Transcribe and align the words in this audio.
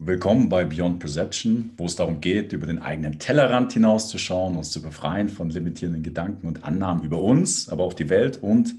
Willkommen 0.00 0.48
bei 0.48 0.64
Beyond 0.64 1.00
Perception, 1.00 1.72
wo 1.76 1.86
es 1.86 1.96
darum 1.96 2.20
geht, 2.20 2.52
über 2.52 2.68
den 2.68 2.78
eigenen 2.78 3.18
Tellerrand 3.18 3.72
hinauszuschauen, 3.72 4.56
uns 4.56 4.70
zu 4.70 4.80
befreien 4.80 5.28
von 5.28 5.50
limitierenden 5.50 6.04
Gedanken 6.04 6.46
und 6.46 6.62
Annahmen 6.62 7.02
über 7.02 7.20
uns, 7.20 7.68
aber 7.68 7.82
auch 7.82 7.94
die 7.94 8.08
Welt 8.08 8.40
und 8.40 8.76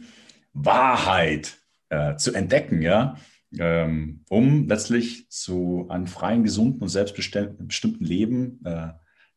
Wahrheit 0.53 1.57
äh, 1.89 2.15
zu 2.15 2.33
entdecken, 2.33 2.81
ja, 2.81 3.17
ähm, 3.57 4.23
um 4.29 4.69
letztlich 4.69 5.29
zu 5.29 5.87
einem 5.89 6.07
freien, 6.07 6.45
gesunden 6.45 6.81
und 6.81 6.87
selbstbestimmten 6.87 8.05
Leben 8.05 8.61
äh, 8.63 8.93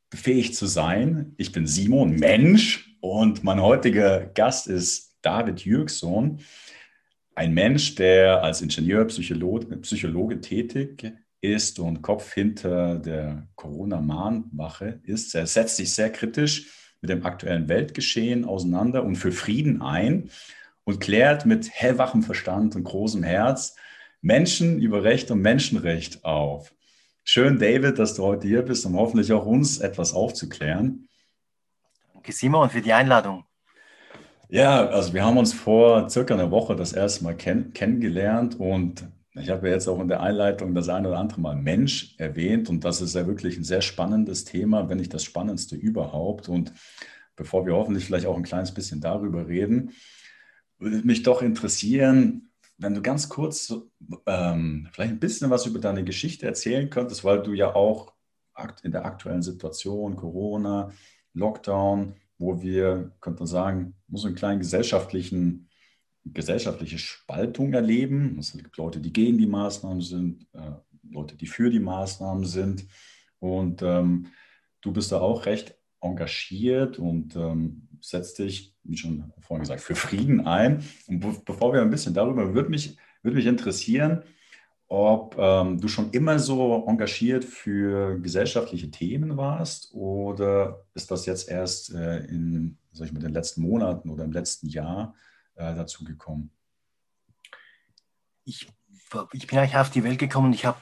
befähigt 0.08 0.54
zu 0.54 0.66
sein. 0.66 1.34
Ich 1.36 1.50
bin 1.50 1.66
Simon, 1.66 2.14
Mensch, 2.14 2.96
und 3.00 3.42
mein 3.42 3.60
heutiger 3.60 4.26
Gast 4.26 4.68
ist 4.68 5.16
David 5.20 5.64
Jürgson, 5.64 6.38
ein 7.34 7.52
Mensch, 7.54 7.96
der 7.96 8.44
als 8.44 8.62
Ingenieur, 8.62 9.04
Psychologe, 9.06 9.76
Psychologe 9.78 10.40
tätig 10.40 11.12
ist 11.42 11.78
und 11.78 12.02
Kopf 12.02 12.32
hinter 12.32 12.98
der 12.98 13.46
Corona-Mahnwache 13.56 15.00
ist. 15.02 15.34
Er 15.34 15.46
setzt 15.46 15.76
sich 15.76 15.92
sehr 15.92 16.10
kritisch 16.10 16.94
mit 17.00 17.10
dem 17.10 17.26
aktuellen 17.26 17.68
Weltgeschehen 17.68 18.44
auseinander 18.44 19.04
und 19.04 19.16
für 19.16 19.32
Frieden 19.32 19.82
ein 19.82 20.30
und 20.84 21.00
klärt 21.00 21.44
mit 21.44 21.68
hellwachem 21.70 22.22
Verstand 22.22 22.76
und 22.76 22.84
großem 22.84 23.24
Herz 23.24 23.76
Menschen 24.20 24.80
über 24.80 25.02
Recht 25.02 25.30
und 25.32 25.42
Menschenrecht 25.42 26.24
auf. 26.24 26.72
Schön, 27.24 27.58
David, 27.58 27.98
dass 27.98 28.14
du 28.14 28.22
heute 28.22 28.46
hier 28.46 28.62
bist, 28.62 28.86
um 28.86 28.96
hoffentlich 28.96 29.32
auch 29.32 29.44
uns 29.44 29.78
etwas 29.78 30.14
aufzuklären. 30.14 31.08
Danke, 32.14 32.32
Simon, 32.32 32.70
für 32.70 32.80
die 32.80 32.92
Einladung. 32.92 33.44
Ja, 34.48 34.86
also 34.86 35.12
wir 35.12 35.24
haben 35.24 35.38
uns 35.38 35.52
vor 35.52 36.08
circa 36.08 36.34
einer 36.34 36.50
Woche 36.50 36.76
das 36.76 36.92
erste 36.92 37.24
Mal 37.24 37.34
kenn 37.34 37.72
kennengelernt 37.72 38.60
und 38.60 39.04
ich 39.34 39.48
habe 39.48 39.68
ja 39.68 39.74
jetzt 39.74 39.88
auch 39.88 40.00
in 40.00 40.08
der 40.08 40.20
Einleitung 40.20 40.74
das 40.74 40.88
eine 40.88 41.08
oder 41.08 41.18
andere 41.18 41.40
Mal 41.40 41.56
Mensch 41.56 42.14
erwähnt 42.18 42.68
und 42.68 42.84
das 42.84 43.00
ist 43.00 43.14
ja 43.14 43.26
wirklich 43.26 43.56
ein 43.56 43.64
sehr 43.64 43.80
spannendes 43.80 44.44
Thema, 44.44 44.88
wenn 44.88 44.98
nicht 44.98 45.14
das 45.14 45.24
spannendste 45.24 45.74
überhaupt. 45.74 46.48
Und 46.48 46.72
bevor 47.34 47.64
wir 47.64 47.74
hoffentlich 47.74 48.04
vielleicht 48.04 48.26
auch 48.26 48.36
ein 48.36 48.42
kleines 48.42 48.72
bisschen 48.72 49.00
darüber 49.00 49.48
reden, 49.48 49.92
würde 50.78 51.06
mich 51.06 51.22
doch 51.22 51.40
interessieren, 51.40 52.50
wenn 52.76 52.94
du 52.94 53.00
ganz 53.00 53.28
kurz 53.28 53.72
ähm, 54.26 54.88
vielleicht 54.92 55.12
ein 55.12 55.20
bisschen 55.20 55.50
was 55.50 55.66
über 55.66 55.78
deine 55.78 56.04
Geschichte 56.04 56.46
erzählen 56.46 56.90
könntest, 56.90 57.24
weil 57.24 57.42
du 57.42 57.52
ja 57.52 57.74
auch 57.74 58.12
in 58.82 58.92
der 58.92 59.06
aktuellen 59.06 59.42
Situation, 59.42 60.16
Corona, 60.16 60.90
Lockdown, 61.32 62.16
wo 62.38 62.60
wir, 62.60 63.12
könnte 63.20 63.40
man 63.40 63.46
sagen, 63.46 63.94
so 64.12 64.26
einen 64.26 64.36
kleinen 64.36 64.60
gesellschaftlichen 64.60 65.70
gesellschaftliche 66.24 66.98
Spaltung 66.98 67.72
erleben. 67.72 68.36
Es 68.38 68.52
gibt 68.52 68.76
Leute, 68.76 69.00
die 69.00 69.12
gegen 69.12 69.38
die 69.38 69.46
Maßnahmen 69.46 70.00
sind, 70.00 70.46
äh, 70.52 70.72
Leute, 71.10 71.36
die 71.36 71.46
für 71.46 71.70
die 71.70 71.80
Maßnahmen 71.80 72.44
sind. 72.44 72.86
Und 73.38 73.82
ähm, 73.82 74.26
du 74.80 74.92
bist 74.92 75.12
da 75.12 75.20
auch 75.20 75.46
recht 75.46 75.74
engagiert 76.00 76.98
und 76.98 77.36
ähm, 77.36 77.88
setzt 78.00 78.38
dich, 78.38 78.74
wie 78.82 78.96
schon 78.96 79.32
vorhin 79.40 79.62
gesagt, 79.62 79.80
für 79.80 79.94
Frieden 79.94 80.46
ein. 80.46 80.84
Und 81.06 81.20
be 81.20 81.34
bevor 81.44 81.72
wir 81.72 81.82
ein 81.82 81.90
bisschen 81.90 82.14
darüber, 82.14 82.54
würde 82.54 82.70
mich, 82.70 82.96
würde 83.22 83.36
mich 83.36 83.46
interessieren, 83.46 84.22
ob 84.88 85.36
ähm, 85.38 85.80
du 85.80 85.88
schon 85.88 86.10
immer 86.10 86.38
so 86.38 86.84
engagiert 86.86 87.44
für 87.44 88.18
gesellschaftliche 88.18 88.90
Themen 88.90 89.36
warst 89.36 89.92
oder 89.94 90.84
ist 90.94 91.10
das 91.10 91.24
jetzt 91.24 91.48
erst 91.48 91.94
äh, 91.94 92.18
in 92.26 92.76
sag 92.92 93.06
ich 93.06 93.12
mal, 93.12 93.20
den 93.20 93.32
letzten 93.32 93.62
Monaten 93.62 94.10
oder 94.10 94.24
im 94.24 94.32
letzten 94.32 94.68
Jahr 94.68 95.14
äh, 95.54 95.74
dazu 95.74 96.04
gekommen? 96.04 96.50
Ich, 98.44 98.68
ich 99.32 99.46
bin 99.46 99.58
eigentlich 99.58 99.76
auf 99.76 99.90
die 99.90 100.04
Welt 100.04 100.18
gekommen 100.18 100.46
und 100.46 100.54
ich 100.54 100.66
habe 100.66 100.80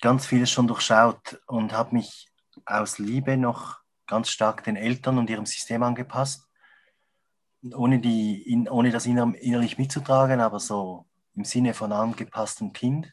ganz 0.00 0.26
vieles 0.26 0.50
schon 0.50 0.66
durchschaut 0.66 1.40
und 1.46 1.72
habe 1.72 1.94
mich 1.94 2.28
aus 2.66 2.98
Liebe 2.98 3.36
noch 3.36 3.78
ganz 4.06 4.28
stark 4.28 4.64
den 4.64 4.76
Eltern 4.76 5.18
und 5.18 5.30
ihrem 5.30 5.46
System 5.46 5.82
angepasst, 5.82 6.48
ohne, 7.72 7.98
die, 8.00 8.42
in, 8.42 8.68
ohne 8.68 8.90
das 8.90 9.06
innerlich 9.06 9.78
mitzutragen, 9.78 10.40
aber 10.40 10.60
so 10.60 11.06
im 11.34 11.44
Sinne 11.44 11.74
von 11.74 11.92
angepasstem 11.92 12.72
Kind, 12.72 13.12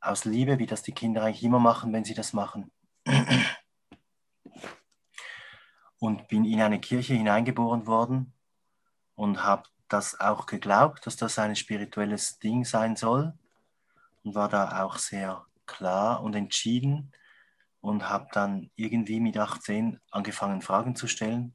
aus 0.00 0.24
Liebe, 0.24 0.58
wie 0.58 0.66
das 0.66 0.82
die 0.82 0.92
Kinder 0.92 1.22
eigentlich 1.22 1.44
immer 1.44 1.60
machen, 1.60 1.92
wenn 1.92 2.04
sie 2.04 2.14
das 2.14 2.32
machen. 2.32 2.72
Und 5.98 6.26
bin 6.28 6.44
in 6.44 6.60
eine 6.60 6.80
Kirche 6.80 7.14
hineingeboren 7.14 7.86
worden 7.86 8.34
und 9.14 9.42
habe 9.42 9.64
das 9.88 10.18
auch 10.20 10.46
geglaubt, 10.46 11.06
dass 11.06 11.16
das 11.16 11.38
ein 11.38 11.54
spirituelles 11.54 12.38
Ding 12.38 12.64
sein 12.64 12.96
soll 12.96 13.34
und 14.24 14.34
war 14.34 14.48
da 14.48 14.82
auch 14.82 14.96
sehr 14.96 15.44
klar 15.66 16.22
und 16.22 16.34
entschieden 16.34 17.12
und 17.80 18.08
habe 18.08 18.28
dann 18.32 18.70
irgendwie 18.76 19.20
mit 19.20 19.36
18 19.36 20.00
angefangen, 20.10 20.62
Fragen 20.62 20.96
zu 20.96 21.08
stellen 21.08 21.54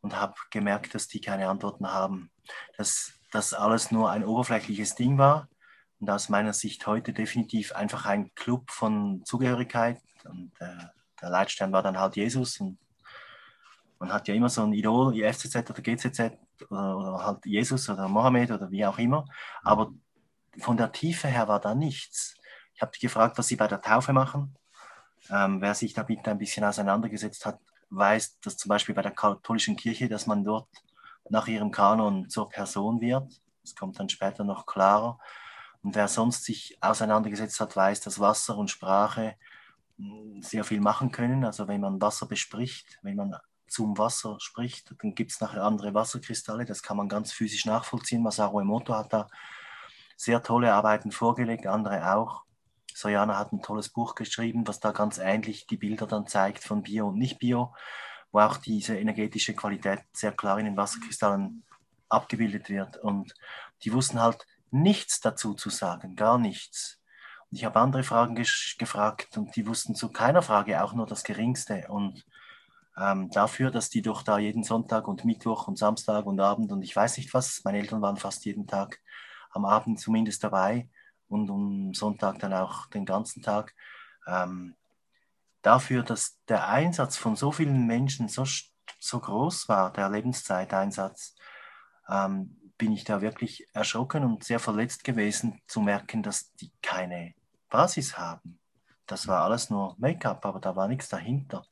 und 0.00 0.16
habe 0.16 0.34
gemerkt, 0.50 0.94
dass 0.94 1.08
die 1.08 1.20
keine 1.20 1.48
Antworten 1.48 1.88
haben, 1.88 2.30
dass 2.76 3.12
das 3.30 3.52
alles 3.52 3.90
nur 3.90 4.10
ein 4.10 4.24
oberflächliches 4.24 4.94
Ding 4.94 5.18
war 5.18 5.48
und 6.00 6.10
aus 6.10 6.28
meiner 6.28 6.52
Sicht 6.52 6.86
heute 6.86 7.12
definitiv 7.12 7.72
einfach 7.72 8.06
ein 8.06 8.34
Club 8.34 8.70
von 8.70 9.24
Zugehörigkeit 9.24 10.00
und 10.24 10.52
äh, 10.60 10.86
der 11.20 11.30
Leitstern 11.30 11.72
war 11.72 11.82
dann 11.82 11.98
halt 11.98 12.16
Jesus 12.16 12.60
und 12.60 12.78
man 13.98 14.12
hat 14.12 14.26
ja 14.26 14.34
immer 14.34 14.48
so 14.48 14.64
ein 14.64 14.72
Idol, 14.72 15.14
FCZ 15.14 15.70
oder 15.70 15.80
GCZ 15.80 16.36
oder, 16.70 17.24
halt 17.24 17.44
Jesus 17.46 17.88
oder 17.88 18.08
Mohammed 18.08 18.50
oder 18.50 18.70
wie 18.70 18.84
auch 18.86 18.98
immer. 18.98 19.24
Aber 19.62 19.92
von 20.58 20.76
der 20.76 20.92
Tiefe 20.92 21.28
her 21.28 21.48
war 21.48 21.60
da 21.60 21.74
nichts. 21.74 22.36
Ich 22.74 22.82
habe 22.82 22.92
gefragt, 22.98 23.38
was 23.38 23.48
sie 23.48 23.56
bei 23.56 23.68
der 23.68 23.80
Taufe 23.80 24.12
machen. 24.12 24.56
Ähm, 25.30 25.60
wer 25.60 25.74
sich 25.74 25.94
damit 25.94 26.26
ein 26.26 26.38
bisschen 26.38 26.64
auseinandergesetzt 26.64 27.46
hat, 27.46 27.60
weiß, 27.90 28.40
dass 28.40 28.56
zum 28.56 28.68
Beispiel 28.68 28.94
bei 28.94 29.02
der 29.02 29.12
katholischen 29.12 29.76
Kirche, 29.76 30.08
dass 30.08 30.26
man 30.26 30.44
dort 30.44 30.68
nach 31.28 31.46
ihrem 31.46 31.70
Kanon 31.70 32.28
zur 32.28 32.48
Person 32.48 33.00
wird. 33.00 33.40
Das 33.62 33.74
kommt 33.74 33.98
dann 33.98 34.08
später 34.08 34.44
noch 34.44 34.66
klarer. 34.66 35.18
Und 35.82 35.94
wer 35.94 36.08
sonst 36.08 36.44
sich 36.44 36.78
auseinandergesetzt 36.80 37.60
hat, 37.60 37.76
weiß, 37.76 38.00
dass 38.00 38.20
Wasser 38.20 38.56
und 38.56 38.70
Sprache 38.70 39.36
hm, 39.98 40.42
sehr 40.42 40.64
viel 40.64 40.80
machen 40.80 41.12
können. 41.12 41.44
Also 41.44 41.68
wenn 41.68 41.80
man 41.80 42.00
Wasser 42.00 42.26
bespricht, 42.26 42.98
wenn 43.02 43.16
man 43.16 43.36
zum 43.72 43.98
Wasser 43.98 44.36
spricht, 44.38 44.94
dann 45.02 45.14
gibt 45.14 45.32
es 45.32 45.40
nachher 45.40 45.64
andere 45.64 45.94
Wasserkristalle. 45.94 46.64
Das 46.64 46.82
kann 46.82 46.96
man 46.96 47.08
ganz 47.08 47.32
physisch 47.32 47.64
nachvollziehen. 47.64 48.22
Masaru 48.22 48.60
Emoto 48.60 48.94
hat 48.94 49.12
da 49.12 49.28
sehr 50.16 50.42
tolle 50.42 50.72
Arbeiten 50.72 51.10
vorgelegt, 51.10 51.66
andere 51.66 52.14
auch. 52.14 52.42
Soyana 52.94 53.38
hat 53.38 53.52
ein 53.52 53.62
tolles 53.62 53.88
Buch 53.88 54.14
geschrieben, 54.14 54.66
was 54.68 54.78
da 54.78 54.92
ganz 54.92 55.18
ähnlich 55.18 55.66
die 55.66 55.78
Bilder 55.78 56.06
dann 56.06 56.26
zeigt 56.26 56.62
von 56.62 56.82
Bio 56.82 57.08
und 57.08 57.18
Nicht-Bio, 57.18 57.74
wo 58.30 58.40
auch 58.40 58.58
diese 58.58 58.96
energetische 58.96 59.54
Qualität 59.54 60.00
sehr 60.12 60.32
klar 60.32 60.58
in 60.58 60.66
den 60.66 60.76
Wasserkristallen 60.76 61.64
abgebildet 62.08 62.68
wird. 62.68 62.98
Und 62.98 63.34
die 63.84 63.92
wussten 63.92 64.20
halt 64.20 64.46
nichts 64.70 65.20
dazu 65.20 65.54
zu 65.54 65.70
sagen, 65.70 66.14
gar 66.14 66.38
nichts. 66.38 67.00
Und 67.50 67.56
ich 67.56 67.64
habe 67.64 67.80
andere 67.80 68.04
Fragen 68.04 68.34
gefragt 68.34 69.36
und 69.36 69.56
die 69.56 69.66
wussten 69.66 69.94
zu 69.94 70.10
keiner 70.10 70.42
Frage 70.42 70.82
auch 70.82 70.92
nur 70.92 71.06
das 71.06 71.24
Geringste. 71.24 71.86
Und 71.88 72.24
ähm, 72.98 73.30
dafür, 73.30 73.70
dass 73.70 73.88
die 73.88 74.02
doch 74.02 74.22
da 74.22 74.38
jeden 74.38 74.64
Sonntag 74.64 75.08
und 75.08 75.24
Mittwoch 75.24 75.66
und 75.66 75.78
Samstag 75.78 76.26
und 76.26 76.40
Abend 76.40 76.72
und 76.72 76.82
ich 76.82 76.94
weiß 76.94 77.16
nicht 77.16 77.32
was, 77.32 77.62
meine 77.64 77.78
Eltern 77.78 78.02
waren 78.02 78.16
fast 78.16 78.44
jeden 78.44 78.66
Tag 78.66 79.00
am 79.50 79.64
Abend 79.64 79.98
zumindest 79.98 80.44
dabei 80.44 80.88
und 81.28 81.50
am 81.50 81.94
Sonntag 81.94 82.38
dann 82.38 82.52
auch 82.52 82.86
den 82.86 83.06
ganzen 83.06 83.42
Tag. 83.42 83.74
Ähm, 84.26 84.74
dafür, 85.62 86.02
dass 86.02 86.38
der 86.48 86.68
Einsatz 86.68 87.16
von 87.16 87.36
so 87.36 87.52
vielen 87.52 87.86
Menschen 87.86 88.28
so, 88.28 88.44
so 88.98 89.20
groß 89.20 89.68
war, 89.68 89.92
der 89.92 90.10
Lebenszeiteinsatz, 90.10 91.34
ähm, 92.08 92.58
bin 92.76 92.92
ich 92.92 93.04
da 93.04 93.20
wirklich 93.20 93.66
erschrocken 93.72 94.24
und 94.24 94.44
sehr 94.44 94.58
verletzt 94.58 95.04
gewesen 95.04 95.62
zu 95.66 95.80
merken, 95.80 96.22
dass 96.22 96.52
die 96.54 96.72
keine 96.82 97.34
Basis 97.70 98.18
haben. 98.18 98.58
Das 99.06 99.28
war 99.28 99.44
alles 99.44 99.70
nur 99.70 99.94
Make-up, 99.98 100.44
aber 100.44 100.60
da 100.60 100.74
war 100.74 100.88
nichts 100.88 101.08
dahinter 101.08 101.64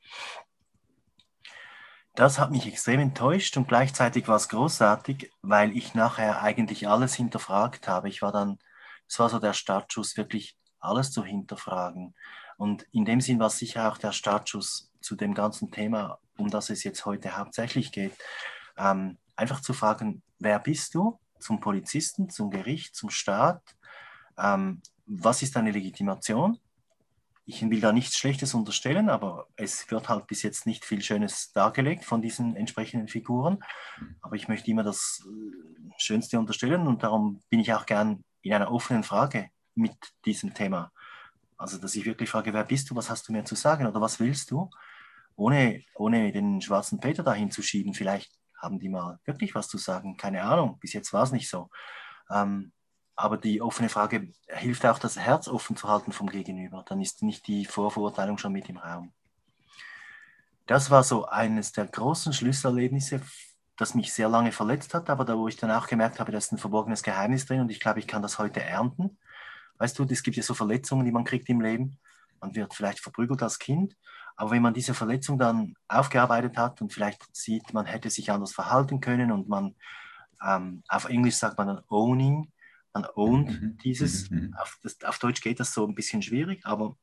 das 2.20 2.38
hat 2.38 2.50
mich 2.50 2.66
extrem 2.66 3.00
enttäuscht 3.00 3.56
und 3.56 3.66
gleichzeitig 3.66 4.28
war 4.28 4.36
es 4.36 4.50
großartig, 4.50 5.32
weil 5.40 5.74
ich 5.74 5.94
nachher 5.94 6.42
eigentlich 6.42 6.86
alles 6.86 7.14
hinterfragt 7.14 7.88
habe. 7.88 8.10
Ich 8.10 8.20
war 8.20 8.30
dann, 8.30 8.58
es 9.08 9.18
war 9.18 9.30
so 9.30 9.38
der 9.38 9.54
Startschuss, 9.54 10.18
wirklich 10.18 10.58
alles 10.80 11.12
zu 11.12 11.24
hinterfragen. 11.24 12.14
Und 12.58 12.82
in 12.92 13.06
dem 13.06 13.22
Sinn 13.22 13.38
war 13.38 13.46
es 13.46 13.56
sicher 13.56 13.90
auch 13.90 13.96
der 13.96 14.12
Startschuss 14.12 14.92
zu 15.00 15.16
dem 15.16 15.32
ganzen 15.32 15.70
Thema, 15.70 16.18
um 16.36 16.50
das 16.50 16.68
es 16.68 16.84
jetzt 16.84 17.06
heute 17.06 17.38
hauptsächlich 17.38 17.90
geht. 17.90 18.12
Ähm, 18.76 19.16
einfach 19.34 19.62
zu 19.62 19.72
fragen, 19.72 20.22
wer 20.38 20.58
bist 20.58 20.94
du? 20.94 21.18
Zum 21.38 21.58
Polizisten, 21.60 22.28
zum 22.28 22.50
Gericht, 22.50 22.94
zum 22.94 23.08
Staat? 23.08 23.62
Ähm, 24.36 24.82
was 25.06 25.40
ist 25.40 25.56
deine 25.56 25.70
Legitimation? 25.70 26.58
Ich 27.50 27.68
will 27.68 27.80
da 27.80 27.92
nichts 27.92 28.16
Schlechtes 28.16 28.54
unterstellen, 28.54 29.10
aber 29.10 29.48
es 29.56 29.90
wird 29.90 30.08
halt 30.08 30.28
bis 30.28 30.42
jetzt 30.44 30.66
nicht 30.66 30.84
viel 30.84 31.02
Schönes 31.02 31.50
dargelegt 31.52 32.04
von 32.04 32.22
diesen 32.22 32.54
entsprechenden 32.54 33.08
Figuren. 33.08 33.58
Aber 34.22 34.36
ich 34.36 34.46
möchte 34.46 34.70
immer 34.70 34.84
das 34.84 35.26
äh, 35.26 35.90
Schönste 35.98 36.38
unterstellen 36.38 36.86
und 36.86 37.02
darum 37.02 37.42
bin 37.50 37.58
ich 37.58 37.74
auch 37.74 37.86
gern 37.86 38.24
in 38.42 38.52
einer 38.52 38.70
offenen 38.70 39.02
Frage 39.02 39.50
mit 39.74 39.96
diesem 40.24 40.54
Thema. 40.54 40.92
Also, 41.56 41.76
dass 41.78 41.96
ich 41.96 42.06
wirklich 42.06 42.30
frage, 42.30 42.52
wer 42.52 42.64
bist 42.64 42.88
du, 42.88 42.94
was 42.94 43.10
hast 43.10 43.28
du 43.28 43.32
mir 43.32 43.44
zu 43.44 43.56
sagen 43.56 43.84
oder 43.84 44.00
was 44.00 44.20
willst 44.20 44.52
du? 44.52 44.70
Ohne, 45.34 45.82
ohne 45.96 46.30
den 46.30 46.60
schwarzen 46.60 47.00
Peter 47.00 47.24
dahin 47.24 47.50
zu 47.50 47.62
schieben. 47.62 47.94
Vielleicht 47.94 48.30
haben 48.62 48.78
die 48.78 48.88
mal 48.88 49.18
wirklich 49.24 49.56
was 49.56 49.66
zu 49.66 49.76
sagen. 49.76 50.16
Keine 50.16 50.44
Ahnung, 50.44 50.78
bis 50.78 50.92
jetzt 50.92 51.12
war 51.12 51.24
es 51.24 51.32
nicht 51.32 51.50
so. 51.50 51.68
Ähm, 52.30 52.72
aber 53.20 53.36
die 53.36 53.60
offene 53.60 53.90
Frage 53.90 54.32
hilft 54.48 54.86
auch, 54.86 54.98
das 54.98 55.18
Herz 55.18 55.46
offen 55.46 55.76
zu 55.76 55.88
halten 55.88 56.10
vom 56.10 56.28
Gegenüber. 56.28 56.82
Dann 56.88 57.02
ist 57.02 57.22
nicht 57.22 57.46
die 57.46 57.66
Vorverurteilung 57.66 58.38
schon 58.38 58.52
mit 58.52 58.68
im 58.70 58.78
Raum. 58.78 59.12
Das 60.66 60.90
war 60.90 61.02
so 61.02 61.26
eines 61.26 61.72
der 61.72 61.86
großen 61.86 62.32
Schlüsselerlebnisse, 62.32 63.20
das 63.76 63.94
mich 63.94 64.12
sehr 64.12 64.28
lange 64.28 64.52
verletzt 64.52 64.94
hat, 64.94 65.10
aber 65.10 65.26
da, 65.26 65.36
wo 65.36 65.48
ich 65.48 65.56
dann 65.56 65.70
auch 65.70 65.86
gemerkt 65.86 66.18
habe, 66.18 66.32
da 66.32 66.38
ist 66.38 66.52
ein 66.52 66.58
verborgenes 66.58 67.02
Geheimnis 67.02 67.44
drin 67.44 67.60
und 67.60 67.70
ich 67.70 67.80
glaube, 67.80 67.98
ich 67.98 68.06
kann 68.06 68.22
das 68.22 68.38
heute 68.38 68.62
ernten. 68.62 69.18
Weißt 69.76 69.98
du, 69.98 70.04
es 70.04 70.22
gibt 70.22 70.36
ja 70.38 70.42
so 70.42 70.54
Verletzungen, 70.54 71.04
die 71.04 71.12
man 71.12 71.24
kriegt 71.24 71.48
im 71.50 71.60
Leben. 71.60 71.98
Man 72.40 72.54
wird 72.54 72.72
vielleicht 72.72 73.00
verprügelt 73.00 73.42
als 73.42 73.58
Kind, 73.58 73.96
aber 74.36 74.52
wenn 74.52 74.62
man 74.62 74.72
diese 74.72 74.94
Verletzung 74.94 75.38
dann 75.38 75.74
aufgearbeitet 75.88 76.56
hat 76.56 76.80
und 76.80 76.92
vielleicht 76.92 77.24
sieht, 77.36 77.74
man 77.74 77.84
hätte 77.84 78.08
sich 78.08 78.30
anders 78.30 78.52
verhalten 78.52 79.00
können 79.00 79.30
und 79.30 79.48
man, 79.48 79.74
ähm, 80.42 80.82
auf 80.88 81.06
Englisch 81.06 81.36
sagt 81.36 81.58
man 81.58 81.66
dann 81.66 81.82
owning, 81.88 82.50
man 82.92 83.06
ownt 83.14 83.48
mhm. 83.48 83.78
dieses, 83.78 84.30
mhm. 84.30 84.54
Auf, 84.58 84.78
das, 84.82 85.02
auf 85.04 85.18
Deutsch 85.18 85.40
geht 85.40 85.60
das 85.60 85.72
so 85.72 85.86
ein 85.86 85.94
bisschen 85.94 86.22
schwierig, 86.22 86.64
aber 86.64 86.96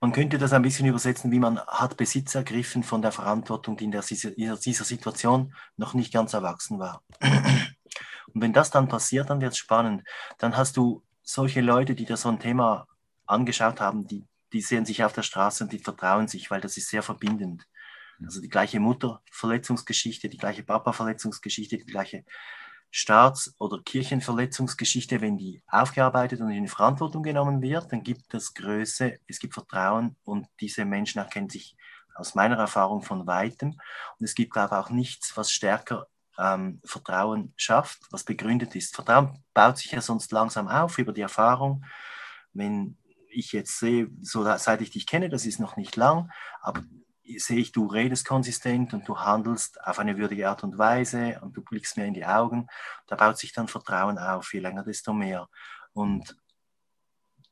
man 0.00 0.12
könnte 0.12 0.38
das 0.38 0.52
ein 0.52 0.62
bisschen 0.62 0.86
übersetzen, 0.86 1.30
wie 1.30 1.38
man 1.38 1.60
hat 1.60 1.96
Besitz 1.96 2.34
ergriffen 2.34 2.82
von 2.82 3.02
der 3.02 3.12
Verantwortung, 3.12 3.76
die 3.76 3.84
in 3.84 3.90
der, 3.90 4.02
dieser 4.02 4.84
Situation 4.84 5.54
noch 5.76 5.94
nicht 5.94 6.12
ganz 6.12 6.32
erwachsen 6.32 6.78
war. 6.78 7.02
Und 7.20 8.42
wenn 8.42 8.52
das 8.52 8.70
dann 8.70 8.88
passiert, 8.88 9.30
dann 9.30 9.40
wird 9.40 9.52
es 9.52 9.58
spannend. 9.58 10.04
Dann 10.38 10.56
hast 10.56 10.76
du 10.76 11.02
solche 11.22 11.60
Leute, 11.60 11.94
die 11.94 12.04
da 12.04 12.16
so 12.16 12.28
ein 12.28 12.38
Thema 12.38 12.86
angeschaut 13.26 13.80
haben, 13.80 14.06
die, 14.06 14.24
die 14.52 14.60
sehen 14.60 14.84
sich 14.84 15.02
auf 15.04 15.12
der 15.12 15.22
Straße 15.22 15.64
und 15.64 15.72
die 15.72 15.78
vertrauen 15.78 16.28
sich, 16.28 16.50
weil 16.50 16.60
das 16.60 16.76
ist 16.76 16.88
sehr 16.88 17.02
verbindend. 17.02 17.66
Also 18.22 18.40
die 18.40 18.48
gleiche 18.48 18.80
Mutter-Verletzungsgeschichte, 18.80 20.28
die 20.28 20.38
gleiche 20.38 20.62
Papa-Verletzungsgeschichte, 20.62 21.78
die 21.78 21.86
gleiche 21.86 22.24
Staats- 22.90 23.54
oder 23.58 23.82
Kirchenverletzungsgeschichte, 23.82 25.20
wenn 25.20 25.36
die 25.36 25.62
aufgearbeitet 25.68 26.40
und 26.40 26.50
in 26.50 26.68
Verantwortung 26.68 27.22
genommen 27.22 27.60
wird, 27.60 27.92
dann 27.92 28.02
gibt 28.02 28.32
es 28.34 28.54
Größe, 28.54 29.18
es 29.26 29.38
gibt 29.38 29.54
Vertrauen 29.54 30.16
und 30.24 30.46
diese 30.60 30.84
Menschen 30.84 31.18
erkennen 31.18 31.50
sich 31.50 31.76
aus 32.14 32.34
meiner 32.34 32.56
Erfahrung 32.56 33.02
von 33.02 33.26
weitem. 33.26 33.70
Und 34.18 34.24
es 34.24 34.34
gibt, 34.34 34.52
glaube 34.52 34.74
ich, 34.74 34.80
auch 34.80 34.90
nichts, 34.90 35.36
was 35.36 35.50
stärker 35.50 36.06
ähm, 36.38 36.80
Vertrauen 36.84 37.52
schafft, 37.56 38.00
was 38.10 38.24
begründet 38.24 38.74
ist. 38.74 38.94
Vertrauen 38.94 39.44
baut 39.54 39.78
sich 39.78 39.92
ja 39.92 40.00
sonst 40.00 40.32
langsam 40.32 40.68
auf 40.68 40.98
über 40.98 41.12
die 41.12 41.20
Erfahrung. 41.20 41.84
Wenn 42.52 42.96
ich 43.30 43.52
jetzt 43.52 43.78
sehe, 43.78 44.08
so 44.22 44.44
seit 44.56 44.80
ich 44.80 44.90
dich 44.90 45.06
kenne, 45.06 45.28
das 45.28 45.46
ist 45.46 45.60
noch 45.60 45.76
nicht 45.76 45.96
lang, 45.96 46.30
aber 46.60 46.82
sehe 47.36 47.58
ich, 47.58 47.72
du 47.72 47.86
redest 47.86 48.26
konsistent 48.26 48.94
und 48.94 49.06
du 49.06 49.18
handelst 49.18 49.84
auf 49.84 49.98
eine 49.98 50.16
würdige 50.16 50.48
Art 50.48 50.64
und 50.64 50.78
Weise 50.78 51.38
und 51.42 51.56
du 51.56 51.62
blickst 51.62 51.96
mir 51.96 52.06
in 52.06 52.14
die 52.14 52.24
Augen. 52.24 52.66
Da 53.06 53.16
baut 53.16 53.38
sich 53.38 53.52
dann 53.52 53.68
Vertrauen 53.68 54.18
auf, 54.18 54.52
je 54.54 54.60
länger, 54.60 54.84
desto 54.84 55.12
mehr. 55.12 55.48
Und 55.92 56.36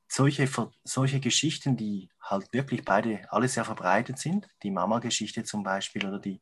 solche, 0.08 0.48
solche 0.84 1.20
Geschichten, 1.20 1.76
die 1.76 2.08
halt 2.20 2.52
wirklich 2.52 2.84
beide 2.84 3.30
alle 3.30 3.48
sehr 3.48 3.64
verbreitet 3.64 4.18
sind, 4.18 4.48
die 4.62 4.70
Mama-Geschichte 4.70 5.44
zum 5.44 5.62
Beispiel 5.62 6.06
oder 6.06 6.18
die, 6.18 6.40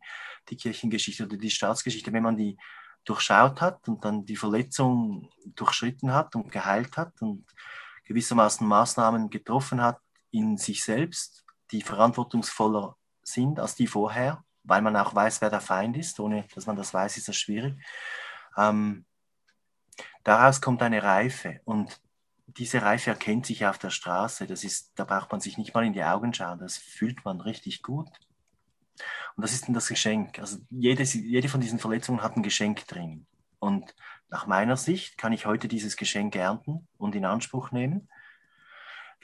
die 0.48 0.56
Kirchengeschichte 0.56 1.24
oder 1.24 1.36
die 1.36 1.50
Staatsgeschichte, 1.50 2.12
wenn 2.12 2.22
man 2.22 2.36
die 2.36 2.56
durchschaut 3.04 3.60
hat 3.60 3.86
und 3.88 4.04
dann 4.04 4.24
die 4.24 4.36
Verletzung 4.36 5.28
durchschritten 5.44 6.12
hat 6.12 6.34
und 6.36 6.50
geheilt 6.50 6.96
hat 6.96 7.20
und 7.20 7.44
gewissermaßen 8.04 8.66
Maßnahmen 8.66 9.30
getroffen 9.30 9.82
hat 9.82 10.00
in 10.30 10.56
sich 10.56 10.82
selbst, 10.82 11.44
die 11.70 11.82
verantwortungsvoller 11.82 12.96
sind 13.24 13.58
als 13.58 13.74
die 13.74 13.86
vorher, 13.86 14.44
weil 14.62 14.82
man 14.82 14.96
auch 14.96 15.14
weiß, 15.14 15.40
wer 15.40 15.50
der 15.50 15.60
Feind 15.60 15.96
ist. 15.96 16.20
Ohne 16.20 16.44
dass 16.54 16.66
man 16.66 16.76
das 16.76 16.94
weiß, 16.94 17.16
ist 17.16 17.28
das 17.28 17.36
schwierig. 17.36 17.74
Ähm, 18.56 19.04
daraus 20.22 20.60
kommt 20.60 20.82
eine 20.82 21.02
Reife 21.02 21.60
und 21.64 22.00
diese 22.46 22.82
Reife 22.82 23.10
erkennt 23.10 23.46
sich 23.46 23.66
auf 23.66 23.78
der 23.78 23.90
Straße. 23.90 24.46
Das 24.46 24.64
ist, 24.64 24.92
da 24.96 25.04
braucht 25.04 25.32
man 25.32 25.40
sich 25.40 25.58
nicht 25.58 25.74
mal 25.74 25.84
in 25.84 25.92
die 25.92 26.04
Augen 26.04 26.32
schauen. 26.32 26.58
Das 26.58 26.76
fühlt 26.76 27.24
man 27.24 27.40
richtig 27.40 27.82
gut. 27.82 28.08
Und 29.36 29.42
das 29.42 29.52
ist 29.52 29.66
dann 29.66 29.74
das 29.74 29.88
Geschenk. 29.88 30.38
Also 30.38 30.58
jede, 30.70 31.02
jede 31.02 31.48
von 31.48 31.60
diesen 31.60 31.78
Verletzungen 31.78 32.22
hat 32.22 32.36
ein 32.36 32.42
Geschenk 32.42 32.86
drin. 32.86 33.26
Und 33.58 33.94
nach 34.28 34.46
meiner 34.46 34.76
Sicht 34.76 35.18
kann 35.18 35.32
ich 35.32 35.46
heute 35.46 35.68
dieses 35.68 35.96
Geschenk 35.96 36.36
ernten 36.36 36.86
und 36.98 37.14
in 37.14 37.24
Anspruch 37.24 37.72
nehmen. 37.72 38.08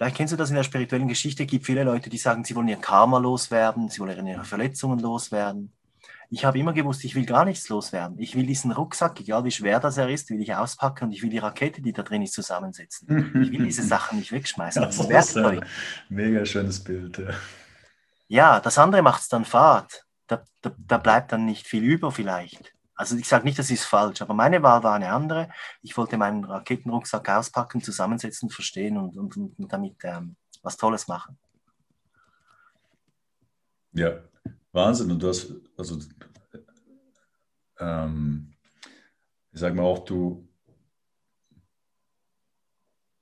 Vielleicht 0.01 0.17
kennst 0.17 0.33
du 0.33 0.39
das 0.39 0.49
in 0.49 0.57
der 0.57 0.63
spirituellen 0.63 1.09
Geschichte. 1.09 1.43
Es 1.43 1.51
gibt 1.51 1.67
viele 1.67 1.85
Leute, 1.85 2.09
die 2.09 2.17
sagen, 2.17 2.43
sie 2.43 2.57
wollen 2.57 2.69
ihr 2.69 2.79
Karma 2.79 3.19
loswerden, 3.19 3.91
sie 3.91 4.01
wollen 4.01 4.27
ihre 4.27 4.45
Verletzungen 4.45 4.99
loswerden. 4.99 5.75
Ich 6.31 6.47
habe 6.47 6.59
immer 6.59 6.73
gewusst, 6.73 7.05
ich 7.05 7.15
will 7.15 7.27
gar 7.27 7.45
nichts 7.45 7.69
loswerden. 7.69 8.19
Ich 8.19 8.35
will 8.35 8.47
diesen 8.47 8.73
Rucksack, 8.73 9.21
egal 9.21 9.45
wie 9.45 9.51
schwer 9.51 9.79
das 9.79 9.99
er 9.99 10.09
ist, 10.09 10.31
will 10.31 10.41
ich 10.41 10.55
auspacken 10.55 11.05
und 11.05 11.13
ich 11.13 11.23
will 11.23 11.29
die 11.29 11.37
Rakete, 11.37 11.83
die 11.83 11.93
da 11.93 12.03
drin 12.03 12.23
ist, 12.23 12.33
zusammensetzen. 12.33 13.43
Ich 13.43 13.53
will 13.53 13.63
diese 13.63 13.83
Sachen 13.87 14.19
nicht 14.19 14.33
wegschmeißen. 14.33 14.81
Das, 14.81 15.07
das 15.07 15.29
ist 15.29 15.37
ein 15.37 15.67
mega 16.09 16.47
schönes 16.47 16.83
Bild. 16.83 17.19
Ja, 17.19 17.35
ja 18.29 18.61
das 18.61 18.79
andere 18.79 19.03
macht 19.03 19.21
es 19.21 19.29
dann 19.29 19.45
fad. 19.45 20.07
Da, 20.29 20.43
da, 20.63 20.73
da 20.79 20.97
bleibt 20.97 21.33
dann 21.33 21.45
nicht 21.45 21.67
viel 21.67 21.83
über 21.83 22.11
vielleicht. 22.11 22.73
Also 23.01 23.17
ich 23.17 23.27
sage 23.27 23.47
nicht, 23.47 23.59
das 23.59 23.71
ist 23.71 23.85
falsch, 23.85 24.21
aber 24.21 24.35
meine 24.35 24.63
Wahl 24.63 24.83
war 24.83 24.93
eine 24.93 25.11
andere. 25.11 25.49
Ich 25.81 25.97
wollte 25.97 26.19
meinen 26.19 26.45
Raketenrucksack 26.45 27.31
auspacken, 27.31 27.81
zusammensetzen, 27.81 28.51
verstehen 28.51 28.99
und, 28.99 29.17
und, 29.17 29.59
und 29.59 29.73
damit 29.73 29.95
ähm, 30.03 30.37
was 30.63 30.77
Tolles 30.77 31.09
machen. 31.09 31.39
Ja, 33.93 34.23
Wahnsinn. 34.73 35.11
Und 35.13 35.23
du 35.23 35.29
hast, 35.29 35.51
also, 35.79 35.99
ähm, 37.79 38.53
ich 39.51 39.61
sage 39.61 39.75
mal 39.77 39.85
auch, 39.85 40.01
du, 40.01 40.47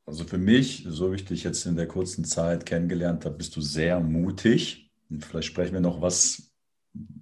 also 0.07 0.25
für 0.25 0.39
mich, 0.39 0.87
so 0.89 1.13
wie 1.13 1.17
ich 1.17 1.25
dich 1.25 1.45
jetzt 1.45 1.67
in 1.67 1.77
der 1.77 1.87
kurzen 1.87 2.25
Zeit 2.25 2.67
kennengelernt 2.67 3.25
habe, 3.25 3.37
bist 3.37 3.55
du 3.55 3.61
sehr 3.61 4.01
mutig. 4.01 4.91
Und 5.09 5.25
vielleicht 5.25 5.47
sprechen 5.47 5.75
wir 5.75 5.81
noch, 5.81 6.01
was, 6.01 6.51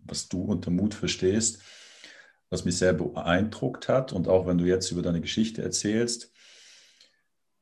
was 0.06 0.26
du 0.26 0.40
unter 0.40 0.70
Mut 0.70 0.94
verstehst 0.94 1.62
was 2.50 2.64
mich 2.64 2.78
sehr 2.78 2.92
beeindruckt 2.92 3.88
hat. 3.88 4.12
Und 4.12 4.28
auch 4.28 4.46
wenn 4.46 4.58
du 4.58 4.64
jetzt 4.64 4.90
über 4.90 5.02
deine 5.02 5.20
Geschichte 5.20 5.62
erzählst, 5.62 6.32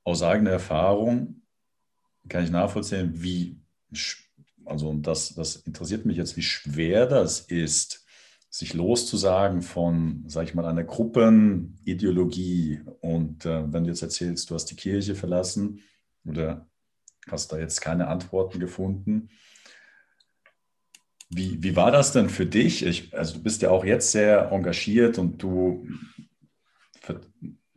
aus 0.05 0.23
eigener 0.23 0.51
Erfahrung 0.51 1.43
kann 2.29 2.45
ich 2.45 2.51
nachvollziehen, 2.51 3.23
wie, 3.23 3.61
also 4.65 4.93
das, 4.95 5.35
das 5.35 5.57
interessiert 5.57 6.07
mich 6.07 6.17
jetzt, 6.17 6.37
wie 6.37 6.43
schwer 6.43 7.07
das 7.07 7.41
ist, 7.41 8.05
sich 8.51 8.73
loszusagen 8.73 9.63
von, 9.63 10.23
sag 10.27 10.45
ich 10.45 10.55
mal, 10.55 10.65
einer 10.65 10.85
Gruppenideologie. 10.85 12.83
Und 13.01 13.45
äh, 13.47 13.73
wenn 13.73 13.83
du 13.85 13.91
jetzt 13.91 14.03
erzählst, 14.03 14.49
du 14.49 14.55
hast 14.55 14.67
die 14.67 14.77
Kirche 14.77 15.17
verlassen 15.17 15.81
oder 16.25 16.69
hast 17.29 17.53
da 17.53 17.59
jetzt 17.59 17.81
keine 17.81 18.07
Antworten 18.07 18.61
gefunden, 18.61 19.31
wie, 21.37 21.63
wie 21.63 21.77
war 21.77 21.91
das 21.91 22.13
denn 22.13 22.29
für 22.29 22.47
dich? 22.47 22.85
Ich, 22.85 23.15
also 23.15 23.35
du 23.35 23.43
bist 23.43 23.63
ja 23.63 23.71
auch 23.71 23.85
jetzt 23.85 24.13
sehr 24.13 24.51
engagiert 24.53 25.19
und 25.19 25.43
du, 25.43 25.87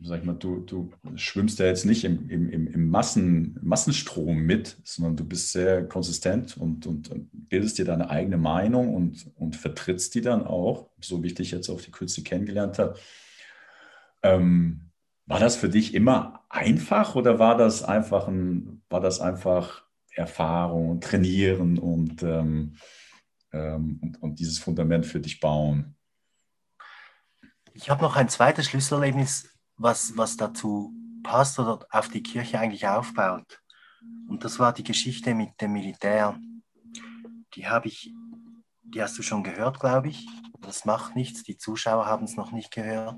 sag 0.00 0.24
mal, 0.24 0.34
du, 0.34 0.60
du 0.60 0.92
schwimmst 1.16 1.58
ja 1.58 1.66
jetzt 1.66 1.84
nicht 1.84 2.04
im, 2.04 2.28
im, 2.30 2.66
im 2.66 2.88
Massen, 2.88 3.58
Massenstrom 3.62 4.38
mit, 4.38 4.78
sondern 4.84 5.16
du 5.16 5.24
bist 5.24 5.52
sehr 5.52 5.86
konsistent 5.86 6.56
und, 6.56 6.86
und 6.86 7.10
bildest 7.32 7.78
dir 7.78 7.84
deine 7.84 8.10
eigene 8.10 8.38
Meinung 8.38 8.94
und, 8.94 9.30
und 9.36 9.56
vertrittst 9.56 10.14
die 10.14 10.20
dann 10.20 10.44
auch, 10.44 10.90
so 11.00 11.22
wie 11.22 11.28
ich 11.28 11.34
dich 11.34 11.50
jetzt 11.50 11.68
auf 11.68 11.82
die 11.82 11.90
Kürze 11.90 12.22
kennengelernt 12.22 12.78
habe. 12.78 12.98
Ähm, 14.22 14.90
war 15.26 15.40
das 15.40 15.56
für 15.56 15.68
dich 15.68 15.94
immer 15.94 16.44
einfach 16.48 17.14
oder 17.14 17.38
war 17.38 17.56
das 17.56 17.82
einfach 17.82 18.28
ein, 18.28 18.82
war 18.88 19.00
das 19.00 19.20
einfach 19.20 19.84
Erfahrung 20.14 21.00
Trainieren 21.00 21.78
und 21.78 22.22
ähm, 22.22 22.74
ähm, 23.52 23.98
und, 24.02 24.22
und 24.22 24.38
dieses 24.38 24.58
Fundament 24.58 25.06
für 25.06 25.20
dich 25.20 25.40
bauen. 25.40 25.96
Ich 27.72 27.90
habe 27.90 28.02
noch 28.02 28.16
ein 28.16 28.28
zweites 28.28 28.66
Schlüsselerlebnis, 28.66 29.48
was, 29.76 30.16
was 30.16 30.36
dazu 30.36 30.92
passt 31.22 31.58
oder 31.58 31.86
auf 31.90 32.08
die 32.08 32.22
Kirche 32.22 32.58
eigentlich 32.58 32.86
aufbaut. 32.86 33.62
Und 34.28 34.44
das 34.44 34.58
war 34.58 34.72
die 34.72 34.84
Geschichte 34.84 35.34
mit 35.34 35.60
dem 35.60 35.72
Militär. 35.72 36.38
Die 37.54 37.68
habe 37.68 37.88
ich, 37.88 38.12
die 38.82 39.02
hast 39.02 39.18
du 39.18 39.22
schon 39.22 39.42
gehört, 39.42 39.80
glaube 39.80 40.08
ich. 40.08 40.26
Das 40.60 40.84
macht 40.84 41.16
nichts, 41.16 41.44
die 41.44 41.56
Zuschauer 41.56 42.06
haben 42.06 42.24
es 42.24 42.36
noch 42.36 42.52
nicht 42.52 42.70
gehört. 42.72 43.16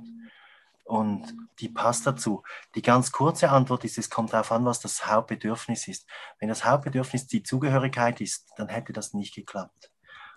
Und 0.85 1.37
die 1.61 1.69
passt 1.69 2.07
dazu. 2.07 2.43
Die 2.75 2.83
ganz 2.83 3.13
kurze 3.13 3.51
Antwort 3.51 3.85
ist, 3.85 3.97
es 3.97 4.11
kommt 4.11 4.33
darauf 4.33 4.51
an, 4.51 4.65
was 4.65 4.81
das 4.81 5.07
Hauptbedürfnis 5.07 5.87
ist. 5.87 6.07
Wenn 6.39 6.49
das 6.49 6.65
Hauptbedürfnis 6.65 7.27
die 7.29 7.43
Zugehörigkeit 7.43 8.21
ist, 8.21 8.49
dann 8.57 8.69
hätte 8.69 8.93
das 8.93 9.15
nicht 9.15 9.35
geklappt. 9.35 9.90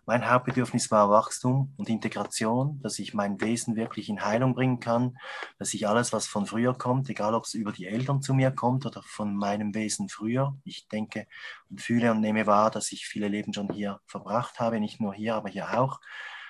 Mein 0.05 0.29
Hauptbedürfnis 0.29 0.91
war 0.91 1.09
Wachstum 1.09 1.73
und 1.77 1.87
Integration, 1.87 2.81
dass 2.81 2.99
ich 2.99 3.13
mein 3.13 3.39
Wesen 3.39 3.77
wirklich 3.77 4.09
in 4.09 4.25
Heilung 4.25 4.53
bringen 4.53 4.81
kann, 4.81 5.17
dass 5.59 5.73
ich 5.73 5.87
alles, 5.87 6.11
was 6.11 6.27
von 6.27 6.45
früher 6.45 6.77
kommt, 6.77 7.09
egal 7.09 7.33
ob 7.33 7.45
es 7.45 7.53
über 7.53 7.71
die 7.71 7.85
Eltern 7.85 8.21
zu 8.21 8.33
mir 8.33 8.51
kommt 8.51 8.85
oder 8.85 9.01
von 9.03 9.33
meinem 9.33 9.73
Wesen 9.73 10.09
früher, 10.09 10.57
ich 10.65 10.89
denke 10.89 11.25
und 11.69 11.81
fühle 11.81 12.11
und 12.11 12.19
nehme 12.19 12.45
wahr, 12.47 12.69
dass 12.69 12.91
ich 12.91 13.05
viele 13.05 13.29
Leben 13.29 13.53
schon 13.53 13.71
hier 13.71 14.01
verbracht 14.05 14.59
habe, 14.59 14.81
nicht 14.81 14.99
nur 14.99 15.13
hier, 15.13 15.35
aber 15.35 15.47
hier 15.47 15.79
auch, 15.79 16.01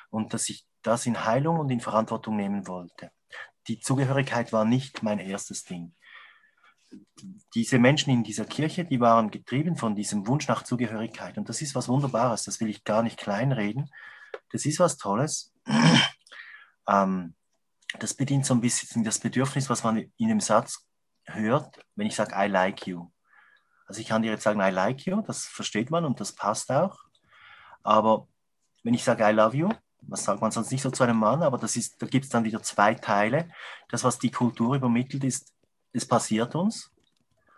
und 0.10 0.34
dass 0.34 0.50
ich 0.50 0.66
das 0.82 1.06
in 1.06 1.24
Heilung 1.24 1.60
und 1.60 1.70
in 1.70 1.80
Verantwortung 1.80 2.36
nehmen 2.36 2.68
wollte. 2.68 3.12
Die 3.68 3.80
Zugehörigkeit 3.80 4.52
war 4.52 4.66
nicht 4.66 5.04
mein 5.04 5.20
erstes 5.20 5.64
Ding 5.64 5.94
diese 7.56 7.80
Menschen 7.80 8.12
in 8.12 8.24
dieser 8.24 8.46
Kirche, 8.46 8.86
die 8.86 9.00
waren 9.00 9.32
getrieben 9.32 9.76
von 9.76 9.96
diesem 9.96 10.28
Wunsch 10.28 10.48
nach 10.48 10.64
Zugehörigkeit. 10.64 11.38
Und 11.38 11.50
das 11.50 11.62
ist 11.62 11.76
was 11.76 11.88
Wunderbares, 11.88 12.44
das 12.44 12.60
will 12.60 12.70
ich 12.70 12.84
gar 12.84 13.04
nicht 13.04 13.18
kleinreden. 13.18 13.90
Das 14.52 14.66
ist 14.66 14.80
was 14.80 14.98
Tolles. 14.98 15.54
ähm, 16.88 17.36
das 18.00 18.14
bedient 18.14 18.46
so 18.46 18.54
ein 18.54 18.62
bisschen 18.62 19.04
das 19.04 19.20
Bedürfnis, 19.20 19.70
was 19.70 19.84
man 19.84 19.98
in 20.18 20.28
dem 20.28 20.40
Satz 20.40 20.88
hört, 21.26 21.80
wenn 21.96 22.08
ich 22.08 22.16
sage, 22.16 22.34
I 22.36 22.48
like 22.48 22.88
you. 22.88 23.10
Also 23.86 24.02
ich 24.02 24.08
kann 24.08 24.24
dir 24.24 24.32
jetzt 24.32 24.44
sagen, 24.44 24.62
I 24.62 24.72
like 24.72 25.06
you, 25.06 25.22
das 25.22 25.46
versteht 25.46 25.92
man 25.92 26.06
und 26.06 26.20
das 26.20 26.34
passt 26.34 26.72
auch. 26.72 26.98
Aber 27.84 28.28
wenn 28.84 28.94
ich 28.94 29.04
sage, 29.04 29.24
I 29.24 29.32
love 29.32 29.56
you, 29.56 29.70
was 30.02 30.24
sagt 30.24 30.42
man 30.42 30.52
sonst 30.52 30.72
nicht 30.72 30.82
so 30.82 30.92
zu 30.92 31.04
einem 31.04 31.18
Mann, 31.18 31.44
aber 31.44 31.58
das 31.58 31.76
ist, 31.76 32.02
da 32.02 32.08
gibt 32.08 32.26
es 32.26 32.32
dann 32.32 32.44
wieder 32.44 32.62
zwei 32.62 32.94
Teile. 32.96 33.50
Das, 33.90 34.04
was 34.04 34.20
die 34.20 34.32
Kultur 34.32 34.76
übermittelt, 34.76 35.24
ist, 35.24 35.54
es 35.94 36.08
passiert 36.08 36.56
uns. 36.56 36.92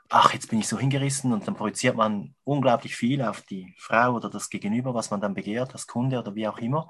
Ach, 0.09 0.33
jetzt 0.33 0.49
bin 0.49 0.59
ich 0.59 0.67
so 0.67 0.77
hingerissen 0.77 1.33
und 1.33 1.47
dann 1.47 1.55
projiziert 1.55 1.95
man 1.95 2.35
unglaublich 2.43 2.95
viel 2.95 3.23
auf 3.23 3.41
die 3.41 3.73
Frau 3.77 4.13
oder 4.13 4.29
das 4.29 4.49
Gegenüber, 4.49 4.93
was 4.93 5.09
man 5.09 5.19
dann 5.19 5.33
begehrt, 5.33 5.73
das 5.73 5.87
Kunde 5.87 6.19
oder 6.19 6.35
wie 6.35 6.47
auch 6.47 6.59
immer. 6.59 6.89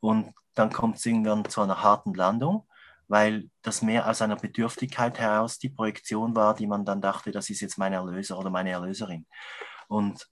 Und 0.00 0.34
dann 0.54 0.70
kommt 0.70 0.98
es 0.98 1.06
irgendwann 1.06 1.44
zu 1.46 1.62
einer 1.62 1.82
harten 1.82 2.12
Landung, 2.12 2.66
weil 3.08 3.48
das 3.62 3.80
mehr 3.80 4.08
aus 4.08 4.20
einer 4.20 4.36
Bedürftigkeit 4.36 5.18
heraus 5.18 5.58
die 5.58 5.70
Projektion 5.70 6.36
war, 6.36 6.54
die 6.54 6.66
man 6.66 6.84
dann 6.84 7.00
dachte, 7.00 7.30
das 7.30 7.48
ist 7.48 7.60
jetzt 7.60 7.78
mein 7.78 7.94
Erlöser 7.94 8.38
oder 8.38 8.50
meine 8.50 8.70
Erlöserin. 8.70 9.26
Und 9.88 10.28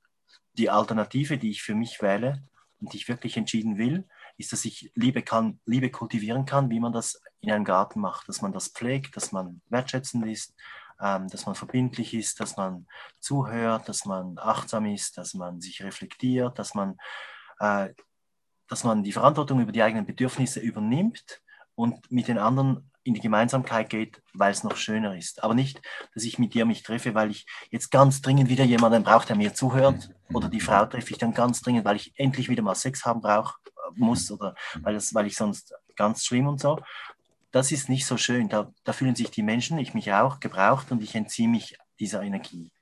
die 0.55 0.69
Alternative, 0.69 1.39
die 1.39 1.51
ich 1.51 1.63
für 1.63 1.75
mich 1.75 2.03
wähle 2.03 2.43
und 2.81 2.93
die 2.93 2.99
ich 2.99 3.09
wirklich 3.09 3.37
entschieden 3.37 3.79
will, 3.79 4.07
ist, 4.37 4.53
dass 4.53 4.65
ich 4.65 4.93
Liebe, 4.95 5.23
kann, 5.23 5.61
Liebe 5.65 5.91
kultivieren 5.91 6.45
kann, 6.45 6.69
wie 6.69 6.81
man 6.81 6.93
das 6.93 7.23
in 7.43 7.51
einem 7.51 7.65
Garten 7.65 8.01
macht, 8.01 8.29
dass 8.29 8.41
man 8.41 8.53
das 8.53 8.69
pflegt, 8.69 9.17
dass 9.17 9.33
man 9.33 9.61
wertschätzend 9.69 10.27
ist, 10.27 10.55
ähm, 11.01 11.29
dass 11.29 11.45
man 11.45 11.55
verbindlich 11.55 12.15
ist, 12.15 12.41
dass 12.41 12.57
man 12.57 12.87
zuhört, 13.21 13.89
dass 13.89 14.05
man 14.05 14.39
achtsam 14.39 14.87
ist, 14.87 15.19
dass 15.19 15.35
man 15.35 15.61
sich 15.61 15.83
reflektiert, 15.83 16.59
dass 16.59 16.75
man, 16.75 16.97
äh, 17.59 17.91
dass 18.69 18.85
man 18.85 19.03
die 19.03 19.13
Verantwortung 19.13 19.61
über 19.61 19.73
die 19.73 19.83
eigenen 19.83 20.07
Bedürfnisse 20.07 20.61
übernimmt 20.61 21.43
und 21.75 22.11
mit 22.11 22.29
den 22.29 22.39
anderen 22.39 22.91
in 23.05 23.15
die 23.15 23.21
Gemeinsamkeit 23.21 23.91
geht, 23.91 24.23
weil 24.33 24.53
es 24.53 24.63
noch 24.63 24.77
schöner 24.77 25.17
ist. 25.17 25.43
Aber 25.43 25.55
nicht, 25.55 25.83
dass 26.15 26.23
ich 26.23 26.39
mit 26.39 26.55
dir 26.55 26.65
mich 26.65 26.85
treffe, 26.85 27.17
weil 27.17 27.33
ich 27.33 27.47
jetzt 27.71 27.91
ganz 27.91 28.23
dringend 28.23 28.49
wieder 28.49 28.63
jemanden 28.63 29.03
brauche, 29.03 29.27
der 29.27 29.35
mir 29.35 29.55
zuhört. 29.55 30.11
Oder 30.33 30.49
die 30.49 30.61
Frau 30.61 30.87
treffe 30.87 31.11
ich 31.11 31.19
dann 31.19 31.35
ganz 31.35 31.61
dringend, 31.63 31.85
weil 31.85 31.97
ich 31.97 32.13
endlich 32.17 32.49
wieder 32.49 32.63
mal 32.63 32.77
Sex 32.77 33.05
haben 33.05 33.21
brauche 33.21 33.57
muss 33.97 34.31
oder 34.31 34.55
weil, 34.81 34.95
das, 34.95 35.15
weil 35.15 35.27
ich 35.27 35.37
sonst 35.37 35.75
ganz 35.97 36.25
schlimm 36.25 36.47
und 36.47 36.61
so. 36.61 36.79
Das 37.53 37.71
ist 37.71 37.89
nicht 37.89 38.07
so 38.07 38.17
schön. 38.17 38.49
Da, 38.49 38.73
da 38.85 38.93
fühlen 38.93 39.15
sich 39.15 39.31
die 39.31 39.43
Menschen, 39.43 39.79
ich 39.79 39.95
mich 39.95 40.13
auch, 40.13 40.41
gebraucht 40.41 40.91
und 40.91 41.03
ich 41.03 41.15
entziehe 41.15 41.49
mich 41.49 41.77
dieser 42.01 42.23
Energie. 42.23 42.73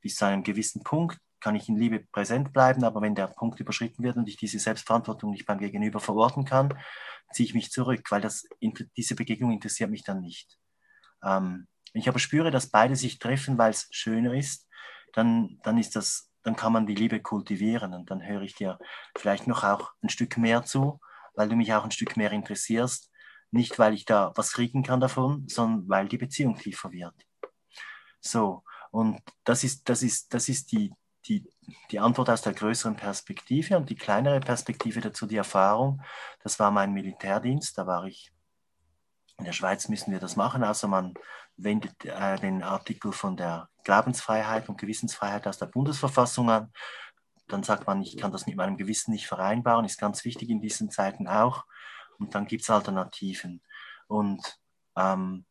Bis 0.00 0.16
zu 0.16 0.26
einem 0.26 0.42
gewissen 0.42 0.82
Punkt 0.82 1.18
kann 1.40 1.56
ich 1.56 1.68
in 1.68 1.76
Liebe 1.76 2.00
präsent 2.12 2.52
bleiben, 2.52 2.84
aber 2.84 3.00
wenn 3.00 3.14
der 3.14 3.26
Punkt 3.26 3.58
überschritten 3.58 4.04
wird 4.04 4.16
und 4.16 4.28
ich 4.28 4.36
diese 4.36 4.58
Selbstverantwortung 4.58 5.30
nicht 5.30 5.46
beim 5.46 5.58
Gegenüber 5.58 5.98
verorten 5.98 6.44
kann, 6.44 6.78
ziehe 7.32 7.46
ich 7.46 7.54
mich 7.54 7.72
zurück, 7.72 8.06
weil 8.10 8.20
das, 8.20 8.46
diese 8.96 9.16
Begegnung 9.16 9.50
interessiert 9.50 9.90
mich 9.90 10.04
dann 10.04 10.20
nicht. 10.20 10.58
Ähm, 11.24 11.66
wenn 11.92 12.00
ich 12.00 12.08
aber 12.08 12.18
spüre, 12.20 12.50
dass 12.50 12.70
beide 12.70 12.94
sich 12.94 13.18
treffen, 13.18 13.58
weil 13.58 13.70
es 13.70 13.88
schöner 13.90 14.34
ist, 14.34 14.68
dann, 15.14 15.58
dann 15.64 15.78
ist 15.78 15.96
das 15.96 16.32
dann 16.42 16.56
kann 16.56 16.72
man 16.72 16.86
die 16.86 16.94
Liebe 16.94 17.20
kultivieren 17.20 17.94
und 17.94 18.10
dann 18.10 18.26
höre 18.26 18.42
ich 18.42 18.54
dir 18.54 18.78
vielleicht 19.16 19.46
noch 19.46 19.64
auch 19.64 19.92
ein 20.02 20.08
Stück 20.08 20.36
mehr 20.38 20.64
zu, 20.64 21.00
weil 21.34 21.48
du 21.48 21.56
mich 21.56 21.72
auch 21.72 21.84
ein 21.84 21.90
Stück 21.90 22.16
mehr 22.16 22.32
interessierst. 22.32 23.10
Nicht, 23.52 23.78
weil 23.78 23.94
ich 23.94 24.04
da 24.04 24.32
was 24.34 24.52
kriegen 24.52 24.82
kann 24.82 25.00
davon, 25.00 25.46
sondern 25.48 25.88
weil 25.88 26.08
die 26.08 26.18
Beziehung 26.18 26.58
tiefer 26.58 26.90
wird. 26.90 27.14
So, 28.20 28.64
und 28.90 29.20
das 29.44 29.62
ist, 29.62 29.88
das 29.88 30.02
ist, 30.02 30.34
das 30.34 30.48
ist 30.48 30.72
die, 30.72 30.92
die, 31.26 31.48
die 31.90 32.00
Antwort 32.00 32.30
aus 32.30 32.42
der 32.42 32.54
größeren 32.54 32.96
Perspektive 32.96 33.76
und 33.76 33.88
die 33.90 33.96
kleinere 33.96 34.40
Perspektive 34.40 35.00
dazu, 35.00 35.26
die 35.26 35.36
Erfahrung. 35.36 36.02
Das 36.42 36.58
war 36.58 36.70
mein 36.70 36.92
Militärdienst, 36.92 37.78
da 37.78 37.86
war 37.86 38.04
ich 38.06 38.32
in 39.38 39.46
der 39.46 39.52
Schweiz 39.52 39.88
müssen 39.88 40.12
wir 40.12 40.20
das 40.20 40.36
machen, 40.36 40.62
außer 40.62 40.86
man 40.86 41.14
wendet 41.56 42.04
äh, 42.04 42.36
den 42.36 42.62
Artikel 42.62 43.12
von 43.12 43.36
der 43.36 43.68
Glaubensfreiheit 43.82 44.68
und 44.68 44.78
Gewissensfreiheit 44.78 45.46
aus 45.46 45.58
der 45.58 45.66
Bundesverfassung 45.66 46.48
an. 46.50 46.72
Dann 47.48 47.62
sagt 47.62 47.86
man, 47.86 48.02
ich 48.02 48.16
kann 48.16 48.30
das 48.30 48.46
mit 48.46 48.56
meinem 48.56 48.76
Gewissen 48.76 49.10
nicht 49.10 49.26
vereinbaren, 49.26 49.84
ist 49.84 49.98
ganz 49.98 50.24
wichtig 50.24 50.48
in 50.48 50.60
diesen 50.60 50.90
Zeiten 50.90 51.26
auch. 51.26 51.64
Und 52.18 52.34
dann 52.34 52.46
gibt 52.46 52.62
es 52.62 52.70
Alternativen. 52.70 53.62
Und 54.06 54.58
ähm, 54.96 55.46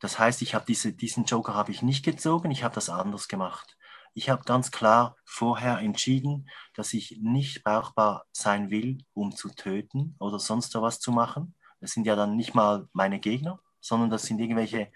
das 0.00 0.18
heißt, 0.18 0.42
ich 0.42 0.54
habe 0.54 0.64
diese, 0.66 0.92
diesen 0.92 1.24
Joker 1.24 1.54
habe 1.54 1.70
ich 1.70 1.82
nicht 1.82 2.04
gezogen, 2.04 2.50
ich 2.50 2.64
habe 2.64 2.74
das 2.74 2.90
anders 2.90 3.28
gemacht. 3.28 3.76
Ich 4.14 4.28
habe 4.28 4.44
ganz 4.44 4.70
klar 4.70 5.16
vorher 5.24 5.78
entschieden, 5.78 6.48
dass 6.74 6.92
ich 6.92 7.18
nicht 7.22 7.64
brauchbar 7.64 8.26
sein 8.32 8.70
will, 8.70 8.98
um 9.14 9.34
zu 9.34 9.48
töten 9.48 10.16
oder 10.18 10.38
sonst 10.38 10.74
was 10.74 11.00
zu 11.00 11.12
machen. 11.12 11.54
Das 11.80 11.92
sind 11.92 12.06
ja 12.06 12.14
dann 12.14 12.36
nicht 12.36 12.54
mal 12.54 12.88
meine 12.92 13.20
Gegner, 13.20 13.60
sondern 13.80 14.10
das 14.10 14.24
sind 14.24 14.38
irgendwelche, 14.38 14.92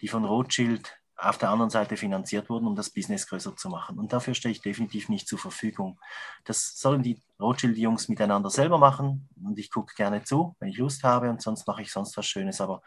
die 0.00 0.08
von 0.08 0.24
Rothschild 0.24 0.97
auf 1.18 1.36
der 1.36 1.50
anderen 1.50 1.70
Seite 1.70 1.96
finanziert 1.96 2.48
wurden, 2.48 2.68
um 2.68 2.76
das 2.76 2.90
Business 2.90 3.26
größer 3.26 3.56
zu 3.56 3.68
machen. 3.68 3.98
Und 3.98 4.12
dafür 4.12 4.34
stehe 4.34 4.52
ich 4.52 4.62
definitiv 4.62 5.08
nicht 5.08 5.26
zur 5.26 5.38
Verfügung. 5.38 5.98
Das 6.44 6.78
sollen 6.78 7.02
die 7.02 7.20
Rothschild-Jungs 7.40 8.08
miteinander 8.08 8.50
selber 8.50 8.78
machen 8.78 9.28
und 9.42 9.58
ich 9.58 9.70
gucke 9.72 9.94
gerne 9.96 10.22
zu, 10.22 10.54
wenn 10.60 10.68
ich 10.68 10.78
Lust 10.78 11.02
habe 11.02 11.28
und 11.28 11.42
sonst 11.42 11.66
mache 11.66 11.82
ich 11.82 11.90
sonst 11.90 12.16
was 12.16 12.26
Schönes. 12.26 12.60
Aber 12.60 12.82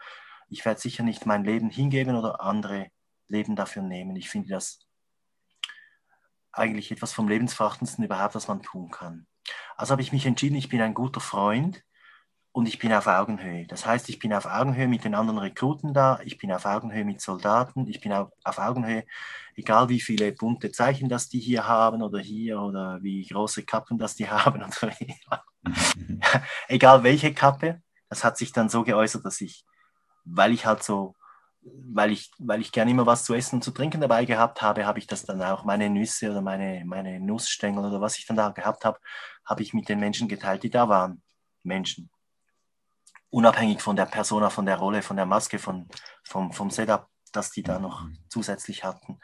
ich 0.48 0.64
werde 0.64 0.80
sicher 0.80 1.02
nicht 1.02 1.26
mein 1.26 1.44
Leben 1.44 1.68
hingeben 1.68 2.16
oder 2.16 2.40
andere 2.40 2.88
Leben 3.28 3.54
dafür 3.54 3.82
nehmen. 3.82 4.16
Ich 4.16 4.30
finde 4.30 4.48
das 4.48 4.80
eigentlich 6.52 6.90
etwas 6.90 7.12
vom 7.12 7.28
Lebensverachtendsten 7.28 8.04
überhaupt, 8.04 8.34
was 8.34 8.48
man 8.48 8.62
tun 8.62 8.90
kann. 8.90 9.26
Also 9.76 9.92
habe 9.92 10.02
ich 10.02 10.12
mich 10.12 10.24
entschieden, 10.24 10.56
ich 10.56 10.70
bin 10.70 10.80
ein 10.80 10.94
guter 10.94 11.20
Freund 11.20 11.82
und 12.52 12.66
ich 12.66 12.78
bin 12.78 12.92
auf 12.92 13.06
Augenhöhe. 13.06 13.66
Das 13.66 13.86
heißt, 13.86 14.10
ich 14.10 14.18
bin 14.18 14.32
auf 14.34 14.44
Augenhöhe 14.44 14.86
mit 14.86 15.04
den 15.04 15.14
anderen 15.14 15.38
Rekruten 15.38 15.94
da, 15.94 16.20
ich 16.22 16.36
bin 16.36 16.52
auf 16.52 16.66
Augenhöhe 16.66 17.04
mit 17.04 17.20
Soldaten, 17.20 17.86
ich 17.88 18.00
bin 18.00 18.12
auf, 18.12 18.30
auf 18.44 18.58
Augenhöhe, 18.58 19.04
egal 19.56 19.88
wie 19.88 20.00
viele 20.00 20.32
bunte 20.32 20.70
Zeichen 20.70 21.08
das 21.08 21.30
die 21.30 21.40
hier 21.40 21.66
haben 21.66 22.02
oder 22.02 22.20
hier 22.20 22.60
oder 22.60 23.02
wie 23.02 23.26
große 23.26 23.64
Kappen 23.64 23.96
das 23.98 24.16
die 24.16 24.28
haben. 24.30 24.62
Oder 24.62 25.42
egal 26.68 27.02
welche 27.02 27.32
Kappe, 27.32 27.80
das 28.10 28.22
hat 28.22 28.36
sich 28.36 28.52
dann 28.52 28.68
so 28.68 28.84
geäußert, 28.84 29.24
dass 29.24 29.40
ich, 29.40 29.64
weil 30.24 30.52
ich 30.52 30.66
halt 30.66 30.82
so, 30.82 31.14
weil 31.62 32.12
ich, 32.12 32.30
weil 32.38 32.60
ich 32.60 32.70
gerne 32.70 32.90
immer 32.90 33.06
was 33.06 33.24
zu 33.24 33.32
essen 33.34 33.56
und 33.56 33.62
zu 33.62 33.70
trinken 33.70 34.00
dabei 34.00 34.26
gehabt 34.26 34.60
habe, 34.60 34.84
habe 34.84 34.98
ich 34.98 35.06
das 35.06 35.24
dann 35.24 35.40
auch, 35.42 35.64
meine 35.64 35.88
Nüsse 35.88 36.30
oder 36.30 36.42
meine, 36.42 36.84
meine 36.84 37.18
Nussstängel 37.18 37.84
oder 37.86 38.00
was 38.02 38.18
ich 38.18 38.26
dann 38.26 38.36
da 38.36 38.50
gehabt 38.50 38.84
habe, 38.84 38.98
habe 39.46 39.62
ich 39.62 39.72
mit 39.72 39.88
den 39.88 40.00
Menschen 40.00 40.28
geteilt, 40.28 40.64
die 40.64 40.70
da 40.70 40.88
waren. 40.88 41.22
Menschen 41.62 42.10
unabhängig 43.32 43.80
von 43.80 43.96
der 43.96 44.06
Persona, 44.06 44.50
von 44.50 44.66
der 44.66 44.76
Rolle, 44.76 45.02
von 45.02 45.16
der 45.16 45.26
Maske, 45.26 45.58
von, 45.58 45.88
vom, 46.22 46.52
vom 46.52 46.70
Setup, 46.70 47.08
das 47.32 47.50
die 47.50 47.62
da 47.62 47.78
noch 47.78 48.04
mhm. 48.04 48.18
zusätzlich 48.28 48.84
hatten. 48.84 49.18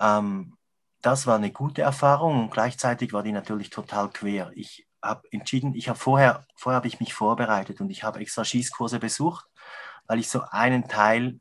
Ähm, 0.00 0.56
das 1.02 1.26
war 1.26 1.36
eine 1.36 1.50
gute 1.50 1.82
Erfahrung 1.82 2.44
und 2.44 2.50
gleichzeitig 2.50 3.12
war 3.12 3.24
die 3.24 3.32
natürlich 3.32 3.70
total 3.70 4.08
quer. 4.08 4.52
Ich 4.54 4.86
habe 5.02 5.26
entschieden, 5.32 5.74
ich 5.74 5.88
habe 5.88 5.98
vorher, 5.98 6.46
vorher 6.54 6.76
habe 6.76 6.86
ich 6.86 7.00
mich 7.00 7.12
vorbereitet 7.12 7.80
und 7.80 7.90
ich 7.90 8.04
habe 8.04 8.20
extra 8.20 8.44
Schießkurse 8.44 9.00
besucht, 9.00 9.46
weil 10.06 10.20
ich 10.20 10.28
so 10.28 10.42
einen 10.50 10.86
Teil 10.86 11.40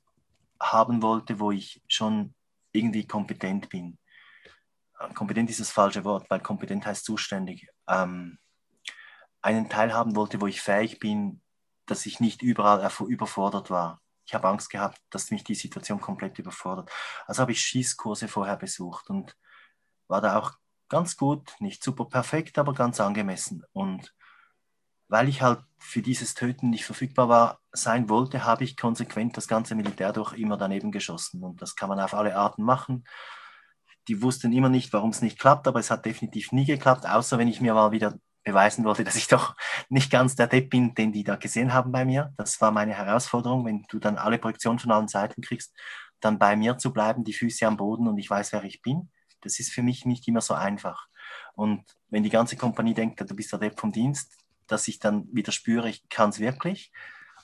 haben 0.59 1.03
wollte, 1.03 1.39
wo 1.39 1.51
ich 1.51 1.83
schon 1.87 2.33
irgendwie 2.71 3.05
kompetent 3.05 3.69
bin. 3.69 3.99
Äh, 4.99 5.13
kompetent 5.13 5.51
ist 5.51 5.59
das 5.59 5.69
falsche 5.69 6.03
Wort, 6.05 6.27
weil 6.31 6.39
kompetent 6.39 6.87
heißt 6.87 7.05
zuständig. 7.05 7.67
Ähm, 7.87 8.39
einen 9.43 9.69
Teil 9.69 9.93
haben 9.93 10.15
wollte, 10.15 10.41
wo 10.41 10.47
ich 10.47 10.59
fähig 10.59 10.97
bin, 10.97 11.41
dass 11.91 12.05
ich 12.05 12.19
nicht 12.19 12.41
überall 12.41 12.89
überfordert 13.07 13.69
war. 13.69 14.01
Ich 14.25 14.33
habe 14.33 14.47
Angst 14.47 14.69
gehabt, 14.69 14.99
dass 15.09 15.29
mich 15.29 15.43
die 15.43 15.55
Situation 15.55 15.99
komplett 15.99 16.39
überfordert. 16.39 16.89
Also 17.27 17.41
habe 17.41 17.51
ich 17.51 17.61
Schießkurse 17.61 18.29
vorher 18.29 18.55
besucht 18.55 19.09
und 19.09 19.35
war 20.07 20.21
da 20.21 20.39
auch 20.39 20.53
ganz 20.87 21.17
gut, 21.17 21.53
nicht 21.59 21.83
super 21.83 22.05
perfekt, 22.05 22.57
aber 22.57 22.73
ganz 22.73 23.01
angemessen. 23.01 23.65
Und 23.73 24.13
weil 25.09 25.27
ich 25.27 25.41
halt 25.41 25.59
für 25.79 26.01
dieses 26.01 26.33
Töten 26.33 26.69
nicht 26.69 26.85
verfügbar 26.85 27.27
war, 27.27 27.59
sein 27.73 28.07
wollte, 28.07 28.45
habe 28.45 28.63
ich 28.63 28.77
konsequent 28.77 29.35
das 29.35 29.49
ganze 29.49 29.75
Militär 29.75 30.13
durch 30.13 30.33
immer 30.33 30.55
daneben 30.55 30.93
geschossen. 30.93 31.43
Und 31.43 31.61
das 31.61 31.75
kann 31.75 31.89
man 31.89 31.99
auf 31.99 32.13
alle 32.13 32.37
Arten 32.37 32.63
machen. 32.63 33.03
die 34.07 34.21
wussten 34.21 34.53
immer 34.53 34.69
nicht, 34.69 34.93
warum 34.93 35.11
es 35.11 35.21
nicht 35.21 35.39
klappt, 35.39 35.67
aber 35.67 35.79
es 35.79 35.91
hat 35.91 36.05
definitiv 36.05 36.51
nie 36.53 36.65
geklappt, 36.65 37.05
außer 37.05 37.37
wenn 37.37 37.47
ich 37.47 37.61
mir 37.61 37.73
mal 37.73 37.91
wieder 37.91 38.17
beweisen 38.43 38.83
wollte, 38.85 39.03
dass 39.03 39.15
ich 39.15 39.27
doch 39.27 39.55
nicht 39.89 40.11
ganz 40.11 40.35
der 40.35 40.47
Depp 40.47 40.69
bin, 40.69 40.95
den 40.95 41.11
die 41.11 41.23
da 41.23 41.35
gesehen 41.35 41.73
haben 41.73 41.91
bei 41.91 42.05
mir. 42.05 42.33
Das 42.37 42.59
war 42.61 42.71
meine 42.71 42.93
Herausforderung, 42.93 43.65
wenn 43.65 43.83
du 43.89 43.99
dann 43.99 44.17
alle 44.17 44.37
Projektionen 44.39 44.79
von 44.79 44.91
allen 44.91 45.07
Seiten 45.07 45.41
kriegst, 45.41 45.75
dann 46.19 46.39
bei 46.39 46.55
mir 46.55 46.77
zu 46.77 46.93
bleiben, 46.93 47.23
die 47.23 47.33
Füße 47.33 47.65
am 47.67 47.77
Boden 47.77 48.07
und 48.07 48.17
ich 48.17 48.29
weiß, 48.29 48.53
wer 48.53 48.63
ich 48.63 48.81
bin. 48.81 49.09
Das 49.41 49.59
ist 49.59 49.71
für 49.71 49.81
mich 49.81 50.05
nicht 50.05 50.27
immer 50.27 50.41
so 50.41 50.53
einfach. 50.53 51.07
Und 51.53 51.83
wenn 52.09 52.23
die 52.23 52.29
ganze 52.29 52.57
Kompanie 52.57 52.93
denkt, 52.93 53.21
du 53.21 53.35
bist 53.35 53.51
der 53.51 53.59
Depp 53.59 53.79
vom 53.79 53.91
Dienst, 53.91 54.37
dass 54.67 54.87
ich 54.87 54.99
dann 54.99 55.27
wieder 55.31 55.51
spüre, 55.51 55.89
ich 55.89 56.07
kann 56.09 56.29
es 56.29 56.39
wirklich. 56.39 56.91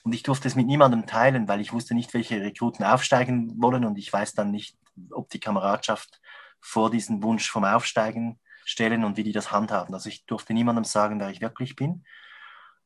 Und 0.04 0.12
ich 0.12 0.22
durfte 0.22 0.48
es 0.48 0.54
mit 0.54 0.66
niemandem 0.66 1.06
teilen, 1.06 1.48
weil 1.48 1.60
ich 1.60 1.72
wusste 1.72 1.94
nicht, 1.94 2.14
welche 2.14 2.40
Rekruten 2.40 2.84
aufsteigen 2.84 3.52
wollen 3.60 3.84
und 3.84 3.98
ich 3.98 4.12
weiß 4.12 4.34
dann 4.34 4.50
nicht, 4.50 4.76
ob 5.10 5.28
die 5.28 5.40
Kameradschaft 5.40 6.20
vor 6.60 6.90
diesen 6.90 7.22
Wunsch 7.22 7.50
vom 7.50 7.64
Aufsteigen 7.64 8.38
stellen 8.68 9.04
und 9.04 9.16
wie 9.16 9.24
die 9.24 9.32
das 9.32 9.50
handhaben. 9.50 9.94
Also 9.94 10.10
ich 10.10 10.26
durfte 10.26 10.52
niemandem 10.52 10.84
sagen, 10.84 11.18
wer 11.20 11.30
ich 11.30 11.40
wirklich 11.40 11.74
bin 11.74 12.04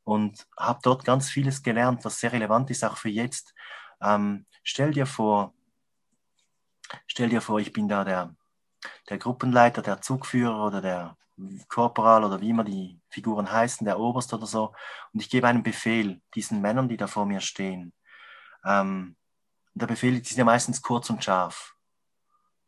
und 0.05 0.47
habe 0.57 0.79
dort 0.81 1.03
ganz 1.03 1.29
vieles 1.29 1.61
gelernt, 1.61 2.05
was 2.05 2.19
sehr 2.19 2.31
relevant 2.31 2.69
ist, 2.69 2.85
auch 2.85 2.95
für 2.95 3.09
jetzt. 3.09 3.53
Ähm, 4.01 4.45
stell 4.63 4.91
dir 4.91 5.05
vor, 5.05 5.53
stell 7.05 7.27
dir 7.27 7.41
vor, 7.41 7.59
ich 7.59 7.73
bin 7.73 7.89
da 7.89 8.05
der, 8.05 8.33
der 9.09 9.17
Gruppenleiter, 9.17 9.81
der 9.81 9.99
Zugführer 9.99 10.65
oder 10.65 10.81
der 10.81 11.17
Korporal 11.67 12.23
oder 12.23 12.39
wie 12.39 12.51
immer 12.51 12.63
die 12.63 13.01
Figuren 13.09 13.51
heißen, 13.51 13.83
der 13.83 13.99
Oberst 13.99 14.33
oder 14.33 14.45
so, 14.45 14.73
und 15.11 15.19
ich 15.19 15.29
gebe 15.29 15.47
einen 15.47 15.63
Befehl 15.63 16.21
diesen 16.33 16.61
Männern, 16.61 16.87
die 16.87 16.97
da 16.97 17.07
vor 17.07 17.25
mir 17.25 17.41
stehen. 17.41 17.91
Ähm, 18.63 19.17
der 19.73 19.87
Befehl 19.87 20.17
ist 20.17 20.37
ja 20.37 20.45
meistens 20.45 20.81
kurz 20.81 21.09
und 21.09 21.23
scharf. 21.23 21.72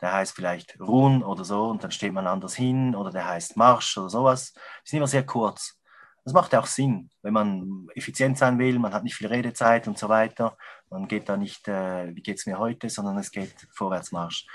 Der 0.01 0.11
heißt 0.11 0.35
vielleicht 0.35 0.79
Ruhen 0.79 1.23
oder 1.23 1.45
so 1.45 1.69
und 1.69 1.83
dann 1.83 1.91
steht 1.91 2.13
man 2.13 2.27
anders 2.27 2.55
hin 2.55 2.95
oder 2.95 3.11
der 3.11 3.27
heißt 3.27 3.57
Marsch 3.57 3.97
oder 3.97 4.09
sowas. 4.09 4.53
Die 4.53 4.89
sind 4.89 4.97
immer 4.97 5.07
sehr 5.07 5.25
kurz. 5.25 5.79
Das 6.25 6.33
macht 6.33 6.53
ja 6.53 6.59
auch 6.59 6.65
Sinn, 6.65 7.11
wenn 7.21 7.33
man 7.33 7.87
effizient 7.93 8.37
sein 8.37 8.57
will, 8.57 8.79
man 8.79 8.93
hat 8.93 9.03
nicht 9.03 9.15
viel 9.15 9.27
Redezeit 9.27 9.87
und 9.87 9.97
so 9.97 10.09
weiter. 10.09 10.57
Man 10.89 11.07
geht 11.07 11.29
da 11.29 11.37
nicht, 11.37 11.67
äh, 11.67 12.15
wie 12.15 12.21
geht 12.21 12.39
es 12.39 12.47
mir 12.47 12.57
heute, 12.57 12.89
sondern 12.89 13.17
es 13.19 13.31
geht 13.31 13.67
Vorwärtsmarsch. 13.71 14.47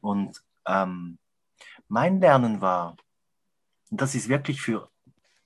Und 0.00 0.40
ähm, 0.66 1.18
mein 1.88 2.20
Lernen 2.20 2.60
war, 2.60 2.96
und 3.90 4.00
das 4.00 4.14
ist 4.14 4.28
wirklich 4.28 4.60
für, 4.60 4.88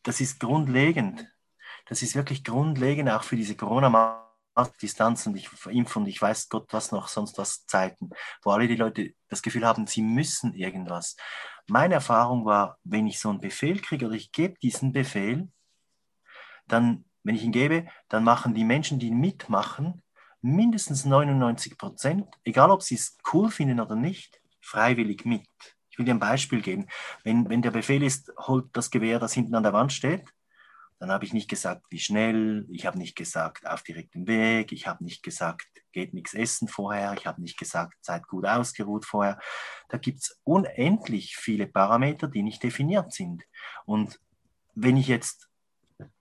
das 0.02 0.20
ist 0.20 0.38
grundlegend, 0.38 1.26
das 1.86 2.02
ist 2.02 2.14
wirklich 2.14 2.44
grundlegend 2.44 3.08
auch 3.10 3.22
für 3.22 3.36
diese 3.36 3.56
Corona-Distanz 3.56 4.19
und 4.54 5.36
ich 5.36 5.48
verimpfe 5.48 5.98
und 5.98 6.06
ich 6.06 6.20
weiß 6.20 6.48
Gott 6.48 6.72
was 6.72 6.92
noch, 6.92 7.08
sonst 7.08 7.38
was 7.38 7.66
Zeiten, 7.66 8.10
wo 8.42 8.50
alle 8.50 8.68
die 8.68 8.76
Leute 8.76 9.14
das 9.28 9.42
Gefühl 9.42 9.66
haben, 9.66 9.86
sie 9.86 10.02
müssen 10.02 10.54
irgendwas. 10.54 11.16
Meine 11.66 11.94
Erfahrung 11.94 12.44
war, 12.44 12.78
wenn 12.84 13.06
ich 13.06 13.18
so 13.20 13.30
einen 13.30 13.40
Befehl 13.40 13.80
kriege 13.80 14.06
oder 14.06 14.14
ich 14.14 14.32
gebe 14.32 14.58
diesen 14.60 14.92
Befehl, 14.92 15.48
dann, 16.66 17.04
wenn 17.22 17.34
ich 17.34 17.44
ihn 17.44 17.52
gebe, 17.52 17.86
dann 18.08 18.24
machen 18.24 18.54
die 18.54 18.64
Menschen, 18.64 18.98
die 18.98 19.10
mitmachen, 19.10 20.02
mindestens 20.42 21.04
99 21.04 21.76
Prozent, 21.78 22.26
egal 22.44 22.70
ob 22.70 22.82
sie 22.82 22.94
es 22.94 23.18
cool 23.32 23.50
finden 23.50 23.80
oder 23.80 23.94
nicht, 23.94 24.40
freiwillig 24.60 25.24
mit. 25.24 25.46
Ich 25.90 25.98
will 25.98 26.06
dir 26.06 26.14
ein 26.14 26.20
Beispiel 26.20 26.62
geben. 26.62 26.86
Wenn, 27.24 27.48
wenn 27.48 27.62
der 27.62 27.72
Befehl 27.72 28.02
ist, 28.02 28.32
holt 28.38 28.68
das 28.72 28.90
Gewehr, 28.90 29.18
das 29.18 29.34
hinten 29.34 29.54
an 29.54 29.62
der 29.62 29.72
Wand 29.72 29.92
steht, 29.92 30.24
dann 31.00 31.10
habe 31.10 31.24
ich 31.24 31.32
nicht 31.32 31.48
gesagt, 31.48 31.86
wie 31.88 31.98
schnell, 31.98 32.66
ich 32.70 32.84
habe 32.84 32.98
nicht 32.98 33.16
gesagt, 33.16 33.66
auf 33.66 33.82
direktem 33.82 34.26
Weg, 34.26 34.70
ich 34.70 34.86
habe 34.86 35.02
nicht 35.02 35.22
gesagt, 35.22 35.66
geht 35.92 36.12
nichts 36.12 36.34
essen 36.34 36.68
vorher, 36.68 37.14
ich 37.14 37.26
habe 37.26 37.40
nicht 37.40 37.58
gesagt, 37.58 37.94
seid 38.02 38.28
gut 38.28 38.44
ausgeruht 38.46 39.06
vorher. 39.06 39.38
Da 39.88 39.96
gibt 39.96 40.20
es 40.20 40.38
unendlich 40.44 41.36
viele 41.36 41.66
Parameter, 41.66 42.28
die 42.28 42.42
nicht 42.42 42.62
definiert 42.62 43.14
sind. 43.14 43.44
Und 43.86 44.20
wenn 44.74 44.98
ich 44.98 45.08
jetzt 45.08 45.48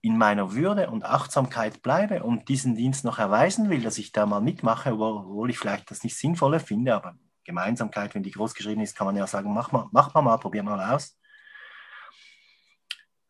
in 0.00 0.16
meiner 0.16 0.54
Würde 0.54 0.90
und 0.90 1.04
Achtsamkeit 1.04 1.82
bleibe 1.82 2.22
und 2.22 2.48
diesen 2.48 2.74
Dienst 2.74 3.04
noch 3.04 3.18
erweisen 3.18 3.68
will, 3.68 3.82
dass 3.82 3.98
ich 3.98 4.12
da 4.12 4.24
mal 4.24 4.40
mitmache, 4.40 4.94
obwohl 4.94 5.50
ich 5.50 5.58
vielleicht 5.58 5.90
das 5.90 6.04
nicht 6.04 6.16
sinnvoller 6.16 6.58
finde, 6.58 6.94
aber 6.94 7.16
Gemeinsamkeit, 7.44 8.14
wenn 8.14 8.22
die 8.22 8.30
groß 8.30 8.54
geschrieben 8.54 8.80
ist, 8.80 8.96
kann 8.96 9.06
man 9.06 9.16
ja 9.16 9.26
sagen, 9.26 9.52
mach 9.52 9.72
mal, 9.72 9.88
mach 9.92 10.14
mal, 10.14 10.22
mal 10.22 10.38
probier 10.38 10.62
mal 10.62 10.94
aus. 10.94 11.18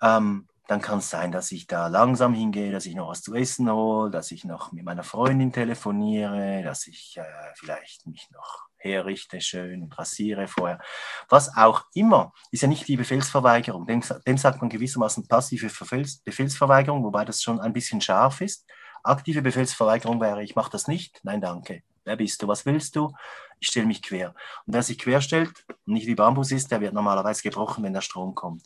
Ähm, 0.00 0.46
dann 0.70 0.80
kann 0.80 1.00
es 1.00 1.10
sein, 1.10 1.32
dass 1.32 1.50
ich 1.50 1.66
da 1.66 1.88
langsam 1.88 2.32
hingehe, 2.32 2.70
dass 2.70 2.86
ich 2.86 2.94
noch 2.94 3.08
was 3.08 3.22
zu 3.22 3.34
essen 3.34 3.68
hole, 3.68 4.08
dass 4.08 4.30
ich 4.30 4.44
noch 4.44 4.70
mit 4.70 4.84
meiner 4.84 5.02
Freundin 5.02 5.52
telefoniere, 5.52 6.62
dass 6.62 6.86
ich 6.86 7.16
äh, 7.16 7.24
vielleicht 7.56 8.06
mich 8.06 8.30
noch 8.30 8.68
herrichte 8.76 9.40
schön 9.40 9.82
und 9.82 9.98
rasiere 9.98 10.46
vorher. 10.46 10.78
Was 11.28 11.56
auch 11.56 11.86
immer, 11.92 12.32
ist 12.52 12.60
ja 12.60 12.68
nicht 12.68 12.86
die 12.86 12.96
Befehlsverweigerung. 12.96 13.84
Dem, 13.84 14.00
dem 14.24 14.38
sagt 14.38 14.60
man 14.60 14.70
gewissermaßen 14.70 15.26
passive 15.26 15.66
Befehls, 15.66 16.18
Befehlsverweigerung, 16.18 17.02
wobei 17.02 17.24
das 17.24 17.42
schon 17.42 17.58
ein 17.58 17.72
bisschen 17.72 18.00
scharf 18.00 18.40
ist. 18.40 18.64
Aktive 19.02 19.42
Befehlsverweigerung 19.42 20.20
wäre, 20.20 20.44
ich 20.44 20.54
mache 20.54 20.70
das 20.70 20.86
nicht, 20.86 21.18
nein, 21.24 21.40
danke. 21.40 21.82
Wer 22.04 22.14
bist 22.14 22.42
du? 22.42 22.46
Was 22.46 22.64
willst 22.64 22.94
du? 22.94 23.12
Ich 23.58 23.66
stelle 23.66 23.86
mich 23.86 24.02
quer. 24.02 24.36
Und 24.66 24.74
wer 24.74 24.84
sich 24.84 25.00
quer 25.00 25.20
stellt 25.20 25.64
und 25.84 25.94
nicht 25.94 26.06
wie 26.06 26.14
Bambus 26.14 26.52
ist, 26.52 26.70
der 26.70 26.80
wird 26.80 26.94
normalerweise 26.94 27.42
gebrochen, 27.42 27.82
wenn 27.82 27.92
der 27.92 28.02
Strom 28.02 28.36
kommt. 28.36 28.62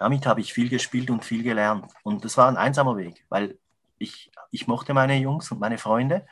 Damit 0.00 0.24
habe 0.24 0.40
ich 0.40 0.54
viel 0.54 0.70
gespielt 0.70 1.10
und 1.10 1.26
viel 1.26 1.42
gelernt. 1.42 1.92
Und 2.04 2.24
das 2.24 2.38
war 2.38 2.48
ein 2.48 2.56
einsamer 2.56 2.96
Weg, 2.96 3.26
weil 3.28 3.58
ich, 3.98 4.32
ich 4.50 4.66
mochte 4.66 4.94
meine 4.94 5.14
Jungs 5.18 5.52
und 5.52 5.60
meine 5.60 5.76
Freunde, 5.76 6.26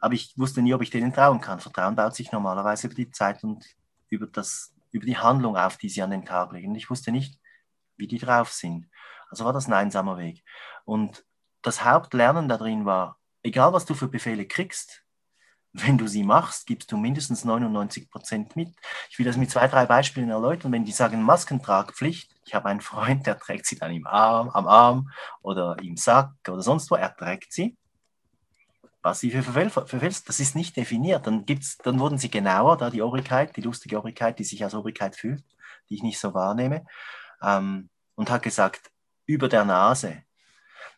aber 0.00 0.14
ich 0.14 0.32
wusste 0.38 0.62
nie, 0.62 0.72
ob 0.72 0.80
ich 0.80 0.88
denen 0.88 1.12
trauen 1.12 1.38
kann. 1.42 1.60
Vertrauen 1.60 1.96
baut 1.96 2.14
sich 2.14 2.32
normalerweise 2.32 2.86
über 2.86 2.96
die 2.96 3.10
Zeit 3.10 3.44
und 3.44 3.62
über, 4.08 4.26
das, 4.26 4.72
über 4.90 5.04
die 5.04 5.18
Handlung 5.18 5.54
auf, 5.54 5.76
die 5.76 5.90
sie 5.90 6.00
an 6.00 6.12
den 6.12 6.24
Tag 6.24 6.52
legen. 6.52 6.70
Und 6.70 6.76
ich 6.76 6.88
wusste 6.88 7.12
nicht, 7.12 7.38
wie 7.98 8.06
die 8.06 8.18
drauf 8.18 8.50
sind. 8.50 8.88
Also 9.28 9.44
war 9.44 9.52
das 9.52 9.66
ein 9.66 9.74
einsamer 9.74 10.16
Weg. 10.16 10.42
Und 10.86 11.26
das 11.60 11.84
Hauptlernen 11.84 12.48
da 12.48 12.56
drin 12.56 12.86
war, 12.86 13.18
egal 13.42 13.74
was 13.74 13.84
du 13.84 13.92
für 13.92 14.08
Befehle 14.08 14.46
kriegst, 14.46 15.03
wenn 15.74 15.98
du 15.98 16.06
sie 16.06 16.22
machst, 16.22 16.66
gibst 16.66 16.92
du 16.92 16.96
mindestens 16.96 17.44
99 17.44 18.08
Prozent 18.08 18.54
mit. 18.54 18.72
Ich 19.10 19.18
will 19.18 19.26
das 19.26 19.36
mit 19.36 19.50
zwei, 19.50 19.66
drei 19.66 19.86
Beispielen 19.86 20.30
erläutern. 20.30 20.70
Wenn 20.70 20.84
die 20.84 20.92
sagen 20.92 21.20
Maskentragpflicht, 21.20 22.30
ich 22.46 22.54
habe 22.54 22.68
einen 22.68 22.80
Freund, 22.80 23.26
der 23.26 23.38
trägt 23.38 23.66
sie 23.66 23.76
dann 23.76 23.90
im 23.90 24.06
Arm, 24.06 24.50
am 24.50 24.68
Arm 24.68 25.10
oder 25.42 25.76
im 25.82 25.96
Sack 25.96 26.30
oder 26.48 26.62
sonst 26.62 26.92
wo, 26.92 26.94
er 26.94 27.14
trägt 27.14 27.52
sie. 27.52 27.76
Passive 29.02 29.42
Verfälschung, 29.42 30.22
das 30.26 30.38
ist 30.38 30.54
nicht 30.54 30.76
definiert. 30.76 31.26
Dann, 31.26 31.44
gibt's, 31.44 31.76
dann 31.78 31.98
wurden 31.98 32.18
sie 32.18 32.30
genauer, 32.30 32.76
da 32.76 32.88
die 32.88 33.02
Obrigkeit, 33.02 33.56
die 33.56 33.60
lustige 33.60 33.98
Obrigkeit, 33.98 34.38
die 34.38 34.44
sich 34.44 34.62
als 34.62 34.74
Obrigkeit 34.74 35.16
fühlt, 35.16 35.44
die 35.90 35.96
ich 35.96 36.04
nicht 36.04 36.20
so 36.20 36.34
wahrnehme, 36.34 36.86
ähm, 37.42 37.90
und 38.14 38.30
hat 38.30 38.42
gesagt, 38.42 38.92
über 39.26 39.48
der 39.48 39.64
Nase. 39.64 40.22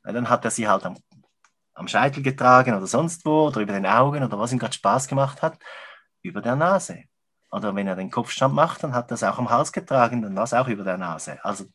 Na, 0.04 0.12
dann 0.12 0.28
hat 0.28 0.44
er 0.44 0.50
sie 0.50 0.68
halt 0.68 0.84
am 0.84 0.98
am 1.76 1.88
Scheitel 1.88 2.22
getragen 2.22 2.74
oder 2.74 2.86
sonst 2.86 3.24
wo 3.24 3.46
oder 3.48 3.60
über 3.60 3.74
den 3.74 3.86
Augen 3.86 4.24
oder 4.24 4.38
was 4.38 4.52
ihm 4.52 4.58
gerade 4.58 4.74
Spaß 4.74 5.08
gemacht 5.08 5.42
hat, 5.42 5.58
über 6.22 6.40
der 6.40 6.56
Nase. 6.56 7.04
Oder 7.50 7.74
wenn 7.74 7.86
er 7.86 7.96
den 7.96 8.10
Kopfstand 8.10 8.54
macht, 8.54 8.82
dann 8.82 8.94
hat 8.94 9.10
er 9.10 9.14
es 9.14 9.22
auch 9.22 9.38
am 9.38 9.50
Hals 9.50 9.72
getragen, 9.72 10.22
dann 10.22 10.34
war 10.34 10.44
es 10.44 10.54
auch 10.54 10.68
über 10.68 10.84
der 10.84 10.98
Nase. 10.98 11.42
Also 11.44 11.66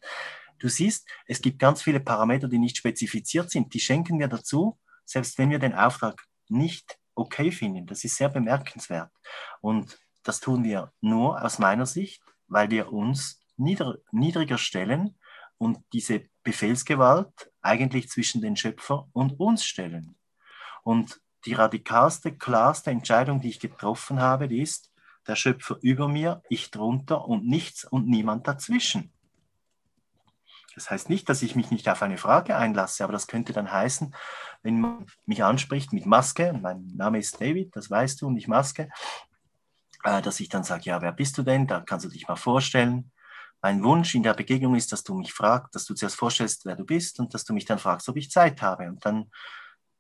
du 0.59 0.67
siehst, 0.67 1.07
es 1.27 1.41
gibt 1.41 1.59
ganz 1.59 1.81
viele 1.81 1.99
Parameter, 1.99 2.47
die 2.47 2.59
nicht 2.59 2.77
spezifiziert 2.77 3.51
sind. 3.51 3.73
Die 3.73 3.79
schenken 3.79 4.19
wir 4.19 4.27
dazu, 4.27 4.77
selbst 5.05 5.37
wenn 5.37 5.49
wir 5.49 5.59
den 5.59 5.75
Auftrag 5.75 6.25
nicht 6.49 6.97
okay 7.15 7.51
finden. 7.51 7.85
Das 7.85 8.03
ist 8.03 8.17
sehr 8.17 8.29
bemerkenswert. 8.29 9.11
Und 9.61 9.97
das 10.23 10.39
tun 10.39 10.63
wir 10.63 10.91
nur 10.99 11.41
aus 11.41 11.59
meiner 11.59 11.85
Sicht, 11.85 12.21
weil 12.47 12.69
wir 12.71 12.91
uns 12.91 13.39
niedriger 13.57 14.57
stellen 14.57 15.17
und 15.57 15.79
diese 15.93 16.23
Befehlsgewalt 16.43 17.50
eigentlich 17.61 18.09
zwischen 18.09 18.41
den 18.41 18.55
Schöpfer 18.55 19.07
und 19.13 19.39
uns 19.39 19.65
stellen. 19.65 20.15
Und 20.83 21.21
die 21.45 21.53
radikalste, 21.53 22.35
klarste 22.35 22.91
Entscheidung, 22.91 23.41
die 23.41 23.49
ich 23.49 23.59
getroffen 23.59 24.19
habe, 24.19 24.47
die 24.47 24.61
ist, 24.61 24.91
der 25.27 25.35
Schöpfer 25.35 25.77
über 25.81 26.07
mir, 26.07 26.41
ich 26.49 26.71
drunter 26.71 27.27
und 27.27 27.45
nichts 27.45 27.85
und 27.85 28.07
niemand 28.07 28.47
dazwischen. 28.47 29.11
Das 30.75 30.89
heißt 30.89 31.09
nicht, 31.09 31.27
dass 31.29 31.41
ich 31.41 31.55
mich 31.55 31.69
nicht 31.69 31.89
auf 31.89 32.01
eine 32.01 32.17
Frage 32.17 32.55
einlasse, 32.55 33.03
aber 33.03 33.13
das 33.13 33.27
könnte 33.27 33.53
dann 33.53 33.71
heißen, 33.71 34.15
wenn 34.63 34.79
man 34.79 35.05
mich 35.25 35.43
anspricht 35.43 35.91
mit 35.91 36.05
Maske, 36.05 36.57
mein 36.59 36.87
Name 36.95 37.19
ist 37.19 37.39
David, 37.41 37.75
das 37.75 37.89
weißt 37.89 38.21
du, 38.21 38.27
und 38.27 38.37
ich 38.37 38.47
Maske, 38.47 38.89
äh, 40.03 40.21
dass 40.21 40.39
ich 40.39 40.49
dann 40.49 40.63
sage, 40.63 40.83
ja, 40.85 41.01
wer 41.01 41.11
bist 41.11 41.37
du 41.37 41.43
denn? 41.43 41.67
Da 41.67 41.81
kannst 41.81 42.05
du 42.05 42.09
dich 42.09 42.27
mal 42.27 42.35
vorstellen. 42.35 43.11
Mein 43.61 43.83
Wunsch 43.83 44.15
in 44.15 44.23
der 44.23 44.33
Begegnung 44.33 44.75
ist, 44.75 44.91
dass 44.91 45.03
du 45.03 45.13
mich 45.15 45.33
fragst, 45.33 45.75
dass 45.75 45.85
du 45.85 45.93
zuerst 45.93 46.15
vorstellst, 46.15 46.65
wer 46.65 46.75
du 46.75 46.83
bist 46.83 47.19
und 47.19 47.33
dass 47.33 47.43
du 47.43 47.53
mich 47.53 47.65
dann 47.65 47.79
fragst, 47.79 48.09
ob 48.09 48.17
ich 48.17 48.31
Zeit 48.31 48.61
habe. 48.61 48.87
Und 48.87 49.05
dann, 49.05 49.29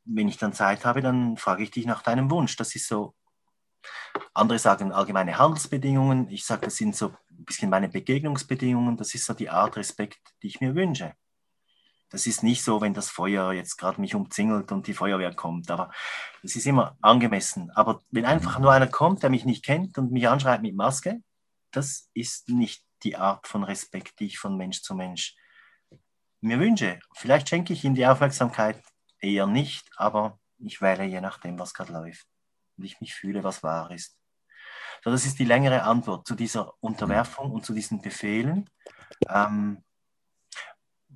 wenn 0.05 0.27
ich 0.27 0.37
dann 0.37 0.53
Zeit 0.53 0.85
habe, 0.85 1.01
dann 1.01 1.37
frage 1.37 1.63
ich 1.63 1.71
dich 1.71 1.85
nach 1.85 2.01
deinem 2.01 2.31
Wunsch. 2.31 2.55
Das 2.55 2.75
ist 2.75 2.87
so, 2.87 3.13
andere 4.33 4.59
sagen 4.59 4.91
allgemeine 4.91 5.37
Handelsbedingungen. 5.37 6.29
Ich 6.29 6.45
sage, 6.45 6.65
das 6.65 6.75
sind 6.75 6.95
so 6.95 7.09
ein 7.29 7.45
bisschen 7.45 7.69
meine 7.69 7.89
Begegnungsbedingungen. 7.89 8.97
Das 8.97 9.13
ist 9.13 9.25
so 9.25 9.33
die 9.33 9.49
Art 9.49 9.77
Respekt, 9.77 10.19
die 10.41 10.47
ich 10.47 10.61
mir 10.61 10.75
wünsche. 10.75 11.13
Das 12.09 12.25
ist 12.27 12.43
nicht 12.43 12.63
so, 12.63 12.81
wenn 12.81 12.93
das 12.93 13.09
Feuer 13.09 13.53
jetzt 13.53 13.77
gerade 13.77 14.01
mich 14.01 14.15
umzingelt 14.15 14.71
und 14.73 14.85
die 14.85 14.93
Feuerwehr 14.93 15.33
kommt, 15.33 15.71
aber 15.71 15.91
es 16.43 16.57
ist 16.57 16.67
immer 16.67 16.97
angemessen. 17.01 17.71
Aber 17.71 18.01
wenn 18.11 18.25
einfach 18.25 18.59
nur 18.59 18.73
einer 18.73 18.87
kommt, 18.87 19.23
der 19.23 19.29
mich 19.29 19.45
nicht 19.45 19.63
kennt 19.63 19.97
und 19.97 20.11
mich 20.11 20.27
anschreibt 20.27 20.61
mit 20.61 20.75
Maske, 20.75 21.23
das 21.71 22.09
ist 22.13 22.49
nicht 22.49 22.83
die 23.03 23.15
Art 23.17 23.47
von 23.47 23.63
Respekt, 23.63 24.19
die 24.19 24.27
ich 24.27 24.39
von 24.39 24.57
Mensch 24.57 24.81
zu 24.81 24.95
Mensch 24.95 25.35
mir 26.41 26.59
wünsche. 26.59 26.99
Vielleicht 27.15 27.49
schenke 27.49 27.73
ich 27.73 27.83
ihm 27.83 27.95
die 27.95 28.05
Aufmerksamkeit 28.05 28.81
eher 29.19 29.47
nicht, 29.47 29.89
aber 29.95 30.39
ich 30.57 30.81
wähle 30.81 31.05
je 31.05 31.21
nachdem, 31.21 31.59
was 31.59 31.73
gerade 31.73 31.93
läuft 31.93 32.27
und 32.77 32.83
ich 32.83 32.99
mich 32.99 33.13
fühle, 33.13 33.43
was 33.43 33.63
wahr 33.63 33.91
ist. 33.91 34.17
So, 35.03 35.11
das 35.11 35.25
ist 35.25 35.39
die 35.39 35.45
längere 35.45 35.83
Antwort 35.83 36.27
zu 36.27 36.35
dieser 36.35 36.73
Unterwerfung 36.79 37.51
und 37.51 37.65
zu 37.65 37.73
diesen 37.73 38.01
Befehlen. 38.01 38.69
Ähm, 39.27 39.83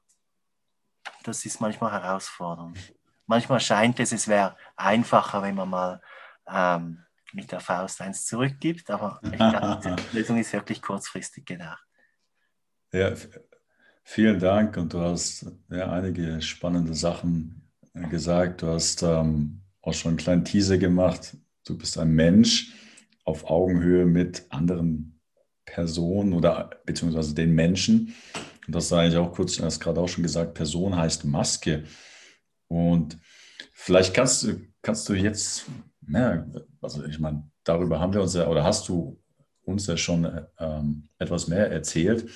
das 1.28 1.46
ist 1.46 1.62
manchmal 1.62 1.92
herausfordernd. 1.92 2.94
Manchmal 3.26 3.60
scheint 3.60 4.00
es, 4.00 4.12
es 4.12 4.28
wäre 4.28 4.56
einfacher, 4.76 5.42
wenn 5.42 5.56
man 5.56 5.70
mal 5.70 6.02
ähm, 6.48 7.04
mit 7.34 7.52
der 7.52 7.60
Faust 7.60 8.02
eins 8.02 8.26
zurückgibt, 8.26 8.90
aber 8.90 9.20
ich 9.24 9.38
glaube, 9.38 9.96
die 10.12 10.18
Lösung 10.18 10.38
ist 10.38 10.54
wirklich 10.54 10.82
kurzfristig 10.82 11.46
gedacht. 11.46 11.84
Ja, 12.94 13.12
Vielen 14.10 14.40
Dank 14.40 14.78
und 14.78 14.94
du 14.94 15.02
hast 15.02 15.52
ja, 15.70 15.92
einige 15.92 16.42
spannende 16.42 16.94
Sachen 16.94 17.68
äh, 17.94 18.08
gesagt. 18.08 18.62
Du 18.62 18.68
hast 18.68 19.04
ähm, 19.04 19.60
auch 19.82 19.94
schon 19.94 20.12
einen 20.12 20.18
kleinen 20.18 20.46
Teaser 20.46 20.78
gemacht. 20.78 21.36
Du 21.66 21.78
bist 21.78 21.98
ein 21.98 22.12
Mensch 22.12 22.74
auf 23.26 23.50
Augenhöhe 23.50 24.06
mit 24.06 24.46
anderen 24.50 25.20
Personen 25.66 26.32
oder 26.32 26.70
beziehungsweise 26.86 27.36
den 27.36 27.54
Menschen. 27.54 28.16
Und 28.68 28.76
das 28.76 28.90
sage 28.90 29.08
ich 29.08 29.16
auch 29.16 29.32
kurz, 29.32 29.56
du 29.56 29.64
hast 29.64 29.80
gerade 29.80 30.00
auch 30.02 30.10
schon 30.10 30.24
gesagt, 30.24 30.54
Person 30.54 30.96
heißt 30.96 31.24
Maske. 31.24 31.86
Und 32.68 33.18
vielleicht 33.72 34.14
kannst 34.14 34.44
du, 34.44 34.62
kannst 34.82 35.08
du 35.08 35.14
jetzt, 35.14 35.66
ja, 36.08 36.46
also 36.82 37.06
ich 37.06 37.18
meine, 37.18 37.50
darüber 37.64 38.00
haben 38.00 38.14
wir 38.14 38.22
uns 38.22 38.34
ja, 38.34 38.48
oder 38.48 38.66
hast 38.66 38.90
du 38.90 39.20
uns 39.64 39.88
ja 39.88 39.96
schon 39.96 40.46
ähm, 40.60 41.10
etwas 41.18 41.48
mehr 41.48 41.72
erzählt. 41.72 42.30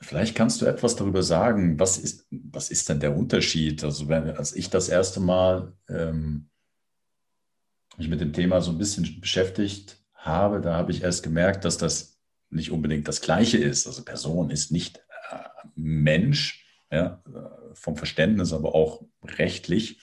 Vielleicht 0.00 0.34
kannst 0.34 0.60
du 0.62 0.66
etwas 0.66 0.96
darüber 0.96 1.22
sagen, 1.22 1.78
was 1.78 1.98
ist, 1.98 2.26
was 2.30 2.70
ist 2.70 2.88
denn 2.88 3.00
der 3.00 3.16
Unterschied? 3.16 3.82
Also 3.84 4.08
wenn, 4.08 4.30
als 4.30 4.54
ich 4.54 4.70
das 4.70 4.88
erste 4.88 5.20
Mal 5.20 5.72
ähm, 5.88 6.50
mich 7.96 8.08
mit 8.08 8.20
dem 8.20 8.32
Thema 8.32 8.60
so 8.60 8.70
ein 8.70 8.78
bisschen 8.78 9.20
beschäftigt 9.20 10.00
habe, 10.14 10.60
da 10.60 10.74
habe 10.74 10.92
ich 10.92 11.02
erst 11.02 11.22
gemerkt, 11.22 11.64
dass 11.64 11.78
das 11.78 12.17
nicht 12.50 12.70
unbedingt 12.70 13.08
das 13.08 13.20
Gleiche 13.20 13.58
ist. 13.58 13.86
Also 13.86 14.04
Person 14.04 14.50
ist 14.50 14.72
nicht 14.72 14.98
äh, 15.30 15.36
Mensch, 15.74 16.64
ja, 16.90 17.22
vom 17.74 17.96
Verständnis, 17.96 18.52
aber 18.52 18.74
auch 18.74 19.04
rechtlich. 19.22 20.00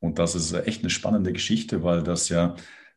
Und 0.00 0.18
das 0.18 0.34
ist 0.34 0.52
echt 0.52 0.82
eine 0.82 0.90
spannende 0.90 1.32
Geschichte, 1.32 1.84
weil 1.84 2.02
das 2.02 2.28
ja 2.28 2.56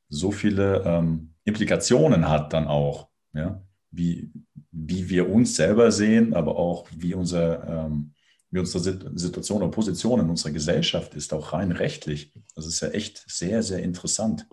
so 0.10 0.32
viele 0.32 0.84
ähm, 0.86 1.36
Implikationen 1.44 2.28
hat 2.28 2.52
dann 2.54 2.68
auch. 2.68 3.10
Ja? 3.34 3.62
wie, 3.96 4.32
wie 4.72 5.10
wir 5.10 5.30
uns 5.30 5.56
selber 5.56 5.92
sehen, 5.92 6.34
aber 6.34 6.58
auch 6.58 6.88
wie, 6.96 7.14
unser, 7.14 7.86
ähm, 7.86 8.14
wie 8.52 8.60
unsere 8.60 9.18
Situation 9.18 9.62
oder 9.62 9.72
Position 9.72 10.20
in 10.20 10.30
unserer 10.30 10.52
Gesellschaft 10.52 11.14
ist, 11.16 11.34
auch 11.34 11.54
rein 11.54 11.72
rechtlich. 11.72 12.34
Das 12.56 12.66
ist 12.66 12.82
ja 12.82 12.90
echt 12.90 13.24
sehr, 13.28 13.64
sehr 13.64 13.80
interessant. 13.80 14.48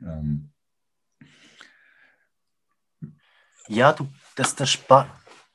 Ähm. 0.00 0.50
Ja, 3.68 3.92
du, 3.92 4.08
das, 4.36 4.54
das 4.54 4.78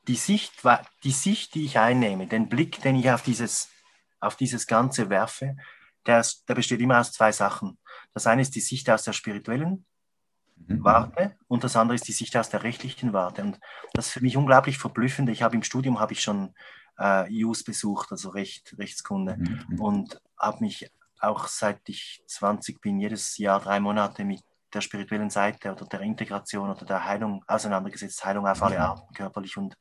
die, 0.07 0.15
Sicht, 0.15 0.53
die 1.03 1.11
Sicht, 1.11 1.55
die 1.55 1.65
ich 1.65 1.77
einnehme, 1.77 2.27
den 2.27 2.49
Blick, 2.49 2.81
den 2.81 2.95
ich 2.95 3.09
auf 3.11 3.21
dieses, 3.21 3.69
auf 4.19 4.35
dieses 4.35 4.67
Ganze 4.67 5.09
werfe, 5.09 5.55
der, 6.05 6.25
der 6.47 6.55
besteht 6.55 6.81
immer 6.81 6.99
aus 6.99 7.11
zwei 7.11 7.31
Sachen. 7.31 7.77
Das 8.13 8.27
eine 8.27 8.41
ist 8.41 8.55
die 8.55 8.61
Sicht 8.61 8.89
aus 8.89 9.03
der 9.03 9.13
spirituellen 9.13 9.85
Mhm. 10.67 10.83
Warte 10.83 11.35
und 11.47 11.63
das 11.63 11.75
andere 11.75 11.95
ist 11.95 12.07
die 12.07 12.13
Sicht 12.13 12.35
aus 12.37 12.49
der 12.49 12.63
rechtlichen 12.63 13.13
Warte. 13.13 13.43
Und 13.43 13.59
das 13.93 14.07
ist 14.07 14.13
für 14.13 14.21
mich 14.21 14.37
unglaublich 14.37 14.77
verblüffend. 14.77 15.29
Ich 15.29 15.41
habe 15.41 15.55
im 15.55 15.63
Studium 15.63 15.99
habe 15.99 16.13
ich 16.13 16.21
schon 16.21 16.53
äh, 16.99 17.31
IUS 17.31 17.63
besucht, 17.63 18.11
also 18.11 18.29
Recht, 18.29 18.75
Rechtskunde, 18.77 19.37
mhm. 19.37 19.79
und 19.79 20.21
habe 20.37 20.61
mich 20.61 20.91
auch 21.19 21.47
seit 21.47 21.87
ich 21.87 22.23
20 22.27 22.81
bin, 22.81 22.99
jedes 22.99 23.37
Jahr 23.37 23.59
drei 23.59 23.79
Monate 23.79 24.23
mit 24.23 24.41
der 24.73 24.81
spirituellen 24.81 25.29
Seite 25.29 25.71
oder 25.71 25.85
der 25.85 26.01
Integration 26.01 26.69
oder 26.69 26.85
der 26.85 27.05
Heilung 27.05 27.43
auseinandergesetzt. 27.47 28.23
Heilung 28.25 28.47
auf 28.47 28.61
alle. 28.61 28.79
Arten, 28.79 29.13
körperlich 29.13 29.57
und 29.57 29.77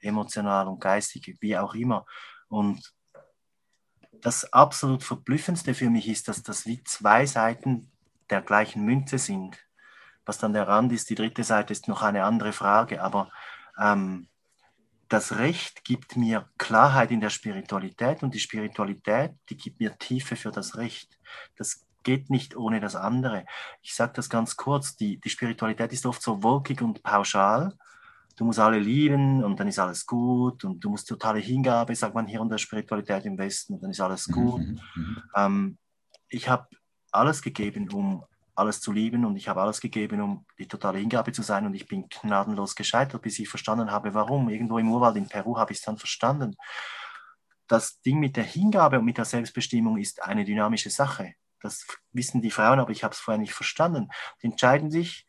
emotional 0.00 0.68
und 0.68 0.80
geistig, 0.80 1.36
wie 1.40 1.56
auch 1.56 1.74
immer. 1.74 2.06
Und 2.48 2.92
das 4.12 4.52
absolut 4.52 5.02
Verblüffendste 5.02 5.74
für 5.74 5.90
mich 5.90 6.08
ist, 6.08 6.28
dass 6.28 6.42
das 6.42 6.66
wie 6.66 6.82
zwei 6.84 7.26
Seiten 7.26 7.90
der 8.28 8.42
gleichen 8.42 8.84
Münze 8.84 9.18
sind 9.18 9.58
was 10.30 10.38
dann 10.38 10.52
der 10.52 10.68
Rand 10.68 10.92
ist, 10.92 11.10
die 11.10 11.16
dritte 11.16 11.42
Seite 11.42 11.72
ist 11.72 11.88
noch 11.88 12.02
eine 12.02 12.22
andere 12.24 12.52
Frage, 12.52 13.02
aber 13.02 13.30
ähm, 13.80 14.28
das 15.08 15.38
Recht 15.38 15.84
gibt 15.84 16.16
mir 16.16 16.48
Klarheit 16.56 17.10
in 17.10 17.20
der 17.20 17.30
Spiritualität 17.30 18.22
und 18.22 18.32
die 18.32 18.38
Spiritualität, 18.38 19.32
die 19.48 19.56
gibt 19.56 19.80
mir 19.80 19.98
Tiefe 19.98 20.36
für 20.36 20.52
das 20.52 20.76
Recht. 20.76 21.18
Das 21.56 21.84
geht 22.02 22.30
nicht 22.30 22.56
ohne 22.56 22.80
das 22.80 22.96
andere. 22.96 23.44
Ich 23.82 23.94
sage 23.94 24.12
das 24.14 24.28
ganz 24.28 24.56
kurz, 24.56 24.96
die, 24.96 25.18
die 25.18 25.30
Spiritualität 25.30 25.92
ist 25.92 26.06
oft 26.06 26.22
so 26.22 26.42
wolkig 26.42 26.82
und 26.82 27.02
pauschal. 27.02 27.74
Du 28.36 28.44
musst 28.44 28.58
alle 28.58 28.78
lieben 28.78 29.44
und 29.44 29.60
dann 29.60 29.68
ist 29.68 29.78
alles 29.78 30.06
gut 30.06 30.64
und 30.64 30.82
du 30.82 30.90
musst 30.90 31.08
totale 31.08 31.40
Hingabe, 31.40 31.94
sagt 31.94 32.14
man 32.14 32.26
hier 32.26 32.40
in 32.40 32.48
der 32.48 32.58
Spiritualität 32.58 33.26
im 33.26 33.36
Westen, 33.36 33.74
und 33.74 33.82
dann 33.82 33.90
ist 33.90 34.00
alles 34.00 34.26
gut. 34.28 34.60
Mhm, 34.60 34.80
mhm. 34.94 35.22
ähm, 35.36 35.78
ich 36.28 36.48
habe 36.48 36.66
alles 37.12 37.42
gegeben, 37.42 37.90
um 37.92 38.24
alles 38.54 38.80
zu 38.80 38.92
lieben 38.92 39.24
und 39.24 39.36
ich 39.36 39.48
habe 39.48 39.60
alles 39.60 39.80
gegeben, 39.80 40.20
um 40.20 40.46
die 40.58 40.66
totale 40.66 40.98
Hingabe 40.98 41.32
zu 41.32 41.42
sein 41.42 41.66
und 41.66 41.74
ich 41.74 41.86
bin 41.86 42.08
gnadenlos 42.08 42.74
gescheitert, 42.74 43.22
bis 43.22 43.38
ich 43.38 43.48
verstanden 43.48 43.90
habe, 43.90 44.14
warum. 44.14 44.48
Irgendwo 44.48 44.78
im 44.78 44.90
Urwald 44.90 45.16
in 45.16 45.28
Peru 45.28 45.56
habe 45.58 45.72
ich 45.72 45.78
es 45.78 45.84
dann 45.84 45.98
verstanden. 45.98 46.56
Das 47.66 48.00
Ding 48.00 48.18
mit 48.18 48.36
der 48.36 48.44
Hingabe 48.44 48.98
und 48.98 49.04
mit 49.04 49.18
der 49.18 49.24
Selbstbestimmung 49.24 49.96
ist 49.96 50.22
eine 50.22 50.44
dynamische 50.44 50.90
Sache. 50.90 51.34
Das 51.62 51.86
wissen 52.12 52.42
die 52.42 52.50
Frauen, 52.50 52.80
aber 52.80 52.90
ich 52.90 53.04
habe 53.04 53.12
es 53.12 53.20
vorher 53.20 53.40
nicht 53.40 53.52
verstanden. 53.52 54.08
Die 54.42 54.46
entscheiden 54.46 54.90
sich 54.90 55.26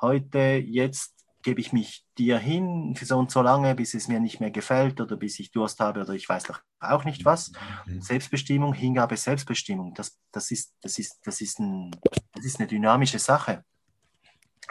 heute, 0.00 0.62
jetzt 0.64 1.22
gebe 1.42 1.60
ich 1.60 1.72
mich 1.72 2.04
dir 2.18 2.38
hin 2.38 2.94
für 2.96 3.04
so 3.04 3.18
und 3.18 3.30
so 3.30 3.42
lange, 3.42 3.74
bis 3.74 3.94
es 3.94 4.08
mir 4.08 4.20
nicht 4.20 4.40
mehr 4.40 4.50
gefällt 4.50 5.00
oder 5.00 5.16
bis 5.16 5.38
ich 5.40 5.50
Durst 5.50 5.80
habe 5.80 6.00
oder 6.00 6.12
ich 6.12 6.28
weiß 6.28 6.44
doch 6.44 6.60
auch 6.80 7.04
nicht 7.04 7.24
was. 7.24 7.52
Mhm. 7.86 8.00
Selbstbestimmung, 8.00 8.72
Hingabe, 8.72 9.16
Selbstbestimmung, 9.16 9.94
das, 9.94 10.18
das, 10.30 10.50
ist, 10.50 10.74
das, 10.80 10.98
ist, 10.98 11.18
das, 11.24 11.40
ist 11.40 11.58
ein, 11.58 11.90
das 12.32 12.44
ist 12.44 12.60
eine 12.60 12.68
dynamische 12.68 13.18
Sache, 13.18 13.64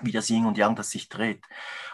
wie 0.01 0.11
das 0.11 0.29
Yin 0.29 0.45
und 0.45 0.57
Yang, 0.57 0.75
das 0.77 0.89
sich 0.91 1.09
dreht. 1.09 1.43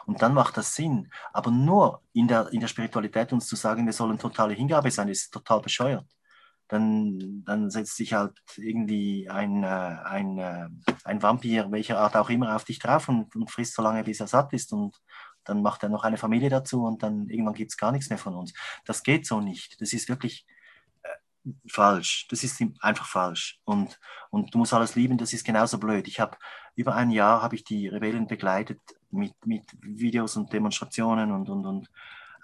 Und 0.06 0.22
dann 0.22 0.34
macht 0.34 0.58
das 0.58 0.76
Sinn. 0.76 1.10
Aber 1.34 1.52
nur 1.52 2.02
in 2.14 2.28
der, 2.28 2.52
in 2.54 2.60
der 2.60 2.68
Spiritualität 2.68 3.34
uns 3.34 3.48
zu 3.48 3.56
sagen, 3.56 3.86
wir 3.86 3.94
sollen 3.94 4.18
totale 4.18 4.54
Hingabe 4.54 4.92
sein, 4.92 5.10
ist 5.10 5.32
total 5.32 5.62
bescheuert. 5.62 6.06
Dann, 6.68 7.44
dann 7.46 7.70
setzt 7.70 7.96
sich 7.96 8.14
halt 8.14 8.34
irgendwie 8.58 9.30
ein, 9.30 9.64
äh, 9.64 9.68
ein, 9.68 10.38
äh, 10.38 10.68
ein 11.06 11.22
Vampir, 11.22 11.72
welcher 11.72 12.00
Art 12.00 12.16
auch 12.18 12.30
immer, 12.30 12.56
auf 12.56 12.66
dich 12.66 12.80
drauf 12.80 13.08
und, 13.10 13.36
und 13.36 13.50
frisst 13.50 13.76
so 13.76 13.82
lange, 13.82 14.04
bis 14.04 14.20
er 14.20 14.28
satt 14.28 14.54
ist 14.54 14.74
und 14.74 14.98
dann 15.44 15.62
macht 15.62 15.84
er 15.84 15.90
noch 15.90 16.04
eine 16.04 16.18
Familie 16.18 16.50
dazu 16.50 16.84
und 16.84 17.04
dann 17.04 17.30
irgendwann 17.30 17.54
gibt 17.54 17.72
es 17.72 17.78
gar 17.78 17.92
nichts 17.92 18.10
mehr 18.10 18.18
von 18.20 18.36
uns. 18.36 18.54
Das 18.86 19.04
geht 19.04 19.26
so 19.26 19.40
nicht. 19.40 19.80
Das 19.80 19.94
ist 19.94 20.10
wirklich 20.10 20.46
äh, 21.04 21.52
falsch. 21.70 22.28
Das 22.30 22.44
ist 22.44 22.62
einfach 22.82 23.08
falsch. 23.08 23.60
Und, 23.64 23.98
und 24.30 24.54
du 24.54 24.58
musst 24.58 24.74
alles 24.74 24.96
lieben, 24.96 25.18
das 25.18 25.32
ist 25.32 25.46
genauso 25.46 25.80
blöd. 25.80 26.08
Ich 26.08 26.20
habe 26.20 26.38
über 26.76 26.96
ein 26.96 27.12
Jahr 27.12 27.42
habe 27.42 27.56
ich 27.56 27.64
die 27.64 27.88
Rebellen 27.88 28.28
begleitet 28.28 28.82
mit, 29.10 29.34
mit 29.46 29.64
Videos 29.82 30.36
und 30.36 30.52
Demonstrationen 30.52 31.32
und, 31.32 31.50
und, 31.50 31.66
und 31.66 31.90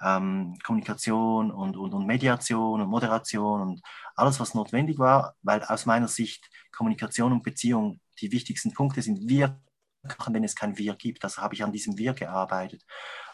ähm, 0.03 0.57
Kommunikation 0.63 1.51
und, 1.51 1.77
und, 1.77 1.93
und 1.93 2.05
Mediation 2.05 2.81
und 2.81 2.89
Moderation 2.89 3.61
und 3.61 3.81
alles, 4.15 4.39
was 4.39 4.53
notwendig 4.53 4.99
war, 4.99 5.35
weil 5.41 5.63
aus 5.63 5.85
meiner 5.85 6.07
Sicht 6.07 6.49
Kommunikation 6.71 7.31
und 7.31 7.43
Beziehung 7.43 7.99
die 8.19 8.31
wichtigsten 8.31 8.73
Punkte 8.73 9.01
sind. 9.01 9.27
Wir 9.27 9.59
machen, 10.03 10.33
wenn 10.33 10.43
es 10.43 10.55
kein 10.55 10.77
Wir 10.77 10.95
gibt. 10.95 11.23
Also 11.23 11.41
habe 11.41 11.55
ich 11.55 11.63
an 11.63 11.71
diesem 11.71 11.97
Wir 11.97 12.13
gearbeitet. 12.13 12.83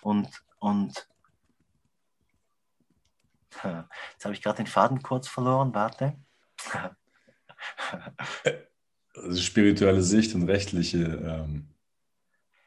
Und, 0.02 0.30
und 0.60 1.08
jetzt 3.64 4.26
habe 4.26 4.34
ich 4.34 4.42
gerade 4.42 4.58
den 4.58 4.68
Faden 4.68 5.02
kurz 5.02 5.28
verloren, 5.28 5.74
warte. 5.74 6.16
also 9.16 9.42
spirituelle 9.42 10.04
Sicht 10.04 10.36
und 10.36 10.44
rechtliche 10.44 11.00
ähm, 11.00 11.70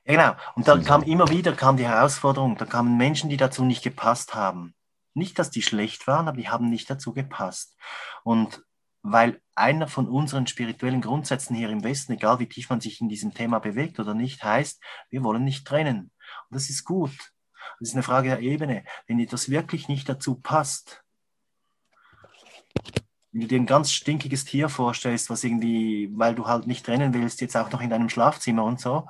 ja, 0.04 0.14
genau. 0.14 0.36
Und 0.54 0.68
dann 0.68 0.84
kam 0.84 1.02
immer 1.02 1.28
wieder 1.28 1.52
kam 1.52 1.76
die 1.76 1.86
Herausforderung, 1.86 2.56
da 2.56 2.64
kamen 2.64 2.96
Menschen, 2.96 3.30
die 3.30 3.36
dazu 3.36 3.64
nicht 3.64 3.82
gepasst 3.82 4.34
haben. 4.34 4.74
Nicht, 5.14 5.38
dass 5.38 5.50
die 5.50 5.62
schlecht 5.62 6.06
waren, 6.06 6.28
aber 6.28 6.38
die 6.38 6.48
haben 6.48 6.70
nicht 6.70 6.88
dazu 6.90 7.12
gepasst. 7.12 7.76
Und 8.24 8.62
weil 9.02 9.40
einer 9.54 9.88
von 9.88 10.08
unseren 10.08 10.46
spirituellen 10.46 11.00
Grundsätzen 11.00 11.54
hier 11.54 11.70
im 11.70 11.84
Westen, 11.84 12.12
egal 12.12 12.38
wie 12.38 12.48
tief 12.48 12.70
man 12.70 12.80
sich 12.80 13.00
in 13.00 13.08
diesem 13.08 13.34
Thema 13.34 13.58
bewegt 13.58 13.98
oder 13.98 14.14
nicht, 14.14 14.42
heißt, 14.42 14.82
wir 15.10 15.22
wollen 15.24 15.44
nicht 15.44 15.66
trennen. 15.66 16.10
Und 16.48 16.54
das 16.54 16.70
ist 16.70 16.84
gut. 16.84 17.12
Das 17.78 17.88
ist 17.88 17.94
eine 17.94 18.02
Frage 18.02 18.28
der 18.28 18.40
Ebene. 18.40 18.84
Wenn 19.06 19.18
dir 19.18 19.26
das 19.26 19.50
wirklich 19.50 19.88
nicht 19.88 20.08
dazu 20.08 20.36
passt, 20.36 21.02
wenn 23.32 23.40
du 23.40 23.46
dir 23.46 23.58
ein 23.58 23.66
ganz 23.66 23.92
stinkiges 23.92 24.44
Tier 24.44 24.68
vorstellst, 24.68 25.30
was 25.30 25.42
irgendwie, 25.42 26.10
weil 26.14 26.34
du 26.34 26.46
halt 26.46 26.66
nicht 26.66 26.84
trennen 26.84 27.14
willst, 27.14 27.40
jetzt 27.40 27.56
auch 27.56 27.70
noch 27.70 27.80
in 27.80 27.90
deinem 27.90 28.08
Schlafzimmer 28.08 28.64
und 28.64 28.80
so, 28.80 29.08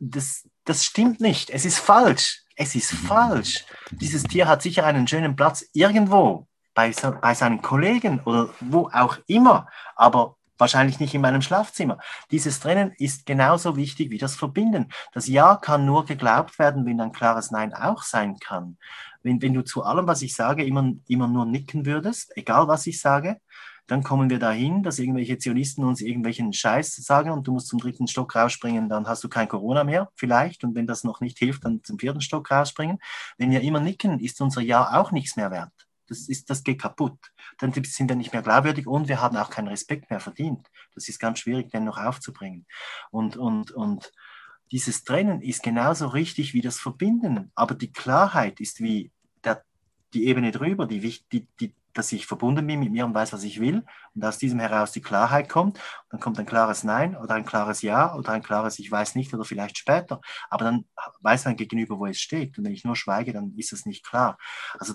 das, 0.00 0.48
das 0.64 0.84
stimmt 0.84 1.20
nicht. 1.20 1.50
Es 1.50 1.64
ist 1.64 1.78
falsch. 1.78 2.42
Es 2.56 2.74
ist 2.74 2.92
falsch. 2.92 3.64
Dieses 3.90 4.24
Tier 4.24 4.48
hat 4.48 4.62
sicher 4.62 4.84
einen 4.84 5.06
schönen 5.06 5.36
Platz 5.36 5.64
irgendwo 5.72 6.46
bei, 6.74 6.92
bei 7.20 7.34
seinen 7.34 7.62
Kollegen 7.62 8.20
oder 8.20 8.50
wo 8.60 8.90
auch 8.92 9.18
immer, 9.26 9.68
aber 9.96 10.36
wahrscheinlich 10.58 11.00
nicht 11.00 11.14
in 11.14 11.20
meinem 11.20 11.42
Schlafzimmer. 11.42 11.98
Dieses 12.30 12.60
Trennen 12.60 12.92
ist 12.98 13.26
genauso 13.26 13.76
wichtig 13.76 14.10
wie 14.10 14.18
das 14.18 14.34
Verbinden. 14.34 14.88
Das 15.12 15.28
Ja 15.28 15.56
kann 15.56 15.86
nur 15.86 16.04
geglaubt 16.04 16.58
werden, 16.58 16.84
wenn 16.84 17.00
ein 17.00 17.12
klares 17.12 17.50
Nein 17.50 17.72
auch 17.72 18.02
sein 18.02 18.38
kann. 18.38 18.76
Wenn, 19.22 19.42
wenn 19.42 19.54
du 19.54 19.62
zu 19.62 19.82
allem, 19.82 20.06
was 20.06 20.22
ich 20.22 20.34
sage, 20.34 20.64
immer, 20.64 20.92
immer 21.06 21.28
nur 21.28 21.46
nicken 21.46 21.86
würdest, 21.86 22.36
egal 22.36 22.68
was 22.68 22.86
ich 22.86 23.00
sage, 23.00 23.38
dann 23.88 24.02
kommen 24.02 24.28
wir 24.28 24.38
dahin, 24.38 24.82
dass 24.82 24.98
irgendwelche 24.98 25.38
Zionisten 25.38 25.82
uns 25.82 26.02
irgendwelchen 26.02 26.52
Scheiß 26.52 26.94
sagen 26.96 27.30
und 27.30 27.46
du 27.46 27.52
musst 27.52 27.68
zum 27.68 27.78
dritten 27.78 28.06
Stock 28.06 28.36
rausspringen, 28.36 28.88
dann 28.90 29.06
hast 29.08 29.24
du 29.24 29.30
kein 29.30 29.48
Corona 29.48 29.82
mehr, 29.82 30.10
vielleicht. 30.14 30.62
Und 30.62 30.74
wenn 30.74 30.86
das 30.86 31.04
noch 31.04 31.20
nicht 31.20 31.38
hilft, 31.38 31.64
dann 31.64 31.82
zum 31.82 31.98
vierten 31.98 32.20
Stock 32.20 32.50
rausspringen. 32.50 32.98
Wenn 33.38 33.50
wir 33.50 33.62
immer 33.62 33.80
nicken, 33.80 34.20
ist 34.20 34.40
unser 34.42 34.60
Ja 34.60 35.00
auch 35.00 35.10
nichts 35.10 35.36
mehr 35.36 35.50
wert. 35.50 35.72
Das, 36.06 36.28
ist, 36.28 36.50
das 36.50 36.64
geht 36.64 36.80
kaputt. 36.80 37.18
Dann 37.58 37.72
sind 37.72 38.08
wir 38.08 38.16
nicht 38.16 38.32
mehr 38.32 38.42
glaubwürdig 38.42 38.86
und 38.86 39.08
wir 39.08 39.22
haben 39.22 39.36
auch 39.38 39.50
keinen 39.50 39.68
Respekt 39.68 40.10
mehr 40.10 40.20
verdient. 40.20 40.66
Das 40.94 41.08
ist 41.08 41.18
ganz 41.18 41.38
schwierig, 41.38 41.70
den 41.70 41.84
noch 41.84 41.98
aufzubringen. 41.98 42.66
Und, 43.10 43.38
und, 43.38 43.70
und 43.70 44.12
dieses 44.70 45.04
Trennen 45.04 45.40
ist 45.40 45.62
genauso 45.62 46.08
richtig 46.08 46.54
wie 46.54 46.60
das 46.60 46.78
Verbinden. 46.78 47.50
Aber 47.54 47.74
die 47.74 47.92
Klarheit 47.92 48.60
ist 48.60 48.80
wie 48.80 49.10
der, 49.44 49.62
die 50.14 50.26
Ebene 50.26 50.50
drüber, 50.50 50.86
die, 50.86 51.00
die, 51.32 51.46
die, 51.60 51.74
dass 51.94 52.12
ich 52.12 52.26
verbunden 52.26 52.66
bin 52.66 52.80
mit 52.80 52.92
mir 52.92 53.04
und 53.04 53.14
weiß, 53.14 53.32
was 53.32 53.42
ich 53.42 53.60
will 53.60 53.84
und 54.14 54.24
aus 54.24 54.38
diesem 54.38 54.60
heraus 54.60 54.92
die 54.92 55.00
Klarheit 55.00 55.48
kommt. 55.48 55.80
Dann 56.10 56.20
kommt 56.20 56.38
ein 56.38 56.46
klares 56.46 56.84
Nein 56.84 57.16
oder 57.16 57.34
ein 57.34 57.44
klares 57.44 57.82
Ja 57.82 58.14
oder 58.14 58.32
ein 58.32 58.42
klares 58.42 58.78
Ich 58.78 58.90
weiß 58.90 59.14
nicht 59.14 59.34
oder 59.34 59.44
vielleicht 59.44 59.78
später. 59.78 60.20
Aber 60.50 60.64
dann 60.64 60.84
weiß 61.22 61.46
man 61.46 61.56
gegenüber, 61.56 61.98
wo 61.98 62.06
es 62.06 62.20
steht. 62.20 62.56
Und 62.58 62.64
wenn 62.64 62.72
ich 62.72 62.84
nur 62.84 62.96
schweige, 62.96 63.32
dann 63.32 63.54
ist 63.56 63.72
es 63.72 63.86
nicht 63.86 64.04
klar. 64.04 64.38
Also 64.78 64.94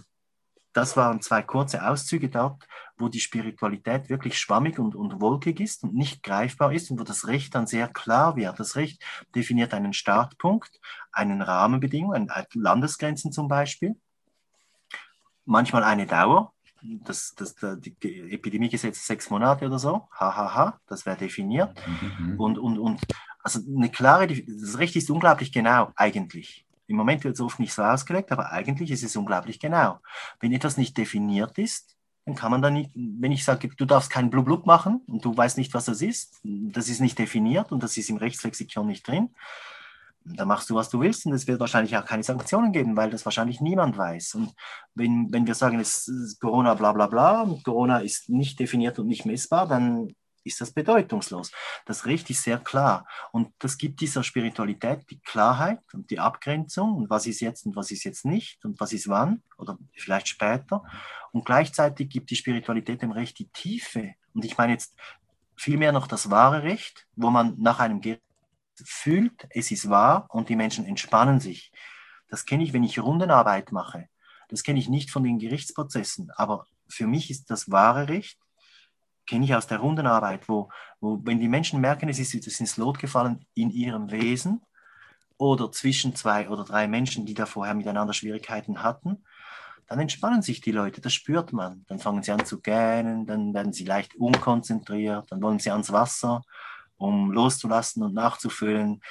das 0.73 0.97
waren 0.97 1.21
zwei 1.21 1.41
kurze 1.41 1.87
Auszüge 1.87 2.29
dort, 2.29 2.67
wo 2.97 3.07
die 3.07 3.19
Spiritualität 3.19 4.09
wirklich 4.09 4.37
schwammig 4.39 4.79
und, 4.79 4.95
und 4.95 5.21
wolkig 5.21 5.59
ist 5.59 5.83
und 5.83 5.93
nicht 5.93 6.23
greifbar 6.23 6.73
ist 6.73 6.91
und 6.91 6.99
wo 6.99 7.03
das 7.03 7.27
Recht 7.27 7.55
dann 7.55 7.67
sehr 7.67 7.87
klar 7.87 8.35
wird. 8.35 8.59
Das 8.59 8.75
Recht 8.75 9.03
definiert 9.35 9.73
einen 9.73 9.93
Startpunkt, 9.93 10.79
einen 11.11 11.41
Rahmenbedingung, 11.41 12.27
Landesgrenzen 12.53 13.31
zum 13.31 13.47
Beispiel, 13.47 13.95
manchmal 15.45 15.83
eine 15.83 16.07
Dauer, 16.07 16.53
das, 16.81 17.33
das, 17.35 17.55
die 17.79 18.31
Epidemiegesetz 18.31 19.05
sechs 19.05 19.29
Monate 19.29 19.65
oder 19.65 19.79
so, 19.79 20.07
hahaha, 20.11 20.35
ha, 20.35 20.55
ha, 20.55 20.79
das 20.87 21.05
wäre 21.05 21.17
definiert. 21.17 21.79
Mhm. 22.19 22.39
Und, 22.39 22.57
und, 22.57 22.77
und 22.77 23.01
also 23.41 23.59
eine 23.75 23.89
klare, 23.89 24.27
das 24.27 24.77
Recht 24.77 24.95
ist 24.95 25.09
unglaublich 25.09 25.51
genau 25.51 25.91
eigentlich. 25.95 26.62
Im 26.87 26.97
Moment 26.97 27.23
wird 27.23 27.35
es 27.35 27.41
oft 27.41 27.59
nicht 27.59 27.73
so 27.73 27.83
ausgelegt, 27.83 28.31
aber 28.31 28.51
eigentlich 28.51 28.91
ist 28.91 29.03
es 29.03 29.15
unglaublich 29.15 29.59
genau. 29.59 29.99
Wenn 30.39 30.51
etwas 30.51 30.77
nicht 30.77 30.97
definiert 30.97 31.57
ist, 31.57 31.95
dann 32.25 32.35
kann 32.35 32.51
man 32.51 32.61
da 32.61 32.69
nicht, 32.69 32.91
wenn 32.93 33.31
ich 33.31 33.43
sage, 33.43 33.69
du 33.69 33.85
darfst 33.85 34.09
keinen 34.09 34.29
Blub-Blub 34.29 34.65
machen 34.65 35.01
und 35.07 35.25
du 35.25 35.35
weißt 35.35 35.57
nicht, 35.57 35.73
was 35.73 35.85
das 35.85 36.01
ist, 36.01 36.39
das 36.43 36.87
ist 36.87 37.01
nicht 37.01 37.19
definiert 37.19 37.71
und 37.71 37.83
das 37.83 37.97
ist 37.97 38.09
im 38.09 38.17
Rechtslexikon 38.17 38.87
nicht 38.87 39.07
drin, 39.07 39.29
da 40.25 40.45
machst 40.45 40.69
du, 40.69 40.75
was 40.75 40.89
du 40.89 41.01
willst 41.01 41.25
und 41.25 41.33
es 41.33 41.47
wird 41.47 41.59
wahrscheinlich 41.59 41.97
auch 41.97 42.05
keine 42.05 42.23
Sanktionen 42.23 42.71
geben, 42.71 42.95
weil 42.95 43.09
das 43.09 43.25
wahrscheinlich 43.25 43.59
niemand 43.59 43.97
weiß. 43.97 44.35
Und 44.35 44.53
wenn, 44.95 45.31
wenn 45.31 45.45
wir 45.47 45.55
sagen, 45.55 45.79
es 45.79 46.07
ist 46.07 46.39
Corona 46.39 46.73
bla 46.75 46.93
bla 46.93 47.07
bla 47.07 47.41
und 47.41 47.63
Corona 47.63 47.99
ist 47.99 48.29
nicht 48.29 48.59
definiert 48.59 48.99
und 48.99 49.07
nicht 49.07 49.25
messbar, 49.25 49.67
dann 49.67 50.15
ist 50.43 50.61
das 50.61 50.71
bedeutungslos. 50.71 51.51
Das 51.85 52.05
Recht 52.05 52.29
ist 52.29 52.43
sehr 52.43 52.59
klar. 52.59 53.07
Und 53.31 53.53
das 53.59 53.77
gibt 53.77 54.01
dieser 54.01 54.23
Spiritualität 54.23 55.09
die 55.09 55.19
Klarheit 55.19 55.81
und 55.93 56.09
die 56.09 56.19
Abgrenzung 56.19 56.95
und 56.95 57.09
was 57.09 57.27
ist 57.27 57.39
jetzt 57.39 57.65
und 57.65 57.75
was 57.75 57.91
ist 57.91 58.03
jetzt 58.03 58.25
nicht 58.25 58.63
und 58.65 58.79
was 58.79 58.93
ist 58.93 59.07
wann 59.07 59.41
oder 59.57 59.77
vielleicht 59.93 60.27
später. 60.27 60.83
Und 61.31 61.45
gleichzeitig 61.45 62.09
gibt 62.09 62.29
die 62.29 62.35
Spiritualität 62.35 63.01
dem 63.01 63.11
Recht 63.11 63.39
die 63.39 63.49
Tiefe. 63.49 64.15
Und 64.33 64.45
ich 64.45 64.57
meine 64.57 64.73
jetzt 64.73 64.95
vielmehr 65.55 65.91
noch 65.91 66.07
das 66.07 66.29
wahre 66.29 66.63
Recht, 66.63 67.07
wo 67.15 67.29
man 67.29 67.55
nach 67.59 67.79
einem 67.79 68.01
Gericht 68.01 68.21
fühlt, 68.83 69.47
es 69.51 69.71
ist 69.71 69.89
wahr 69.89 70.25
und 70.29 70.49
die 70.49 70.55
Menschen 70.55 70.85
entspannen 70.85 71.39
sich. 71.39 71.71
Das 72.27 72.45
kenne 72.45 72.63
ich, 72.63 72.73
wenn 72.73 72.83
ich 72.83 72.99
Rundenarbeit 72.99 73.71
mache. 73.71 74.09
Das 74.49 74.63
kenne 74.63 74.79
ich 74.79 74.89
nicht 74.89 75.11
von 75.11 75.23
den 75.23 75.39
Gerichtsprozessen, 75.39 76.31
aber 76.31 76.65
für 76.87 77.07
mich 77.07 77.29
ist 77.29 77.49
das 77.49 77.71
wahre 77.71 78.09
Recht, 78.09 78.39
kenne 79.25 79.45
ich 79.45 79.55
aus 79.55 79.67
der 79.67 79.79
Rundenarbeit, 79.79 80.47
wo, 80.49 80.69
wo 80.99 81.19
wenn 81.23 81.39
die 81.39 81.47
Menschen 81.47 81.81
merken, 81.81 82.09
es 82.09 82.19
ist, 82.19 82.33
es 82.33 82.47
ist 82.47 82.59
ins 82.59 82.77
Lot 82.77 82.99
gefallen 82.99 83.45
in 83.53 83.69
ihrem 83.69 84.11
Wesen 84.11 84.61
oder 85.37 85.71
zwischen 85.71 86.15
zwei 86.15 86.49
oder 86.49 86.63
drei 86.63 86.87
Menschen, 86.87 87.25
die 87.25 87.33
da 87.33 87.45
vorher 87.45 87.73
miteinander 87.73 88.13
Schwierigkeiten 88.13 88.83
hatten, 88.83 89.23
dann 89.87 89.99
entspannen 89.99 90.41
sich 90.41 90.61
die 90.61 90.71
Leute, 90.71 91.01
das 91.01 91.13
spürt 91.13 91.53
man. 91.53 91.85
Dann 91.87 91.99
fangen 91.99 92.23
sie 92.23 92.31
an 92.31 92.45
zu 92.45 92.61
gähnen, 92.61 93.25
dann 93.25 93.53
werden 93.53 93.73
sie 93.73 93.85
leicht 93.85 94.15
unkonzentriert, 94.15 95.31
dann 95.31 95.41
wollen 95.41 95.59
sie 95.59 95.71
ans 95.71 95.91
Wasser 95.91 96.43
um 96.95 97.31
loszulassen 97.31 98.03
und 98.03 98.13
nachzufüllen, 98.13 99.01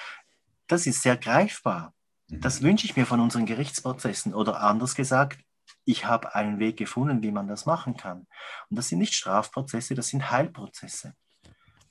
das 0.66 0.86
ist 0.86 1.02
sehr 1.02 1.16
greifbar. 1.16 1.92
Das 2.28 2.60
mhm. 2.60 2.66
wünsche 2.66 2.86
ich 2.86 2.96
mir 2.96 3.06
von 3.06 3.20
unseren 3.20 3.46
Gerichtsprozessen. 3.46 4.34
Oder 4.34 4.60
anders 4.60 4.94
gesagt, 4.94 5.38
ich 5.84 6.06
habe 6.06 6.34
einen 6.34 6.58
Weg 6.58 6.76
gefunden, 6.76 7.22
wie 7.22 7.32
man 7.32 7.48
das 7.48 7.66
machen 7.66 7.96
kann. 7.96 8.26
Und 8.70 8.76
das 8.76 8.88
sind 8.88 8.98
nicht 8.98 9.14
Strafprozesse, 9.14 9.94
das 9.94 10.08
sind 10.08 10.30
Heilprozesse. 10.30 11.14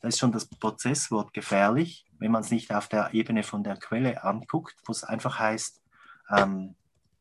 Da 0.02 0.08
ist 0.08 0.20
schon 0.20 0.32
das 0.32 0.46
Prozesswort 0.46 1.34
gefährlich, 1.34 2.06
wenn 2.18 2.32
man 2.32 2.42
es 2.42 2.52
nicht 2.52 2.74
auf 2.74 2.88
der 2.88 3.14
Ebene 3.14 3.44
von 3.44 3.64
der 3.64 3.78
Quelle 3.78 4.24
anguckt, 4.24 4.76
wo 4.86 4.92
es 4.92 5.04
einfach 5.04 5.38
heißt, 5.38 5.82
ähm, 6.36 6.76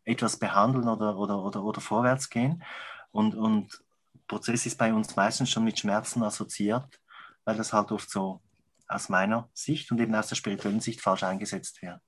etwas 0.05 0.39
behandeln 0.39 0.89
oder, 0.89 1.17
oder, 1.17 1.43
oder, 1.43 1.63
oder 1.63 1.81
vorwärts 1.81 2.31
gehen. 2.31 2.63
Und, 3.11 3.35
und 3.35 3.83
Prozess 4.27 4.65
ist 4.65 4.79
bei 4.79 4.95
uns 4.95 5.15
meistens 5.17 5.51
schon 5.51 5.65
mit 5.65 5.79
Schmerzen 5.79 6.23
assoziiert, 6.23 7.01
weil 7.45 7.57
das 7.57 7.73
halt 7.73 7.93
oft 7.93 8.09
so 8.11 8.41
aus 8.89 9.09
meiner 9.09 9.49
Sicht 9.53 9.91
und 9.91 10.01
eben 10.01 10.15
aus 10.15 10.29
der 10.29 10.37
spirituellen 10.37 10.81
Sicht 10.81 11.01
falsch 11.01 11.23
eingesetzt 11.23 11.83
werden. 11.83 12.01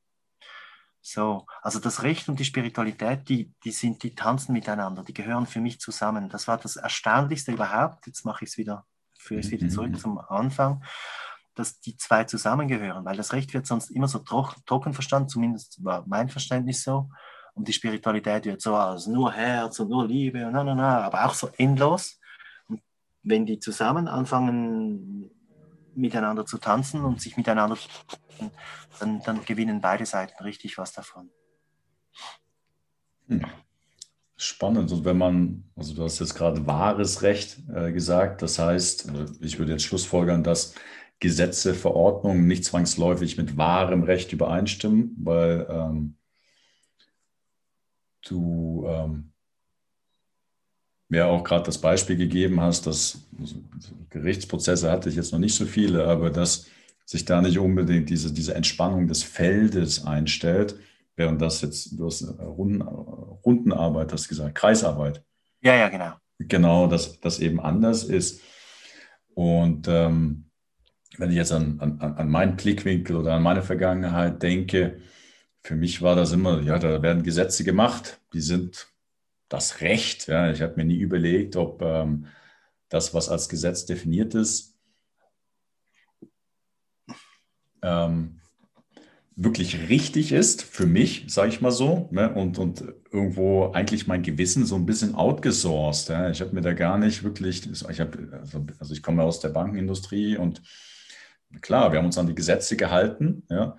So, 1.05 1.47
also 1.63 1.81
das 1.81 2.05
Recht 2.05 2.29
und 2.29 2.39
die 2.39 2.45
Spiritualität, 2.45 3.29
die, 3.29 3.53
die 3.65 3.73
sind, 3.73 4.05
die 4.05 4.15
tanzen 4.15 4.53
miteinander, 4.53 5.03
die 5.03 5.13
gehören 5.13 5.47
für 5.47 5.61
mich 5.61 5.81
zusammen. 5.81 6.29
Das 6.29 6.47
war 6.47 6.59
das 6.59 6.77
Erstaunlichste 6.77 7.51
überhaupt. 7.51 8.07
Jetzt 8.07 8.25
mache 8.25 8.45
ich 8.45 8.53
es 8.53 8.59
wieder, 8.59 8.87
führe 9.19 9.41
es 9.41 9.51
wieder 9.51 9.69
zurück 9.69 9.91
mhm. 9.91 9.97
zum 9.97 10.19
Anfang, 10.19 10.85
dass 11.57 11.81
die 11.81 11.97
zwei 11.97 12.23
zusammengehören, 12.23 13.05
weil 13.05 13.17
das 13.17 13.33
Recht 13.33 13.53
wird 13.53 13.67
sonst 13.67 13.91
immer 13.91 14.07
so 14.07 14.21
trocken 14.21 14.95
verstanden, 14.95 15.29
zumindest 15.29 15.85
war 15.85 16.05
mein 16.07 16.29
Verständnis 16.29 16.85
so. 16.85 17.11
Und 17.55 17.67
die 17.67 17.73
Spiritualität 17.73 18.47
wird 18.47 18.63
so 18.63 18.77
als 18.77 19.09
nur 19.09 19.33
Herz 19.33 19.81
und 19.81 19.91
nur 19.91 20.07
Liebe 20.07 20.47
und 20.47 20.53
na, 20.53 20.63
na, 20.63 20.75
na, 20.75 21.03
aber 21.03 21.25
auch 21.27 21.35
so 21.35 21.51
endlos. 21.59 22.21
wenn 23.25 23.45
die 23.45 23.59
zusammen 23.59 24.07
anfangen 24.07 25.31
miteinander 25.95 26.47
zu 26.47 26.59
tanzen 26.59 27.05
und 27.05 27.21
sich 27.21 27.37
miteinander 27.37 27.77
dann, 28.99 29.23
dann 29.25 29.45
gewinnen 29.45 29.81
beide 29.81 30.07
Seiten 30.07 30.43
richtig 30.43 30.79
was 30.79 30.93
davon. 30.93 31.31
Hm. 33.29 33.45
Spannend. 34.37 34.91
Und 34.91 35.05
wenn 35.05 35.19
man, 35.19 35.65
also 35.77 35.95
du 35.95 36.03
hast 36.03 36.19
jetzt 36.19 36.35
gerade 36.35 36.67
wahres 36.67 37.23
Recht 37.23 37.59
äh, 37.73 37.93
gesagt, 37.93 38.43
das 38.43 38.59
heißt, 38.59 39.09
äh, 39.09 39.27
ich 39.41 39.59
würde 39.59 39.73
jetzt 39.73 39.85
schlussfolgern, 39.85 40.43
dass 40.43 40.75
Gesetze, 41.21 41.75
Verordnungen 41.75 42.49
nicht 42.49 42.65
zwangsläufig 42.65 43.37
mit 43.37 43.57
wahrem 43.57 44.03
Recht 44.03 44.33
übereinstimmen, 44.33 45.15
weil 45.19 45.69
ähm, 45.71 46.17
du 48.27 48.85
ähm, 48.89 49.32
mir 51.13 51.27
auch 51.27 51.45
gerade 51.45 51.65
das 51.65 51.77
Beispiel 51.77 52.17
gegeben 52.17 52.63
hast, 52.63 52.87
dass 52.87 53.21
also 53.39 53.57
Gerichtsprozesse 54.09 54.91
hatte 54.91 55.11
ich 55.11 55.15
jetzt 55.15 55.31
noch 55.31 55.39
nicht 55.39 55.55
so 55.55 55.67
viele, 55.67 56.07
aber 56.07 56.31
dass 56.31 56.67
sich 57.05 57.27
da 57.27 57.43
nicht 57.43 57.59
unbedingt 57.59 58.09
diese, 58.09 58.33
diese 58.33 58.55
Entspannung 58.55 59.09
des 59.09 59.23
Feldes 59.23 60.07
einstellt, 60.07 60.77
während 61.15 61.43
das 61.43 61.61
jetzt, 61.61 61.99
du 61.99 62.07
hast 62.07 62.23
Runden, 62.41 62.81
Rundenarbeit, 62.81 64.11
hast 64.11 64.27
gesagt, 64.27 64.55
Kreisarbeit. 64.55 65.23
Ja, 65.61 65.75
ja, 65.77 65.91
genau. 65.91 66.15
Genau, 66.39 66.87
dass 66.87 67.21
das 67.21 67.41
eben 67.41 67.61
anders 67.61 68.05
ist. 68.05 68.41
Und 69.35 69.89
ähm, 69.89 70.47
wenn 71.19 71.29
ich 71.29 71.37
jetzt 71.37 71.53
an, 71.53 71.79
an, 71.79 72.01
an 72.01 72.29
meinen 72.31 72.57
Blickwinkel 72.57 73.17
oder 73.17 73.35
an 73.35 73.43
meine 73.43 73.63
Vergangenheit 73.63 74.43
denke, 74.43 75.03
für 75.63 75.77
mich 75.77 76.01
war 76.01 76.17
das 76.17 76.33
immer, 76.33 76.63
ja, 76.63 76.79
da 76.79 77.03
werden 77.03 77.23
Gesetze 77.23 77.65
gemacht, 77.65 78.19
die 78.33 78.41
sind 78.41 78.92
das 79.53 79.81
Recht. 79.81 80.29
Ja. 80.29 80.51
Ich 80.51 80.63
habe 80.63 80.75
mir 80.77 80.85
nie 80.85 80.99
überlegt, 80.99 81.57
ob 81.57 81.83
ähm, 81.83 82.27
das, 82.89 83.15
was 83.15 83.29
als 83.29 83.49
Gesetz 83.49 83.87
definiert 83.87 84.35
ist, 84.35 84.79
ähm, 87.83 88.41
wirklich 89.35 89.89
richtig 89.89 90.33
ist 90.33 90.63
für 90.63 90.87
mich, 90.87 91.25
sage 91.29 91.49
ich 91.49 91.61
mal 91.61 91.71
so, 91.71 92.09
ne? 92.13 92.33
und, 92.35 92.59
und 92.59 92.85
irgendwo 93.11 93.73
eigentlich 93.73 94.07
mein 94.07 94.23
Gewissen 94.23 94.67
so 94.67 94.75
ein 94.77 94.87
bisschen 94.87 95.15
outgesourced. 95.15 96.11
Ja? 96.11 96.31
Ich 96.31 96.41
habe 96.41 96.55
mir 96.55 96.61
da 96.61 96.75
gar 96.75 96.99
nicht 96.99 97.23
wirklich, 97.23 97.69
ich 97.71 98.01
habe, 98.01 98.29
also, 98.33 98.65
also, 98.79 98.93
ich 98.93 99.03
komme 99.03 99.23
aus 99.23 99.41
der 99.41 99.49
Bankenindustrie 99.49 100.37
und 100.37 100.63
klar, 101.61 101.93
wir 101.93 101.99
haben 101.99 102.07
uns 102.07 102.19
an 102.19 102.27
die 102.27 102.35
Gesetze 102.35 102.77
gehalten, 102.77 103.45
ja, 103.49 103.79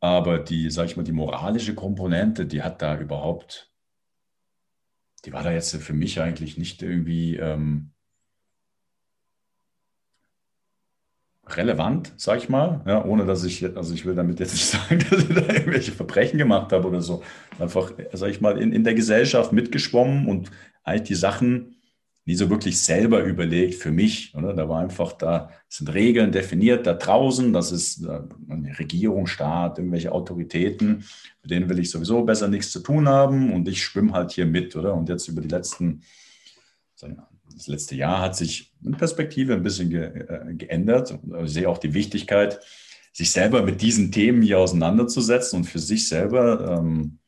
aber 0.00 0.38
die, 0.38 0.70
sage 0.70 0.88
ich 0.88 0.96
mal, 0.96 1.04
die 1.04 1.12
moralische 1.12 1.74
Komponente, 1.74 2.46
die 2.46 2.62
hat 2.62 2.82
da 2.82 2.98
überhaupt, 2.98 3.71
die 5.24 5.32
war 5.32 5.42
da 5.42 5.52
jetzt 5.52 5.74
für 5.76 5.92
mich 5.92 6.20
eigentlich 6.20 6.58
nicht 6.58 6.82
irgendwie 6.82 7.36
ähm, 7.36 7.92
relevant, 11.46 12.12
sag 12.16 12.38
ich 12.38 12.48
mal, 12.48 12.82
ja, 12.86 13.04
ohne 13.04 13.24
dass 13.26 13.44
ich, 13.44 13.64
also 13.76 13.94
ich 13.94 14.04
will 14.04 14.14
damit 14.14 14.40
jetzt 14.40 14.52
nicht 14.52 14.66
sagen, 14.66 15.04
dass 15.10 15.22
ich 15.22 15.34
da 15.34 15.40
irgendwelche 15.40 15.92
Verbrechen 15.92 16.38
gemacht 16.38 16.72
habe 16.72 16.88
oder 16.88 17.00
so. 17.00 17.22
Einfach, 17.58 17.92
sag 18.12 18.30
ich 18.30 18.40
mal, 18.40 18.60
in, 18.60 18.72
in 18.72 18.84
der 18.84 18.94
Gesellschaft 18.94 19.52
mitgeschwommen 19.52 20.26
und 20.28 20.50
eigentlich 20.84 21.08
die 21.08 21.14
Sachen 21.14 21.76
nie 22.24 22.34
so 22.34 22.48
wirklich 22.48 22.78
selber 22.80 23.22
überlegt 23.24 23.74
für 23.74 23.90
mich. 23.90 24.34
Oder? 24.34 24.54
Da 24.54 24.68
war 24.68 24.80
einfach, 24.80 25.12
da 25.12 25.50
sind 25.68 25.92
Regeln 25.92 26.30
definiert 26.30 26.86
da 26.86 26.94
draußen, 26.94 27.52
das 27.52 27.72
ist 27.72 28.06
eine 28.06 28.78
Regierung, 28.78 29.26
Staat, 29.26 29.78
irgendwelche 29.78 30.12
Autoritäten, 30.12 31.04
mit 31.42 31.50
denen 31.50 31.68
will 31.68 31.80
ich 31.80 31.90
sowieso 31.90 32.22
besser 32.24 32.48
nichts 32.48 32.70
zu 32.70 32.80
tun 32.80 33.08
haben 33.08 33.52
und 33.52 33.68
ich 33.68 33.82
schwimme 33.82 34.12
halt 34.12 34.32
hier 34.32 34.46
mit, 34.46 34.76
oder? 34.76 34.94
Und 34.94 35.08
jetzt 35.08 35.26
über 35.28 35.40
die 35.40 35.48
letzten, 35.48 36.02
das 37.00 37.66
letzte 37.66 37.96
Jahr 37.96 38.20
hat 38.20 38.36
sich 38.36 38.72
eine 38.84 38.96
Perspektive 38.96 39.54
ein 39.54 39.62
bisschen 39.62 39.90
ge, 39.90 40.04
äh, 40.04 40.54
geändert. 40.54 41.18
Ich 41.44 41.52
sehe 41.52 41.68
auch 41.68 41.78
die 41.78 41.94
Wichtigkeit, 41.94 42.60
sich 43.12 43.30
selber 43.30 43.62
mit 43.62 43.82
diesen 43.82 44.12
Themen 44.12 44.42
hier 44.42 44.58
auseinanderzusetzen 44.58 45.58
und 45.58 45.64
für 45.64 45.80
sich 45.80 46.08
selber 46.08 46.78
ähm, 46.78 47.18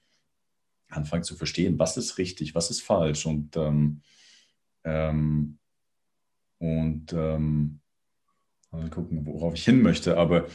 anfangen 0.88 1.24
zu 1.24 1.34
verstehen, 1.34 1.78
was 1.78 1.96
ist 1.96 2.18
richtig, 2.18 2.54
was 2.54 2.70
ist 2.70 2.80
falsch 2.80 3.26
und 3.26 3.56
ähm, 3.56 4.00
ähm, 4.84 5.58
und 6.58 7.12
ähm, 7.12 7.80
mal 8.70 8.90
gucken, 8.90 9.26
worauf 9.26 9.54
ich 9.54 9.64
hin 9.64 9.82
möchte. 9.82 10.16
Aber 10.16 10.46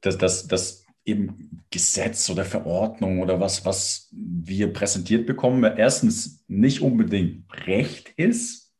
dass 0.00 0.18
das, 0.18 0.46
das 0.46 0.84
eben 1.04 1.62
Gesetz 1.70 2.28
oder 2.30 2.44
Verordnung 2.44 3.20
oder 3.20 3.40
was, 3.40 3.64
was 3.64 4.08
wir 4.12 4.72
präsentiert 4.72 5.26
bekommen, 5.26 5.62
erstens 5.64 6.44
nicht 6.48 6.82
unbedingt 6.82 7.44
Recht 7.66 8.10
ist, 8.16 8.72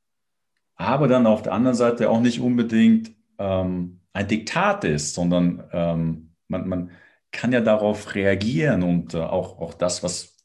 aber 0.75 1.09
dann 1.09 1.27
auf 1.27 1.43
der 1.43 1.53
anderen 1.53 1.77
Seite 1.77 2.11
auch 2.11 2.21
nicht 2.21 2.41
unbedingt 2.41 3.13
ähm, 3.39 4.01
ein 4.13 4.29
Diktat 4.29 4.85
ist, 4.85 5.15
sondern 5.15 5.65
ähm, 5.73 6.35
man, 6.49 6.69
man 6.69 6.91
kann 7.33 7.53
ja 7.53 7.61
darauf 7.61 8.15
reagieren 8.15 8.83
und 8.83 9.15
äh, 9.15 9.19
auch, 9.19 9.59
auch 9.59 9.75
das, 9.75 10.03
was, 10.03 10.37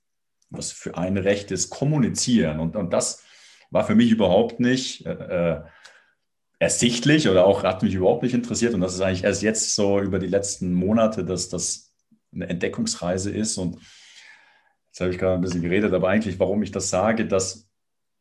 was 0.50 0.72
für 0.72 0.98
ein 0.98 1.18
Recht 1.18 1.52
ist, 1.52 1.70
kommunizieren. 1.70 2.60
Und, 2.60 2.76
und 2.76 2.92
das 2.92 3.24
war 3.72 3.86
für 3.86 3.96
mich 3.96 4.12
überhaupt 4.12 4.60
nicht 4.60 5.06
äh, 5.06 5.12
äh, 5.12 5.62
ersichtlich 6.60 7.28
oder 7.28 7.46
auch 7.46 7.64
hat 7.64 7.82
mich 7.82 7.96
überhaupt 7.96 8.22
nicht 8.22 8.36
interessiert. 8.36 8.76
Und 8.76 8.82
das 8.82 8.94
ist 8.94 9.02
eigentlich 9.02 9.24
erst 9.24 9.42
jetzt 9.42 9.74
so 9.74 10.00
über 10.00 10.20
die 10.20 10.28
letzten 10.28 10.74
Monate, 10.74 11.26
dass 11.26 11.50
das 11.50 11.92
eine 12.32 12.48
Entdeckungsreise 12.48 13.32
ist. 13.32 13.58
Und 13.58 13.78
jetzt 14.88 15.00
habe 15.00 15.10
ich 15.10 15.18
gerade 15.18 15.36
ein 15.36 15.42
bisschen 15.42 15.64
geredet, 15.64 15.94
aber 15.94 16.10
eigentlich, 16.10 16.40
warum 16.40 16.62
ich 16.62 16.72
das 16.72 16.90
sage, 16.90 17.26
dass 17.26 17.68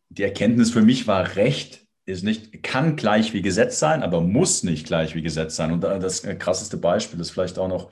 die 0.09 0.23
Erkenntnis 0.23 0.71
für 0.71 0.83
mich 0.83 1.07
war, 1.07 1.37
Recht 1.37 1.87
ist 2.07 2.25
nicht, 2.25 2.63
kann 2.63 2.97
gleich 2.97 3.35
wie 3.35 3.43
Gesetz 3.43 3.79
sein, 3.79 4.03
aber 4.03 4.21
muss 4.21 4.65
nicht 4.65 4.87
gleich 4.87 5.15
wie 5.15 5.23
Gesetz 5.23 5.55
sein. 5.55 5.71
Und 5.71 5.83
das 5.83 6.23
krasseste 6.23 6.77
Beispiel 6.77 7.21
ist 7.21 7.31
vielleicht 7.31 7.59
auch 7.59 7.69
noch 7.69 7.91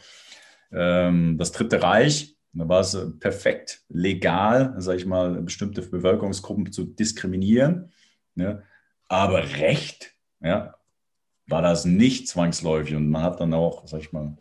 ähm, 0.72 1.36
das 1.38 1.52
Dritte 1.52 1.82
Reich. 1.82 2.37
Da 2.52 2.68
war 2.68 2.80
es 2.80 2.94
äh, 2.94 3.06
perfekt 3.10 3.82
legal, 3.88 4.74
sage 4.78 4.98
ich 4.98 5.06
mal, 5.06 5.40
bestimmte 5.42 5.82
Bevölkerungsgruppen 5.82 6.72
zu 6.72 6.84
diskriminieren. 6.84 7.92
Ne? 8.34 8.62
Aber 9.08 9.42
Recht 9.56 10.14
ja, 10.40 10.74
war 11.46 11.62
das 11.62 11.84
nicht 11.84 12.28
zwangsläufig. 12.28 12.94
Und 12.94 13.10
man 13.10 13.22
hat 13.22 13.40
dann 13.40 13.54
auch, 13.54 13.86
sage 13.86 14.04
ich 14.04 14.12
mal, 14.12 14.36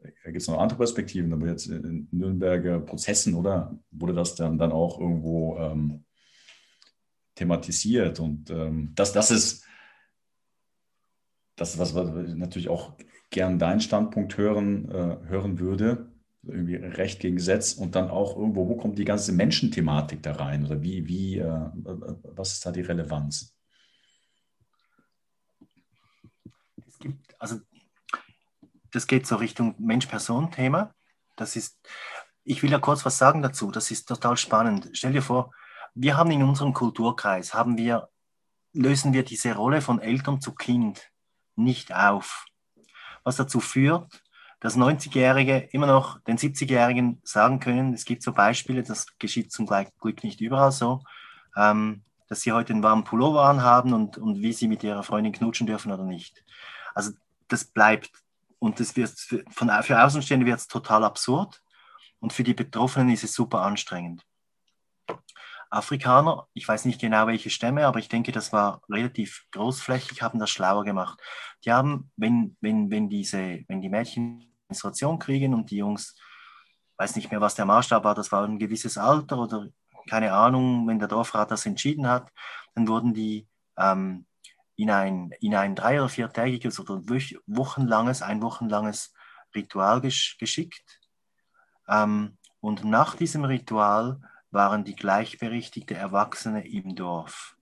da 0.00 0.30
gibt 0.30 0.40
es 0.40 0.48
noch 0.48 0.58
andere 0.58 0.78
Perspektiven, 0.78 1.32
aber 1.32 1.46
jetzt 1.46 1.66
in 1.66 2.08
Nürnberger 2.10 2.80
Prozessen, 2.80 3.34
oder 3.34 3.78
wurde 3.90 4.14
das 4.14 4.34
dann, 4.34 4.56
dann 4.56 4.72
auch 4.72 4.98
irgendwo 4.98 5.58
ähm, 5.58 6.04
thematisiert. 7.34 8.18
Und 8.20 8.50
ähm, 8.50 8.92
das, 8.94 9.12
das 9.12 9.30
ist 9.30 9.66
das, 11.56 11.78
was, 11.78 11.94
was 11.94 12.28
ich 12.28 12.34
natürlich 12.34 12.70
auch 12.70 12.94
gern 13.28 13.58
deinen 13.58 13.80
Standpunkt 13.80 14.38
hören, 14.38 14.90
äh, 14.90 15.28
hören 15.28 15.58
würde 15.58 16.09
irgendwie 16.42 16.76
Recht 16.76 17.20
gegen 17.20 17.36
Gesetz 17.36 17.74
und 17.74 17.94
dann 17.94 18.10
auch 18.10 18.36
irgendwo, 18.36 18.68
wo 18.68 18.76
kommt 18.76 18.98
die 18.98 19.04
ganze 19.04 19.32
Menschenthematik 19.32 20.22
da 20.22 20.32
rein 20.32 20.64
oder 20.64 20.82
wie, 20.82 21.06
wie, 21.06 21.38
äh, 21.38 21.70
was 21.74 22.52
ist 22.52 22.64
da 22.64 22.72
die 22.72 22.80
Relevanz? 22.80 23.54
Es 26.86 26.98
gibt, 26.98 27.40
also 27.40 27.60
das 28.90 29.06
geht 29.06 29.26
so 29.26 29.36
Richtung 29.36 29.74
Mensch-Person-Thema. 29.78 30.94
Das 31.36 31.56
ist, 31.56 31.78
ich 32.44 32.62
will 32.62 32.70
ja 32.70 32.78
kurz 32.78 33.04
was 33.04 33.18
sagen 33.18 33.42
dazu, 33.42 33.70
das 33.70 33.90
ist 33.90 34.06
total 34.06 34.36
spannend. 34.36 34.90
Stell 34.92 35.12
dir 35.12 35.22
vor, 35.22 35.52
wir 35.94 36.16
haben 36.16 36.30
in 36.30 36.42
unserem 36.42 36.72
Kulturkreis, 36.72 37.54
haben 37.54 37.76
wir, 37.76 38.08
lösen 38.72 39.12
wir 39.12 39.24
diese 39.24 39.54
Rolle 39.54 39.82
von 39.82 40.00
Eltern 40.00 40.40
zu 40.40 40.54
Kind 40.54 41.10
nicht 41.56 41.94
auf. 41.94 42.46
Was 43.24 43.36
dazu 43.36 43.60
führt, 43.60 44.22
dass 44.60 44.76
90-Jährige 44.76 45.68
immer 45.72 45.86
noch 45.86 46.20
den 46.20 46.36
70-Jährigen 46.36 47.20
sagen 47.24 47.60
können, 47.60 47.94
es 47.94 48.04
gibt 48.04 48.22
so 48.22 48.32
Beispiele, 48.32 48.82
das 48.82 49.18
geschieht 49.18 49.50
zum 49.50 49.66
Glück 49.66 50.22
nicht 50.22 50.40
überall 50.40 50.70
so, 50.70 51.02
ähm, 51.56 52.02
dass 52.28 52.42
sie 52.42 52.52
heute 52.52 52.72
einen 52.72 52.82
warmen 52.82 53.04
Pullover 53.04 53.44
anhaben 53.44 53.92
und, 53.92 54.18
und 54.18 54.40
wie 54.42 54.52
sie 54.52 54.68
mit 54.68 54.84
ihrer 54.84 55.02
Freundin 55.02 55.32
knutschen 55.32 55.66
dürfen 55.66 55.90
oder 55.90 56.04
nicht. 56.04 56.44
Also 56.94 57.12
das 57.48 57.64
bleibt 57.64 58.10
und 58.58 58.78
das 58.78 58.94
wird 58.96 59.10
für, 59.10 59.42
von, 59.50 59.70
für 59.82 60.02
Außenstehende 60.02 60.46
wird 60.46 60.58
es 60.58 60.68
total 60.68 61.04
absurd 61.04 61.62
und 62.20 62.32
für 62.32 62.44
die 62.44 62.54
Betroffenen 62.54 63.10
ist 63.10 63.24
es 63.24 63.34
super 63.34 63.62
anstrengend. 63.62 64.24
Afrikaner, 65.70 66.48
ich 66.52 66.66
weiß 66.66 66.84
nicht 66.84 67.00
genau 67.00 67.26
welche 67.28 67.48
Stämme, 67.48 67.86
aber 67.86 68.00
ich 68.00 68.08
denke, 68.08 68.32
das 68.32 68.52
war 68.52 68.82
relativ 68.88 69.46
großflächig, 69.52 70.20
haben 70.20 70.40
das 70.40 70.50
schlauer 70.50 70.84
gemacht. 70.84 71.20
Die 71.64 71.72
haben, 71.72 72.10
wenn, 72.16 72.56
wenn, 72.60 72.90
wenn, 72.90 73.08
diese, 73.08 73.64
wenn 73.68 73.80
die 73.80 73.88
Mädchen 73.88 74.49
Menstruation 74.70 75.18
kriegen 75.18 75.52
und 75.52 75.70
die 75.70 75.78
Jungs, 75.78 76.16
weiß 76.96 77.16
nicht 77.16 77.30
mehr, 77.30 77.40
was 77.40 77.54
der 77.54 77.66
Maßstab 77.66 78.04
war, 78.04 78.14
das 78.14 78.30
war 78.32 78.44
ein 78.44 78.58
gewisses 78.58 78.96
Alter 78.96 79.38
oder 79.38 79.68
keine 80.08 80.32
Ahnung, 80.32 80.86
wenn 80.86 80.98
der 80.98 81.08
Dorfrat 81.08 81.50
das 81.50 81.66
entschieden 81.66 82.08
hat, 82.08 82.30
dann 82.74 82.88
wurden 82.88 83.12
die 83.12 83.46
ähm, 83.76 84.26
in, 84.76 84.90
ein, 84.90 85.30
in 85.40 85.54
ein 85.54 85.74
drei- 85.74 86.00
oder 86.00 86.08
viertägiges 86.08 86.80
oder 86.80 87.02
wochenlanges, 87.46 88.22
ein 88.22 88.40
wochenlanges 88.42 89.12
Ritual 89.54 90.00
gesch 90.00 90.38
geschickt. 90.38 91.00
Ähm, 91.88 92.38
und 92.60 92.84
nach 92.84 93.16
diesem 93.16 93.44
Ritual 93.44 94.20
waren 94.50 94.84
die 94.84 94.96
gleichberechtigte 94.96 95.94
Erwachsene 95.94 96.66
im 96.66 96.94
Dorf. 96.94 97.56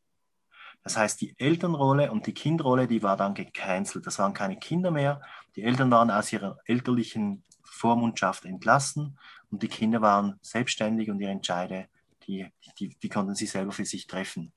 Das 0.82 0.96
heißt, 0.96 1.20
die 1.20 1.38
Elternrolle 1.38 2.10
und 2.10 2.26
die 2.26 2.34
Kindrolle, 2.34 2.86
die 2.86 3.02
war 3.02 3.16
dann 3.16 3.34
gecancelt. 3.34 4.06
Das 4.06 4.18
waren 4.18 4.32
keine 4.32 4.58
Kinder 4.58 4.90
mehr. 4.90 5.20
Die 5.56 5.62
Eltern 5.62 5.90
waren 5.90 6.10
aus 6.10 6.32
ihrer 6.32 6.58
elterlichen 6.64 7.44
Vormundschaft 7.62 8.44
entlassen 8.44 9.18
und 9.50 9.62
die 9.62 9.68
Kinder 9.68 10.00
waren 10.00 10.38
selbstständig 10.40 11.10
und 11.10 11.20
ihre 11.20 11.30
Entscheide, 11.30 11.88
die, 12.26 12.46
die, 12.78 12.88
die 12.88 13.08
konnten 13.08 13.34
sie 13.34 13.46
selber 13.46 13.72
für 13.72 13.84
sich 13.84 14.06
treffen. 14.06 14.52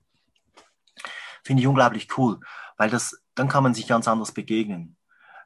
Finde 1.44 1.62
ich 1.62 1.68
unglaublich 1.68 2.18
cool, 2.18 2.40
weil 2.78 2.90
das, 2.90 3.22
dann 3.36 3.48
kann 3.48 3.64
man 3.64 3.74
sich 3.74 3.88
ganz 3.88 4.08
anders 4.08 4.32
begegnen. 4.32 4.98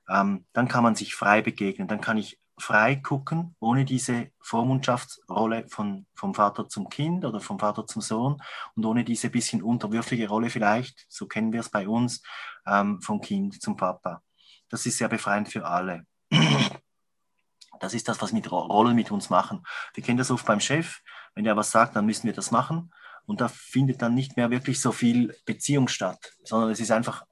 Ähm, 0.09 0.45
dann 0.53 0.67
kann 0.67 0.83
man 0.83 0.95
sich 0.95 1.15
frei 1.15 1.41
begegnen. 1.41 1.87
Dann 1.87 2.01
kann 2.01 2.17
ich 2.17 2.39
frei 2.57 2.95
gucken, 2.95 3.55
ohne 3.59 3.85
diese 3.85 4.31
Vormundschaftsrolle 4.39 5.67
von, 5.67 6.05
vom 6.15 6.33
Vater 6.33 6.69
zum 6.69 6.89
Kind 6.89 7.25
oder 7.25 7.39
vom 7.39 7.59
Vater 7.59 7.85
zum 7.85 8.01
Sohn 8.01 8.41
und 8.75 8.85
ohne 8.85 9.03
diese 9.03 9.29
bisschen 9.29 9.61
unterwürfige 9.61 10.29
Rolle 10.29 10.49
vielleicht, 10.49 11.05
so 11.09 11.27
kennen 11.27 11.51
wir 11.51 11.59
es 11.59 11.69
bei 11.69 11.87
uns, 11.87 12.23
ähm, 12.65 13.01
vom 13.01 13.21
Kind 13.21 13.61
zum 13.61 13.75
Papa. 13.75 14.21
Das 14.69 14.85
ist 14.85 14.97
sehr 14.97 15.09
befreiend 15.09 15.49
für 15.49 15.65
alle. 15.65 16.05
Das 17.81 17.93
ist 17.93 18.07
das, 18.07 18.21
was 18.21 18.31
mit 18.31 18.49
Rollen 18.49 18.95
mit 18.95 19.11
uns 19.11 19.29
machen. 19.29 19.61
Wir 19.93 20.01
kennen 20.01 20.17
das 20.17 20.31
oft 20.31 20.45
beim 20.45 20.61
Chef. 20.61 21.01
Wenn 21.35 21.45
er 21.45 21.57
was 21.57 21.71
sagt, 21.71 21.97
dann 21.97 22.05
müssen 22.05 22.25
wir 22.25 22.33
das 22.33 22.49
machen. 22.49 22.93
Und 23.25 23.41
da 23.41 23.49
findet 23.49 24.01
dann 24.01 24.13
nicht 24.13 24.37
mehr 24.37 24.49
wirklich 24.49 24.79
so 24.79 24.93
viel 24.93 25.35
Beziehung 25.45 25.89
statt, 25.89 26.31
sondern 26.45 26.69
es 26.69 26.79
ist 26.79 26.91
einfach 26.91 27.25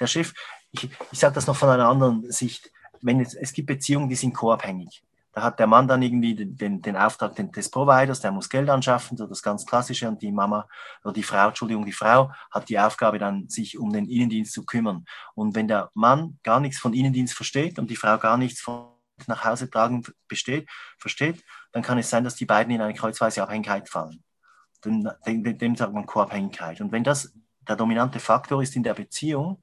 der 0.00 0.08
Chef. 0.08 0.32
Ich, 0.72 0.90
ich 1.12 1.18
sage 1.18 1.34
das 1.34 1.46
noch 1.46 1.56
von 1.56 1.68
einer 1.68 1.88
anderen 1.88 2.30
Sicht. 2.32 2.72
Wenn 3.06 3.20
es, 3.20 3.34
es 3.34 3.52
gibt 3.52 3.68
Beziehungen, 3.68 4.08
die 4.08 4.16
sind 4.16 4.34
co-abhängig. 4.34 5.04
Da 5.32 5.42
hat 5.42 5.60
der 5.60 5.66
Mann 5.66 5.86
dann 5.86 6.02
irgendwie 6.02 6.34
den, 6.34 6.82
den 6.82 6.96
Auftrag 6.96 7.36
des 7.36 7.70
Providers, 7.70 8.20
der 8.20 8.32
muss 8.32 8.48
Geld 8.48 8.68
anschaffen, 8.68 9.16
so 9.16 9.26
das 9.26 9.42
ganz 9.42 9.64
Klassische, 9.64 10.08
und 10.08 10.20
die 10.22 10.32
Mama 10.32 10.66
oder 11.04 11.12
die 11.12 11.22
Frau, 11.22 11.48
Entschuldigung, 11.48 11.84
die 11.84 11.92
Frau 11.92 12.32
hat 12.50 12.68
die 12.68 12.78
Aufgabe 12.78 13.18
dann, 13.18 13.48
sich 13.48 13.78
um 13.78 13.92
den 13.92 14.08
Innendienst 14.08 14.52
zu 14.52 14.64
kümmern. 14.64 15.04
Und 15.34 15.54
wenn 15.54 15.68
der 15.68 15.90
Mann 15.94 16.38
gar 16.42 16.58
nichts 16.58 16.78
von 16.78 16.94
Innendienst 16.94 17.34
versteht 17.34 17.78
und 17.78 17.90
die 17.90 17.96
Frau 17.96 18.18
gar 18.18 18.38
nichts 18.38 18.60
von 18.60 18.88
nach 19.26 19.44
Hause 19.44 19.70
tragen 19.70 20.02
besteht, 20.26 20.68
versteht, 20.98 21.44
dann 21.72 21.82
kann 21.82 21.98
es 21.98 22.10
sein, 22.10 22.24
dass 22.24 22.34
die 22.34 22.44
beiden 22.44 22.74
in 22.74 22.80
eine 22.80 22.94
kreuzweise 22.94 23.42
Abhängigkeit 23.42 23.88
fallen. 23.88 24.22
Dem, 24.84 25.08
dem, 25.26 25.58
dem 25.58 25.76
sagt 25.76 25.92
man 25.92 26.06
Co-Abhängigkeit. 26.06 26.80
Und 26.80 26.92
wenn 26.92 27.04
das 27.04 27.32
der 27.68 27.76
dominante 27.76 28.20
Faktor 28.20 28.62
ist 28.62 28.76
in 28.76 28.82
der 28.82 28.94
Beziehung, 28.94 29.62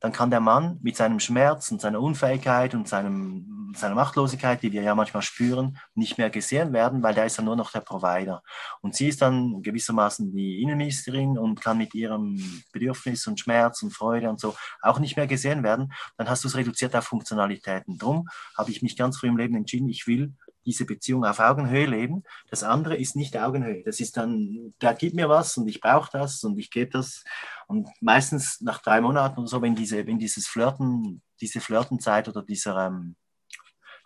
dann 0.00 0.12
kann 0.12 0.30
der 0.30 0.40
Mann 0.40 0.78
mit 0.82 0.96
seinem 0.96 1.20
Schmerz 1.20 1.70
und 1.70 1.80
seiner 1.80 2.00
Unfähigkeit 2.00 2.74
und 2.74 2.88
seinem, 2.88 3.74
seiner 3.76 3.94
Machtlosigkeit, 3.94 4.62
die 4.62 4.72
wir 4.72 4.82
ja 4.82 4.94
manchmal 4.94 5.22
spüren, 5.22 5.78
nicht 5.94 6.16
mehr 6.16 6.30
gesehen 6.30 6.72
werden, 6.72 7.02
weil 7.02 7.14
der 7.14 7.26
ist 7.26 7.38
dann 7.38 7.44
nur 7.44 7.56
noch 7.56 7.70
der 7.70 7.80
Provider. 7.80 8.42
Und 8.80 8.96
sie 8.96 9.08
ist 9.08 9.20
dann 9.20 9.62
gewissermaßen 9.62 10.34
die 10.34 10.62
Innenministerin 10.62 11.38
und 11.38 11.60
kann 11.60 11.78
mit 11.78 11.94
ihrem 11.94 12.62
Bedürfnis 12.72 13.26
und 13.26 13.38
Schmerz 13.38 13.82
und 13.82 13.92
Freude 13.92 14.30
und 14.30 14.40
so 14.40 14.56
auch 14.80 14.98
nicht 14.98 15.16
mehr 15.16 15.26
gesehen 15.26 15.62
werden. 15.62 15.92
Dann 16.16 16.28
hast 16.28 16.44
du 16.44 16.48
es 16.48 16.56
reduziert 16.56 16.96
auf 16.96 17.04
Funktionalitäten. 17.04 17.98
Drum 17.98 18.26
habe 18.56 18.70
ich 18.70 18.82
mich 18.82 18.96
ganz 18.96 19.18
früh 19.18 19.28
im 19.28 19.36
Leben 19.36 19.54
entschieden, 19.54 19.88
ich 19.88 20.06
will 20.06 20.34
diese 20.64 20.84
Beziehung 20.84 21.24
auf 21.24 21.40
Augenhöhe 21.40 21.86
leben. 21.86 22.22
Das 22.48 22.62
andere 22.62 22.96
ist 22.96 23.16
nicht 23.16 23.36
Augenhöhe. 23.36 23.82
Das 23.84 24.00
ist 24.00 24.16
dann, 24.16 24.74
der 24.80 24.94
gibt 24.94 25.14
mir 25.14 25.28
was 25.28 25.56
und 25.56 25.68
ich 25.68 25.80
brauche 25.80 26.10
das 26.12 26.44
und 26.44 26.58
ich 26.58 26.70
gebe 26.70 26.90
das. 26.90 27.24
Und 27.66 27.88
meistens 28.00 28.60
nach 28.60 28.82
drei 28.82 29.00
Monaten 29.00 29.40
oder 29.40 29.48
so, 29.48 29.62
wenn, 29.62 29.74
diese, 29.74 30.06
wenn 30.06 30.18
dieses 30.18 30.46
Flirten, 30.46 31.22
diese 31.40 31.60
Flirtenzeit 31.60 32.28
oder 32.28 32.42
dieser 32.42 32.86
ähm, 32.86 33.16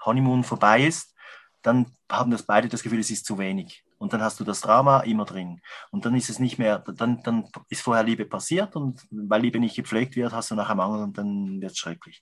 Honeymoon 0.05 0.45
vorbei 0.45 0.87
ist, 0.87 1.15
dann 1.63 1.87
haben 2.11 2.31
das 2.31 2.43
beide 2.43 2.69
das 2.69 2.83
Gefühl, 2.83 3.01
es 3.01 3.11
ist 3.11 3.25
zu 3.25 3.39
wenig. 3.39 3.84
Und 3.99 4.13
dann 4.13 4.23
hast 4.23 4.41
du 4.41 4.45
das 4.45 4.61
Drama 4.61 5.01
immer 5.01 5.25
drin. 5.25 5.61
Und 5.91 6.05
dann 6.05 6.15
ist 6.15 6.29
es 6.29 6.39
nicht 6.39 6.59
mehr, 6.59 6.81
dann, 6.81 7.23
dann 7.23 7.49
ist 7.69 7.83
vorher 7.83 8.05
Liebe 8.05 8.25
passiert 8.25 8.77
und 8.77 9.07
weil 9.11 9.43
Liebe 9.43 9.61
nicht 9.61 9.77
gepflegt 9.77 10.17
wird, 10.17 10.33
hast 10.33 10.51
du 10.51 10.55
nachher 10.55 10.75
Mangel 10.75 11.03
und 11.03 11.17
dann 11.17 11.61
wird 11.61 11.73
es 11.73 11.79
schrecklich. 11.79 12.21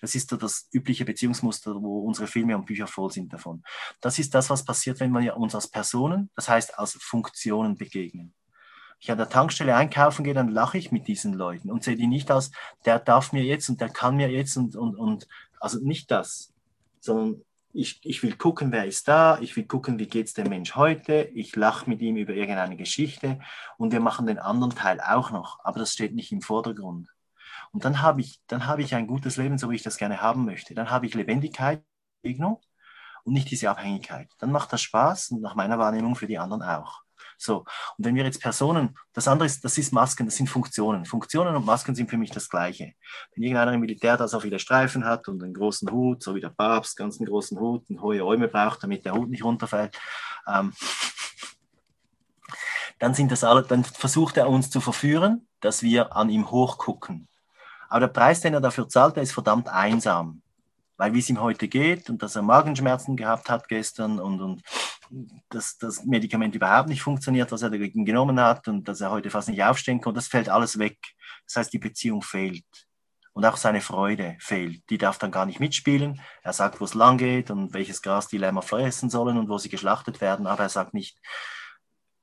Das 0.00 0.14
ist 0.14 0.30
das 0.32 0.68
übliche 0.72 1.04
Beziehungsmuster, 1.04 1.74
wo 1.74 2.00
unsere 2.00 2.26
Filme 2.26 2.56
und 2.56 2.66
Bücher 2.66 2.86
voll 2.86 3.10
sind 3.10 3.32
davon. 3.32 3.62
Das 4.00 4.18
ist 4.18 4.34
das, 4.34 4.50
was 4.50 4.64
passiert, 4.64 5.00
wenn 5.00 5.12
wir 5.12 5.36
uns 5.36 5.54
als 5.54 5.68
Personen, 5.68 6.30
das 6.34 6.48
heißt 6.48 6.78
als 6.78 6.92
Funktionen 7.00 7.76
begegnen. 7.76 8.34
Ich 9.00 9.10
an 9.10 9.18
der 9.18 9.28
Tankstelle 9.28 9.76
einkaufen 9.76 10.24
gehe, 10.24 10.34
dann 10.34 10.48
lache 10.48 10.78
ich 10.78 10.92
mit 10.92 11.08
diesen 11.08 11.34
Leuten 11.34 11.70
und 11.70 11.84
sehe 11.84 11.96
die 11.96 12.06
nicht 12.06 12.30
als, 12.30 12.50
der 12.84 12.98
darf 12.98 13.32
mir 13.32 13.42
jetzt 13.42 13.68
und 13.68 13.80
der 13.80 13.90
kann 13.90 14.16
mir 14.16 14.30
jetzt 14.30 14.56
und, 14.56 14.76
und, 14.76 14.96
und 14.96 15.28
also 15.60 15.78
nicht 15.80 16.10
das, 16.10 16.52
sondern 17.00 17.42
ich, 17.74 18.00
ich 18.04 18.22
will 18.22 18.36
gucken, 18.36 18.70
wer 18.72 18.86
ist 18.86 19.08
da, 19.08 19.38
ich 19.40 19.56
will 19.56 19.66
gucken, 19.66 19.98
wie 19.98 20.06
geht 20.06 20.28
es 20.28 20.34
dem 20.34 20.48
Mensch 20.48 20.76
heute, 20.76 21.28
ich 21.34 21.56
lache 21.56 21.90
mit 21.90 22.00
ihm 22.00 22.16
über 22.16 22.32
irgendeine 22.32 22.76
Geschichte 22.76 23.40
und 23.76 23.92
wir 23.92 24.00
machen 24.00 24.26
den 24.26 24.38
anderen 24.38 24.74
Teil 24.74 25.00
auch 25.00 25.30
noch, 25.32 25.58
aber 25.64 25.80
das 25.80 25.92
steht 25.92 26.14
nicht 26.14 26.32
im 26.32 26.40
Vordergrund. 26.40 27.08
Und 27.72 27.84
dann 27.84 28.00
habe 28.00 28.20
ich, 28.20 28.40
dann 28.46 28.66
habe 28.66 28.82
ich 28.82 28.94
ein 28.94 29.08
gutes 29.08 29.36
Leben, 29.36 29.58
so 29.58 29.70
wie 29.70 29.74
ich 29.76 29.82
das 29.82 29.96
gerne 29.96 30.20
haben 30.20 30.44
möchte. 30.44 30.74
Dann 30.74 30.90
habe 30.90 31.06
ich 31.06 31.14
Lebendigkeit, 31.14 31.82
Begegnung 32.22 32.60
und 33.24 33.32
nicht 33.32 33.50
diese 33.50 33.68
Abhängigkeit. 33.68 34.30
Dann 34.38 34.52
macht 34.52 34.72
das 34.72 34.82
Spaß 34.82 35.32
und 35.32 35.42
nach 35.42 35.56
meiner 35.56 35.78
Wahrnehmung 35.78 36.14
für 36.14 36.28
die 36.28 36.38
anderen 36.38 36.62
auch. 36.62 37.03
So, 37.38 37.58
und 37.96 38.04
wenn 38.04 38.14
wir 38.14 38.24
jetzt 38.24 38.40
Personen, 38.40 38.96
das 39.12 39.28
andere 39.28 39.46
ist, 39.46 39.64
das 39.64 39.78
ist 39.78 39.92
Masken, 39.92 40.26
das 40.26 40.36
sind 40.36 40.48
Funktionen. 40.48 41.04
Funktionen 41.04 41.54
und 41.54 41.64
Masken 41.64 41.94
sind 41.94 42.10
für 42.10 42.16
mich 42.16 42.30
das 42.30 42.48
Gleiche. 42.48 42.92
Wenn 43.34 43.42
irgendeiner 43.42 43.72
im 43.72 43.80
Militär 43.80 44.16
das 44.16 44.34
auch 44.34 44.42
viele 44.42 44.58
Streifen 44.58 45.04
hat 45.04 45.28
und 45.28 45.42
einen 45.42 45.54
großen 45.54 45.90
Hut, 45.90 46.22
so 46.22 46.34
wie 46.34 46.40
der 46.40 46.50
Papst, 46.50 46.96
ganz 46.96 47.18
einen 47.18 47.26
großen 47.26 47.58
Hut, 47.58 47.88
und 47.90 48.00
hohe 48.00 48.20
Räume 48.20 48.48
braucht, 48.48 48.82
damit 48.82 49.04
der 49.04 49.14
Hut 49.14 49.30
nicht 49.30 49.44
runterfällt, 49.44 49.98
ähm, 50.46 50.72
dann 52.98 53.14
sind 53.14 53.32
das 53.32 53.44
alle, 53.44 53.62
dann 53.62 53.84
versucht 53.84 54.36
er 54.36 54.48
uns 54.48 54.70
zu 54.70 54.80
verführen, 54.80 55.46
dass 55.60 55.82
wir 55.82 56.14
an 56.16 56.30
ihm 56.30 56.50
hochgucken. 56.50 57.28
Aber 57.88 58.00
der 58.00 58.08
Preis, 58.08 58.40
den 58.40 58.54
er 58.54 58.60
dafür 58.60 58.88
zahlt, 58.88 59.16
der 59.16 59.22
ist 59.22 59.32
verdammt 59.32 59.68
einsam 59.68 60.42
weil 60.96 61.12
wie 61.14 61.18
es 61.18 61.28
ihm 61.28 61.40
heute 61.40 61.68
geht 61.68 62.08
und 62.10 62.22
dass 62.22 62.36
er 62.36 62.42
Magenschmerzen 62.42 63.16
gehabt 63.16 63.50
hat 63.50 63.68
gestern 63.68 64.18
und, 64.20 64.40
und 64.40 64.62
dass 65.48 65.76
das 65.78 66.04
Medikament 66.04 66.54
überhaupt 66.54 66.88
nicht 66.88 67.02
funktioniert, 67.02 67.52
was 67.52 67.62
er 67.62 67.70
dagegen 67.70 68.04
genommen 68.04 68.40
hat 68.40 68.68
und 68.68 68.88
dass 68.88 69.00
er 69.00 69.10
heute 69.10 69.30
fast 69.30 69.48
nicht 69.48 69.62
aufstehen 69.62 70.00
kann, 70.00 70.14
das 70.14 70.28
fällt 70.28 70.48
alles 70.48 70.78
weg. 70.78 70.98
Das 71.46 71.56
heißt, 71.56 71.72
die 71.72 71.78
Beziehung 71.78 72.22
fehlt. 72.22 72.64
Und 73.32 73.44
auch 73.44 73.56
seine 73.56 73.80
Freude 73.80 74.36
fehlt. 74.38 74.88
Die 74.90 74.98
darf 74.98 75.18
dann 75.18 75.32
gar 75.32 75.44
nicht 75.44 75.58
mitspielen. 75.58 76.20
Er 76.44 76.52
sagt, 76.52 76.80
wo 76.80 76.84
es 76.84 76.94
lang 76.94 77.18
geht 77.18 77.50
und 77.50 77.74
welches 77.74 78.00
Gras 78.00 78.28
die 78.28 78.38
Lämmer 78.38 78.62
fressen 78.62 79.10
sollen 79.10 79.36
und 79.36 79.48
wo 79.48 79.58
sie 79.58 79.68
geschlachtet 79.68 80.20
werden, 80.20 80.46
aber 80.46 80.62
er 80.62 80.68
sagt 80.68 80.94
nicht, 80.94 81.18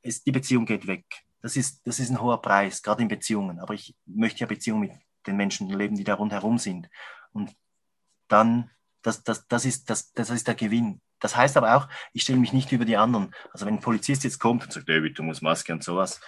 es, 0.01 0.23
die 0.23 0.31
Beziehung 0.31 0.65
geht 0.65 0.87
weg. 0.87 1.05
Das 1.41 1.57
ist, 1.57 1.85
das 1.85 1.99
ist 1.99 2.11
ein 2.11 2.21
hoher 2.21 2.41
Preis, 2.41 2.81
gerade 2.81 3.01
in 3.01 3.09
Beziehungen. 3.09 3.59
Aber 3.59 3.73
ich 3.73 3.93
möchte 4.05 4.39
ja 4.39 4.47
Beziehungen 4.47 4.81
mit 4.81 4.93
den 5.27 5.35
Menschen 5.35 5.69
leben, 5.69 5.95
die 5.95 6.05
da 6.05 6.13
rundherum 6.13 6.57
sind. 6.57 6.87
Und 7.33 7.51
dann, 8.31 8.69
das, 9.01 9.23
das, 9.23 9.47
das, 9.47 9.65
ist, 9.65 9.89
das, 9.89 10.13
das 10.13 10.29
ist 10.29 10.47
der 10.47 10.55
Gewinn. 10.55 11.01
Das 11.19 11.35
heißt 11.35 11.55
aber 11.55 11.75
auch, 11.75 11.87
ich 12.13 12.23
stelle 12.23 12.39
mich 12.39 12.51
nicht 12.51 12.71
über 12.71 12.83
die 12.85 12.97
anderen. 12.97 13.33
Also 13.53 13.65
wenn 13.65 13.75
ein 13.75 13.79
Polizist 13.79 14.23
jetzt 14.23 14.39
kommt 14.39 14.63
und 14.63 14.73
sagt, 14.73 14.89
David, 14.89 15.17
du 15.17 15.23
musst 15.23 15.41
Maske 15.41 15.71
und 15.71 15.83
sowas, 15.83 16.19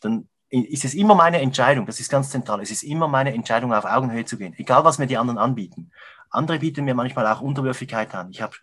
dann 0.00 0.28
ist 0.48 0.84
es 0.84 0.94
immer 0.94 1.14
meine 1.14 1.40
Entscheidung, 1.40 1.86
das 1.86 2.00
ist 2.00 2.10
ganz 2.10 2.30
zentral, 2.30 2.60
es 2.60 2.70
ist 2.70 2.82
immer 2.82 3.06
meine 3.06 3.32
Entscheidung, 3.32 3.72
auf 3.72 3.84
Augenhöhe 3.84 4.24
zu 4.24 4.36
gehen, 4.36 4.54
egal 4.56 4.84
was 4.84 4.98
mir 4.98 5.06
die 5.06 5.18
anderen 5.18 5.38
anbieten. 5.38 5.92
Andere 6.30 6.58
bieten 6.58 6.84
mir 6.84 6.94
manchmal 6.94 7.26
auch 7.26 7.40
Unterwürfigkeit 7.40 8.14
an. 8.14 8.30
Ich 8.30 8.40
habe 8.40 8.56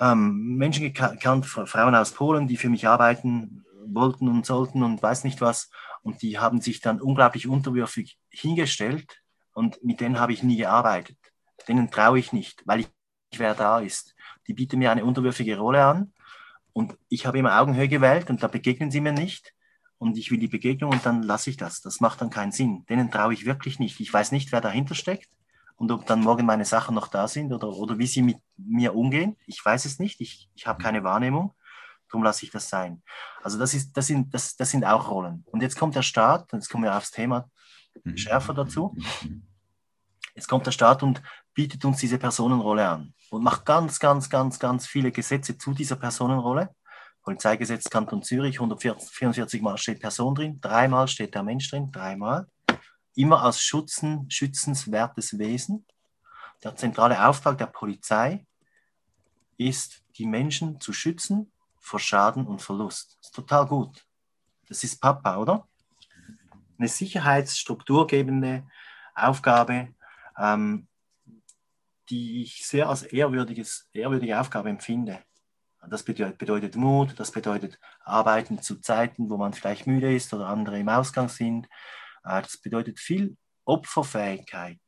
ähm, 0.00 0.56
Menschen 0.56 0.82
gekannt, 0.82 1.46
Frauen 1.46 1.94
aus 1.94 2.12
Polen, 2.12 2.48
die 2.48 2.56
für 2.56 2.68
mich 2.68 2.88
arbeiten 2.88 3.64
wollten 3.86 4.28
und 4.28 4.46
sollten 4.46 4.82
und 4.82 5.02
weiß 5.02 5.24
nicht 5.24 5.40
was. 5.40 5.70
Und 6.02 6.22
die 6.22 6.38
haben 6.38 6.60
sich 6.60 6.80
dann 6.80 7.00
unglaublich 7.00 7.46
unterwürfig 7.46 8.18
hingestellt 8.30 9.20
und 9.52 9.82
mit 9.84 10.00
denen 10.00 10.18
habe 10.18 10.32
ich 10.32 10.42
nie 10.42 10.56
gearbeitet 10.56 11.16
denen 11.68 11.90
traue 11.90 12.18
ich 12.18 12.32
nicht, 12.32 12.62
weil 12.66 12.80
ich, 12.80 12.88
wer 13.36 13.54
da 13.54 13.80
ist. 13.80 14.14
Die 14.46 14.54
bieten 14.54 14.78
mir 14.78 14.90
eine 14.90 15.04
unterwürfige 15.04 15.58
Rolle 15.58 15.84
an 15.84 16.12
und 16.72 16.96
ich 17.08 17.26
habe 17.26 17.38
immer 17.38 17.58
Augenhöhe 17.60 17.88
gewählt 17.88 18.30
und 18.30 18.42
da 18.42 18.48
begegnen 18.48 18.90
sie 18.90 19.00
mir 19.00 19.12
nicht 19.12 19.54
und 19.98 20.18
ich 20.18 20.30
will 20.30 20.38
die 20.38 20.48
Begegnung 20.48 20.92
und 20.92 21.06
dann 21.06 21.22
lasse 21.22 21.50
ich 21.50 21.56
das. 21.56 21.80
Das 21.80 22.00
macht 22.00 22.20
dann 22.20 22.30
keinen 22.30 22.52
Sinn. 22.52 22.84
Denen 22.86 23.10
traue 23.10 23.32
ich 23.32 23.46
wirklich 23.46 23.78
nicht. 23.78 24.00
Ich 24.00 24.12
weiß 24.12 24.32
nicht, 24.32 24.52
wer 24.52 24.60
dahinter 24.60 24.94
steckt 24.94 25.30
und 25.76 25.90
ob 25.90 26.06
dann 26.06 26.20
morgen 26.20 26.46
meine 26.46 26.64
Sachen 26.64 26.94
noch 26.94 27.08
da 27.08 27.28
sind 27.28 27.52
oder, 27.52 27.68
oder 27.68 27.98
wie 27.98 28.06
sie 28.06 28.22
mit 28.22 28.38
mir 28.56 28.94
umgehen. 28.94 29.36
Ich 29.46 29.64
weiß 29.64 29.84
es 29.84 29.98
nicht. 29.98 30.20
Ich, 30.20 30.48
ich 30.54 30.66
habe 30.66 30.82
keine 30.82 31.04
Wahrnehmung. 31.04 31.54
Darum 32.08 32.22
lasse 32.22 32.44
ich 32.44 32.50
das 32.50 32.68
sein. 32.68 33.02
Also 33.42 33.58
das, 33.58 33.74
ist, 33.74 33.96
das, 33.96 34.06
sind, 34.06 34.32
das, 34.32 34.56
das 34.56 34.70
sind 34.70 34.84
auch 34.84 35.10
Rollen. 35.10 35.44
Und 35.50 35.62
jetzt 35.62 35.78
kommt 35.78 35.96
der 35.96 36.02
Staat, 36.02 36.52
jetzt 36.52 36.68
kommen 36.68 36.84
wir 36.84 36.96
aufs 36.96 37.10
Thema 37.10 37.50
mhm. 38.04 38.16
schärfer 38.16 38.54
dazu. 38.54 38.96
Jetzt 40.34 40.48
kommt 40.48 40.66
der 40.66 40.72
Staat 40.72 41.02
und 41.02 41.22
bietet 41.54 41.84
uns 41.84 41.98
diese 41.98 42.18
Personenrolle 42.18 42.88
an 42.88 43.14
und 43.30 43.42
macht 43.42 43.64
ganz, 43.64 43.98
ganz, 43.98 44.28
ganz, 44.28 44.58
ganz 44.58 44.86
viele 44.86 45.12
Gesetze 45.12 45.56
zu 45.56 45.72
dieser 45.72 45.96
Personenrolle. 45.96 46.74
Polizeigesetz 47.22 47.88
Kanton 47.88 48.22
Zürich, 48.22 48.56
144 48.56 49.62
Mal 49.62 49.78
steht 49.78 50.00
Person 50.00 50.34
drin, 50.34 50.60
dreimal 50.60 51.08
steht 51.08 51.34
der 51.34 51.42
Mensch 51.42 51.70
drin, 51.70 51.90
dreimal. 51.90 52.46
Immer 53.14 53.42
als 53.42 53.60
Schutzen, 53.60 54.30
schützenswertes 54.30 55.38
Wesen. 55.38 55.86
Der 56.62 56.76
zentrale 56.76 57.26
Auftrag 57.26 57.56
der 57.56 57.66
Polizei 57.66 58.44
ist, 59.56 60.02
die 60.16 60.26
Menschen 60.26 60.80
zu 60.80 60.92
schützen 60.92 61.50
vor 61.78 62.00
Schaden 62.00 62.46
und 62.46 62.60
Verlust. 62.60 63.16
Das 63.20 63.28
ist 63.28 63.34
total 63.34 63.66
gut. 63.66 64.04
Das 64.68 64.82
ist 64.82 65.00
Papa, 65.00 65.36
oder? 65.36 65.66
eine 66.78 66.88
sicherheitsstrukturgebende 66.88 68.64
Aufgabe, 69.14 69.88
ähm, 70.38 70.86
die 72.10 72.42
ich 72.42 72.66
sehr 72.66 72.88
als 72.88 73.02
ehrwürdiges, 73.02 73.88
ehrwürdige 73.92 74.38
Aufgabe 74.38 74.68
empfinde. 74.68 75.22
Das 75.88 76.02
bedeutet, 76.02 76.76
Mut, 76.76 77.18
das 77.18 77.30
bedeutet 77.30 77.78
Arbeiten 78.04 78.62
zu 78.62 78.80
Zeiten, 78.80 79.28
wo 79.28 79.36
man 79.36 79.52
vielleicht 79.52 79.86
müde 79.86 80.14
ist 80.14 80.32
oder 80.32 80.46
andere 80.48 80.78
im 80.78 80.88
Ausgang 80.88 81.28
sind. 81.28 81.66
Äh, 82.24 82.42
das 82.42 82.56
bedeutet 82.58 82.98
viel 82.98 83.36
Opferfähigkeit. 83.64 84.80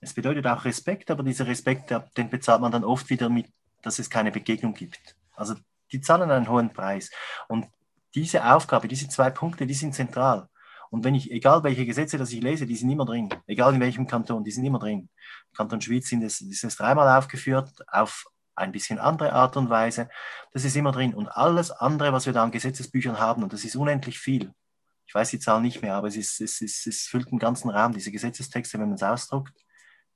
Es 0.00 0.14
bedeutet 0.14 0.46
auch 0.46 0.64
Respekt, 0.64 1.10
aber 1.10 1.22
dieser 1.22 1.46
Respekt, 1.46 1.94
den 2.16 2.30
bezahlt 2.30 2.60
man 2.60 2.72
dann 2.72 2.84
oft 2.84 3.08
wieder 3.10 3.28
mit, 3.28 3.46
dass 3.82 3.98
es 3.98 4.10
keine 4.10 4.32
Begegnung 4.32 4.74
gibt. 4.74 5.16
Also 5.34 5.54
die 5.92 6.00
zahlen 6.00 6.30
einen 6.30 6.48
hohen 6.48 6.72
Preis. 6.72 7.10
Und 7.48 7.68
diese 8.14 8.44
Aufgabe, 8.44 8.88
diese 8.88 9.08
zwei 9.08 9.30
Punkte, 9.30 9.66
die 9.66 9.74
sind 9.74 9.94
zentral. 9.94 10.48
Und 10.92 11.04
wenn 11.04 11.14
ich, 11.14 11.30
egal 11.30 11.64
welche 11.64 11.86
Gesetze, 11.86 12.18
das 12.18 12.32
ich 12.32 12.42
lese, 12.42 12.66
die 12.66 12.76
sind 12.76 12.90
immer 12.90 13.06
drin. 13.06 13.30
Egal 13.46 13.74
in 13.74 13.80
welchem 13.80 14.06
Kanton, 14.06 14.44
die 14.44 14.50
sind 14.50 14.66
immer 14.66 14.78
drin. 14.78 15.08
Kanton 15.56 15.80
Schwyz 15.80 16.06
sind 16.06 16.22
es, 16.22 16.42
ist 16.42 16.64
es 16.64 16.76
dreimal 16.76 17.18
aufgeführt, 17.18 17.70
auf 17.88 18.26
ein 18.56 18.72
bisschen 18.72 18.98
andere 18.98 19.32
Art 19.32 19.56
und 19.56 19.70
Weise. 19.70 20.10
Das 20.52 20.66
ist 20.66 20.76
immer 20.76 20.92
drin. 20.92 21.14
Und 21.14 21.28
alles 21.28 21.70
andere, 21.70 22.12
was 22.12 22.26
wir 22.26 22.34
da 22.34 22.42
an 22.42 22.50
Gesetzesbüchern 22.50 23.18
haben, 23.18 23.42
und 23.42 23.54
das 23.54 23.64
ist 23.64 23.74
unendlich 23.74 24.18
viel. 24.18 24.52
Ich 25.06 25.14
weiß 25.14 25.30
die 25.30 25.38
Zahl 25.38 25.62
nicht 25.62 25.80
mehr, 25.80 25.94
aber 25.94 26.08
es, 26.08 26.16
ist, 26.16 26.38
es, 26.42 26.60
ist, 26.60 26.86
es 26.86 27.06
füllt 27.06 27.30
den 27.30 27.38
ganzen 27.38 27.70
Raum, 27.70 27.94
diese 27.94 28.12
Gesetzestexte, 28.12 28.78
wenn 28.78 28.88
man 28.88 28.96
es 28.96 29.02
ausdruckt. 29.02 29.54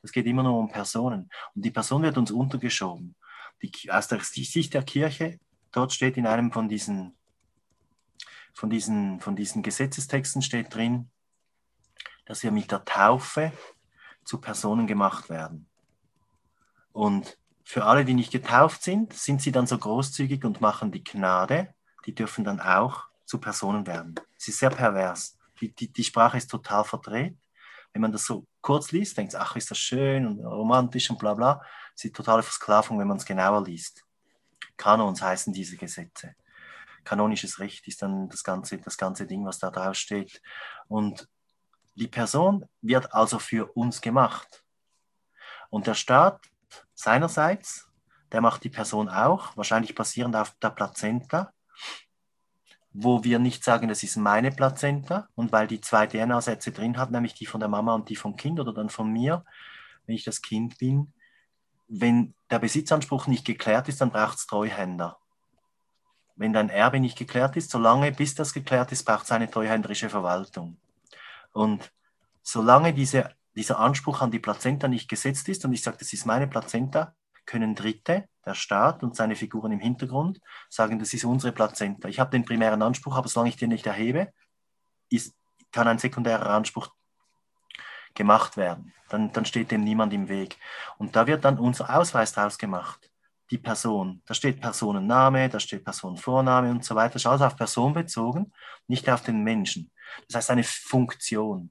Das 0.03 0.13
geht 0.13 0.27
immer 0.27 0.43
nur 0.43 0.59
um 0.59 0.71
Personen. 0.71 1.31
Und 1.55 1.65
die 1.65 1.71
Person 1.71 2.03
wird 2.03 2.19
uns 2.19 2.31
untergeschoben. 2.31 3.17
Die, 3.63 3.73
aus 3.91 4.09
der 4.09 4.21
Sicht 4.21 4.75
der 4.75 4.83
Kirche, 4.83 5.41
dort 5.73 5.95
steht 5.95 6.19
in 6.19 6.27
einem 6.27 6.53
von 6.53 6.69
diesen 6.69 7.16
von 8.57 8.71
diesen, 8.71 9.21
von 9.21 9.37
diesen 9.37 9.63
Gesetzestexten 9.63 10.41
steht 10.41 10.75
drin, 10.75 11.11
dass 12.25 12.43
wir 12.43 12.51
mit 12.51 12.73
der 12.73 12.87
Taufe 12.87 13.53
zu 14.25 14.41
Personen 14.41 14.87
gemacht 14.87 15.29
werden. 15.29 15.69
Und 16.93 17.39
für 17.65 17.85
alle, 17.85 18.07
die 18.07 18.15
nicht 18.15 18.33
getauft 18.33 18.83
sind, 18.83 19.13
sind 19.13 19.43
sie 19.43 19.53
dann 19.53 19.67
so 19.67 19.77
großzügig 19.77 20.43
und 20.47 20.63
machen 20.63 20.91
die 20.91 21.05
Gnade, 21.05 21.75
die 22.07 22.15
dürfen 22.15 22.45
dann 22.45 22.59
auch 22.59 23.05
zu 23.27 23.39
Personen 23.39 23.87
werden. 23.87 24.15
Es 24.39 24.49
ist 24.49 24.59
sehr 24.59 24.71
pervers. 24.71 25.37
Die, 25.61 25.75
die, 25.75 25.93
die 25.93 26.05
Sprache 26.05 26.39
ist 26.39 26.51
total 26.51 26.85
verdreht. 26.85 27.37
Wenn 27.93 28.01
man 28.01 28.13
das 28.13 28.25
so 28.25 28.47
kurz 28.63 28.91
liest, 28.91 29.19
denkt 29.19 29.35
ach, 29.35 29.55
ist 29.57 29.71
das 29.71 29.79
schön 29.79 30.27
und 30.27 30.43
romantisch 30.47 31.11
und 31.11 31.19
bla 31.19 31.35
bla. 31.35 31.63
Es 31.95 32.07
ist 32.07 32.17
totale 32.17 32.43
Versklavung, 32.43 32.99
wenn 32.99 33.09
man 33.09 33.19
es 33.19 33.27
genauer 33.27 33.63
liest. 33.63 34.03
Kanons 34.79 35.21
heißen 35.21 35.53
diese 35.53 35.77
Gesetze 35.77 36.35
kanonisches 37.07 37.59
Recht 37.61 37.89
ist 37.89 38.03
dann 38.03 38.29
das 38.29 38.45
ganze, 38.45 38.77
das 38.79 38.99
ganze 38.99 39.27
Ding, 39.27 39.47
was 39.47 39.59
da 39.59 39.71
drauf 39.71 39.95
steht. 39.95 40.43
Und 40.89 41.27
die 41.95 42.09
Person 42.09 42.67
wird 42.83 43.15
also 43.15 43.39
für 43.39 43.73
uns 43.73 44.03
gemacht. 44.03 44.65
Und 45.71 45.87
der 45.87 45.95
Staat 45.95 46.45
seinerseits, 46.95 47.89
der 48.33 48.43
macht 48.43 48.65
die 48.65 48.71
Person 48.71 49.09
auch, 49.09 49.57
wahrscheinlich 49.57 49.95
basierend 49.95 50.37
auf 50.37 50.55
der 50.63 50.71
Plazenta, 50.71 51.53
wo 52.93 53.25
wir 53.25 53.39
nicht 53.39 53.63
sagen, 53.63 53.89
das 53.89 54.03
ist 54.03 54.17
meine 54.17 54.51
Plazenta 54.51 55.29
und 55.35 55.53
weil 55.53 55.67
die 55.67 55.81
zwei 55.81 56.07
DNA-Sätze 56.07 56.73
drin 56.73 56.99
hat, 56.99 57.11
nämlich 57.11 57.35
die 57.35 57.47
von 57.47 57.61
der 57.61 57.69
Mama 57.69 57.95
und 57.95 58.09
die 58.09 58.17
vom 58.17 58.37
Kind 58.37 58.59
oder 58.59 58.73
dann 58.73 58.91
von 58.91 59.11
mir, 59.11 59.45
wenn 60.07 60.17
ich 60.17 60.25
das 60.25 60.43
Kind 60.43 60.79
bin, 60.79 61.13
wenn 61.89 62.35
der 62.51 62.59
Besitzanspruch 62.59 63.27
nicht 63.27 63.45
geklärt 63.45 63.89
ist, 63.89 64.01
dann 64.01 64.11
braucht 64.11 64.39
es 64.39 64.47
Treuhänder 64.47 65.19
wenn 66.37 66.53
dein 66.53 66.69
Erbe 66.69 67.01
nicht 67.01 67.19
geklärt 67.19 67.57
ist, 67.57 67.71
solange 67.71 68.13
bis 68.13 68.35
das 68.35 68.53
geklärt 68.53 68.93
ist, 68.93 69.05
braucht 69.05 69.25
es 69.25 69.33
eine 69.33 69.51
treuhänderische 69.51 70.11
Verwaltung. 70.11 70.77
Und 71.53 71.91
solange 72.43 72.93
diese, 72.93 73.31
dieser 73.55 73.79
Anspruch 73.79 74.21
an 74.21 74.31
die 74.31 74.39
Plazenta 74.39 74.87
nicht 74.87 75.09
gesetzt 75.09 75.49
ist, 75.49 75.65
und 75.65 75.73
ich 75.73 75.83
sage, 75.83 75.97
das 75.99 76.13
ist 76.13 76.27
meine 76.27 76.47
Plazenta, 76.47 77.15
können 77.47 77.75
Dritte, 77.75 78.29
der 78.45 78.55
Staat 78.55 79.03
und 79.03 79.17
seine 79.17 79.35
Figuren 79.35 79.73
im 79.73 79.81
Hintergrund, 79.81 80.41
sagen, 80.69 80.99
das 80.99 81.15
ist 81.15 81.25
unsere 81.25 81.53
Plazenta. 81.53 82.09
Ich 82.09 82.21
habe 82.21 82.31
den 82.31 82.45
primären 82.45 82.83
Anspruch, 82.83 83.17
aber 83.17 83.29
solange 83.29 83.51
ich 83.51 83.57
den 83.57 83.71
nicht 83.71 83.87
erhebe, 83.87 84.33
ist, 85.09 85.35
kann 85.73 85.89
ein 85.89 85.99
sekundärer 85.99 86.51
Anspruch 86.51 86.91
gemacht 88.15 88.57
werden. 88.57 88.93
Dann, 89.09 89.33
dann 89.33 89.45
steht 89.45 89.71
dem 89.71 89.83
niemand 89.85 90.13
im 90.13 90.29
Weg. 90.29 90.59
Und 90.99 91.17
da 91.17 91.27
wird 91.27 91.45
dann 91.45 91.59
unser 91.59 91.97
Ausweis 91.97 92.33
draus 92.33 92.59
gemacht 92.59 93.11
die 93.51 93.59
Person. 93.59 94.23
Da 94.27 94.35
steht 94.35 94.61
Personenname, 94.61 95.49
da 95.49 95.61
steht 95.61 95.85
Personenvorname 95.85 96.71
und 96.71 96.85
so 96.85 96.95
weiter. 96.95 97.15
Alles 97.29 97.43
auf 97.43 97.57
Person 97.57 97.93
bezogen, 97.93 98.53
nicht 98.89 99.09
auf 99.09 99.23
den 99.23 99.43
Menschen. 99.43 99.91
Das 100.29 100.37
heißt 100.37 100.51
eine 100.51 100.65
Funktion. 100.65 101.71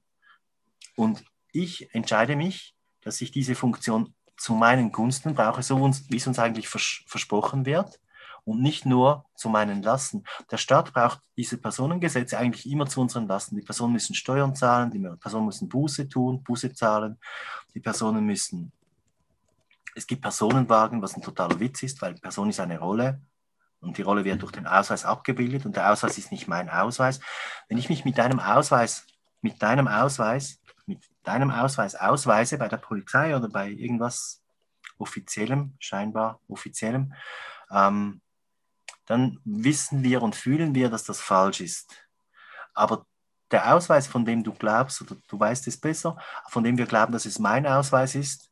Und 0.96 1.24
ich 1.52 1.94
entscheide 1.94 2.36
mich, 2.36 2.74
dass 3.02 3.20
ich 3.20 3.30
diese 3.30 3.54
Funktion 3.54 4.14
zu 4.36 4.54
meinen 4.54 4.92
Gunsten 4.92 5.34
brauche, 5.34 5.62
so 5.62 5.78
wie 6.08 6.16
es 6.16 6.26
uns 6.26 6.38
eigentlich 6.38 6.68
vers 6.68 7.02
versprochen 7.06 7.64
wird 7.64 8.00
und 8.44 8.62
nicht 8.62 8.86
nur 8.86 9.24
zu 9.34 9.48
meinen 9.48 9.82
Lasten. 9.82 10.24
Der 10.50 10.56
Staat 10.56 10.92
braucht 10.92 11.20
diese 11.36 11.58
Personengesetze 11.58 12.38
eigentlich 12.38 12.70
immer 12.70 12.86
zu 12.86 13.00
unseren 13.00 13.26
Lasten. 13.26 13.56
Die 13.56 13.62
Personen 13.62 13.92
müssen 13.92 14.14
Steuern 14.14 14.54
zahlen, 14.54 14.90
die 14.90 14.98
Personen 14.98 15.46
müssen 15.46 15.68
Buße 15.68 16.08
tun, 16.08 16.42
Buße 16.42 16.72
zahlen, 16.72 17.18
die 17.74 17.80
Personen 17.80 18.24
müssen 18.24 18.72
es 19.96 20.06
gibt 20.06 20.22
Personenwagen, 20.22 21.00
was 21.00 21.16
ein 21.16 21.22
totaler 21.22 21.58
Witz 21.58 21.82
ist, 21.82 22.02
weil 22.02 22.14
Person 22.14 22.50
ist 22.50 22.60
eine 22.60 22.78
Rolle 22.78 23.20
und 23.80 23.96
die 23.96 24.02
Rolle 24.02 24.24
wird 24.24 24.42
durch 24.42 24.52
den 24.52 24.66
Ausweis 24.66 25.06
abgebildet 25.06 25.64
und 25.64 25.74
der 25.74 25.90
Ausweis 25.90 26.18
ist 26.18 26.30
nicht 26.30 26.46
mein 26.48 26.68
Ausweis. 26.68 27.18
Wenn 27.68 27.78
ich 27.78 27.88
mich 27.88 28.04
mit 28.04 28.18
deinem 28.18 28.38
Ausweis, 28.38 29.06
mit 29.40 29.62
deinem 29.62 29.88
Ausweis, 29.88 30.60
mit 30.84 31.02
deinem 31.22 31.50
Ausweis 31.50 31.94
ausweise 31.94 32.58
bei 32.58 32.68
der 32.68 32.76
Polizei 32.76 33.34
oder 33.34 33.48
bei 33.48 33.70
irgendwas 33.70 34.42
offiziellem, 34.98 35.74
scheinbar 35.78 36.40
offiziellem, 36.46 37.14
ähm, 37.70 38.20
dann 39.06 39.40
wissen 39.44 40.02
wir 40.02 40.20
und 40.20 40.36
fühlen 40.36 40.74
wir, 40.74 40.90
dass 40.90 41.04
das 41.04 41.20
falsch 41.20 41.60
ist. 41.60 41.90
Aber 42.74 43.06
der 43.50 43.74
Ausweis, 43.74 44.06
von 44.06 44.26
dem 44.26 44.44
du 44.44 44.52
glaubst, 44.52 45.00
oder 45.00 45.16
du 45.28 45.40
weißt 45.40 45.66
es 45.68 45.80
besser, 45.80 46.18
von 46.48 46.64
dem 46.64 46.76
wir 46.76 46.86
glauben, 46.86 47.12
dass 47.12 47.24
es 47.24 47.38
mein 47.38 47.66
Ausweis 47.66 48.14
ist, 48.14 48.45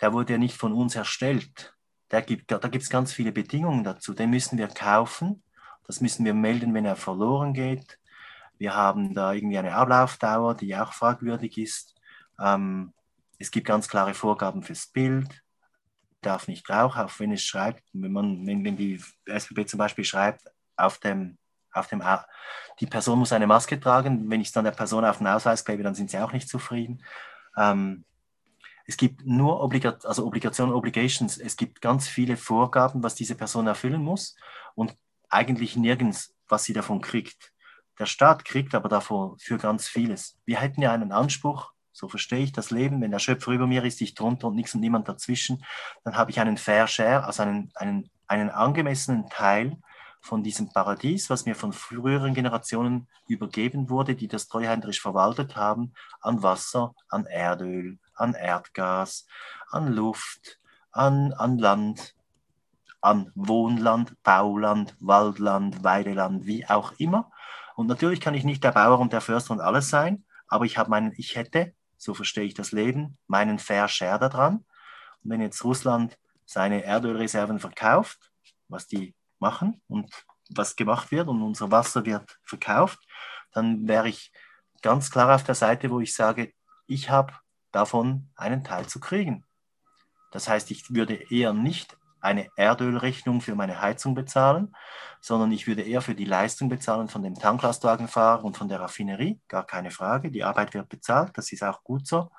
der 0.00 0.12
wurde 0.12 0.34
ja 0.34 0.38
nicht 0.38 0.56
von 0.56 0.72
uns 0.72 0.96
erstellt. 0.96 1.74
Der 2.10 2.22
gibt, 2.22 2.50
da 2.50 2.58
gibt 2.58 2.84
es 2.84 2.90
ganz 2.90 3.12
viele 3.12 3.32
Bedingungen 3.32 3.84
dazu. 3.84 4.14
Den 4.14 4.30
müssen 4.30 4.58
wir 4.58 4.68
kaufen. 4.68 5.42
Das 5.86 6.00
müssen 6.00 6.24
wir 6.24 6.34
melden, 6.34 6.74
wenn 6.74 6.84
er 6.84 6.96
verloren 6.96 7.52
geht. 7.52 7.98
Wir 8.58 8.74
haben 8.74 9.14
da 9.14 9.32
irgendwie 9.32 9.58
eine 9.58 9.74
Ablaufdauer, 9.74 10.54
die 10.54 10.76
auch 10.76 10.92
fragwürdig 10.92 11.58
ist. 11.58 11.94
Ähm, 12.40 12.92
es 13.38 13.50
gibt 13.50 13.66
ganz 13.66 13.88
klare 13.88 14.14
Vorgaben 14.14 14.62
fürs 14.62 14.86
Bild. 14.86 15.42
Darf 16.20 16.48
nicht 16.48 16.68
rauchen, 16.70 17.02
auch 17.02 17.18
wenn 17.18 17.32
es 17.32 17.42
schreibt, 17.42 17.82
wenn 17.92 18.12
man, 18.12 18.46
wenn, 18.46 18.64
wenn 18.64 18.76
die 18.76 19.02
SBB 19.26 19.66
zum 19.66 19.78
Beispiel 19.78 20.04
schreibt, 20.04 20.42
auf 20.76 20.98
dem, 20.98 21.36
auf 21.72 21.88
dem, 21.88 22.02
die 22.80 22.86
Person 22.86 23.18
muss 23.18 23.32
eine 23.32 23.46
Maske 23.46 23.78
tragen. 23.78 24.30
Wenn 24.30 24.40
ich 24.40 24.48
es 24.48 24.52
dann 24.52 24.64
der 24.64 24.72
Person 24.72 25.04
auf 25.04 25.18
den 25.18 25.26
Ausweis 25.26 25.64
klebe, 25.64 25.82
dann 25.82 25.94
sind 25.94 26.10
sie 26.10 26.18
auch 26.18 26.32
nicht 26.32 26.48
zufrieden. 26.48 27.02
Ähm, 27.56 28.04
es 28.86 28.96
gibt 28.96 29.24
nur 29.24 29.62
Obligat 29.62 30.04
also 30.04 30.26
Obligationen, 30.26 30.74
Obligations. 30.74 31.38
Es 31.38 31.56
gibt 31.56 31.80
ganz 31.80 32.06
viele 32.06 32.36
Vorgaben, 32.36 33.02
was 33.02 33.14
diese 33.14 33.34
Person 33.34 33.66
erfüllen 33.66 34.02
muss 34.02 34.36
und 34.74 34.96
eigentlich 35.30 35.76
nirgends, 35.76 36.34
was 36.48 36.64
sie 36.64 36.74
davon 36.74 37.00
kriegt. 37.00 37.52
Der 37.98 38.06
Staat 38.06 38.44
kriegt 38.44 38.74
aber 38.74 38.88
davor 38.88 39.36
für 39.38 39.56
ganz 39.56 39.86
vieles. 39.86 40.36
Wir 40.44 40.60
hätten 40.60 40.82
ja 40.82 40.92
einen 40.92 41.12
Anspruch, 41.12 41.72
so 41.92 42.08
verstehe 42.08 42.40
ich 42.40 42.52
das 42.52 42.70
Leben, 42.70 43.00
wenn 43.00 43.12
der 43.12 43.20
Schöpfer 43.20 43.52
über 43.52 43.66
mir 43.66 43.84
ist, 43.84 44.00
ich 44.00 44.14
drunter 44.14 44.48
und 44.48 44.56
nichts 44.56 44.74
und 44.74 44.80
niemand 44.80 45.08
dazwischen, 45.08 45.64
dann 46.02 46.16
habe 46.16 46.30
ich 46.30 46.40
einen 46.40 46.56
Fair 46.56 46.88
Share, 46.88 47.24
also 47.24 47.42
einen, 47.42 47.70
einen, 47.76 48.10
einen 48.26 48.50
angemessenen 48.50 49.30
Teil 49.30 49.78
von 50.20 50.42
diesem 50.42 50.72
Paradies, 50.72 51.30
was 51.30 51.46
mir 51.46 51.54
von 51.54 51.72
früheren 51.72 52.34
Generationen 52.34 53.06
übergeben 53.28 53.90
wurde, 53.90 54.16
die 54.16 54.26
das 54.26 54.48
treuhänderisch 54.48 55.00
verwaltet 55.00 55.54
haben, 55.54 55.92
an 56.20 56.42
Wasser, 56.42 56.94
an 57.08 57.26
Erdöl, 57.26 57.98
an 58.14 58.34
Erdgas, 58.34 59.26
an 59.70 59.92
Luft, 59.92 60.58
an, 60.92 61.32
an 61.32 61.58
Land, 61.58 62.14
an 63.00 63.30
Wohnland, 63.34 64.14
Bauland, 64.22 64.96
Waldland, 65.00 65.84
Weideland, 65.84 66.46
wie 66.46 66.66
auch 66.66 66.92
immer. 66.98 67.30
Und 67.76 67.86
natürlich 67.86 68.20
kann 68.20 68.34
ich 68.34 68.44
nicht 68.44 68.64
der 68.64 68.72
Bauer 68.72 68.98
und 68.98 69.12
der 69.12 69.20
Förster 69.20 69.52
und 69.52 69.60
alles 69.60 69.90
sein, 69.90 70.24
aber 70.46 70.64
ich 70.64 70.78
habe 70.78 70.90
meinen, 70.90 71.12
ich 71.16 71.36
hätte, 71.36 71.74
so 71.96 72.14
verstehe 72.14 72.44
ich 72.44 72.54
das 72.54 72.72
Leben, 72.72 73.18
meinen 73.26 73.58
Fair 73.58 73.88
Share 73.88 74.18
daran. 74.18 74.64
Und 75.22 75.30
wenn 75.30 75.40
jetzt 75.40 75.64
Russland 75.64 76.16
seine 76.46 76.84
Erdölreserven 76.84 77.58
verkauft, 77.58 78.30
was 78.68 78.86
die 78.86 79.14
machen 79.38 79.80
und 79.88 80.24
was 80.50 80.76
gemacht 80.76 81.10
wird 81.10 81.28
und 81.28 81.42
unser 81.42 81.70
Wasser 81.70 82.04
wird 82.04 82.38
verkauft, 82.42 82.98
dann 83.52 83.88
wäre 83.88 84.08
ich 84.08 84.32
ganz 84.82 85.10
klar 85.10 85.34
auf 85.34 85.44
der 85.44 85.54
Seite, 85.54 85.90
wo 85.90 86.00
ich 86.00 86.14
sage, 86.14 86.52
ich 86.86 87.10
habe 87.10 87.32
davon 87.74 88.28
einen 88.36 88.64
Teil 88.64 88.86
zu 88.86 89.00
kriegen. 89.00 89.44
Das 90.30 90.48
heißt, 90.48 90.70
ich 90.70 90.94
würde 90.94 91.14
eher 91.30 91.52
nicht 91.52 91.96
eine 92.20 92.48
Erdölrechnung 92.56 93.40
für 93.40 93.54
meine 93.54 93.80
Heizung 93.80 94.14
bezahlen, 94.14 94.74
sondern 95.20 95.52
ich 95.52 95.66
würde 95.66 95.82
eher 95.82 96.00
für 96.00 96.14
die 96.14 96.24
Leistung 96.24 96.68
bezahlen 96.68 97.08
von 97.08 97.22
dem 97.22 97.34
Tanklastwagenfahrer 97.34 98.44
und 98.44 98.56
von 98.56 98.68
der 98.68 98.80
Raffinerie, 98.80 99.40
gar 99.46 99.66
keine 99.66 99.90
Frage. 99.90 100.30
Die 100.30 100.42
Arbeit 100.42 100.74
wird 100.74 100.88
bezahlt, 100.88 101.36
das 101.36 101.52
ist 101.52 101.62
auch 101.62 101.84
gut 101.84 102.06
so. 102.06 102.30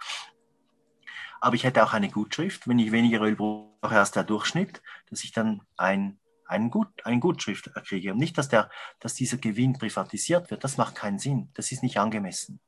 Aber 1.40 1.56
ich 1.56 1.64
hätte 1.64 1.84
auch 1.84 1.94
eine 1.94 2.10
Gutschrift, 2.10 2.68
wenn 2.68 2.80
ich 2.80 2.92
weniger 2.92 3.22
Öl 3.22 3.36
brauche 3.36 4.00
als 4.00 4.12
der 4.12 4.24
Durchschnitt, 4.24 4.82
dass 5.10 5.24
ich 5.24 5.32
dann 5.32 5.62
ein, 5.78 6.20
ein 6.48 6.72
Gut, 6.72 6.88
eine 7.06 7.20
Gutschrift 7.20 7.72
kriege. 7.86 8.14
Und 8.14 8.18
nicht, 8.18 8.38
dass, 8.38 8.50
der, 8.50 8.70
dass 9.00 9.14
dieser 9.14 9.38
Gewinn 9.38 9.74
privatisiert 9.74 10.50
wird, 10.50 10.64
das 10.64 10.78
macht 10.78 10.96
keinen 10.96 11.20
Sinn, 11.20 11.52
das 11.54 11.72
ist 11.72 11.84
nicht 11.84 12.00
angemessen. 12.00 12.60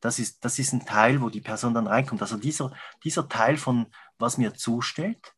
Das 0.00 0.18
ist, 0.18 0.44
das 0.44 0.58
ist 0.58 0.72
ein 0.72 0.84
Teil, 0.84 1.20
wo 1.20 1.30
die 1.30 1.40
Person 1.40 1.74
dann 1.74 1.86
reinkommt. 1.86 2.22
Also 2.22 2.36
dieser, 2.36 2.72
dieser 3.02 3.28
Teil 3.28 3.56
von, 3.56 3.86
was 4.18 4.38
mir 4.38 4.54
zusteht, 4.54 5.34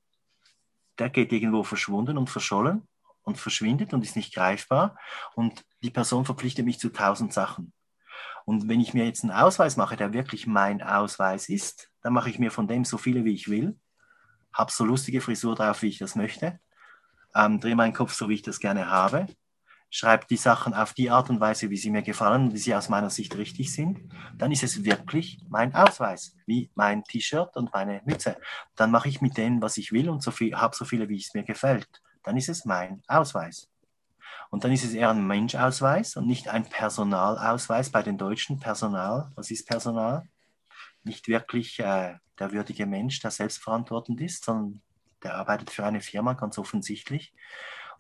der 0.99 1.11
geht 1.11 1.33
irgendwo 1.33 1.63
verschwunden 1.63 2.19
und 2.19 2.29
verschollen 2.29 2.87
und 3.23 3.39
verschwindet 3.39 3.95
und 3.95 4.03
ist 4.03 4.17
nicht 4.17 4.35
greifbar. 4.35 4.99
Und 5.35 5.65
die 5.83 5.91
Person 5.91 6.25
verpflichtet 6.25 6.65
mich 6.65 6.79
zu 6.79 6.91
tausend 6.91 7.33
Sachen. 7.33 7.73
Und 8.45 8.69
wenn 8.69 8.81
ich 8.81 8.95
mir 8.95 9.05
jetzt 9.05 9.23
einen 9.23 9.33
Ausweis 9.33 9.77
mache, 9.77 9.97
der 9.97 10.13
wirklich 10.13 10.47
mein 10.47 10.83
Ausweis 10.83 11.49
ist, 11.49 11.91
dann 12.03 12.15
mache 12.15 12.31
ich 12.31 12.39
mir 12.39 12.51
von 12.51 12.67
dem 12.67 12.85
so 12.85 12.99
viele, 12.99 13.25
wie 13.25 13.35
ich 13.35 13.49
will, 13.49 13.79
habe 14.53 14.73
so 14.73 14.85
lustige 14.85 15.21
Frisur 15.21 15.55
drauf, 15.55 15.83
wie 15.83 15.89
ich 15.89 15.99
das 15.99 16.17
möchte, 16.17 16.59
ähm, 17.35 17.61
drehe 17.61 17.77
meinen 17.77 17.93
Kopf 17.93 18.15
so, 18.15 18.29
wie 18.29 18.35
ich 18.35 18.43
das 18.43 18.59
gerne 18.59 18.91
habe 18.91 19.27
schreibe 19.91 20.27
die 20.29 20.37
Sachen 20.37 20.75
auf 20.75 20.93
die 20.93 21.11
Art 21.11 21.31
und 21.31 21.41
Weise, 21.41 21.71
wie 21.71 21.77
sie 21.77 21.91
mir 21.91 22.03
gefallen 22.03 22.45
und 22.45 22.55
wie 22.55 22.59
sie 22.59 22.75
aus 22.75 22.89
meiner 22.89 23.11
Sicht 23.11 23.37
richtig 23.37 23.73
sind, 23.73 24.01
dann 24.37 24.53
ist 24.53 24.63
es 24.63 24.85
wirklich 24.85 25.39
mein 25.49 25.75
Ausweis, 25.75 26.37
wie 26.47 26.71
mein 26.75 27.05
T-Shirt 27.05 27.57
und 27.57 27.73
meine 27.73 28.03
Mütze. 28.05 28.37
Dann 28.77 28.91
mache 28.91 29.09
ich 29.09 29.21
mit 29.21 29.37
denen, 29.37 29.63
was 29.63 29.77
ich 29.77 29.93
will 29.93 30.11
und 30.11 30.23
so 30.23 30.31
viel, 30.31 30.55
habe 30.55 30.77
so 30.77 30.85
viele, 30.85 31.09
wie 31.09 31.17
es 31.17 31.35
mir 31.35 31.45
gefällt. 31.45 31.89
Dann 32.23 32.37
ist 32.37 32.49
es 32.49 32.65
mein 32.65 33.03
Ausweis. 33.07 33.69
Und 34.51 34.65
dann 34.65 34.73
ist 34.73 34.85
es 34.85 34.95
eher 34.95 35.11
ein 35.11 35.27
Menschausweis 35.27 36.17
und 36.17 36.27
nicht 36.27 36.49
ein 36.49 36.65
Personalausweis 36.65 37.91
bei 37.91 38.03
den 38.03 38.19
Deutschen. 38.19 38.61
Personal, 38.61 39.31
was 39.35 39.51
ist 39.51 39.67
Personal? 39.67 40.29
Nicht 41.05 41.29
wirklich 41.29 41.79
äh, 41.81 42.15
der 42.39 42.53
würdige 42.53 42.87
Mensch, 42.87 43.21
der 43.21 43.31
selbstverantwortend 43.31 44.21
ist, 44.21 44.45
sondern 44.45 44.81
der 45.23 45.35
arbeitet 45.35 45.71
für 45.71 45.85
eine 45.85 46.01
Firma, 46.01 46.35
ganz 46.35 46.59
offensichtlich. 46.59 47.33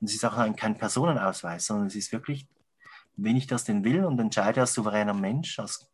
Und 0.00 0.08
es 0.08 0.14
ist 0.14 0.24
auch 0.24 0.56
kein 0.56 0.78
Personenausweis, 0.78 1.66
sondern 1.66 1.86
es 1.86 1.96
ist 1.96 2.12
wirklich, 2.12 2.46
wenn 3.16 3.36
ich 3.36 3.46
das 3.46 3.64
denn 3.64 3.84
will 3.84 4.04
und 4.04 4.18
entscheide 4.20 4.60
als 4.60 4.74
souveräner 4.74 5.14
Mensch, 5.14 5.58
als 5.58 5.90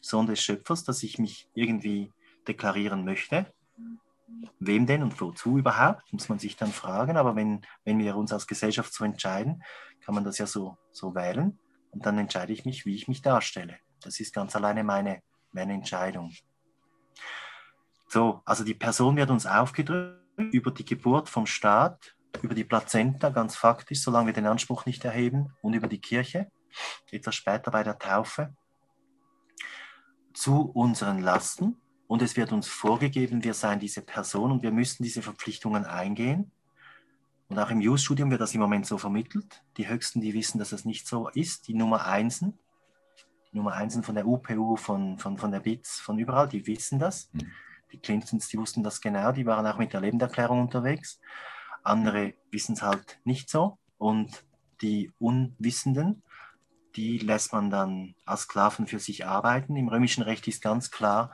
Sohn 0.00 0.26
des 0.26 0.40
Schöpfers, 0.40 0.84
dass 0.84 1.02
ich 1.02 1.18
mich 1.18 1.48
irgendwie 1.54 2.12
deklarieren 2.46 3.04
möchte, 3.04 3.52
wem 4.58 4.86
denn 4.86 5.02
und 5.02 5.20
wozu 5.20 5.58
überhaupt, 5.58 6.12
muss 6.12 6.28
man 6.28 6.38
sich 6.38 6.56
dann 6.56 6.72
fragen. 6.72 7.16
Aber 7.16 7.36
wenn, 7.36 7.62
wenn 7.84 7.98
wir 7.98 8.16
uns 8.16 8.32
als 8.32 8.46
Gesellschaft 8.46 8.92
so 8.92 9.04
entscheiden, 9.04 9.62
kann 10.00 10.14
man 10.14 10.24
das 10.24 10.38
ja 10.38 10.46
so, 10.46 10.78
so 10.92 11.14
wählen. 11.14 11.58
Und 11.90 12.06
dann 12.06 12.18
entscheide 12.18 12.52
ich 12.52 12.64
mich, 12.64 12.86
wie 12.86 12.94
ich 12.94 13.08
mich 13.08 13.20
darstelle. 13.20 13.78
Das 14.00 14.20
ist 14.20 14.32
ganz 14.32 14.54
alleine 14.54 14.84
meine, 14.84 15.22
meine 15.52 15.74
Entscheidung. 15.74 16.32
So, 18.06 18.42
also 18.44 18.64
die 18.64 18.74
Person 18.74 19.16
wird 19.16 19.30
uns 19.30 19.46
aufgedrückt 19.46 20.20
über 20.36 20.70
die 20.70 20.84
Geburt 20.84 21.28
vom 21.28 21.46
Staat 21.46 22.16
über 22.42 22.54
die 22.54 22.64
Plazenta, 22.64 23.30
ganz 23.30 23.56
faktisch, 23.56 24.00
solange 24.02 24.26
wir 24.26 24.32
den 24.32 24.46
Anspruch 24.46 24.86
nicht 24.86 25.04
erheben, 25.04 25.54
und 25.62 25.74
über 25.74 25.88
die 25.88 26.00
Kirche, 26.00 26.50
etwas 27.10 27.34
später 27.34 27.70
bei 27.70 27.82
der 27.82 27.98
Taufe, 27.98 28.54
zu 30.32 30.70
unseren 30.70 31.20
Lasten. 31.20 31.76
Und 32.06 32.22
es 32.22 32.36
wird 32.36 32.52
uns 32.52 32.66
vorgegeben, 32.66 33.44
wir 33.44 33.54
seien 33.54 33.78
diese 33.78 34.02
Person 34.02 34.50
und 34.50 34.62
wir 34.62 34.72
müssen 34.72 35.02
diese 35.02 35.22
Verpflichtungen 35.22 35.84
eingehen. 35.84 36.50
Und 37.48 37.58
auch 37.58 37.70
im 37.70 37.80
Jus-Studium 37.80 38.30
wird 38.30 38.40
das 38.40 38.54
im 38.54 38.60
Moment 38.60 38.86
so 38.86 38.96
vermittelt. 38.96 39.62
Die 39.76 39.88
Höchsten, 39.88 40.20
die 40.20 40.34
wissen, 40.34 40.58
dass 40.58 40.70
das 40.70 40.84
nicht 40.84 41.06
so 41.06 41.28
ist. 41.28 41.68
Die 41.68 41.74
Nummer 41.74 42.06
Einsen, 42.06 42.58
die 43.52 43.56
Nummer 43.56 43.74
Einsen 43.74 44.02
von 44.02 44.14
der 44.14 44.26
UPU, 44.26 44.76
von, 44.76 45.18
von, 45.18 45.36
von 45.36 45.50
der 45.50 45.60
BITS, 45.60 46.00
von 46.00 46.18
überall, 46.18 46.48
die 46.48 46.66
wissen 46.66 46.98
das. 46.98 47.28
Mhm. 47.32 47.50
Die 47.92 47.98
Clintons, 47.98 48.48
die 48.48 48.58
wussten 48.58 48.84
das 48.84 49.00
genau, 49.00 49.32
die 49.32 49.46
waren 49.46 49.66
auch 49.66 49.78
mit 49.78 49.92
der 49.92 50.00
Lebenderklärung 50.00 50.60
unterwegs. 50.60 51.20
Andere 51.82 52.34
wissen 52.50 52.74
es 52.74 52.82
halt 52.82 53.18
nicht 53.24 53.50
so. 53.50 53.78
Und 53.98 54.44
die 54.80 55.12
Unwissenden, 55.18 56.22
die 56.96 57.18
lässt 57.18 57.52
man 57.52 57.70
dann 57.70 58.14
als 58.24 58.42
Sklaven 58.42 58.86
für 58.86 58.98
sich 58.98 59.26
arbeiten. 59.26 59.76
Im 59.76 59.88
römischen 59.88 60.22
Recht 60.22 60.48
ist 60.48 60.62
ganz 60.62 60.90
klar, 60.90 61.32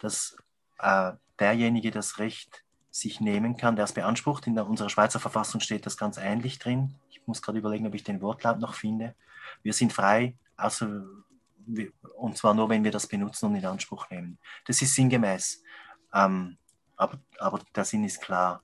dass 0.00 0.36
äh, 0.78 1.12
derjenige 1.38 1.90
das 1.90 2.18
Recht 2.18 2.64
sich 2.90 3.20
nehmen 3.20 3.56
kann, 3.56 3.76
der 3.76 3.84
es 3.84 3.92
beansprucht. 3.92 4.46
In 4.46 4.54
der, 4.54 4.66
unserer 4.66 4.90
Schweizer 4.90 5.20
Verfassung 5.20 5.60
steht 5.60 5.86
das 5.86 5.96
ganz 5.96 6.16
ähnlich 6.16 6.58
drin. 6.58 6.94
Ich 7.10 7.26
muss 7.26 7.42
gerade 7.42 7.58
überlegen, 7.58 7.86
ob 7.86 7.94
ich 7.94 8.04
den 8.04 8.20
Wortlaut 8.20 8.58
noch 8.58 8.74
finde. 8.74 9.14
Wir 9.62 9.72
sind 9.72 9.92
frei, 9.92 10.36
außer, 10.56 11.04
und 12.16 12.36
zwar 12.36 12.54
nur, 12.54 12.68
wenn 12.68 12.84
wir 12.84 12.90
das 12.90 13.06
benutzen 13.06 13.46
und 13.46 13.54
in 13.56 13.64
Anspruch 13.64 14.10
nehmen. 14.10 14.38
Das 14.66 14.82
ist 14.82 14.94
sinngemäß. 14.94 15.62
Ähm, 16.12 16.56
aber, 16.96 17.18
aber 17.38 17.60
der 17.74 17.84
Sinn 17.84 18.04
ist 18.04 18.20
klar. 18.20 18.62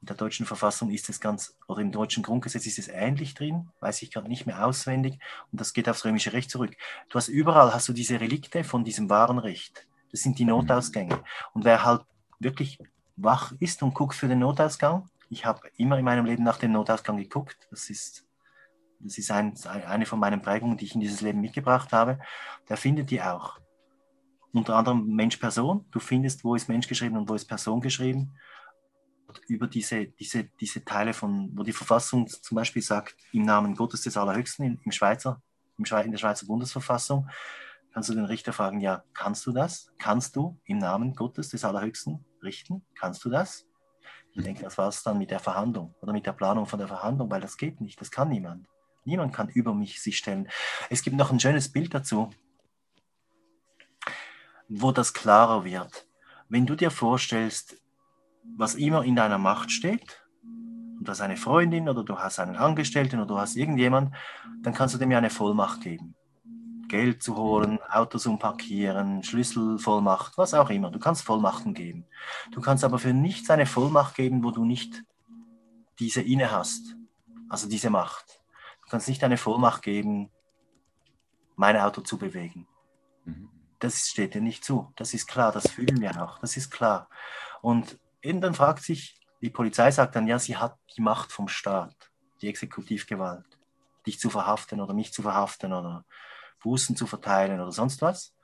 In 0.00 0.06
der 0.06 0.16
deutschen 0.16 0.46
Verfassung 0.46 0.90
ist 0.90 1.08
es 1.08 1.20
ganz, 1.20 1.56
oder 1.66 1.80
im 1.80 1.90
deutschen 1.90 2.22
Grundgesetz 2.22 2.66
ist 2.66 2.78
es 2.78 2.88
ähnlich 2.88 3.34
drin, 3.34 3.68
weiß 3.80 4.02
ich 4.02 4.12
gerade 4.12 4.28
nicht 4.28 4.46
mehr 4.46 4.64
auswendig, 4.64 5.18
und 5.50 5.60
das 5.60 5.72
geht 5.72 5.88
aufs 5.88 6.04
römische 6.04 6.32
Recht 6.32 6.50
zurück. 6.50 6.76
Du 7.08 7.16
hast 7.16 7.28
überall 7.28 7.74
hast 7.74 7.88
du 7.88 7.92
diese 7.92 8.20
Relikte 8.20 8.62
von 8.62 8.84
diesem 8.84 9.10
wahren 9.10 9.38
Recht. 9.38 9.86
Das 10.12 10.20
sind 10.20 10.38
die 10.38 10.44
mhm. 10.44 10.50
Notausgänge. 10.50 11.22
Und 11.52 11.64
wer 11.64 11.84
halt 11.84 12.02
wirklich 12.38 12.78
wach 13.16 13.52
ist 13.58 13.82
und 13.82 13.94
guckt 13.94 14.14
für 14.14 14.28
den 14.28 14.38
Notausgang, 14.38 15.08
ich 15.30 15.44
habe 15.44 15.68
immer 15.76 15.98
in 15.98 16.04
meinem 16.04 16.24
Leben 16.24 16.44
nach 16.44 16.58
dem 16.58 16.72
Notausgang 16.72 17.16
geguckt, 17.16 17.56
das 17.70 17.90
ist, 17.90 18.24
das 19.00 19.18
ist 19.18 19.30
ein, 19.30 19.54
eine 19.66 20.06
von 20.06 20.20
meinen 20.20 20.40
Prägungen, 20.40 20.78
die 20.78 20.86
ich 20.86 20.94
in 20.94 21.00
dieses 21.00 21.20
Leben 21.20 21.40
mitgebracht 21.40 21.92
habe, 21.92 22.20
der 22.68 22.76
findet 22.76 23.10
die 23.10 23.20
auch. 23.20 23.58
Unter 24.52 24.76
anderem 24.76 25.06
Mensch-Person, 25.14 25.84
du 25.90 25.98
findest, 25.98 26.44
wo 26.44 26.54
ist 26.54 26.68
Mensch 26.68 26.88
geschrieben 26.88 27.18
und 27.18 27.28
wo 27.28 27.34
ist 27.34 27.46
Person 27.46 27.80
geschrieben 27.80 28.38
über 29.46 29.66
diese, 29.66 30.06
diese, 30.06 30.44
diese 30.60 30.84
Teile 30.84 31.12
von, 31.12 31.50
wo 31.54 31.62
die 31.62 31.72
Verfassung 31.72 32.26
zum 32.28 32.56
Beispiel 32.56 32.82
sagt, 32.82 33.16
im 33.32 33.42
Namen 33.42 33.74
Gottes 33.74 34.02
des 34.02 34.16
Allerhöchsten, 34.16 34.80
im 34.82 34.92
Schweizer, 34.92 35.42
im 35.76 35.84
Schweiz, 35.84 36.06
in 36.06 36.12
der 36.12 36.18
Schweizer 36.18 36.46
Bundesverfassung, 36.46 37.28
kannst 37.92 38.08
du 38.08 38.14
den 38.14 38.24
Richter 38.24 38.52
fragen, 38.52 38.80
ja, 38.80 39.04
kannst 39.14 39.46
du 39.46 39.52
das? 39.52 39.92
Kannst 39.98 40.36
du 40.36 40.58
im 40.64 40.78
Namen 40.78 41.14
Gottes 41.14 41.50
des 41.50 41.64
Allerhöchsten 41.64 42.24
richten? 42.42 42.84
Kannst 42.94 43.24
du 43.24 43.30
das? 43.30 43.66
Ich 44.34 44.44
denke, 44.44 44.62
das 44.62 44.78
war 44.78 44.88
es 44.88 45.02
dann 45.02 45.18
mit 45.18 45.30
der 45.30 45.40
Verhandlung 45.40 45.94
oder 46.00 46.12
mit 46.12 46.26
der 46.26 46.32
Planung 46.32 46.66
von 46.66 46.78
der 46.78 46.88
Verhandlung, 46.88 47.30
weil 47.30 47.40
das 47.40 47.56
geht 47.56 47.80
nicht, 47.80 48.00
das 48.00 48.10
kann 48.10 48.28
niemand. 48.28 48.66
Niemand 49.04 49.34
kann 49.34 49.48
über 49.48 49.74
mich 49.74 50.02
sich 50.02 50.18
stellen. 50.18 50.48
Es 50.90 51.02
gibt 51.02 51.16
noch 51.16 51.32
ein 51.32 51.40
schönes 51.40 51.72
Bild 51.72 51.94
dazu, 51.94 52.30
wo 54.68 54.92
das 54.92 55.14
klarer 55.14 55.64
wird. 55.64 56.06
Wenn 56.48 56.66
du 56.66 56.76
dir 56.76 56.90
vorstellst, 56.90 57.80
was 58.56 58.74
immer 58.74 59.04
in 59.04 59.16
deiner 59.16 59.38
Macht 59.38 59.70
steht, 59.70 60.22
und 60.98 61.06
du 61.06 61.12
hast 61.12 61.20
eine 61.20 61.36
Freundin 61.36 61.88
oder 61.88 62.02
du 62.02 62.18
hast 62.18 62.40
einen 62.40 62.56
Angestellten 62.56 63.16
oder 63.16 63.26
du 63.26 63.38
hast 63.38 63.56
irgendjemand, 63.56 64.14
dann 64.62 64.74
kannst 64.74 64.94
du 64.94 64.98
dem 64.98 65.10
ja 65.12 65.18
eine 65.18 65.30
Vollmacht 65.30 65.80
geben. 65.80 66.16
Geld 66.88 67.22
zu 67.22 67.36
holen, 67.36 67.78
Autos 67.90 68.26
umparkieren, 68.26 69.22
Schlüsselvollmacht, 69.22 70.38
was 70.38 70.54
auch 70.54 70.70
immer. 70.70 70.90
Du 70.90 70.98
kannst 70.98 71.22
Vollmachten 71.22 71.74
geben. 71.74 72.06
Du 72.50 72.60
kannst 72.60 72.82
aber 72.82 72.98
für 72.98 73.12
nichts 73.12 73.50
eine 73.50 73.66
Vollmacht 73.66 74.14
geben, 74.14 74.42
wo 74.42 74.50
du 74.50 74.64
nicht 74.64 75.04
diese 75.98 76.22
inne 76.22 76.50
hast, 76.50 76.96
also 77.48 77.68
diese 77.68 77.90
Macht. 77.90 78.40
Du 78.82 78.88
kannst 78.90 79.08
nicht 79.08 79.22
eine 79.22 79.36
Vollmacht 79.36 79.82
geben, 79.82 80.30
mein 81.56 81.76
Auto 81.76 82.00
zu 82.00 82.18
bewegen. 82.18 82.66
Mhm. 83.24 83.50
Das 83.78 84.08
steht 84.08 84.34
dir 84.34 84.40
nicht 84.40 84.64
zu. 84.64 84.92
Das 84.96 85.14
ist 85.14 85.28
klar, 85.28 85.52
das 85.52 85.70
fühlen 85.70 86.00
wir 86.00 86.20
auch. 86.22 86.38
Das 86.38 86.56
ist 86.56 86.70
klar. 86.70 87.08
Und 87.60 87.98
und 88.24 88.40
dann 88.40 88.54
fragt 88.54 88.82
sich, 88.82 89.20
die 89.40 89.50
Polizei 89.50 89.90
sagt 89.90 90.16
dann, 90.16 90.26
ja, 90.26 90.38
sie 90.38 90.56
hat 90.56 90.76
die 90.96 91.00
Macht 91.00 91.32
vom 91.32 91.48
Staat, 91.48 92.10
die 92.42 92.48
Exekutivgewalt, 92.48 93.46
dich 94.06 94.18
zu 94.18 94.30
verhaften 94.30 94.80
oder 94.80 94.94
mich 94.94 95.12
zu 95.12 95.22
verhaften 95.22 95.72
oder 95.72 96.04
Bußen 96.60 96.96
zu 96.96 97.06
verteilen 97.06 97.60
oder 97.60 97.72
sonst 97.72 98.02
was. 98.02 98.34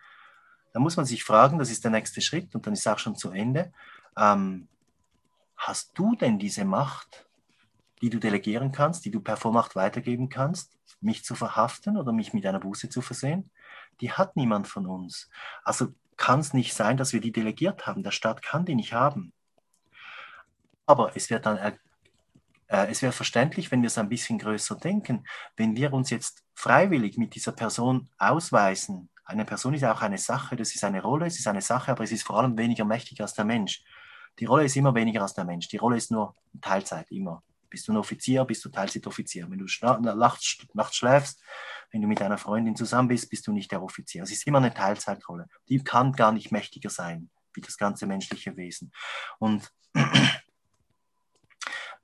Da 0.73 0.81
muss 0.81 0.97
man 0.97 1.07
sich 1.07 1.25
fragen, 1.25 1.59
das 1.59 1.71
ist 1.71 1.85
der 1.85 1.91
nächste 1.91 2.21
Schritt 2.21 2.55
und 2.55 2.67
dann 2.67 2.75
ist 2.75 2.87
auch 2.87 2.99
schon 2.99 3.17
zu 3.17 3.31
Ende. 3.31 3.73
Ähm, 4.17 4.69
hast 5.57 5.93
du 5.95 6.15
denn 6.15 6.39
diese 6.39 6.65
Macht, 6.65 7.27
die 8.03 8.11
du 8.11 8.19
delegieren 8.19 8.73
kannst, 8.73 9.05
die 9.05 9.11
du 9.11 9.21
per 9.21 9.37
Vormacht 9.37 9.77
weitergeben 9.77 10.29
kannst, 10.29 10.77
mich 11.01 11.25
zu 11.25 11.35
verhaften 11.35 11.97
oder 11.97 12.13
mich 12.13 12.33
mit 12.33 12.47
einer 12.47 12.61
Buße 12.61 12.89
zu 12.89 13.03
versehen? 13.03 13.51
Die 14.01 14.13
hat 14.13 14.37
niemand 14.37 14.69
von 14.69 14.87
uns. 14.87 15.29
Also 15.63 15.93
kann 16.17 16.41
es 16.41 16.53
nicht 16.53 16.75
sein, 16.75 16.97
dass 16.97 17.13
wir 17.13 17.21
die 17.21 17.33
delegiert 17.33 17.87
haben. 17.87 18.03
Der 18.03 18.11
Staat 18.11 18.43
kann 18.43 18.65
die 18.65 18.75
nicht 18.75 18.93
haben. 18.93 19.33
Aber 20.87 21.17
es 21.17 21.31
wird 21.31 21.47
dann 21.47 21.59
äh, 22.75 22.87
es 22.91 23.03
wäre 23.03 23.13
verständlich, 23.13 23.71
wenn 23.71 23.83
wir 23.83 23.89
es 23.89 23.99
ein 23.99 24.09
bisschen 24.09 24.39
größer 24.39 24.77
denken, 24.77 25.27
wenn 25.57 25.77
wir 25.77 25.93
uns 25.93 26.11
jetzt 26.11 26.43
freiwillig 26.55 27.17
mit 27.19 27.35
dieser 27.35 27.53
Person 27.53 28.09
ausweisen. 28.19 29.09
Eine 29.25 29.45
Person 29.45 29.75
ist 29.75 29.85
auch 29.85 30.03
eine 30.03 30.19
Sache, 30.19 30.57
das 30.57 30.75
ist 30.75 30.85
eine 30.85 31.03
Rolle, 31.03 31.27
es 31.27 31.39
ist 31.39 31.47
eine 31.47 31.63
Sache, 31.63 31.93
aber 31.93 32.05
es 32.05 32.13
ist 32.13 32.25
vor 32.25 32.39
allem 32.39 32.59
weniger 32.59 32.85
mächtig 32.85 33.21
als 33.21 33.35
der 33.35 33.45
Mensch. 33.45 33.83
Die 34.39 34.45
Rolle 34.45 34.65
ist 34.65 34.77
immer 34.77 34.95
weniger 34.95 35.23
als 35.23 35.35
der 35.35 35.45
Mensch. 35.45 35.69
Die 35.69 35.77
Rolle 35.77 35.97
ist 35.97 36.11
nur 36.11 36.35
Teilzeit, 36.61 37.11
immer. 37.11 37.43
Bist 37.71 37.89
du 37.89 37.93
ein 37.93 37.97
Offizier, 37.97 38.45
bist 38.45 38.65
du 38.65 38.69
Teilzeitoffizier. 38.69 39.49
Wenn 39.51 39.59
du 39.59 39.67
nachts, 40.17 40.59
nachts 40.75 40.97
schläfst, 40.97 41.41
wenn 41.91 42.03
du 42.03 42.09
mit 42.09 42.21
einer 42.21 42.39
Freundin 42.39 42.77
zusammen 42.77 43.09
bist, 43.09 43.31
bist 43.31 43.47
du 43.47 43.53
nicht 43.53 43.71
der 43.71 43.83
Offizier. 43.83 44.25
Es 44.25 44.33
ist 44.33 44.47
immer 44.47 44.59
eine 44.59 44.75
Teilzeitrolle. 44.75 45.47
Die 45.69 45.83
kann 45.83 46.13
gar 46.13 46.33
nicht 46.33 46.53
mächtiger 46.53 46.91
sein 46.91 47.31
wie 47.55 47.61
das 47.61 47.79
ganze 47.79 48.07
menschliche 48.07 48.57
Wesen. 48.57 48.93
Und 49.39 49.73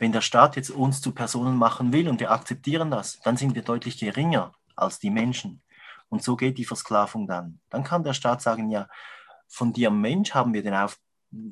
wenn 0.01 0.13
der 0.13 0.23
Staat 0.23 0.57
jetzt 0.57 0.71
uns 0.71 1.03
zu 1.03 1.13
Personen 1.13 1.57
machen 1.57 1.93
will 1.93 2.09
und 2.09 2.21
wir 2.21 2.31
akzeptieren 2.31 2.91
das, 2.91 3.21
dann 3.21 3.37
sind 3.37 3.55
wir 3.55 3.63
deutlich 3.63 3.99
geringer 3.99 4.55
als 4.75 4.99
die 4.99 5.11
Menschen. 5.11 5.63
Und 6.09 6.23
so 6.23 6.37
geht 6.37 6.57
die 6.57 6.65
Versklavung 6.65 7.29
dann. 7.29 7.61
Dann 7.69 7.85
kann 7.85 8.03
der 8.03 8.15
Staat 8.15 8.41
sagen, 8.41 8.71
ja, 8.71 8.89
von 9.47 9.75
dir 9.75 9.91
Mensch 9.91 10.33
haben 10.33 10.55
wir 10.55 10.63
den 10.63 10.75
auf, 10.75 10.99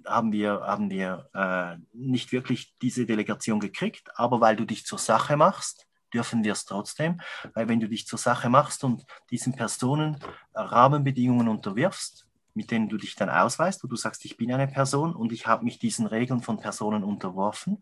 haben 0.07 0.33
wir, 0.33 0.63
haben 0.63 0.89
wir 0.89 1.29
äh, 1.35 1.77
nicht 1.93 2.33
wirklich 2.33 2.75
diese 2.81 3.05
Delegation 3.05 3.61
gekriegt, 3.61 4.09
aber 4.15 4.41
weil 4.41 4.57
du 4.57 4.65
dich 4.65 4.87
zur 4.87 4.99
Sache 4.99 5.37
machst, 5.37 5.87
dürfen 6.15 6.43
wir 6.43 6.53
es 6.53 6.65
trotzdem, 6.65 7.21
weil 7.53 7.69
wenn 7.69 7.81
du 7.81 7.89
dich 7.89 8.07
zur 8.07 8.19
Sache 8.19 8.49
machst 8.49 8.83
und 8.83 9.05
diesen 9.31 9.55
Personen 9.55 10.19
Rahmenbedingungen 10.55 11.49
unterwirfst, 11.49 12.28
mit 12.59 12.73
denen 12.73 12.89
du 12.89 12.97
dich 12.97 13.15
dann 13.15 13.31
ausweist, 13.31 13.85
wo 13.85 13.87
du 13.87 13.95
sagst, 13.95 14.25
ich 14.25 14.37
bin 14.37 14.53
eine 14.53 14.67
Person 14.67 15.15
und 15.15 15.31
ich 15.31 15.47
habe 15.47 15.65
mich 15.65 15.79
diesen 15.79 16.09
Regeln 16.09 16.43
von 16.43 16.59
Personen 16.59 17.05
unterworfen, 17.05 17.79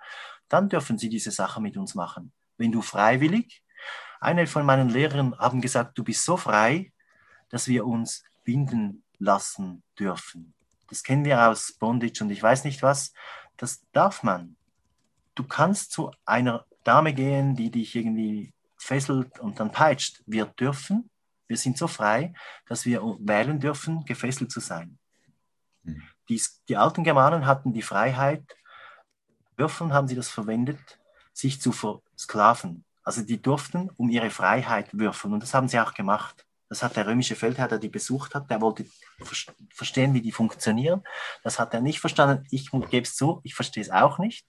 dann 0.50 0.68
dürfen 0.68 0.98
sie 0.98 1.08
diese 1.08 1.30
Sache 1.30 1.62
mit 1.62 1.78
uns 1.78 1.94
machen. 1.94 2.30
Wenn 2.58 2.72
du 2.72 2.82
freiwillig, 2.82 3.62
eine 4.20 4.46
von 4.46 4.66
meinen 4.66 4.90
Lehrern 4.90 5.34
haben 5.38 5.62
gesagt, 5.62 5.96
du 5.96 6.04
bist 6.04 6.26
so 6.26 6.36
frei, 6.36 6.92
dass 7.48 7.68
wir 7.68 7.86
uns 7.86 8.22
binden 8.44 9.02
lassen 9.18 9.82
dürfen. 9.98 10.52
Das 10.90 11.02
kennen 11.02 11.24
wir 11.24 11.48
aus 11.48 11.72
Bondage 11.72 12.22
und 12.22 12.28
ich 12.28 12.42
weiß 12.42 12.64
nicht 12.64 12.82
was. 12.82 13.14
Das 13.56 13.82
darf 13.92 14.22
man. 14.22 14.56
Du 15.34 15.44
kannst 15.44 15.90
zu 15.90 16.10
einer 16.26 16.66
Dame 16.84 17.14
gehen, 17.14 17.56
die 17.56 17.70
dich 17.70 17.96
irgendwie 17.96 18.52
fesselt 18.76 19.40
und 19.40 19.58
dann 19.58 19.72
peitscht. 19.72 20.22
Wir 20.26 20.44
dürfen, 20.44 21.08
wir 21.48 21.56
sind 21.56 21.78
so 21.78 21.86
frei, 21.86 22.32
dass 22.66 22.84
wir 22.84 23.02
wählen 23.20 23.60
dürfen, 23.60 24.04
gefesselt 24.04 24.50
zu 24.50 24.60
sein. 24.60 24.98
Mhm. 25.82 26.02
Die, 26.28 26.42
die 26.68 26.76
alten 26.76 27.04
Germanen 27.04 27.46
hatten 27.46 27.72
die 27.72 27.82
Freiheit, 27.82 28.44
Würfeln 29.56 29.92
haben 29.92 30.08
sie 30.08 30.16
das 30.16 30.28
verwendet, 30.28 30.98
sich 31.32 31.60
zu 31.60 31.72
versklaven. 31.72 32.84
Also 33.02 33.22
die 33.22 33.40
durften 33.40 33.90
um 33.96 34.10
ihre 34.10 34.30
Freiheit 34.30 34.88
würfeln 34.92 35.34
und 35.34 35.42
das 35.42 35.54
haben 35.54 35.68
sie 35.68 35.78
auch 35.78 35.94
gemacht. 35.94 36.44
Das 36.68 36.82
hat 36.82 36.96
der 36.96 37.06
römische 37.06 37.36
Feldherr, 37.36 37.68
der 37.68 37.78
die 37.78 37.88
besucht 37.88 38.34
hat, 38.34 38.50
der 38.50 38.60
wollte 38.60 38.86
verstehen, 39.70 40.14
wie 40.14 40.20
die 40.20 40.32
funktionieren. 40.32 41.04
Das 41.44 41.60
hat 41.60 41.72
er 41.72 41.80
nicht 41.80 42.00
verstanden. 42.00 42.44
Ich 42.50 42.70
gebe 42.70 43.02
es 43.02 43.14
zu, 43.14 43.40
ich 43.44 43.54
verstehe 43.54 43.84
es 43.84 43.90
auch 43.90 44.18
nicht. 44.18 44.46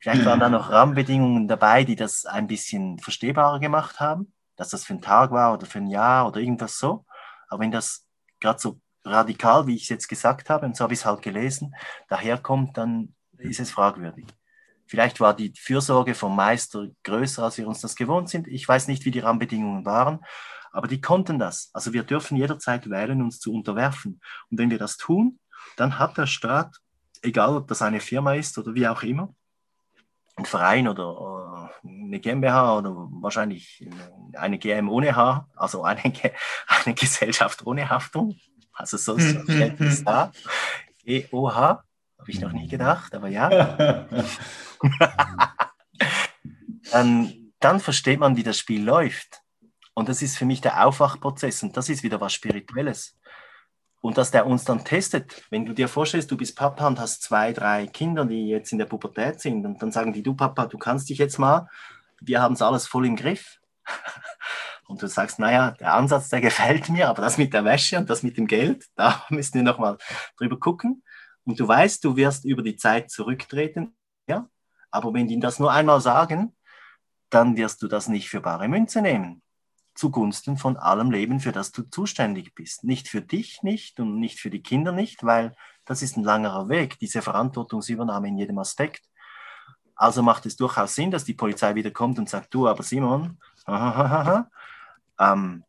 Vielleicht 0.00 0.24
waren 0.24 0.40
da 0.40 0.48
noch 0.48 0.70
Rahmenbedingungen 0.70 1.48
dabei, 1.48 1.84
die 1.84 1.94
das 1.94 2.24
ein 2.24 2.46
bisschen 2.46 2.98
verstehbarer 2.98 3.60
gemacht 3.60 4.00
haben, 4.00 4.32
dass 4.56 4.70
das 4.70 4.84
für 4.84 4.92
einen 4.92 5.02
Tag 5.02 5.30
war 5.30 5.54
oder 5.54 5.66
für 5.66 5.78
ein 5.78 5.88
Jahr 5.88 6.26
oder 6.28 6.40
irgendwas 6.40 6.78
so. 6.78 7.04
Aber 7.48 7.60
wenn 7.60 7.70
das 7.70 8.06
gerade 8.40 8.58
so 8.58 8.80
radikal, 9.04 9.66
wie 9.66 9.74
ich 9.74 9.84
es 9.84 9.88
jetzt 9.88 10.08
gesagt 10.08 10.50
habe, 10.50 10.66
und 10.66 10.76
so 10.76 10.84
habe 10.84 10.94
ich 10.94 11.00
es 11.00 11.06
halt 11.06 11.22
gelesen, 11.22 11.74
daherkommt, 12.08 12.76
dann 12.76 13.14
ist 13.38 13.60
es 13.60 13.70
fragwürdig. 13.70 14.26
Vielleicht 14.86 15.20
war 15.20 15.34
die 15.34 15.52
Fürsorge 15.56 16.14
vom 16.14 16.36
Meister 16.36 16.88
größer, 17.02 17.44
als 17.44 17.58
wir 17.58 17.66
uns 17.66 17.80
das 17.80 17.96
gewohnt 17.96 18.28
sind. 18.28 18.46
Ich 18.46 18.68
weiß 18.68 18.88
nicht, 18.88 19.04
wie 19.04 19.10
die 19.10 19.20
Rahmenbedingungen 19.20 19.84
waren, 19.84 20.20
aber 20.70 20.86
die 20.86 21.00
konnten 21.00 21.38
das. 21.38 21.70
Also 21.72 21.92
wir 21.92 22.02
dürfen 22.02 22.36
jederzeit 22.36 22.88
wählen, 22.90 23.22
uns 23.22 23.40
zu 23.40 23.52
unterwerfen. 23.52 24.20
Und 24.50 24.58
wenn 24.58 24.70
wir 24.70 24.78
das 24.78 24.96
tun, 24.96 25.38
dann 25.76 25.98
hat 25.98 26.18
der 26.18 26.26
Staat, 26.26 26.76
egal 27.22 27.56
ob 27.56 27.68
das 27.68 27.82
eine 27.82 28.00
Firma 28.00 28.34
ist 28.34 28.58
oder 28.58 28.74
wie 28.74 28.86
auch 28.86 29.02
immer, 29.02 29.34
ein 30.36 30.44
Verein 30.44 30.88
oder 30.88 31.70
äh, 31.84 31.88
eine 31.88 32.20
GmbH 32.20 32.78
oder 32.78 32.90
wahrscheinlich 33.20 33.88
eine 34.34 34.58
GM 34.58 34.88
ohne 34.88 35.14
H, 35.14 35.48
also 35.56 35.84
eine, 35.84 36.00
eine 36.84 36.94
Gesellschaft 36.94 37.66
ohne 37.66 37.88
Haftung, 37.88 38.36
also 38.72 38.96
so 38.96 39.18
steht 39.18 39.80
es 39.80 40.04
da, 40.04 40.32
EOH, 41.04 41.54
habe 41.54 42.30
ich 42.30 42.40
noch 42.40 42.52
nie 42.52 42.68
gedacht, 42.68 43.14
aber 43.14 43.28
ja. 43.28 43.48
dann, 46.92 47.52
dann 47.58 47.80
versteht 47.80 48.20
man, 48.20 48.36
wie 48.36 48.42
das 48.42 48.58
Spiel 48.58 48.84
läuft. 48.84 49.40
Und 49.94 50.08
das 50.08 50.22
ist 50.22 50.38
für 50.38 50.46
mich 50.46 50.60
der 50.60 50.86
Aufwachprozess 50.86 51.62
und 51.62 51.76
das 51.76 51.88
ist 51.88 52.02
wieder 52.02 52.20
was 52.20 52.32
Spirituelles. 52.32 53.18
Und 54.02 54.18
dass 54.18 54.32
der 54.32 54.46
uns 54.46 54.64
dann 54.64 54.84
testet, 54.84 55.44
wenn 55.48 55.64
du 55.64 55.72
dir 55.72 55.86
vorstellst, 55.86 56.28
du 56.28 56.36
bist 56.36 56.56
Papa 56.56 56.88
und 56.88 56.98
hast 56.98 57.22
zwei, 57.22 57.52
drei 57.52 57.86
Kinder, 57.86 58.24
die 58.24 58.48
jetzt 58.48 58.72
in 58.72 58.78
der 58.78 58.86
Pubertät 58.86 59.40
sind 59.40 59.64
und 59.64 59.80
dann 59.80 59.92
sagen 59.92 60.12
die, 60.12 60.24
du 60.24 60.34
Papa, 60.34 60.66
du 60.66 60.76
kannst 60.76 61.08
dich 61.08 61.18
jetzt 61.18 61.38
mal, 61.38 61.68
wir 62.20 62.42
haben 62.42 62.54
es 62.54 62.62
alles 62.62 62.88
voll 62.88 63.06
im 63.06 63.16
Griff. 63.16 63.58
Und 64.88 65.00
du 65.00 65.06
sagst, 65.06 65.38
naja, 65.38 65.70
der 65.70 65.94
Ansatz, 65.94 66.28
der 66.28 66.42
gefällt 66.42 66.90
mir, 66.90 67.08
aber 67.08 67.22
das 67.22 67.38
mit 67.38 67.54
der 67.54 67.64
Wäsche 67.64 67.96
und 67.98 68.10
das 68.10 68.22
mit 68.22 68.36
dem 68.36 68.46
Geld, 68.46 68.84
da 68.96 69.24
müssen 69.30 69.54
wir 69.54 69.62
nochmal 69.62 69.96
drüber 70.36 70.58
gucken. 70.58 71.02
Und 71.44 71.58
du 71.58 71.66
weißt, 71.66 72.04
du 72.04 72.16
wirst 72.16 72.44
über 72.44 72.62
die 72.62 72.76
Zeit 72.76 73.10
zurücktreten, 73.10 73.96
ja, 74.26 74.48
aber 74.90 75.14
wenn 75.14 75.28
die 75.28 75.40
das 75.40 75.58
nur 75.60 75.72
einmal 75.72 76.00
sagen, 76.00 76.54
dann 77.30 77.56
wirst 77.56 77.80
du 77.82 77.88
das 77.88 78.08
nicht 78.08 78.28
für 78.28 78.40
bare 78.40 78.68
Münze 78.68 79.00
nehmen 79.00 79.42
zugunsten 79.94 80.56
von 80.56 80.76
allem 80.76 81.10
Leben, 81.10 81.40
für 81.40 81.52
das 81.52 81.72
du 81.72 81.82
zuständig 81.82 82.54
bist. 82.54 82.84
Nicht 82.84 83.08
für 83.08 83.20
dich 83.20 83.62
nicht 83.62 84.00
und 84.00 84.18
nicht 84.18 84.40
für 84.40 84.50
die 84.50 84.62
Kinder 84.62 84.92
nicht, 84.92 85.24
weil 85.24 85.54
das 85.84 86.02
ist 86.02 86.16
ein 86.16 86.24
langerer 86.24 86.68
Weg, 86.68 86.98
diese 86.98 87.22
Verantwortungsübernahme 87.22 88.28
in 88.28 88.38
jedem 88.38 88.58
Aspekt. 88.58 89.04
Also 89.94 90.22
macht 90.22 90.46
es 90.46 90.56
durchaus 90.56 90.94
Sinn, 90.94 91.10
dass 91.10 91.24
die 91.24 91.34
Polizei 91.34 91.74
wieder 91.74 91.90
kommt 91.90 92.18
und 92.18 92.28
sagt, 92.28 92.52
du, 92.54 92.66
aber 92.66 92.82
Simon, 92.82 93.38
ähm, 95.18 95.64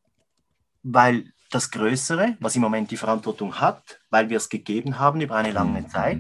weil 0.84 1.34
das 1.52 1.70
Größere, 1.70 2.36
was 2.40 2.56
im 2.56 2.62
Moment 2.64 2.90
die 2.90 2.98
Verantwortung 2.98 3.60
hat, 3.60 4.00
weil 4.10 4.30
wir 4.30 4.38
es 4.38 4.50
gegeben 4.50 4.98
haben 4.98 5.22
über 5.22 5.36
eine 5.36 5.52
lange 5.52 5.82
mhm. 5.82 5.90
Zeit, 5.90 6.20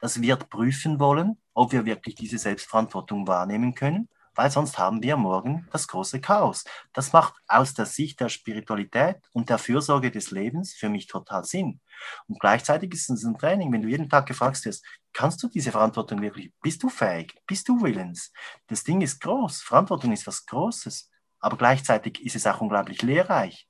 das 0.00 0.22
wird 0.22 0.48
prüfen 0.48 0.98
wollen, 0.98 1.36
ob 1.52 1.72
wir 1.72 1.84
wirklich 1.84 2.14
diese 2.14 2.38
Selbstverantwortung 2.38 3.26
wahrnehmen 3.26 3.74
können 3.74 4.08
weil 4.40 4.50
sonst 4.50 4.78
haben 4.78 5.02
wir 5.02 5.18
morgen 5.18 5.68
das 5.70 5.86
große 5.86 6.18
Chaos. 6.18 6.64
Das 6.94 7.12
macht 7.12 7.34
aus 7.46 7.74
der 7.74 7.84
Sicht 7.84 8.20
der 8.20 8.30
Spiritualität 8.30 9.18
und 9.34 9.50
der 9.50 9.58
Fürsorge 9.58 10.10
des 10.10 10.30
Lebens 10.30 10.72
für 10.72 10.88
mich 10.88 11.08
total 11.08 11.44
Sinn. 11.44 11.78
Und 12.26 12.40
gleichzeitig 12.40 12.94
ist 12.94 13.10
es 13.10 13.22
ein 13.22 13.36
Training, 13.36 13.70
wenn 13.70 13.82
du 13.82 13.88
jeden 13.88 14.08
Tag 14.08 14.24
gefragt 14.24 14.64
wirst, 14.64 14.82
kannst 15.12 15.42
du 15.42 15.48
diese 15.48 15.72
Verantwortung 15.72 16.22
wirklich, 16.22 16.54
bist 16.62 16.82
du 16.82 16.88
fähig, 16.88 17.38
bist 17.46 17.68
du 17.68 17.82
willens? 17.82 18.32
Das 18.66 18.82
Ding 18.82 19.02
ist 19.02 19.20
groß, 19.20 19.60
Verantwortung 19.60 20.10
ist 20.10 20.26
was 20.26 20.46
Großes, 20.46 21.10
aber 21.40 21.58
gleichzeitig 21.58 22.24
ist 22.24 22.36
es 22.36 22.46
auch 22.46 22.62
unglaublich 22.62 23.02
lehrreich. 23.02 23.68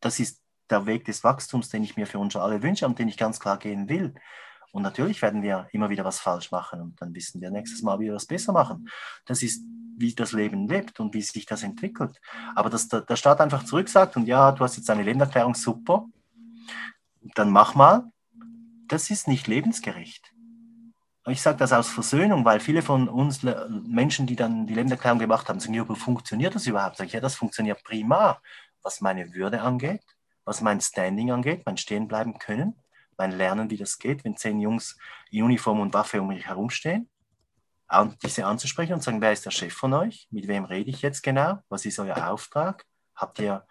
Das 0.00 0.18
ist 0.18 0.42
der 0.68 0.84
Weg 0.86 1.04
des 1.04 1.22
Wachstums, 1.22 1.68
den 1.68 1.84
ich 1.84 1.96
mir 1.96 2.08
für 2.08 2.18
uns 2.18 2.34
alle 2.34 2.60
wünsche 2.64 2.86
und 2.86 2.98
den 2.98 3.06
ich 3.06 3.16
ganz 3.16 3.38
klar 3.38 3.56
gehen 3.56 3.88
will. 3.88 4.14
Und 4.72 4.82
natürlich 4.82 5.22
werden 5.22 5.42
wir 5.42 5.68
immer 5.70 5.90
wieder 5.90 6.04
was 6.04 6.18
falsch 6.18 6.50
machen 6.50 6.80
und 6.80 7.00
dann 7.00 7.14
wissen 7.14 7.40
wir 7.40 7.52
nächstes 7.52 7.82
Mal, 7.82 8.00
wie 8.00 8.06
wir 8.06 8.14
das 8.14 8.26
besser 8.26 8.52
machen. 8.52 8.88
Das 9.26 9.44
ist 9.44 9.62
wie 9.96 10.14
das 10.14 10.32
Leben 10.32 10.68
lebt 10.68 11.00
und 11.00 11.14
wie 11.14 11.22
sich 11.22 11.46
das 11.46 11.62
entwickelt. 11.62 12.20
Aber 12.54 12.70
dass 12.70 12.88
der, 12.88 13.02
der 13.02 13.16
Staat 13.16 13.40
einfach 13.40 13.64
zurück 13.64 13.88
sagt 13.88 14.16
und 14.16 14.26
ja, 14.26 14.52
du 14.52 14.64
hast 14.64 14.76
jetzt 14.76 14.90
eine 14.90 15.02
Lebenserklärung, 15.02 15.54
super, 15.54 16.06
dann 17.34 17.50
mach 17.50 17.74
mal, 17.74 18.10
das 18.88 19.10
ist 19.10 19.28
nicht 19.28 19.46
lebensgerecht. 19.46 20.32
Ich 21.28 21.40
sage 21.40 21.58
das 21.58 21.72
aus 21.72 21.88
Versöhnung, 21.88 22.44
weil 22.44 22.58
viele 22.58 22.82
von 22.82 23.08
uns 23.08 23.42
Menschen, 23.86 24.26
die 24.26 24.34
dann 24.34 24.66
die 24.66 24.74
Lebenserklärung 24.74 25.20
gemacht 25.20 25.48
haben, 25.48 25.60
sagen, 25.60 25.74
ja, 25.74 25.82
aber 25.82 25.94
funktioniert 25.94 26.54
das 26.54 26.66
überhaupt? 26.66 26.96
Sag 26.96 27.06
ich, 27.06 27.12
ja, 27.12 27.20
das 27.20 27.36
funktioniert 27.36 27.84
prima, 27.84 28.40
was 28.82 29.00
meine 29.00 29.32
Würde 29.32 29.60
angeht, 29.60 30.02
was 30.44 30.60
mein 30.60 30.80
Standing 30.80 31.30
angeht, 31.30 31.62
mein 31.64 31.76
Stehen 31.76 32.08
bleiben 32.08 32.38
können, 32.38 32.74
mein 33.16 33.30
Lernen, 33.30 33.70
wie 33.70 33.76
das 33.76 34.00
geht, 34.00 34.24
wenn 34.24 34.36
zehn 34.36 34.58
Jungs 34.58 34.98
in 35.30 35.44
Uniform 35.44 35.78
und 35.78 35.94
Waffe 35.94 36.20
um 36.20 36.28
mich 36.28 36.44
herumstehen 36.46 37.08
diese 38.22 38.46
anzusprechen 38.46 38.94
und 38.94 39.02
sagen, 39.02 39.20
wer 39.20 39.32
ist 39.32 39.44
der 39.44 39.50
Chef 39.50 39.72
von 39.72 39.92
euch? 39.92 40.28
Mit 40.30 40.48
wem 40.48 40.64
rede 40.64 40.90
ich 40.90 41.02
jetzt 41.02 41.22
genau? 41.22 41.58
Was 41.68 41.84
ist 41.84 41.98
euer 41.98 42.30
Auftrag? 42.30 42.84
Habt 43.14 43.38
ihr 43.38 43.66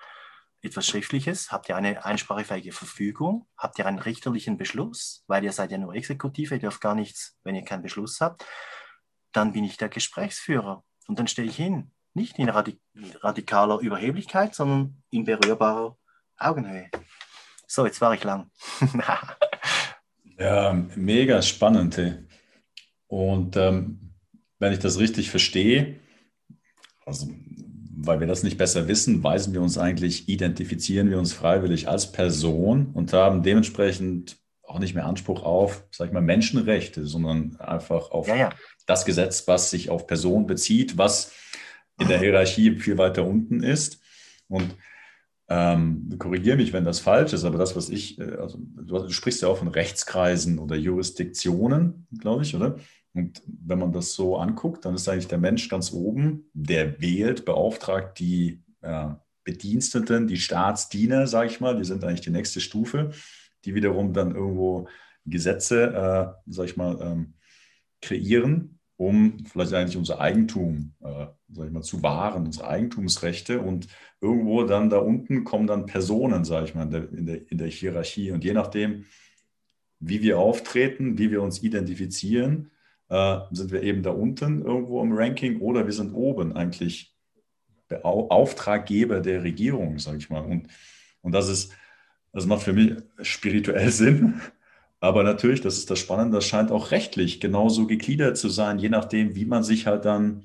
etwas 0.62 0.86
Schriftliches? 0.86 1.52
Habt 1.52 1.70
ihr 1.70 1.76
eine 1.76 2.06
einsprachefähige 2.06 2.72
Verfügung? 2.72 3.48
Habt 3.58 3.80
ihr 3.80 3.86
einen 3.86 4.00
richterlichen 4.00 4.58
Beschluss? 4.58 5.24
Weil 5.28 5.44
ihr 5.44 5.52
seid 5.52 5.72
ja 5.72 5.78
nur 5.78 5.96
Exekutive, 5.96 6.56
ihr 6.56 6.62
dürft 6.62 6.82
gar 6.82 6.96
nichts, 6.96 7.38
wenn 7.44 7.56
ihr 7.56 7.64
keinen 7.64 7.82
Beschluss 7.82 8.22
habt. 8.22 8.46
Dann 9.32 9.54
bin 9.54 9.64
ich 9.64 9.78
der 9.78 9.90
Gesprächsführer. 9.90 10.84
Und 11.08 11.20
dann 11.20 11.28
stehe 11.28 11.48
ich 11.48 11.56
hin. 11.56 11.92
Nicht 12.14 12.38
in 12.38 12.50
radikaler 12.50 13.80
Überheblichkeit, 13.80 14.54
sondern 14.54 15.02
in 15.10 15.24
berührbarer 15.24 15.98
Augenhöhe. 16.38 16.90
So, 17.66 17.86
jetzt 17.86 18.02
war 18.02 18.14
ich 18.14 18.24
lang. 18.24 18.52
ja, 20.38 20.74
mega 20.74 21.42
spannend. 21.42 22.00
Und 23.08 23.56
ähm, 23.56 24.11
wenn 24.62 24.74
ich 24.74 24.80
das 24.80 25.00
richtig 25.00 25.32
verstehe, 25.32 25.96
also 27.04 27.28
weil 28.04 28.20
wir 28.20 28.28
das 28.28 28.44
nicht 28.44 28.58
besser 28.58 28.88
wissen, 28.88 29.24
weisen 29.24 29.54
wir 29.54 29.62
uns 29.62 29.78
eigentlich, 29.78 30.30
identifizieren 30.30 31.10
wir 31.10 31.18
uns 31.18 31.34
freiwillig 31.34 31.88
als 31.88 32.12
Person 32.12 32.92
und 32.94 33.12
haben 33.12 33.42
dementsprechend 33.42 34.38
auch 34.64 34.80
nicht 34.80 34.94
mehr 34.94 35.08
Anspruch 35.08 35.44
auf, 35.44 35.84
sag 35.92 36.08
ich 36.08 36.14
mal, 36.14 36.22
Menschenrechte, 36.22 37.06
sondern 37.06 37.58
einfach 37.58 38.12
auf 38.12 38.28
ja, 38.28 38.36
ja. 38.36 38.50
das 38.86 39.04
Gesetz, 39.04 39.48
was 39.48 39.72
sich 39.72 39.90
auf 39.90 40.06
Personen 40.06 40.46
bezieht, 40.46 40.98
was 40.98 41.34
in 42.00 42.08
der 42.08 42.20
Hierarchie 42.20 42.76
viel 42.78 42.98
weiter 43.00 43.26
unten 43.26 43.64
ist. 43.64 44.00
Und 44.48 44.76
ähm, 45.50 46.08
korrigiere 46.20 46.58
mich, 46.58 46.72
wenn 46.72 46.86
das 46.86 47.00
falsch 47.00 47.34
ist, 47.34 47.44
aber 47.46 47.58
das, 47.58 47.76
was 47.76 47.90
ich, 47.90 48.20
äh, 48.20 48.36
also 48.36 48.60
du, 48.60 49.00
du 49.00 49.10
sprichst 49.10 49.42
ja 49.42 49.48
auch 49.48 49.58
von 49.58 49.68
Rechtskreisen 49.68 50.60
oder 50.60 50.76
Jurisdiktionen, 50.76 52.08
glaube 52.20 52.44
ich, 52.44 52.56
oder? 52.56 52.78
Und 53.14 53.42
wenn 53.46 53.80
man 53.80 53.92
das 53.92 54.14
so 54.14 54.38
anguckt, 54.38 54.86
dann 54.86 54.96
ist 54.96 55.08
eigentlich 55.10 55.28
der 55.28 55.38
Mensch 55.38 55.68
ganz 55.70 55.92
oben, 55.92 56.50
der 56.54 57.02
wählt, 57.02 57.46
beauftragt 57.46 58.20
die 58.20 58.64
äh, 58.82 59.10
Bediensteten, 59.44 60.28
die 60.28 60.38
Staatsdiener, 60.38 61.28
sage 61.28 61.50
ich 61.50 61.60
mal, 61.60 61.78
die 61.78 61.84
sind 61.84 62.04
eigentlich 62.04 62.22
die 62.22 62.30
nächste 62.30 62.62
Stufe, 62.62 63.12
die 63.66 63.76
wiederum 63.76 64.14
dann 64.14 64.34
irgendwo 64.34 64.88
Gesetze, 65.26 65.88
äh, 65.88 66.52
sage 66.52 66.70
ich 66.70 66.78
mal, 66.78 67.00
ähm, 67.02 67.34
kreieren, 68.02 68.80
um 68.98 69.44
vielleicht 69.46 69.74
eigentlich 69.74 69.98
unser 69.98 70.20
Eigentum, 70.20 70.94
äh, 71.02 71.28
sag 71.50 71.66
ich 71.66 71.72
mal, 71.72 71.82
zu 71.82 72.02
wahren, 72.04 72.46
unsere 72.46 72.68
Eigentumsrechte. 72.68 73.60
Und 73.62 73.88
irgendwo 74.20 74.64
dann 74.64 74.90
da 74.90 75.00
unten 75.00 75.44
kommen 75.44 75.68
dann 75.68 75.86
Personen, 75.86 76.46
sage 76.46 76.68
ich 76.68 76.76
mal, 76.76 76.84
in 76.84 76.92
der, 76.92 77.12
in, 77.12 77.26
der, 77.26 77.52
in 77.52 77.58
der 77.58 77.68
Hierarchie. 77.68 78.32
Und 78.32 78.44
je 78.44 78.54
nachdem, 78.54 79.06
wie 80.00 80.22
wir 80.22 80.40
auftreten, 80.40 81.18
wie 81.18 81.32
wir 81.32 81.42
uns 81.42 81.62
identifizieren, 81.62 82.72
äh, 83.12 83.40
sind 83.52 83.72
wir 83.72 83.84
eben 83.84 84.04
da 84.04 84.12
unten 84.12 84.64
irgendwo 84.64 85.04
im 85.04 85.12
Ranking 85.12 85.60
oder 85.60 85.86
wir 85.86 85.92
sind 85.94 86.14
oben 86.14 86.56
eigentlich 86.56 87.14
der 87.90 88.06
Auftraggeber 88.06 89.20
der 89.20 89.44
Regierung, 89.44 90.00
sage 90.00 90.18
ich 90.20 90.30
mal. 90.30 90.46
Und, 90.46 90.68
und 91.22 91.34
das 91.34 91.50
ist, 91.50 91.74
das 92.32 92.46
macht 92.46 92.64
für 92.64 92.72
mich 92.72 92.94
spirituell 93.22 93.92
Sinn. 93.92 94.40
Aber 95.02 95.24
natürlich, 95.24 95.60
das 95.60 95.78
ist 95.78 95.90
das 95.90 96.00
Spannende, 96.00 96.38
das 96.38 96.46
scheint 96.46 96.72
auch 96.72 96.92
rechtlich 96.92 97.42
genauso 97.42 97.86
gegliedert 97.86 98.38
zu 98.38 98.48
sein, 98.48 98.80
je 98.80 98.90
nachdem, 98.90 99.36
wie 99.36 99.46
man 99.46 99.64
sich 99.64 99.88
halt 99.88 100.06
dann 100.06 100.44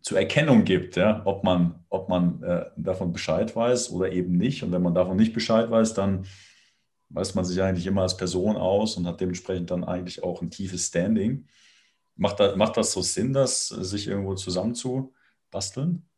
zur 0.00 0.18
Erkennung 0.18 0.64
gibt, 0.64 0.96
ja, 0.96 1.22
ob 1.26 1.44
man, 1.44 1.84
ob 1.90 2.08
man 2.08 2.42
äh, 2.42 2.64
davon 2.76 3.12
Bescheid 3.12 3.54
weiß 3.54 3.92
oder 3.92 4.10
eben 4.10 4.36
nicht. 4.36 4.64
Und 4.64 4.72
wenn 4.72 4.82
man 4.82 4.94
davon 4.94 5.16
nicht 5.16 5.32
Bescheid 5.32 5.70
weiß, 5.70 5.94
dann 5.94 6.26
weist 7.08 7.34
man 7.34 7.44
sich 7.44 7.60
eigentlich 7.62 7.86
immer 7.86 8.02
als 8.02 8.16
Person 8.16 8.56
aus 8.56 8.96
und 8.96 9.06
hat 9.06 9.20
dementsprechend 9.20 9.70
dann 9.70 9.84
eigentlich 9.84 10.22
auch 10.22 10.42
ein 10.42 10.50
tiefes 10.50 10.86
Standing. 10.86 11.46
Macht, 12.16 12.40
da, 12.40 12.56
macht 12.56 12.76
das 12.76 12.92
so 12.92 13.02
Sinn, 13.02 13.32
das 13.32 13.68
sich 13.68 14.08
irgendwo 14.08 14.34
zusammenzubasteln? 14.34 16.08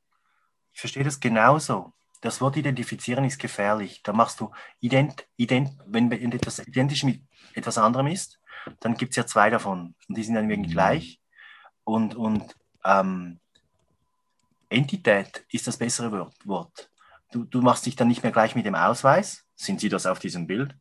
Ich 0.72 0.80
verstehe 0.80 1.04
das 1.04 1.20
genauso. 1.20 1.92
Das 2.20 2.40
Wort 2.40 2.56
identifizieren 2.56 3.24
ist 3.24 3.38
gefährlich. 3.38 4.02
Da 4.02 4.12
machst 4.12 4.40
du, 4.40 4.50
ident, 4.80 5.26
ident, 5.36 5.70
wenn 5.86 6.10
etwas 6.10 6.60
identisch 6.66 7.04
mit 7.04 7.22
etwas 7.54 7.78
anderem 7.78 8.08
ist, 8.08 8.40
dann 8.80 8.94
gibt 8.94 9.10
es 9.10 9.16
ja 9.16 9.26
zwei 9.26 9.50
davon. 9.50 9.94
Und 10.08 10.16
die 10.16 10.22
sind 10.22 10.34
dann 10.34 10.50
irgendwie 10.50 10.70
mhm. 10.70 10.74
gleich. 10.74 11.20
Und, 11.84 12.14
und 12.14 12.54
ähm, 12.84 13.40
Entität 14.68 15.44
ist 15.50 15.66
das 15.66 15.76
bessere 15.76 16.30
Wort. 16.44 16.90
Du, 17.32 17.44
du 17.44 17.60
machst 17.60 17.86
dich 17.86 17.96
dann 17.96 18.08
nicht 18.08 18.22
mehr 18.22 18.32
gleich 18.32 18.54
mit 18.54 18.66
dem 18.66 18.74
Ausweis, 18.74 19.44
sind 19.58 19.80
Sie 19.80 19.88
das 19.88 20.06
auf 20.06 20.20
diesem 20.20 20.46
Bild? 20.46 20.74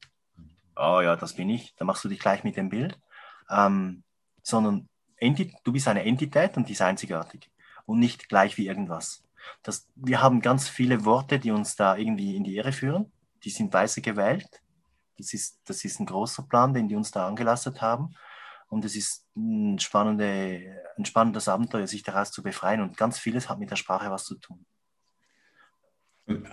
Oh 0.75 1.01
ja, 1.01 1.15
das 1.15 1.35
bin 1.35 1.49
ich. 1.49 1.73
Dann 1.75 1.87
machst 1.87 2.03
du 2.03 2.09
dich 2.09 2.19
gleich 2.19 2.43
mit 2.43 2.55
dem 2.55 2.69
Bild. 2.69 2.97
Ähm, 3.49 4.03
sondern 4.43 4.87
du 5.19 5.71
bist 5.71 5.87
eine 5.87 6.05
Entität 6.05 6.55
und 6.55 6.69
die 6.69 6.73
ist 6.73 6.81
einzigartig 6.81 7.51
und 7.85 7.99
nicht 7.99 8.29
gleich 8.29 8.57
wie 8.57 8.67
irgendwas. 8.67 9.23
Das, 9.63 9.87
wir 9.95 10.21
haben 10.21 10.41
ganz 10.41 10.69
viele 10.69 11.05
Worte, 11.05 11.39
die 11.39 11.51
uns 11.51 11.75
da 11.75 11.97
irgendwie 11.97 12.35
in 12.35 12.43
die 12.43 12.55
Irre 12.55 12.71
führen. 12.71 13.11
Die 13.43 13.49
sind 13.49 13.73
weise 13.73 14.01
gewählt. 14.01 14.61
Das 15.17 15.33
ist, 15.33 15.59
das 15.65 15.83
ist 15.83 15.99
ein 15.99 16.05
großer 16.05 16.43
Plan, 16.43 16.73
den 16.73 16.87
die 16.87 16.95
uns 16.95 17.11
da 17.11 17.27
angelastet 17.27 17.81
haben. 17.81 18.13
Und 18.67 18.85
es 18.85 18.95
ist 18.95 19.25
ein, 19.35 19.79
spannende, 19.79 20.83
ein 20.97 21.05
spannendes 21.05 21.47
Abenteuer, 21.47 21.87
sich 21.87 22.03
daraus 22.03 22.31
zu 22.31 22.43
befreien. 22.43 22.81
Und 22.81 22.97
ganz 22.97 23.17
vieles 23.17 23.49
hat 23.49 23.57
mit 23.57 23.71
der 23.71 23.77
Sprache 23.77 24.11
was 24.11 24.25
zu 24.25 24.35
tun. 24.35 24.65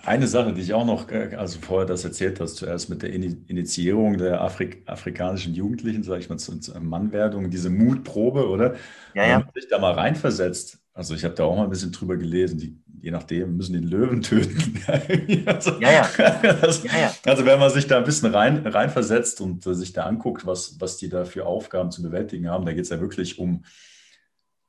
Eine 0.05 0.27
Sache, 0.27 0.53
die 0.53 0.61
ich 0.61 0.73
auch 0.73 0.85
noch, 0.85 1.11
äh, 1.11 1.35
also 1.35 1.59
vorher 1.59 1.85
das 1.85 2.05
erzählt 2.05 2.39
hast, 2.39 2.55
zuerst 2.55 2.89
mit 2.89 3.01
der 3.01 3.11
Initiierung 3.11 4.17
der 4.17 4.39
Afrik 4.39 4.83
afrikanischen 4.85 5.53
Jugendlichen, 5.53 6.03
sage 6.03 6.21
ich 6.21 6.29
mal, 6.29 6.37
zur 6.37 6.79
Mannwerdung, 6.79 7.49
diese 7.49 7.69
Mutprobe, 7.69 8.47
oder? 8.47 8.75
Ja, 9.13 9.23
ja. 9.23 9.37
Wenn 9.37 9.45
man 9.45 9.53
sich 9.53 9.67
da 9.69 9.79
mal 9.79 9.91
reinversetzt, 9.91 10.79
also 10.93 11.13
ich 11.13 11.25
habe 11.25 11.35
da 11.35 11.43
auch 11.43 11.57
mal 11.57 11.65
ein 11.65 11.69
bisschen 11.69 11.91
drüber 11.91 12.15
gelesen, 12.15 12.57
die, 12.57 12.77
je 13.01 13.11
nachdem 13.11 13.57
müssen 13.57 13.73
die 13.73 13.85
Löwen 13.85 14.21
töten. 14.21 14.81
also, 15.45 15.71
ja, 15.81 15.91
ja. 15.91 16.53
Das, 16.53 16.81
ja, 16.83 16.97
ja. 16.97 17.13
Also 17.25 17.45
wenn 17.45 17.59
man 17.59 17.69
sich 17.69 17.85
da 17.85 17.97
ein 17.97 18.05
bisschen 18.05 18.33
rein, 18.33 18.65
reinversetzt 18.65 19.41
und 19.41 19.67
äh, 19.67 19.75
sich 19.75 19.91
da 19.91 20.05
anguckt, 20.05 20.45
was, 20.45 20.79
was 20.79 20.95
die 20.95 21.09
da 21.09 21.25
für 21.25 21.45
Aufgaben 21.45 21.91
zu 21.91 22.01
bewältigen 22.01 22.49
haben, 22.49 22.65
da 22.65 22.71
geht 22.71 22.85
es 22.85 22.91
ja 22.91 23.01
wirklich 23.01 23.39
um, 23.39 23.65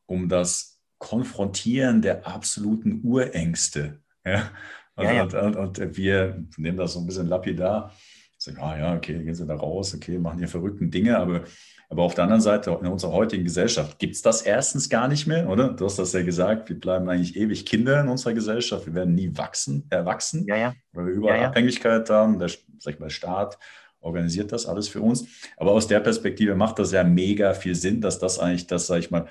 um 0.06 0.28
das 0.28 0.80
Konfrontieren 0.98 2.02
der 2.02 2.26
absoluten 2.26 3.02
Urängste. 3.04 4.00
Ja? 4.24 4.50
Und, 4.96 5.04
ja, 5.04 5.12
ja. 5.12 5.22
Und, 5.22 5.34
und, 5.34 5.56
und, 5.56 5.96
wir 5.96 6.42
nehmen 6.56 6.78
das 6.78 6.94
so 6.94 7.00
ein 7.00 7.06
bisschen 7.06 7.26
lapidar. 7.26 7.92
Sagen, 8.38 8.58
ah 8.60 8.78
ja, 8.78 8.94
okay, 8.94 9.22
gehen 9.22 9.34
Sie 9.34 9.46
da 9.46 9.54
raus, 9.54 9.94
okay, 9.94 10.18
machen 10.18 10.38
hier 10.38 10.48
verrückten 10.48 10.90
Dinge, 10.90 11.16
aber, 11.16 11.44
aber 11.88 12.02
auf 12.02 12.14
der 12.14 12.24
anderen 12.24 12.42
Seite, 12.42 12.76
in 12.80 12.86
unserer 12.86 13.12
heutigen 13.12 13.44
Gesellschaft, 13.44 13.98
gibt 13.98 14.14
es 14.14 14.20
das 14.20 14.42
erstens 14.42 14.90
gar 14.90 15.08
nicht 15.08 15.26
mehr, 15.26 15.48
oder? 15.48 15.70
Du 15.70 15.86
hast 15.86 15.98
das 15.98 16.12
ja 16.12 16.22
gesagt, 16.22 16.68
wir 16.68 16.78
bleiben 16.78 17.08
eigentlich 17.08 17.34
ewig 17.36 17.64
Kinder 17.64 17.98
in 18.00 18.08
unserer 18.08 18.34
Gesellschaft, 18.34 18.86
wir 18.86 18.94
werden 18.94 19.14
nie 19.14 19.30
wachsen, 19.36 19.86
erwachsen, 19.88 20.44
ja, 20.46 20.56
ja. 20.56 20.74
weil 20.92 21.06
wir 21.06 21.12
überall 21.14 21.40
ja, 21.40 21.48
Abhängigkeit 21.48 22.10
haben, 22.10 22.38
der 22.38 22.50
sag 22.78 22.94
ich 22.94 23.00
mal, 23.00 23.10
Staat 23.10 23.58
organisiert 24.00 24.52
das 24.52 24.66
alles 24.66 24.88
für 24.88 25.00
uns. 25.00 25.26
Aber 25.56 25.72
aus 25.72 25.86
der 25.86 26.00
Perspektive 26.00 26.54
macht 26.54 26.78
das 26.78 26.92
ja 26.92 27.04
mega 27.04 27.54
viel 27.54 27.74
Sinn, 27.74 28.00
dass 28.00 28.18
das 28.18 28.38
eigentlich 28.38 28.66
das, 28.66 28.86
sag 28.86 28.98
ich 28.98 29.10
mal, 29.10 29.26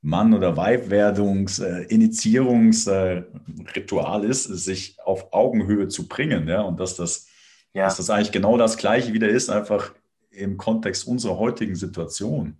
Mann- 0.00 0.34
oder 0.34 0.56
Weibwerdungs-, 0.56 1.62
äh, 1.62 1.82
Initiierungsritual 1.84 4.24
ist, 4.24 4.44
sich 4.44 4.96
auf 5.04 5.32
Augenhöhe 5.32 5.88
zu 5.88 6.08
bringen. 6.08 6.48
Ja? 6.48 6.62
Und 6.62 6.80
dass 6.80 6.96
das, 6.96 7.26
ja. 7.74 7.84
dass 7.84 7.96
das 7.96 8.10
eigentlich 8.10 8.32
genau 8.32 8.56
das 8.56 8.76
Gleiche 8.76 9.12
wieder 9.12 9.28
ist, 9.28 9.50
einfach 9.50 9.92
im 10.30 10.56
Kontext 10.56 11.06
unserer 11.06 11.38
heutigen 11.38 11.74
Situation. 11.74 12.58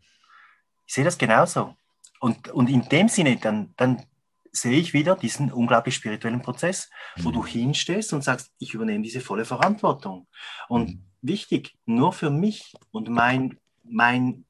Ich 0.86 0.95
sehe 0.95 1.05
das 1.05 1.18
genauso. 1.18 1.74
Und, 2.20 2.49
und 2.49 2.68
in 2.68 2.82
dem 2.89 3.09
Sinne, 3.09 3.36
dann, 3.36 3.72
dann 3.76 4.03
sehe 4.51 4.78
ich 4.78 4.93
wieder 4.93 5.14
diesen 5.14 5.53
unglaublich 5.53 5.95
spirituellen 5.95 6.43
Prozess, 6.43 6.91
wo 7.16 7.28
mhm. 7.28 7.34
du 7.34 7.47
hinstehst 7.47 8.12
und 8.12 8.24
sagst, 8.24 8.51
ich 8.59 8.74
übernehme 8.74 9.05
diese 9.05 9.20
volle 9.20 9.45
Verantwortung. 9.45 10.26
Und 10.68 10.89
mhm. 10.89 11.05
wichtig, 11.22 11.76
nur 11.86 12.12
für 12.12 12.30
mich 12.30 12.74
und 12.91 13.09
mein, 13.09 13.59
mein 13.84 14.45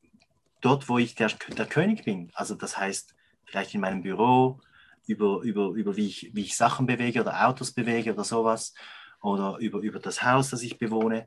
dort, 0.61 0.88
wo 0.88 0.98
ich 0.98 1.14
der, 1.14 1.28
der 1.28 1.66
König 1.66 2.04
bin. 2.04 2.30
Also 2.34 2.54
das 2.54 2.76
heißt, 2.76 3.14
vielleicht 3.44 3.74
in 3.74 3.80
meinem 3.80 4.02
Büro, 4.02 4.61
über, 5.06 5.40
über, 5.42 5.68
über 5.70 5.96
wie, 5.96 6.06
ich, 6.06 6.30
wie 6.34 6.42
ich 6.42 6.56
Sachen 6.56 6.86
bewege 6.86 7.20
oder 7.20 7.46
Autos 7.46 7.72
bewege 7.72 8.12
oder 8.12 8.24
sowas, 8.24 8.74
oder 9.20 9.56
über, 9.59 9.80
über 9.80 9.98
das 9.98 10.22
Haus, 10.22 10.50
das 10.50 10.62
ich 10.62 10.78
bewohne. 10.78 11.26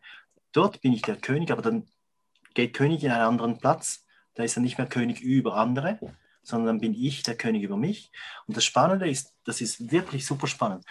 Dort 0.52 0.82
bin 0.82 0.94
ich 0.94 1.02
der 1.02 1.18
König, 1.18 1.52
aber 1.52 1.62
dann 1.62 1.88
geht 2.54 2.74
König 2.74 3.04
in 3.04 3.12
einen 3.12 3.24
anderen 3.24 3.58
Platz. 3.58 4.06
Da 4.36 4.44
ist 4.44 4.58
er 4.58 4.62
nicht 4.62 4.78
mehr 4.78 4.88
König 4.88 5.22
über 5.22 5.56
andere, 5.56 6.00
sondern 6.44 6.68
dann 6.68 6.80
bin 6.80 6.94
ich 6.94 7.24
der 7.24 7.36
König 7.36 7.64
über 7.64 7.78
mich. 7.78 8.12
Und 8.48 8.56
das 8.56 8.66
Spannende 8.66 9.10
ist, 9.10 9.34
das 9.46 9.62
ist 9.62 9.92
wirklich 9.92 10.26
super 10.26 10.48
spannend. 10.48 10.86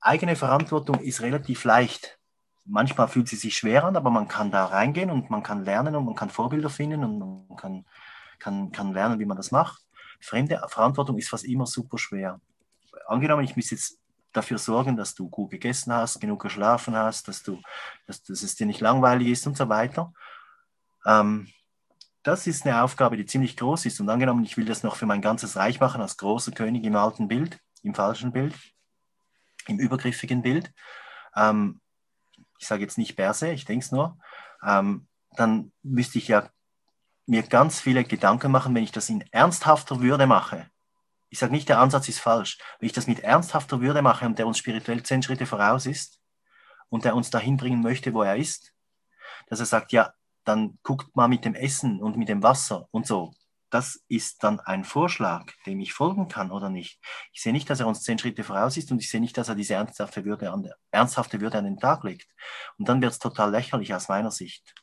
Eigene 0.00 0.36
Verantwortung 0.36 1.00
ist 1.00 1.22
relativ 1.22 1.64
leicht 1.64 2.18
manchmal 2.64 3.08
fühlt 3.08 3.28
sie 3.28 3.36
sich 3.36 3.56
schwer 3.56 3.84
an, 3.84 3.96
aber 3.96 4.10
man 4.10 4.28
kann 4.28 4.50
da 4.50 4.66
reingehen 4.66 5.10
und 5.10 5.30
man 5.30 5.42
kann 5.42 5.64
lernen 5.64 5.96
und 5.96 6.04
man 6.04 6.14
kann 6.14 6.30
Vorbilder 6.30 6.70
finden 6.70 7.04
und 7.04 7.18
man 7.18 7.56
kann, 7.56 7.84
kann, 8.38 8.72
kann 8.72 8.92
lernen, 8.92 9.18
wie 9.20 9.26
man 9.26 9.36
das 9.36 9.50
macht. 9.50 9.82
Fremde 10.20 10.60
Verantwortung 10.68 11.18
ist 11.18 11.28
fast 11.28 11.44
immer 11.44 11.66
super 11.66 11.98
schwer. 11.98 12.40
Angenommen, 13.06 13.44
ich 13.44 13.56
muss 13.56 13.70
jetzt 13.70 13.98
dafür 14.32 14.58
sorgen, 14.58 14.96
dass 14.96 15.14
du 15.14 15.28
gut 15.28 15.50
gegessen 15.50 15.92
hast, 15.92 16.20
genug 16.20 16.42
geschlafen 16.42 16.96
hast, 16.96 17.28
dass, 17.28 17.42
du, 17.42 17.60
dass, 18.06 18.22
dass 18.22 18.42
es 18.42 18.54
dir 18.54 18.66
nicht 18.66 18.80
langweilig 18.80 19.28
ist 19.28 19.46
und 19.46 19.56
so 19.56 19.68
weiter. 19.68 20.12
Ähm, 21.06 21.48
das 22.22 22.46
ist 22.46 22.66
eine 22.66 22.82
Aufgabe, 22.82 23.16
die 23.16 23.26
ziemlich 23.26 23.56
groß 23.56 23.84
ist. 23.86 24.00
Und 24.00 24.08
angenommen, 24.08 24.44
ich 24.44 24.56
will 24.56 24.64
das 24.64 24.82
noch 24.82 24.96
für 24.96 25.06
mein 25.06 25.20
ganzes 25.20 25.56
Reich 25.56 25.78
machen, 25.78 26.00
als 26.00 26.16
großer 26.16 26.52
König 26.52 26.84
im 26.84 26.96
alten 26.96 27.28
Bild, 27.28 27.60
im 27.82 27.94
falschen 27.94 28.32
Bild, 28.32 28.54
im 29.66 29.78
übergriffigen 29.78 30.40
Bild, 30.42 30.72
ähm, 31.36 31.80
ich 32.58 32.66
sage 32.66 32.82
jetzt 32.82 32.98
nicht 32.98 33.16
Börse, 33.16 33.50
ich 33.52 33.64
denke 33.64 33.84
es 33.84 33.92
nur, 33.92 34.18
ähm, 34.66 35.06
dann 35.36 35.72
müsste 35.82 36.18
ich 36.18 36.28
ja 36.28 36.48
mir 37.26 37.42
ganz 37.42 37.80
viele 37.80 38.04
Gedanken 38.04 38.52
machen, 38.52 38.74
wenn 38.74 38.84
ich 38.84 38.92
das 38.92 39.08
in 39.08 39.22
ernsthafter 39.32 40.00
Würde 40.00 40.26
mache. 40.26 40.70
Ich 41.30 41.38
sage 41.38 41.52
nicht, 41.52 41.68
der 41.68 41.80
Ansatz 41.80 42.08
ist 42.08 42.20
falsch. 42.20 42.58
Wenn 42.78 42.86
ich 42.86 42.92
das 42.92 43.06
mit 43.06 43.20
ernsthafter 43.20 43.80
Würde 43.80 44.02
mache 44.02 44.26
und 44.26 44.38
der 44.38 44.46
uns 44.46 44.58
spirituell 44.58 45.02
zehn 45.02 45.22
Schritte 45.22 45.46
voraus 45.46 45.86
ist 45.86 46.20
und 46.90 47.04
der 47.04 47.16
uns 47.16 47.30
dahin 47.30 47.56
bringen 47.56 47.80
möchte, 47.80 48.14
wo 48.14 48.22
er 48.22 48.36
ist, 48.36 48.72
dass 49.48 49.60
er 49.60 49.66
sagt, 49.66 49.92
ja, 49.92 50.12
dann 50.44 50.78
guckt 50.82 51.16
mal 51.16 51.28
mit 51.28 51.44
dem 51.44 51.54
Essen 51.54 52.00
und 52.00 52.16
mit 52.16 52.28
dem 52.28 52.42
Wasser 52.42 52.88
und 52.90 53.06
so 53.06 53.34
das 53.74 54.04
ist 54.06 54.44
dann 54.44 54.60
ein 54.60 54.84
Vorschlag, 54.84 55.50
dem 55.66 55.80
ich 55.80 55.92
folgen 55.92 56.28
kann 56.28 56.52
oder 56.52 56.70
nicht. 56.70 57.00
Ich 57.32 57.42
sehe 57.42 57.52
nicht, 57.52 57.68
dass 57.68 57.80
er 57.80 57.88
uns 57.88 58.02
zehn 58.02 58.20
Schritte 58.20 58.44
voraus 58.44 58.76
ist 58.76 58.92
und 58.92 59.00
ich 59.00 59.10
sehe 59.10 59.20
nicht, 59.20 59.36
dass 59.36 59.48
er 59.48 59.56
diese 59.56 59.74
ernsthafte 59.74 60.24
Würde 60.24 60.52
an, 60.52 60.70
ernsthafte 60.92 61.40
Würde 61.40 61.58
an 61.58 61.64
den 61.64 61.78
Tag 61.78 62.04
legt. 62.04 62.28
Und 62.78 62.88
dann 62.88 63.02
wird 63.02 63.10
es 63.10 63.18
total 63.18 63.50
lächerlich 63.50 63.92
aus 63.92 64.08
meiner 64.08 64.30
Sicht. 64.30 64.76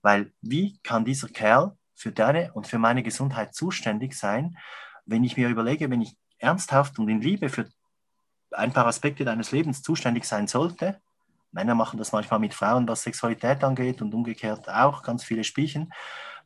Weil 0.00 0.32
wie 0.40 0.78
kann 0.84 1.04
dieser 1.04 1.26
Kerl 1.26 1.76
für 1.96 2.12
deine 2.12 2.52
und 2.52 2.68
für 2.68 2.78
meine 2.78 3.02
Gesundheit 3.02 3.52
zuständig 3.52 4.14
sein, 4.14 4.56
wenn 5.06 5.24
ich 5.24 5.36
mir 5.36 5.48
überlege, 5.48 5.90
wenn 5.90 6.02
ich 6.02 6.16
ernsthaft 6.38 7.00
und 7.00 7.08
in 7.08 7.20
Liebe 7.20 7.48
für 7.48 7.68
ein 8.52 8.72
paar 8.72 8.86
Aspekte 8.86 9.24
deines 9.24 9.50
Lebens 9.50 9.82
zuständig 9.82 10.24
sein 10.24 10.46
sollte, 10.46 11.00
Männer 11.50 11.74
machen 11.74 11.98
das 11.98 12.12
manchmal 12.12 12.38
mit 12.38 12.54
Frauen, 12.54 12.86
was 12.86 13.02
Sexualität 13.02 13.64
angeht 13.64 14.00
und 14.02 14.14
umgekehrt 14.14 14.68
auch 14.68 15.02
ganz 15.02 15.24
viele 15.24 15.42
Spielchen, 15.42 15.92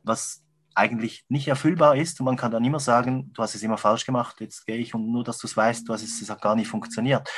was 0.01 0.43
eigentlich 0.79 1.25
nicht 1.27 1.47
erfüllbar 1.47 1.97
ist 1.97 2.19
und 2.19 2.25
man 2.25 2.37
kann 2.37 2.51
dann 2.51 2.63
immer 2.63 2.79
sagen, 2.79 3.31
du 3.33 3.41
hast 3.41 3.53
es 3.53 3.63
immer 3.63 3.77
falsch 3.77 4.05
gemacht, 4.05 4.37
jetzt 4.39 4.65
gehe 4.65 4.77
ich 4.77 4.95
und 4.95 5.11
nur, 5.11 5.25
dass 5.25 5.37
du 5.37 5.47
es 5.47 5.57
weißt, 5.57 5.87
du 5.87 5.93
hast 5.93 6.03
es, 6.03 6.21
es 6.21 6.29
hat 6.29 6.41
gar 6.41 6.55
nicht 6.55 6.67
funktioniert. 6.67 7.29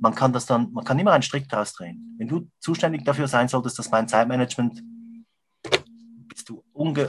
Man 0.00 0.14
kann 0.14 0.32
das 0.32 0.44
dann, 0.44 0.70
man 0.72 0.84
kann 0.84 0.98
immer 0.98 1.12
einen 1.12 1.22
Strick 1.22 1.48
daraus 1.48 1.72
drehen. 1.72 2.14
Wenn 2.18 2.28
du 2.28 2.48
zuständig 2.58 3.04
dafür 3.04 3.26
sein 3.26 3.48
solltest, 3.48 3.78
dass 3.78 3.90
mein 3.90 4.06
Zeitmanagement 4.06 4.82
bist 6.28 6.48
du 6.48 6.62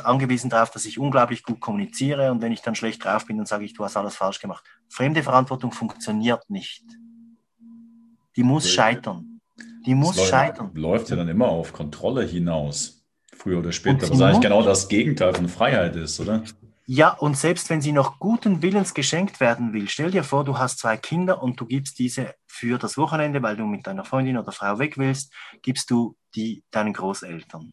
angewiesen 0.04 0.50
darauf, 0.50 0.72
dass 0.72 0.86
ich 0.86 0.98
unglaublich 0.98 1.44
gut 1.44 1.60
kommuniziere 1.60 2.32
und 2.32 2.42
wenn 2.42 2.54
ich 2.54 2.62
dann 2.62 2.76
schlecht 2.76 3.04
drauf 3.04 3.26
bin, 3.26 3.38
dann 3.38 3.46
sage 3.46 3.66
ich, 3.66 3.74
du 3.74 3.84
hast 3.84 3.98
alles 3.98 4.16
falsch 4.16 4.40
gemacht. 4.40 4.64
Fremde 4.88 5.24
Verantwortung 5.24 5.72
funktioniert 5.74 6.50
nicht. 6.50 6.86
Die 8.38 8.44
muss 8.44 8.70
scheitern. 8.70 9.42
Die 9.86 9.96
muss 9.96 10.16
läuft, 10.16 10.30
scheitern. 10.30 10.72
Läuft 10.74 11.10
ja 11.10 11.16
dann 11.16 11.28
immer 11.28 11.50
auf 11.50 11.74
Kontrolle 11.74 12.24
hinaus, 12.24 13.01
früher 13.42 13.60
oder 13.60 13.72
später, 13.72 14.10
was 14.10 14.22
eigentlich 14.22 14.42
genau 14.42 14.64
das 14.64 14.88
Gegenteil 14.88 15.34
von 15.34 15.50
Freiheit 15.50 15.96
ist, 15.96 16.20
oder? 16.20 16.44
Ja, 16.86 17.12
und 17.12 17.38
selbst 17.38 17.70
wenn 17.70 17.82
sie 17.82 17.92
noch 17.92 18.20
guten 18.20 18.62
Willens 18.62 18.94
geschenkt 18.94 19.40
werden 19.40 19.72
will, 19.74 19.88
stell 19.88 20.12
dir 20.12 20.24
vor, 20.24 20.44
du 20.44 20.58
hast 20.58 20.80
zwei 20.80 20.98
Kinder 20.98 21.42
und 21.42 21.60
du 21.60 21.66
gibst 21.66 22.00
diese 22.00 22.36
für 22.48 22.78
das 22.78 22.98
Wochenende, 22.98 23.42
weil 23.42 23.56
du 23.56 23.66
mit 23.66 23.88
deiner 23.88 24.04
Freundin 24.04 24.38
oder 24.38 24.52
Frau 24.52 24.78
weg 24.78 24.98
willst, 24.98 25.32
gibst 25.62 25.90
du 25.90 26.18
die 26.36 26.64
deinen 26.72 26.94
Großeltern 26.94 27.72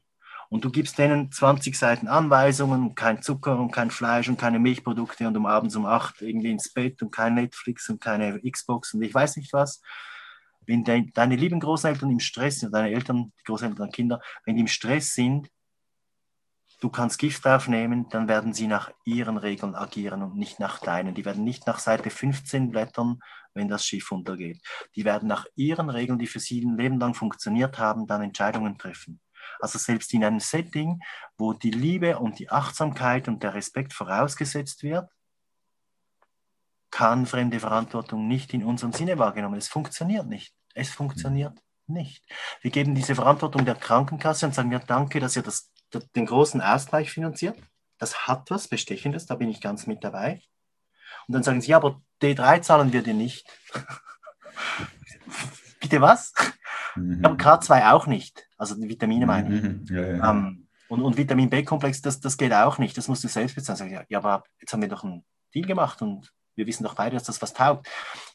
und 0.51 0.65
du 0.65 0.71
gibst 0.71 0.99
denen 0.99 1.31
20 1.31 1.77
Seiten 1.77 2.09
Anweisungen, 2.09 2.95
kein 2.95 3.23
Zucker 3.23 3.59
und 3.59 3.71
kein 3.71 3.91
Fleisch 3.91 4.29
und 4.29 4.39
keine 4.39 4.59
Milchprodukte 4.59 5.27
und 5.27 5.37
um 5.37 5.47
abends 5.47 5.77
um 5.77 5.85
8 5.85 6.23
irgendwie 6.23 6.51
ins 6.51 6.73
Bett 6.73 7.03
und 7.03 7.11
kein 7.11 7.35
Netflix 7.35 7.89
und 7.89 8.01
keine 8.01 8.41
Xbox 8.41 8.95
und 8.95 9.03
ich 9.03 9.13
weiß 9.13 9.37
nicht 9.37 9.53
was. 9.53 9.83
Wenn 10.67 10.85
de 10.85 11.11
deine 11.13 11.37
lieben 11.37 11.61
Großeltern 11.61 12.11
im 12.11 12.21
Stress 12.21 12.61
sind, 12.61 12.75
deine 12.75 12.91
Eltern, 12.91 13.33
die 13.41 13.45
Großeltern, 13.45 13.91
Kinder, 13.91 14.21
wenn 14.45 14.57
die 14.57 14.61
im 14.61 14.69
Stress 14.69 15.15
sind, 15.15 15.49
du 16.81 16.91
kannst 16.91 17.19
Gift 17.19 17.45
draufnehmen, 17.45 18.09
dann 18.09 18.29
werden 18.29 18.53
sie 18.53 18.67
nach 18.67 18.91
ihren 19.05 19.37
Regeln 19.37 19.75
agieren 19.75 20.23
und 20.23 20.37
nicht 20.37 20.61
nach 20.61 20.79
deinen. 20.79 21.15
Die 21.15 21.25
werden 21.25 21.45
nicht 21.45 21.67
nach 21.67 21.79
Seite 21.79 22.11
15 22.11 22.71
blättern, 22.71 23.21
wenn 23.55 23.69
das 23.69 23.85
Schiff 23.85 24.13
untergeht. 24.13 24.61
Die 24.95 25.05
werden 25.05 25.29
nach 25.29 25.47
ihren 25.57 25.91
Regeln, 25.91 26.19
die 26.19 26.27
für 26.27 26.41
sie 26.41 26.61
ein 26.63 26.77
Leben 26.77 26.99
lang 26.99 27.15
funktioniert 27.15 27.79
haben, 27.79 28.07
dann 28.07 28.23
Entscheidungen 28.23 28.79
treffen. 28.79 29.21
Also 29.61 29.79
selbst 29.79 30.13
in 30.15 30.25
einem 30.25 30.41
Setting, 30.41 31.01
wo 31.37 31.53
die 31.53 31.71
Liebe 31.71 32.19
und 32.19 32.39
die 32.39 32.51
Achtsamkeit 32.51 33.29
und 33.29 33.43
der 33.43 33.55
Respekt 33.55 33.93
vorausgesetzt 33.93 34.83
wird, 34.83 35.11
kann 36.91 37.27
fremde 37.27 37.61
Verantwortung 37.61 38.29
nicht 38.29 38.55
in 38.55 38.65
unserem 38.65 38.93
Sinne 38.93 39.19
wahrgenommen. 39.19 39.59
Es 39.59 39.69
funktioniert 39.69 40.27
nicht. 40.27 40.55
Es 40.75 40.91
funktioniert 40.91 41.59
nicht. 41.87 42.25
Wir 42.61 42.71
geben 42.71 42.95
diese 42.95 43.15
Verantwortung 43.15 43.65
der 43.65 43.75
Krankenkasse 43.75 44.47
und 44.47 44.55
sagen, 44.55 44.73
ja, 44.73 44.79
danke, 44.79 45.21
dass 45.21 45.37
ihr 45.37 45.43
das, 45.43 45.71
den 46.15 46.27
großen 46.27 46.61
Ausgleich 46.61 47.11
finanziert. 47.11 47.57
Das 47.99 48.27
hat 48.27 48.51
was 48.51 48.69
Bestechendes, 48.69 49.27
da 49.27 49.35
bin 49.35 49.49
ich 49.49 49.61
ganz 49.61 49.87
mit 49.87 50.05
dabei. 50.05 50.43
Und 51.27 51.35
dann 51.35 51.43
sagen 51.43 51.61
sie, 51.61 51.71
ja, 51.71 51.79
aber 51.79 52.01
D3 52.23 52.63
zahlen 52.63 52.93
wir 52.93 53.03
dir 53.03 53.15
nicht. 53.15 53.47
Bitte 55.81 56.01
was? 56.01 56.33
Mhm. 56.97 57.25
Aber 57.25 57.37
K2 57.37 57.93
auch 57.93 58.07
nicht. 58.07 58.47
Also 58.57 58.75
die 58.75 58.89
Vitamine 58.89 59.27
meine 59.27 59.55
ich. 59.55 59.63
Mhm. 59.63 59.85
Ja, 59.91 60.07
ja. 60.07 60.31
Ähm, 60.31 60.69
und, 60.89 61.03
und 61.03 61.17
Vitamin 61.17 61.51
B-Komplex, 61.51 62.03
das, 62.03 62.21
das 62.21 62.37
geht 62.37 62.53
auch 62.53 62.79
nicht. 62.79 62.97
Das 62.97 63.09
musst 63.09 63.25
du 63.25 63.29
selbst 63.29 63.55
bezahlen. 63.55 63.91
Ja, 63.91 64.05
ja, 64.09 64.19
aber 64.19 64.45
jetzt 64.61 64.73
haben 64.73 64.81
wir 64.81 64.89
doch 64.89 65.05
einen 65.05 65.25
Deal 65.55 65.67
gemacht 65.67 66.01
und 66.03 66.33
wir 66.55 66.67
wissen 66.67 66.83
doch 66.83 66.95
beide, 66.95 67.15
dass 67.15 67.25
das 67.25 67.41
was 67.41 67.53
taugt. 67.53 67.89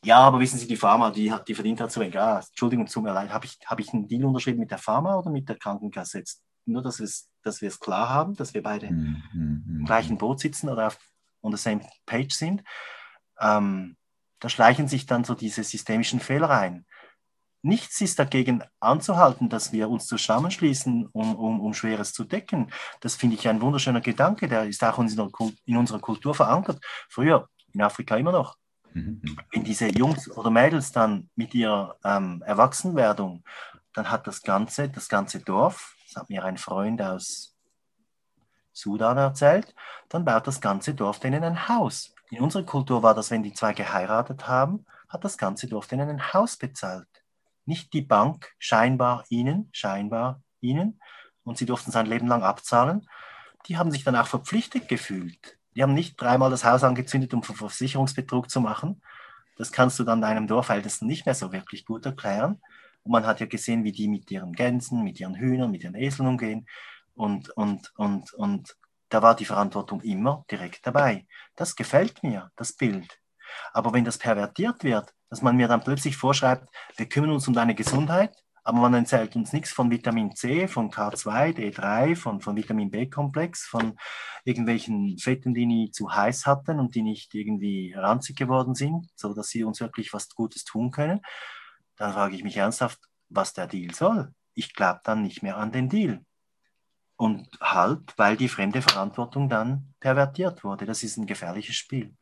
Ja, 0.05 0.19
aber 0.19 0.39
wissen 0.39 0.57
Sie, 0.57 0.67
die 0.67 0.77
Pharma, 0.77 1.11
die, 1.11 1.31
hat, 1.31 1.47
die 1.47 1.55
verdient 1.55 1.81
halt 1.81 1.91
zu 1.91 1.99
wenig. 1.99 2.13
Ja, 2.13 2.39
Entschuldigung, 2.39 2.85
tut 2.85 3.03
mir 3.03 3.13
leid. 3.13 3.31
Habe 3.31 3.45
ich, 3.45 3.57
hab 3.65 3.79
ich 3.79 3.93
einen 3.93 4.07
Deal 4.07 4.23
unterschrieben 4.23 4.59
mit 4.59 4.71
der 4.71 4.77
Pharma 4.77 5.17
oder 5.17 5.29
mit 5.29 5.49
der 5.49 5.57
Krankenkasse? 5.57 6.19
Jetzt 6.19 6.41
nur, 6.65 6.81
dass, 6.81 7.29
dass 7.43 7.61
wir 7.61 7.67
es 7.67 7.79
klar 7.79 8.09
haben, 8.09 8.35
dass 8.35 8.53
wir 8.53 8.63
beide 8.63 8.91
mhm. 8.91 9.63
im 9.67 9.85
gleichen 9.85 10.17
Boot 10.17 10.39
sitzen 10.39 10.69
oder 10.69 10.87
auf 10.87 10.97
on 11.41 11.55
the 11.55 11.61
same 11.61 11.81
page 12.05 12.33
sind. 12.33 12.63
Ähm, 13.39 13.97
da 14.39 14.49
schleichen 14.49 14.87
sich 14.87 15.05
dann 15.05 15.23
so 15.23 15.33
diese 15.33 15.63
systemischen 15.63 16.19
Fehler 16.19 16.49
ein 16.49 16.85
nichts 17.63 18.01
ist 18.01 18.19
dagegen 18.19 18.61
anzuhalten, 18.79 19.49
dass 19.49 19.71
wir 19.71 19.89
uns 19.89 20.05
zusammenschließen, 20.05 21.07
um, 21.07 21.35
um, 21.35 21.61
um 21.61 21.73
Schweres 21.73 22.13
zu 22.13 22.25
decken. 22.25 22.71
Das 22.99 23.15
finde 23.15 23.37
ich 23.37 23.47
ein 23.47 23.61
wunderschöner 23.61 24.01
Gedanke, 24.01 24.47
der 24.47 24.65
ist 24.65 24.83
auch 24.83 24.99
in 24.99 25.77
unserer 25.77 25.99
Kultur 25.99 26.35
verankert. 26.35 26.79
Früher, 27.09 27.47
in 27.73 27.81
Afrika 27.81 28.17
immer 28.17 28.33
noch. 28.33 28.57
Mhm. 28.93 29.21
Wenn 29.51 29.63
diese 29.63 29.87
Jungs 29.87 30.29
oder 30.29 30.51
Mädels 30.51 30.91
dann 30.91 31.29
mit 31.35 31.55
ihrer 31.55 31.97
ähm, 32.03 32.43
Erwachsenwerdung, 32.45 33.43
dann 33.93 34.11
hat 34.11 34.27
das 34.27 34.41
ganze, 34.41 34.89
das 34.89 35.07
ganze 35.07 35.39
Dorf, 35.39 35.95
das 36.13 36.21
hat 36.21 36.29
mir 36.29 36.43
ein 36.43 36.57
Freund 36.57 37.01
aus 37.01 37.55
Sudan 38.71 39.17
erzählt, 39.17 39.73
dann 40.09 40.25
baut 40.25 40.47
das 40.47 40.61
ganze 40.61 40.93
Dorf 40.93 41.19
denen 41.19 41.43
ein 41.43 41.67
Haus. 41.67 42.13
In 42.31 42.41
unserer 42.41 42.63
Kultur 42.63 43.03
war 43.03 43.13
das, 43.13 43.29
wenn 43.31 43.43
die 43.43 43.53
zwei 43.53 43.73
geheiratet 43.73 44.47
haben, 44.47 44.85
hat 45.09 45.23
das 45.23 45.37
ganze 45.37 45.67
Dorf 45.67 45.87
denen 45.87 46.09
ein 46.09 46.33
Haus 46.33 46.57
bezahlt 46.57 47.07
nicht 47.65 47.93
die 47.93 48.01
Bank 48.01 48.53
scheinbar 48.59 49.25
ihnen, 49.29 49.69
scheinbar 49.71 50.41
ihnen, 50.61 50.99
und 51.43 51.57
sie 51.57 51.65
durften 51.65 51.91
sein 51.91 52.05
Leben 52.05 52.27
lang 52.27 52.43
abzahlen, 52.43 53.07
die 53.67 53.77
haben 53.77 53.91
sich 53.91 54.03
dann 54.03 54.15
auch 54.15 54.27
verpflichtet 54.27 54.87
gefühlt. 54.87 55.57
Die 55.75 55.83
haben 55.83 55.93
nicht 55.93 56.19
dreimal 56.19 56.49
das 56.49 56.63
Haus 56.63 56.83
angezündet, 56.83 57.33
um 57.33 57.43
Versicherungsbetrug 57.43 58.49
zu 58.49 58.61
machen. 58.61 59.01
Das 59.57 59.71
kannst 59.71 59.99
du 59.99 60.03
dann 60.03 60.21
deinem 60.21 60.47
Dorfältesten 60.47 61.07
nicht 61.07 61.25
mehr 61.25 61.35
so 61.35 61.51
wirklich 61.51 61.85
gut 61.85 62.05
erklären. 62.05 62.61
Und 63.03 63.11
man 63.11 63.25
hat 63.25 63.39
ja 63.39 63.45
gesehen, 63.45 63.83
wie 63.83 63.91
die 63.91 64.07
mit 64.07 64.31
ihren 64.31 64.53
Gänsen, 64.53 65.03
mit 65.03 65.19
ihren 65.19 65.35
Hühnern, 65.35 65.71
mit 65.71 65.83
ihren 65.83 65.95
Eseln 65.95 66.27
umgehen. 66.27 66.65
Und, 67.13 67.49
und, 67.51 67.91
und, 67.97 68.33
und 68.33 68.75
da 69.09 69.21
war 69.21 69.35
die 69.35 69.45
Verantwortung 69.45 70.01
immer 70.01 70.45
direkt 70.49 70.87
dabei. 70.87 71.27
Das 71.55 71.75
gefällt 71.75 72.23
mir, 72.23 72.51
das 72.55 72.73
Bild. 72.73 73.19
Aber 73.73 73.93
wenn 73.93 74.05
das 74.05 74.17
pervertiert 74.17 74.83
wird, 74.83 75.13
dass 75.29 75.41
man 75.41 75.55
mir 75.55 75.67
dann 75.67 75.83
plötzlich 75.83 76.17
vorschreibt, 76.17 76.67
wir 76.97 77.07
kümmern 77.07 77.31
uns 77.31 77.47
um 77.47 77.53
deine 77.53 77.75
Gesundheit, 77.75 78.35
aber 78.63 78.79
man 78.79 78.93
erzählt 78.93 79.35
uns 79.35 79.51
nichts 79.51 79.71
von 79.71 79.91
Vitamin 79.91 80.35
C, 80.35 80.67
von 80.67 80.89
K2, 80.89 81.53
D3, 81.53 82.15
von, 82.15 82.39
von 82.39 82.55
Vitamin 82.55 82.89
B-Komplex, 82.89 83.65
von 83.65 83.97
irgendwelchen 84.45 85.17
Fetten, 85.17 85.53
die 85.53 85.65
nie 85.65 85.91
zu 85.91 86.13
heiß 86.13 86.45
hatten 86.45 86.79
und 86.79 86.95
die 86.95 87.01
nicht 87.01 87.35
irgendwie 87.35 87.93
ranzig 87.93 88.37
geworden 88.37 88.73
sind, 88.73 89.09
so 89.15 89.33
dass 89.33 89.49
sie 89.49 89.63
uns 89.65 89.81
wirklich 89.81 90.13
was 90.13 90.29
Gutes 90.29 90.63
tun 90.63 90.91
können. 90.91 91.19
Dann 91.97 92.13
frage 92.13 92.35
ich 92.35 92.43
mich 92.43 92.57
ernsthaft, 92.57 92.99
was 93.29 93.53
der 93.53 93.67
Deal 93.67 93.93
soll. 93.93 94.33
Ich 94.53 94.73
glaube 94.73 95.01
dann 95.03 95.21
nicht 95.21 95.43
mehr 95.43 95.57
an 95.57 95.71
den 95.71 95.89
Deal. 95.89 96.23
Und 97.15 97.47
halt, 97.61 98.13
weil 98.17 98.35
die 98.37 98.49
fremde 98.49 98.81
Verantwortung 98.81 99.49
dann 99.49 99.93
pervertiert 99.99 100.63
wurde. 100.63 100.85
Das 100.85 101.03
ist 101.03 101.17
ein 101.17 101.25
gefährliches 101.25 101.75
Spiel. 101.75 102.13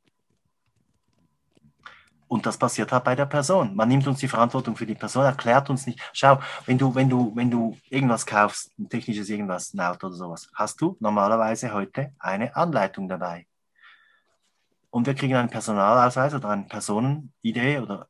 Und 2.32 2.46
das 2.46 2.58
passiert 2.58 2.94
halt 2.94 3.04
bei 3.04 3.14
der 3.14 3.26
Person. 3.26 3.76
Man 3.76 3.90
nimmt 3.90 4.08
uns 4.08 4.20
die 4.20 4.28
Verantwortung 4.30 4.78
für 4.78 4.86
die 4.86 4.96
Person, 4.96 5.26
erklärt 5.26 5.70
uns 5.70 5.86
nicht. 5.86 6.00
Schau, 6.14 6.40
wenn 6.66 6.78
du, 6.78 6.96
wenn 6.96 7.10
du, 7.10 7.36
wenn 7.36 7.52
du 7.52 7.78
irgendwas 7.90 8.26
kaufst, 8.26 8.72
ein 8.80 8.88
technisches 8.88 9.30
irgendwas, 9.30 9.74
ein 9.74 9.82
Auto 9.82 10.08
oder 10.08 10.16
sowas, 10.16 10.50
hast 10.54 10.80
du 10.80 10.96
normalerweise 11.02 11.74
heute 11.74 12.14
eine 12.20 12.56
Anleitung 12.56 13.10
dabei. 13.10 13.48
Und 14.92 15.08
wir 15.08 15.14
kriegen 15.14 15.36
einen 15.36 15.50
Personalausweis 15.50 16.34
oder 16.34 16.48
eine 16.48 16.64
Personen-ID 16.64 17.82
oder 17.82 18.08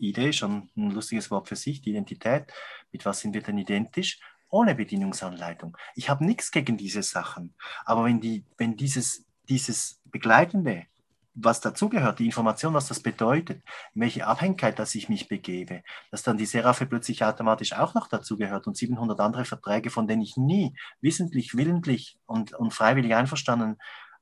ID, 0.00 0.34
schon 0.34 0.70
ein 0.76 0.90
lustiges 0.90 1.30
Wort 1.30 1.48
für 1.48 1.56
sich, 1.56 1.80
die 1.80 1.90
Identität. 1.90 2.52
Mit 2.90 3.04
was 3.04 3.20
sind 3.20 3.34
wir 3.34 3.42
denn 3.42 3.58
identisch? 3.58 4.20
Ohne 4.48 4.74
Bedienungsanleitung. 4.74 5.76
Ich 5.94 6.10
habe 6.10 6.24
nichts 6.24 6.50
gegen 6.50 6.76
diese 6.76 7.02
Sachen. 7.02 7.54
Aber 7.84 8.04
wenn, 8.04 8.20
die, 8.20 8.44
wenn 8.58 8.76
dieses, 8.76 9.24
dieses 9.48 10.00
Begleitende 10.04 10.86
was 11.34 11.60
dazugehört, 11.60 12.18
die 12.18 12.26
Information, 12.26 12.74
was 12.74 12.88
das 12.88 13.00
bedeutet, 13.00 13.62
in 13.94 14.02
welche 14.02 14.26
Abhängigkeit, 14.26 14.78
dass 14.78 14.94
ich 14.94 15.08
mich 15.08 15.28
begebe, 15.28 15.82
dass 16.10 16.22
dann 16.22 16.36
die 16.36 16.46
Seraphe 16.46 16.86
plötzlich 16.86 17.24
automatisch 17.24 17.72
auch 17.72 17.94
noch 17.94 18.08
dazugehört 18.08 18.66
und 18.66 18.76
700 18.76 19.18
andere 19.20 19.44
Verträge, 19.44 19.90
von 19.90 20.06
denen 20.06 20.22
ich 20.22 20.36
nie 20.36 20.74
wissentlich, 21.00 21.56
willentlich 21.56 22.18
und, 22.26 22.52
und 22.52 22.74
freiwillig 22.74 23.14
einverstanden 23.14 23.78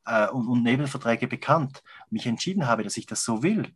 äh, 0.06 0.28
und, 0.28 0.46
und 0.46 0.62
Nebenverträge 0.62 1.26
bekannt 1.26 1.82
mich 2.10 2.26
entschieden 2.26 2.66
habe, 2.66 2.84
dass 2.84 2.96
ich 2.96 3.06
das 3.06 3.24
so 3.24 3.42
will, 3.42 3.74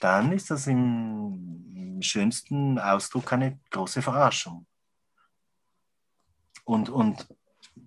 dann 0.00 0.32
ist 0.32 0.50
das 0.50 0.66
im 0.66 1.98
schönsten 2.00 2.78
Ausdruck 2.78 3.32
eine 3.32 3.58
große 3.70 4.02
Verarschung. 4.02 4.66
Und, 6.64 6.88
und 6.90 7.26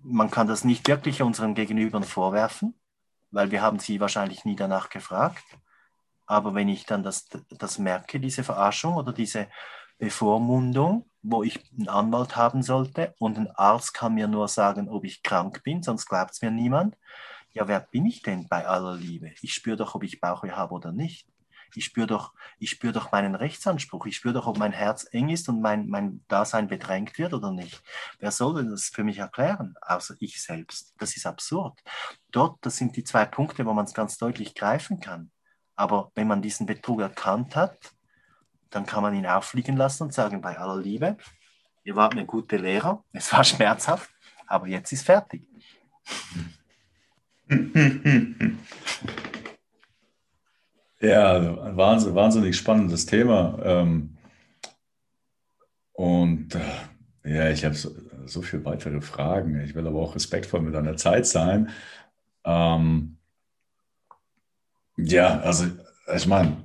man 0.02 0.30
kann 0.30 0.46
das 0.46 0.64
nicht 0.64 0.88
wirklich 0.88 1.22
unseren 1.22 1.54
Gegenübern 1.54 2.04
vorwerfen, 2.04 2.74
weil 3.30 3.50
wir 3.50 3.62
haben 3.62 3.78
sie 3.78 4.00
wahrscheinlich 4.00 4.44
nie 4.44 4.56
danach 4.56 4.88
gefragt. 4.88 5.44
Aber 6.26 6.54
wenn 6.54 6.68
ich 6.68 6.84
dann 6.84 7.02
das, 7.02 7.28
das 7.50 7.78
merke, 7.78 8.20
diese 8.20 8.44
Verarschung 8.44 8.96
oder 8.96 9.12
diese 9.12 9.48
Bevormundung, 9.98 11.08
wo 11.22 11.42
ich 11.42 11.60
einen 11.78 11.88
Anwalt 11.88 12.36
haben 12.36 12.62
sollte 12.62 13.14
und 13.18 13.38
ein 13.38 13.50
Arzt 13.52 13.94
kann 13.94 14.14
mir 14.14 14.26
nur 14.26 14.48
sagen, 14.48 14.88
ob 14.88 15.04
ich 15.04 15.22
krank 15.22 15.62
bin, 15.62 15.82
sonst 15.82 16.06
glaubt 16.06 16.32
es 16.32 16.42
mir 16.42 16.50
niemand. 16.50 16.96
Ja, 17.52 17.68
wer 17.68 17.80
bin 17.80 18.06
ich 18.06 18.22
denn 18.22 18.48
bei 18.48 18.66
aller 18.66 18.96
Liebe? 18.96 19.32
Ich 19.42 19.52
spüre 19.54 19.76
doch, 19.76 19.94
ob 19.94 20.02
ich 20.02 20.20
Bauchweh 20.20 20.52
habe 20.52 20.74
oder 20.74 20.90
nicht. 20.90 21.31
Ich 21.76 21.84
spüre 21.84 22.06
doch, 22.06 22.32
ich 22.58 22.78
doch 22.78 23.12
meinen 23.12 23.34
Rechtsanspruch. 23.34 24.06
Ich 24.06 24.16
spüre 24.16 24.34
doch, 24.34 24.46
ob 24.46 24.58
mein 24.58 24.72
Herz 24.72 25.06
eng 25.12 25.28
ist 25.28 25.48
und 25.48 25.60
mein, 25.60 25.88
mein 25.88 26.24
Dasein 26.28 26.68
bedrängt 26.68 27.18
wird 27.18 27.34
oder 27.34 27.50
nicht. 27.50 27.82
Wer 28.18 28.30
soll 28.30 28.68
das 28.68 28.86
für 28.86 29.04
mich 29.04 29.18
erklären? 29.18 29.74
Außer 29.80 30.14
ich 30.20 30.42
selbst. 30.42 30.94
Das 30.98 31.16
ist 31.16 31.26
absurd. 31.26 31.78
Dort, 32.30 32.58
das 32.62 32.76
sind 32.76 32.96
die 32.96 33.04
zwei 33.04 33.24
Punkte, 33.24 33.66
wo 33.66 33.72
man 33.72 33.84
es 33.84 33.94
ganz 33.94 34.18
deutlich 34.18 34.54
greifen 34.54 35.00
kann. 35.00 35.30
Aber 35.76 36.12
wenn 36.14 36.28
man 36.28 36.42
diesen 36.42 36.66
Betrug 36.66 37.00
erkannt 37.00 37.56
hat, 37.56 37.76
dann 38.70 38.86
kann 38.86 39.02
man 39.02 39.14
ihn 39.14 39.26
auffliegen 39.26 39.76
lassen 39.76 40.04
und 40.04 40.14
sagen, 40.14 40.40
bei 40.40 40.58
aller 40.58 40.78
Liebe, 40.78 41.16
ihr 41.84 41.96
wart 41.96 42.12
eine 42.12 42.26
gute 42.26 42.56
Lehrer, 42.56 43.04
es 43.12 43.32
war 43.32 43.44
schmerzhaft, 43.44 44.10
aber 44.46 44.66
jetzt 44.66 44.92
ist 44.92 45.04
fertig. 45.04 45.46
Ja, 51.02 51.36
ein 51.36 51.76
wahnsinnig, 51.76 52.14
wahnsinnig 52.14 52.56
spannendes 52.56 53.06
Thema. 53.06 53.58
Ähm, 53.64 54.16
und 55.92 56.54
äh, 56.54 57.34
ja, 57.36 57.50
ich 57.50 57.64
habe 57.64 57.74
so, 57.74 57.90
so 58.26 58.40
viele 58.42 58.64
weitere 58.64 59.00
Fragen. 59.00 59.60
Ich 59.60 59.74
will 59.74 59.86
aber 59.86 60.00
auch 60.00 60.14
respektvoll 60.14 60.60
mit 60.60 60.74
deiner 60.74 60.96
Zeit 60.96 61.26
sein. 61.26 61.70
Ähm, 62.44 63.18
ja, 64.96 65.40
also 65.40 65.66
ich 66.14 66.26
meine, 66.26 66.56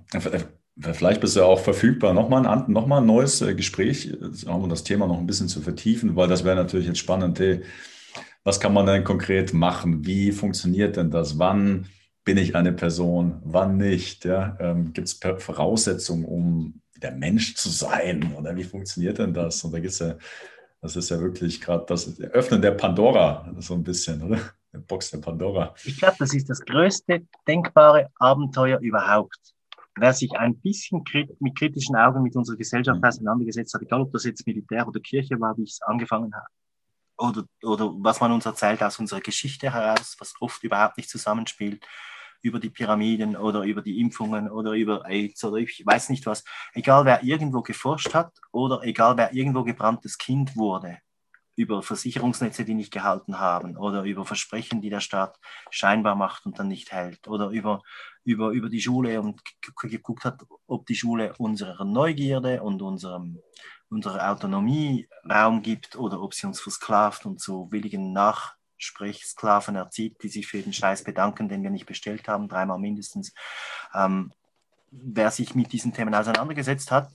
vielleicht 0.94 1.22
bist 1.22 1.36
du 1.36 1.44
auch 1.44 1.60
verfügbar, 1.60 2.14
nochmal 2.14 2.46
ein, 2.46 2.72
noch 2.72 2.90
ein 2.90 3.06
neues 3.06 3.42
äh, 3.42 3.56
Gespräch, 3.56 4.16
um 4.46 4.70
das 4.70 4.84
Thema 4.84 5.08
noch 5.08 5.18
ein 5.18 5.26
bisschen 5.28 5.48
zu 5.48 5.62
vertiefen, 5.62 6.16
weil 6.16 6.28
das 6.28 6.44
wäre 6.44 6.56
natürlich 6.56 6.88
jetzt 6.88 7.00
spannend. 7.00 7.40
Hey, 7.40 7.64
was 8.44 8.60
kann 8.60 8.74
man 8.74 8.86
denn 8.86 9.04
konkret 9.04 9.54
machen? 9.54 10.06
Wie 10.06 10.32
funktioniert 10.32 10.96
denn 10.96 11.10
das? 11.10 11.40
Wann 11.40 11.88
bin 12.28 12.38
ich 12.38 12.58
eine 12.58 12.74
Person, 12.74 13.42
wann 13.46 13.78
nicht? 13.78 14.26
Ja? 14.26 14.58
Ähm, 14.60 14.92
Gibt 14.92 15.08
es 15.08 15.18
Voraussetzungen, 15.38 16.26
um 16.26 16.82
der 16.98 17.14
Mensch 17.14 17.56
zu 17.56 17.70
sein? 17.70 18.34
Oder 18.38 18.54
wie 18.58 18.66
funktioniert 18.66 19.18
denn 19.18 19.34
das? 19.34 19.64
Und 19.64 19.72
da 19.72 19.80
gibt 19.80 19.94
es 19.94 20.00
ja, 20.00 20.16
das 20.82 20.98
ist 20.98 21.10
ja 21.10 21.22
wirklich 21.22 21.62
gerade 21.62 21.86
das 21.88 22.20
Öffnen 22.20 22.62
der 22.62 22.72
Pandora, 22.72 23.50
so 23.60 23.76
ein 23.76 23.84
bisschen, 23.84 24.22
oder? 24.22 24.40
Der 24.74 24.80
Box 24.80 25.10
der 25.10 25.20
Pandora. 25.20 25.74
Ich 25.86 25.98
glaube, 25.98 26.18
das 26.20 26.34
ist 26.34 26.50
das 26.50 26.60
größte 26.60 27.26
denkbare 27.48 28.10
Abenteuer 28.20 28.78
überhaupt. 28.82 29.40
Wer 29.96 30.12
sich 30.12 30.34
ein 30.34 30.58
bisschen 30.58 31.06
mit 31.40 31.58
kritischen 31.58 31.96
Augen 31.96 32.24
mit 32.24 32.36
unserer 32.36 32.58
Gesellschaft 32.58 33.00
mhm. 33.00 33.08
auseinandergesetzt 33.08 33.74
hat, 33.74 33.84
egal 33.84 34.02
ob 34.02 34.12
das 34.12 34.26
jetzt 34.26 34.46
Militär 34.46 34.86
oder 34.86 35.00
Kirche 35.00 35.40
war, 35.40 35.58
wie 35.58 35.64
ich 35.64 35.72
es 35.72 35.82
angefangen 35.82 36.36
habe, 36.36 36.48
oder, 37.18 37.46
oder 37.64 37.94
was 38.00 38.20
man 38.20 38.34
uns 38.34 38.46
erzählt 38.46 38.84
aus 38.84 39.00
unserer 39.00 39.22
Geschichte 39.22 39.74
heraus, 39.74 40.18
was 40.20 40.34
oft 40.42 40.62
überhaupt 40.64 40.98
nicht 40.98 41.10
zusammenspielt, 41.10 41.86
über 42.48 42.60
die 42.60 42.70
Pyramiden 42.70 43.36
oder 43.36 43.64
über 43.64 43.82
die 43.82 44.00
Impfungen 44.00 44.50
oder 44.50 44.72
über 44.72 45.06
AIDS 45.06 45.44
oder 45.44 45.58
ich 45.58 45.84
weiß 45.86 46.10
nicht 46.10 46.26
was. 46.26 46.44
Egal 46.74 47.06
wer 47.06 47.24
irgendwo 47.24 47.62
geforscht 47.62 48.14
hat 48.14 48.40
oder 48.52 48.82
egal 48.84 49.18
wer 49.18 49.34
irgendwo 49.34 49.64
gebranntes 49.64 50.18
Kind 50.18 50.56
wurde, 50.56 50.98
über 51.58 51.82
Versicherungsnetze, 51.82 52.64
die 52.66 52.76
nicht 52.76 52.94
gehalten 52.94 53.40
haben 53.40 53.78
oder 53.78 54.04
über 54.04 54.26
Versprechen, 54.26 54.80
die 54.80 54.92
der 54.92 55.02
Staat 55.02 55.40
scheinbar 55.72 56.16
macht 56.16 56.46
und 56.46 56.60
dann 56.60 56.68
nicht 56.68 56.92
hält 56.92 57.28
oder 57.28 57.50
über, 57.50 57.82
über, 58.24 58.52
über 58.52 58.70
die 58.70 58.82
Schule 58.82 59.20
und 59.20 59.42
geguckt 59.82 60.24
hat, 60.24 60.44
ob 60.68 60.86
die 60.86 60.96
Schule 60.96 61.34
unserer 61.38 61.84
Neugierde 61.84 62.62
und 62.62 62.82
unserem, 62.84 63.40
unserer 63.90 64.32
Autonomie 64.32 65.10
Raum 65.28 65.64
gibt 65.64 65.96
oder 65.96 66.22
ob 66.22 66.36
sie 66.36 66.46
uns 66.46 66.62
versklavt 66.62 67.26
und 67.26 67.42
zu 67.42 67.72
willigen 67.72 68.14
Nach 68.14 68.57
sprich 68.78 69.26
Sklaven 69.26 69.76
erzieht, 69.76 70.22
die 70.24 70.30
sich 70.30 70.48
für 70.48 70.62
den 70.62 70.74
Scheiß 70.74 71.04
bedanken, 71.04 71.50
den 71.50 71.64
wir 71.64 71.70
nicht 71.70 71.86
bestellt 71.86 72.28
haben, 72.28 72.48
dreimal 72.48 72.80
mindestens. 72.80 73.34
Ähm, 73.94 74.32
wer 74.92 75.32
sich 75.32 75.56
mit 75.56 75.74
diesen 75.74 75.94
Themen 75.94 76.16
auseinandergesetzt 76.16 76.92
hat, 76.92 77.10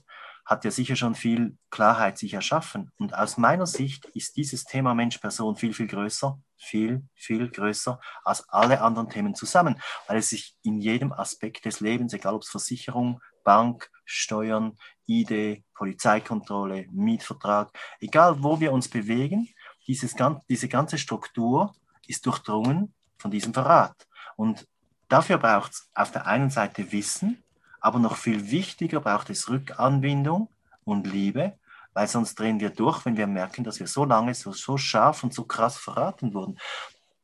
hat 0.45 0.65
ja 0.65 0.71
sicher 0.71 0.95
schon 0.95 1.15
viel 1.15 1.57
Klarheit 1.69 2.17
sich 2.17 2.33
erschaffen. 2.33 2.91
Und 2.97 3.15
aus 3.15 3.37
meiner 3.37 3.65
Sicht 3.65 4.05
ist 4.13 4.35
dieses 4.35 4.65
Thema 4.65 4.93
Mensch-Person 4.93 5.55
viel, 5.55 5.73
viel 5.73 5.87
größer, 5.87 6.37
viel, 6.57 7.03
viel 7.15 7.49
größer 7.49 7.99
als 8.23 8.47
alle 8.49 8.81
anderen 8.81 9.09
Themen 9.09 9.35
zusammen, 9.35 9.81
weil 10.07 10.17
es 10.17 10.29
sich 10.29 10.55
in 10.63 10.79
jedem 10.79 11.13
Aspekt 11.13 11.65
des 11.65 11.79
Lebens, 11.79 12.13
egal 12.13 12.33
ob 12.33 12.41
es 12.41 12.49
Versicherung, 12.49 13.21
Bank, 13.43 13.89
Steuern, 14.05 14.77
ID, 15.07 15.63
Polizeikontrolle, 15.75 16.87
Mietvertrag, 16.91 17.71
egal 17.99 18.43
wo 18.43 18.59
wir 18.59 18.71
uns 18.71 18.89
bewegen, 18.89 19.49
dieses, 19.87 20.15
diese 20.49 20.67
ganze 20.67 20.97
Struktur 20.97 21.73
ist 22.07 22.25
durchdrungen 22.25 22.93
von 23.17 23.31
diesem 23.31 23.53
Verrat. 23.53 23.95
Und 24.35 24.67
dafür 25.07 25.37
braucht 25.37 25.73
es 25.73 25.89
auf 25.93 26.11
der 26.11 26.27
einen 26.27 26.49
Seite 26.49 26.91
Wissen, 26.91 27.43
aber 27.79 27.99
noch 27.99 28.15
viel 28.15 28.49
wichtiger 28.51 28.99
braucht 28.99 29.29
es 29.29 29.49
Rückanbindung 29.49 30.49
und 30.85 31.07
Liebe, 31.07 31.57
weil 31.93 32.07
sonst 32.07 32.39
drehen 32.39 32.59
wir 32.59 32.69
durch, 32.69 33.05
wenn 33.05 33.17
wir 33.17 33.27
merken, 33.27 33.63
dass 33.63 33.79
wir 33.79 33.87
so 33.87 34.05
lange, 34.05 34.33
so, 34.33 34.51
so 34.51 34.77
scharf 34.77 35.23
und 35.23 35.33
so 35.33 35.43
krass 35.43 35.77
verraten 35.77 36.33
wurden. 36.33 36.57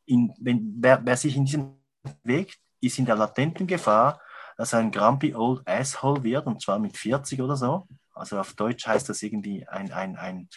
In, 0.06 0.34
wenn, 0.40 0.76
wer, 0.78 1.04
wer 1.04 1.18
sich 1.18 1.36
in 1.36 1.46
diesem 1.46 1.76
Weg 2.24 2.60
ist 2.82 3.00
in 3.00 3.06
der 3.06 3.16
latenten 3.16 3.68
Gefahr, 3.68 4.22
dass 4.58 4.74
er 4.74 4.80
ein 4.80 4.92
grumpy 4.92 5.34
old 5.34 5.68
asshole 5.68 6.24
wird, 6.24 6.46
und 6.46 6.62
zwar 6.62 6.80
mit 6.80 6.98
40 6.98 7.42
oder 7.42 7.56
so. 7.56 7.88
Also 8.14 8.40
auf 8.40 8.54
Deutsch 8.54 8.86
heißt 8.86 9.08
das 9.08 9.24
irgendwie 9.24 9.68
ein, 9.68 9.92
ein, 9.92 10.18
ein, 10.18 10.50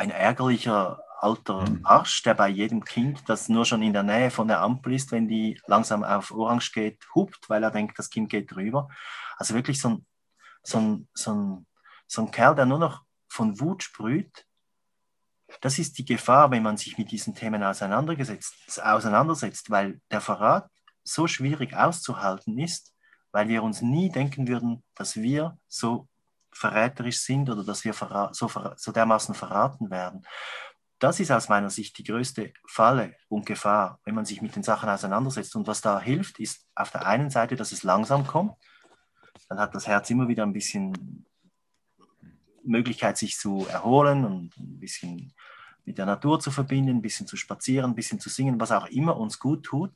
ein 0.00 0.10
ärgerlicher 0.10 1.02
alter 1.20 1.68
mhm. 1.68 1.80
Arsch, 1.84 2.22
der 2.22 2.32
bei 2.32 2.48
jedem 2.48 2.82
Kind, 2.84 3.28
das 3.28 3.50
nur 3.50 3.66
schon 3.66 3.82
in 3.82 3.92
der 3.92 4.02
Nähe 4.02 4.30
von 4.30 4.48
der 4.48 4.62
Ampel 4.62 4.94
ist, 4.94 5.12
wenn 5.12 5.28
die 5.28 5.60
langsam 5.66 6.02
auf 6.02 6.30
Orange 6.30 6.72
geht, 6.72 7.04
hupt, 7.14 7.50
weil 7.50 7.62
er 7.62 7.70
denkt, 7.70 7.98
das 7.98 8.08
Kind 8.08 8.30
geht 8.30 8.50
drüber. 8.50 8.88
Also 9.36 9.54
wirklich 9.54 9.78
so 9.78 9.90
ein, 9.90 10.06
so 10.62 10.78
ein, 10.78 11.08
so 11.12 11.34
ein, 11.34 11.66
so 12.06 12.22
ein 12.22 12.30
Kerl, 12.30 12.54
der 12.54 12.64
nur 12.64 12.78
noch 12.78 13.02
von 13.28 13.60
Wut 13.60 13.82
sprüht. 13.82 14.46
Das 15.60 15.78
ist 15.78 15.98
die 15.98 16.06
Gefahr, 16.06 16.50
wenn 16.50 16.62
man 16.62 16.78
sich 16.78 16.96
mit 16.96 17.10
diesen 17.10 17.34
Themen 17.34 17.62
auseinandergesetzt, 17.62 18.80
auseinandersetzt, 18.82 19.68
weil 19.70 20.00
der 20.10 20.22
Verrat 20.22 20.70
so 21.04 21.26
schwierig 21.26 21.76
auszuhalten 21.76 22.58
ist, 22.58 22.94
weil 23.32 23.48
wir 23.48 23.62
uns 23.62 23.82
nie 23.82 24.10
denken 24.10 24.48
würden, 24.48 24.82
dass 24.94 25.16
wir 25.16 25.58
so 25.68 26.08
verräterisch 26.52 27.20
sind 27.20 27.48
oder 27.48 27.64
dass 27.64 27.84
wir 27.84 27.94
so, 28.32 28.50
so 28.76 28.92
dermaßen 28.92 29.34
verraten 29.34 29.90
werden. 29.90 30.26
Das 30.98 31.18
ist 31.18 31.30
aus 31.30 31.48
meiner 31.48 31.70
Sicht 31.70 31.96
die 31.96 32.04
größte 32.04 32.52
Falle 32.66 33.16
und 33.28 33.46
Gefahr, 33.46 34.00
wenn 34.04 34.14
man 34.14 34.26
sich 34.26 34.42
mit 34.42 34.54
den 34.54 34.62
Sachen 34.62 34.88
auseinandersetzt. 34.88 35.56
Und 35.56 35.66
was 35.66 35.80
da 35.80 35.98
hilft, 35.98 36.38
ist 36.38 36.66
auf 36.74 36.90
der 36.90 37.06
einen 37.06 37.30
Seite, 37.30 37.56
dass 37.56 37.72
es 37.72 37.82
langsam 37.82 38.26
kommt. 38.26 38.52
Dann 39.48 39.58
hat 39.58 39.74
das 39.74 39.86
Herz 39.86 40.10
immer 40.10 40.28
wieder 40.28 40.42
ein 40.42 40.52
bisschen 40.52 41.24
Möglichkeit, 42.62 43.16
sich 43.16 43.38
zu 43.38 43.66
erholen 43.66 44.24
und 44.26 44.56
ein 44.58 44.78
bisschen 44.78 45.32
mit 45.84 45.96
der 45.96 46.06
Natur 46.06 46.38
zu 46.38 46.50
verbinden, 46.50 46.96
ein 46.96 47.02
bisschen 47.02 47.26
zu 47.26 47.36
spazieren, 47.36 47.92
ein 47.92 47.94
bisschen 47.94 48.20
zu 48.20 48.28
singen, 48.28 48.60
was 48.60 48.70
auch 48.70 48.86
immer 48.86 49.16
uns 49.16 49.38
gut 49.38 49.64
tut. 49.64 49.92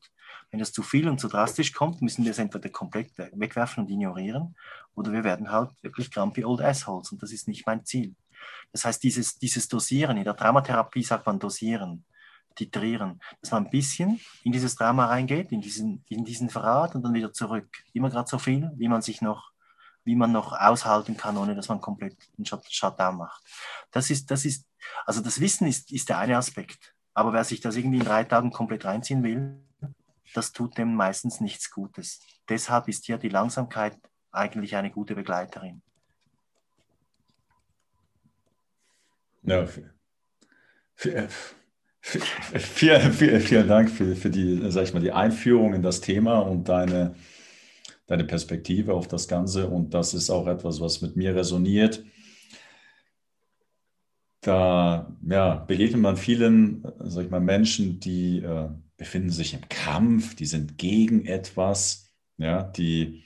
Wenn 0.50 0.60
das 0.60 0.72
zu 0.72 0.82
viel 0.82 1.08
und 1.08 1.20
zu 1.20 1.28
drastisch 1.28 1.72
kommt, 1.72 2.02
müssen 2.02 2.24
wir 2.24 2.30
es 2.30 2.38
entweder 2.38 2.68
komplett 2.68 3.10
wegwerfen 3.16 3.84
und 3.84 3.90
ignorieren 3.90 4.54
oder 4.94 5.12
wir 5.12 5.24
werden 5.24 5.50
halt 5.50 5.70
wirklich 5.82 6.10
grumpy 6.10 6.44
old 6.44 6.60
assholes 6.60 7.10
und 7.12 7.22
das 7.22 7.32
ist 7.32 7.48
nicht 7.48 7.66
mein 7.66 7.84
Ziel. 7.84 8.14
Das 8.72 8.84
heißt, 8.84 9.02
dieses, 9.02 9.38
dieses 9.38 9.68
Dosieren, 9.68 10.16
in 10.16 10.24
der 10.24 10.36
Traumatherapie 10.36 11.02
sagt 11.02 11.26
man 11.26 11.38
dosieren, 11.38 12.04
titrieren, 12.54 13.20
dass 13.40 13.50
man 13.50 13.64
ein 13.64 13.70
bisschen 13.70 14.20
in 14.42 14.52
dieses 14.52 14.76
Drama 14.76 15.06
reingeht, 15.06 15.52
in 15.52 15.60
diesen, 15.60 16.04
in 16.08 16.24
diesen 16.24 16.50
Verrat 16.50 16.94
und 16.94 17.02
dann 17.02 17.14
wieder 17.14 17.32
zurück. 17.32 17.68
Immer 17.92 18.10
gerade 18.10 18.28
so 18.28 18.38
viel, 18.38 18.70
wie 18.76 18.88
man 18.88 19.02
sich 19.02 19.20
noch, 19.20 19.50
wie 20.04 20.14
man 20.14 20.32
noch 20.32 20.52
aushalten 20.52 21.16
kann, 21.16 21.36
ohne 21.36 21.54
dass 21.54 21.68
man 21.68 21.80
komplett 21.80 22.16
einen 22.36 22.46
Shutdown 22.46 23.16
macht. 23.16 23.42
Das 23.90 24.10
ist, 24.10 24.30
das 24.30 24.44
ist, 24.44 24.66
also 25.06 25.20
das 25.20 25.40
Wissen 25.40 25.66
ist, 25.66 25.90
ist 25.90 26.08
der 26.08 26.18
eine 26.18 26.36
Aspekt. 26.36 26.94
Aber 27.14 27.32
wer 27.32 27.44
sich 27.44 27.60
das 27.60 27.76
irgendwie 27.76 27.98
in 27.98 28.04
drei 28.04 28.24
Tagen 28.24 28.50
komplett 28.50 28.84
reinziehen 28.84 29.22
will, 29.22 29.60
das 30.34 30.52
tut 30.52 30.76
dem 30.76 30.94
meistens 30.94 31.40
nichts 31.40 31.70
Gutes. 31.70 32.20
Deshalb 32.48 32.88
ist 32.88 33.06
hier 33.06 33.18
die 33.18 33.28
Langsamkeit 33.28 33.96
eigentlich 34.30 34.76
eine 34.76 34.90
gute 34.90 35.14
Begleiterin. 35.14 35.80
Ja, 39.42 39.66
vielen, 40.96 41.28
vielen, 43.12 43.40
vielen 43.40 43.68
Dank 43.68 43.90
für, 43.90 44.16
für 44.16 44.30
die, 44.30 44.70
sag 44.70 44.84
ich 44.84 44.94
mal, 44.94 45.00
die 45.00 45.12
Einführung 45.12 45.74
in 45.74 45.82
das 45.82 46.00
Thema 46.00 46.38
und 46.38 46.68
deine, 46.68 47.14
deine 48.06 48.24
Perspektive 48.24 48.94
auf 48.94 49.06
das 49.06 49.28
Ganze. 49.28 49.68
Und 49.68 49.94
das 49.94 50.14
ist 50.14 50.30
auch 50.30 50.46
etwas, 50.46 50.80
was 50.80 51.02
mit 51.02 51.16
mir 51.16 51.34
resoniert. 51.34 52.02
Da 54.40 55.14
ja, 55.26 55.54
begegnet 55.56 56.00
man 56.00 56.16
vielen, 56.16 56.84
sag 57.00 57.24
ich 57.24 57.30
mal, 57.30 57.40
Menschen, 57.40 58.00
die 58.00 58.38
äh, 58.40 58.68
befinden 58.96 59.30
sich 59.30 59.54
im 59.54 59.68
Kampf, 59.68 60.34
die 60.34 60.46
sind 60.46 60.78
gegen 60.78 61.26
etwas, 61.26 62.10
ja, 62.36 62.62
die 62.62 63.24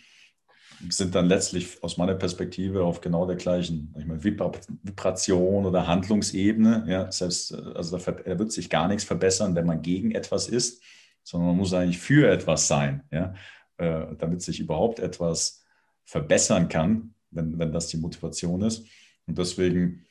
sind 0.90 1.14
dann 1.14 1.26
letztlich 1.26 1.82
aus 1.82 1.96
meiner 1.96 2.14
Perspektive 2.14 2.84
auf 2.84 3.00
genau 3.00 3.26
der 3.26 3.36
gleichen 3.36 3.94
ich 3.98 4.06
meine, 4.06 4.22
Vibration 4.22 5.66
oder 5.66 5.86
Handlungsebene. 5.86 6.84
Ja, 6.86 7.10
selbst, 7.10 7.52
also 7.52 7.98
da, 7.98 8.38
wird 8.38 8.52
sich 8.52 8.70
gar 8.70 8.86
nichts 8.86 9.04
verbessern, 9.04 9.56
wenn 9.56 9.66
man 9.66 9.82
gegen 9.82 10.12
etwas 10.12 10.48
ist, 10.48 10.82
sondern 11.24 11.48
man 11.48 11.56
muss 11.56 11.74
eigentlich 11.74 11.98
für 11.98 12.30
etwas 12.30 12.68
sein, 12.68 13.02
ja, 13.10 13.34
äh, 13.78 14.14
damit 14.16 14.42
sich 14.42 14.60
überhaupt 14.60 15.00
etwas 15.00 15.64
verbessern 16.04 16.68
kann, 16.68 17.14
wenn, 17.30 17.58
wenn 17.58 17.72
das 17.72 17.88
die 17.88 17.98
Motivation 17.98 18.62
ist. 18.62 18.86
Und 19.26 19.36
deswegen 19.36 20.06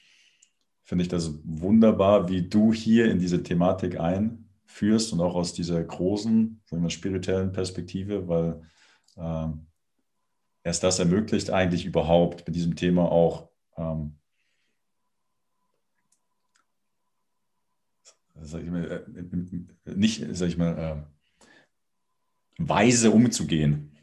finde 0.83 1.03
ich 1.03 1.09
das 1.09 1.31
wunderbar, 1.43 2.29
wie 2.29 2.47
du 2.47 2.71
hier 2.73 3.09
in 3.09 3.19
diese 3.19 3.41
Thematik 3.41 3.99
einführst 4.67 5.13
und 5.13 5.21
auch 5.21 5.35
aus 5.35 5.53
dieser 5.53 5.83
großen, 5.83 6.61
sagen 6.65 6.83
wir, 6.83 6.89
spirituellen 6.89 7.51
Perspektive, 7.51 8.27
weil 8.27 8.61
äh, 9.15 9.47
erst 10.63 10.83
das 10.83 10.99
ermöglicht 10.99 11.49
eigentlich 11.49 11.85
überhaupt 11.85 12.45
mit 12.45 12.55
diesem 12.55 12.75
Thema 12.75 13.11
auch 13.11 13.49
ähm, 13.77 14.17
sag 18.41 18.61
ich 18.61 18.69
mal, 18.69 18.85
äh, 18.85 19.91
nicht, 19.95 20.23
sag 20.31 20.47
ich 20.47 20.57
mal, 20.57 20.77
äh, 20.77 21.47
weise 22.59 23.11
umzugehen. 23.11 23.93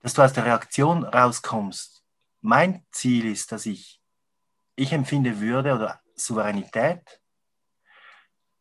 Dass 0.00 0.14
du 0.14 0.22
aus 0.22 0.32
der 0.32 0.44
Reaktion 0.44 1.04
rauskommst. 1.04 2.04
Mein 2.40 2.84
Ziel 2.92 3.26
ist, 3.26 3.50
dass 3.52 3.66
ich, 3.66 4.00
ich 4.76 4.92
empfinde 4.92 5.40
Würde 5.40 5.74
oder 5.74 6.00
Souveränität, 6.14 7.20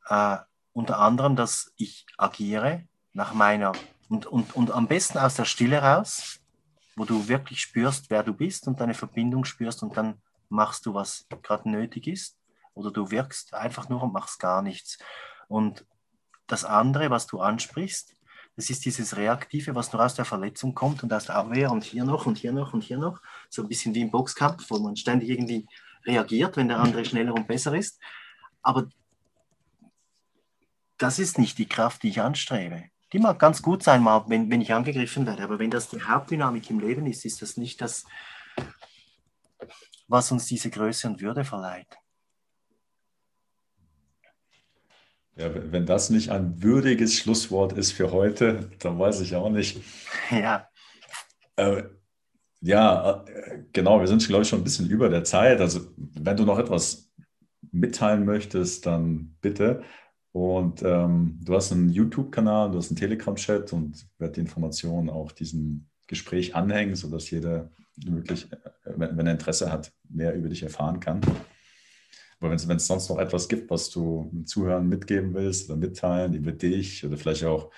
äh, 0.07 0.37
unter 0.75 0.99
anderem, 0.99 1.37
dass 1.37 1.71
ich 1.77 2.05
agiere 2.17 2.83
nach 3.13 3.33
meiner 3.33 3.71
und, 4.09 4.25
und, 4.25 4.55
und 4.55 4.71
am 4.71 4.87
besten 4.87 5.17
aus 5.17 5.35
der 5.35 5.45
Stille 5.45 5.81
raus, 5.81 6.41
wo 6.97 7.05
du 7.05 7.29
wirklich 7.29 7.61
spürst, 7.61 8.09
wer 8.09 8.23
du 8.23 8.33
bist 8.33 8.67
und 8.67 8.79
deine 8.79 8.93
Verbindung 8.93 9.45
spürst 9.45 9.81
und 9.83 9.95
dann 9.95 10.21
machst 10.49 10.85
du, 10.85 10.93
was 10.93 11.25
gerade 11.41 11.69
nötig 11.69 12.07
ist. 12.07 12.37
Oder 12.73 12.91
du 12.91 13.09
wirkst 13.09 13.53
einfach 13.53 13.87
nur 13.87 14.03
und 14.03 14.11
machst 14.11 14.37
gar 14.39 14.61
nichts. 14.61 14.99
Und 15.47 15.85
das 16.45 16.65
andere, 16.65 17.09
was 17.09 17.25
du 17.25 17.39
ansprichst, 17.39 18.13
das 18.57 18.69
ist 18.69 18.83
dieses 18.83 19.15
Reaktive, 19.15 19.75
was 19.75 19.93
nur 19.93 20.03
aus 20.03 20.15
der 20.15 20.25
Verletzung 20.25 20.75
kommt 20.75 21.03
und 21.03 21.13
aus 21.13 21.25
der 21.25 21.35
Abwehr 21.35 21.71
und 21.71 21.85
hier 21.85 22.03
noch 22.03 22.25
und 22.25 22.37
hier 22.37 22.51
noch 22.51 22.73
und 22.73 22.83
hier 22.83 22.97
noch. 22.97 23.21
So 23.49 23.61
ein 23.61 23.69
bisschen 23.69 23.95
wie 23.95 24.01
im 24.01 24.11
Boxkampf, 24.11 24.69
wo 24.69 24.77
man 24.79 24.97
ständig 24.97 25.29
irgendwie 25.29 25.65
reagiert, 26.05 26.57
wenn 26.57 26.67
der 26.67 26.79
andere 26.79 27.05
schneller 27.05 27.33
und 27.33 27.47
besser 27.47 27.73
ist. 27.73 27.97
Aber 28.61 28.87
das 30.97 31.19
ist 31.19 31.37
nicht 31.37 31.57
die 31.57 31.67
Kraft, 31.67 32.03
die 32.03 32.09
ich 32.09 32.21
anstrebe 32.21 32.85
die 33.15 33.19
mag 33.19 33.39
ganz 33.39 33.61
gut 33.61 33.81
sein, 33.81 34.03
mal, 34.03 34.25
wenn, 34.27 34.51
wenn 34.51 34.59
ich 34.59 34.73
angegriffen 34.73 35.25
werde. 35.25 35.43
Aber 35.43 35.57
wenn 35.57 35.71
das 35.71 35.89
die 35.89 36.01
Hauptdynamik 36.01 36.69
im 36.69 36.79
Leben 36.79 37.05
ist, 37.07 37.23
ist 37.23 37.41
das 37.41 37.55
nicht 37.55 37.79
das, 37.79 38.03
was 40.09 40.31
uns 40.33 40.47
diese 40.47 40.69
Größe 40.69 41.07
und 41.07 41.21
Würde 41.21 41.45
verleiht. 41.45 41.87
Ja, 45.37 45.49
wenn 45.53 45.85
das 45.85 46.09
nicht 46.09 46.29
ein 46.29 46.61
würdiges 46.61 47.15
Schlusswort 47.15 47.71
ist 47.73 47.93
für 47.93 48.11
heute, 48.11 48.69
dann 48.79 48.99
weiß 48.99 49.21
ich 49.21 49.35
auch 49.35 49.49
nicht. 49.49 49.81
Ja. 50.31 50.67
Äh, 51.55 51.83
ja, 52.59 53.23
äh, 53.27 53.63
genau, 53.71 54.01
wir 54.01 54.07
sind, 54.07 54.27
glaube 54.27 54.43
ich, 54.43 54.49
schon 54.49 54.59
ein 54.59 54.65
bisschen 54.65 54.89
über 54.89 55.07
der 55.07 55.23
Zeit. 55.23 55.61
Also, 55.61 55.81
wenn 55.95 56.35
du 56.35 56.43
noch 56.43 56.59
etwas 56.59 57.13
mitteilen 57.71 58.25
möchtest, 58.25 58.85
dann 58.85 59.37
bitte. 59.39 59.83
Und 60.35 60.83
ähm, 60.83 61.39
du 61.41 61.55
hast 61.55 61.71
einen 61.71 61.87
YouTube-Kanal, 61.87 62.69
du 62.69 62.77
hast 62.77 62.89
einen 62.89 62.97
Telegram-Chat 62.97 63.71
und 63.71 64.05
werde 64.17 64.33
die 64.33 64.41
Informationen 64.41 65.09
auch 65.09 65.31
diesem 65.31 65.87
Gespräch 66.07 66.53
anhängen, 66.53 66.97
sodass 66.97 67.31
jeder 67.31 67.71
wirklich, 67.95 68.51
äh, 68.51 68.57
wenn, 68.83 69.25
er 69.27 69.31
Interesse 69.31 69.71
hat, 69.71 69.93
mehr 70.09 70.35
über 70.35 70.49
dich 70.49 70.61
erfahren 70.61 70.99
kann. 70.99 71.21
Aber 72.41 72.49
wenn 72.49 72.75
es 72.75 72.85
sonst 72.85 73.07
noch 73.07 73.17
etwas 73.17 73.47
gibt, 73.47 73.69
was 73.69 73.89
du 73.89 74.29
mit 74.33 74.49
Zuhören 74.49 74.89
mitgeben 74.89 75.33
willst 75.33 75.69
oder 75.69 75.79
mitteilen 75.79 76.33
über 76.33 76.51
dich 76.51 77.05
oder 77.05 77.15
vielleicht 77.15 77.45
auch. 77.45 77.71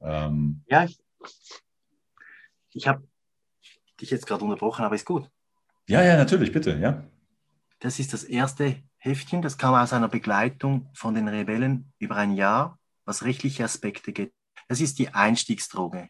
Ähm 0.00 0.64
ja, 0.66 0.82
ich, 0.82 0.98
ich 2.72 2.88
habe 2.88 3.06
dich 4.00 4.10
jetzt 4.10 4.26
gerade 4.26 4.42
unterbrochen, 4.42 4.84
aber 4.84 4.96
ist 4.96 5.06
gut. 5.06 5.30
Ja, 5.88 6.02
ja, 6.02 6.16
natürlich, 6.16 6.50
bitte, 6.50 6.76
ja. 6.76 7.04
Das 7.78 8.00
ist 8.00 8.12
das 8.12 8.24
erste 8.24 8.82
Heftchen, 9.00 9.42
das 9.42 9.56
kam 9.58 9.74
aus 9.74 9.92
einer 9.92 10.08
Begleitung 10.08 10.90
von 10.94 11.14
den 11.14 11.26
Rebellen 11.26 11.92
über 11.98 12.16
ein 12.16 12.32
Jahr, 12.32 12.78
was 13.04 13.24
rechtliche 13.24 13.64
Aspekte 13.64 14.12
geht. 14.12 14.32
Das 14.68 14.80
ist 14.80 14.98
die 14.98 15.12
Einstiegsdroge. 15.12 16.08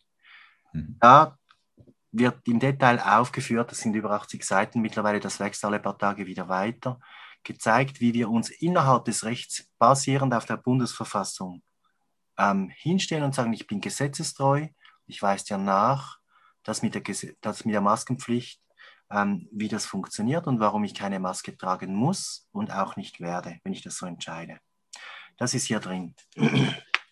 Mhm. 0.72 0.96
Da 1.00 1.38
wird 2.12 2.46
im 2.48 2.58
Detail 2.58 3.00
aufgeführt, 3.00 3.70
das 3.70 3.78
sind 3.78 3.94
über 3.94 4.10
80 4.10 4.44
Seiten 4.44 4.80
mittlerweile, 4.80 5.20
das 5.20 5.38
wächst 5.38 5.64
alle 5.64 5.78
paar 5.78 5.96
Tage 5.96 6.26
wieder 6.26 6.48
weiter, 6.48 7.00
gezeigt, 7.44 8.00
wie 8.00 8.12
wir 8.12 8.28
uns 8.28 8.50
innerhalb 8.50 9.04
des 9.04 9.24
Rechts 9.24 9.70
basierend 9.78 10.34
auf 10.34 10.44
der 10.44 10.56
Bundesverfassung 10.56 11.62
ähm, 12.36 12.70
hinstellen 12.74 13.24
und 13.24 13.34
sagen, 13.34 13.52
ich 13.52 13.66
bin 13.66 13.80
gesetzestreu, 13.80 14.66
ich 15.06 15.22
weise 15.22 15.44
dir 15.44 15.58
nach, 15.58 16.18
dass 16.64 16.82
mit 16.82 16.94
der, 16.94 17.02
dass 17.40 17.64
mit 17.64 17.74
der 17.74 17.80
Maskenpflicht 17.80 18.60
ähm, 19.10 19.48
wie 19.52 19.68
das 19.68 19.86
funktioniert 19.86 20.46
und 20.46 20.60
warum 20.60 20.84
ich 20.84 20.94
keine 20.94 21.18
Maske 21.18 21.56
tragen 21.56 21.94
muss 21.94 22.48
und 22.52 22.72
auch 22.72 22.96
nicht 22.96 23.20
werde, 23.20 23.58
wenn 23.64 23.72
ich 23.72 23.82
das 23.82 23.96
so 23.96 24.06
entscheide. 24.06 24.58
Das 25.36 25.54
ist 25.54 25.66
hier 25.66 25.80
drin. 25.80 26.14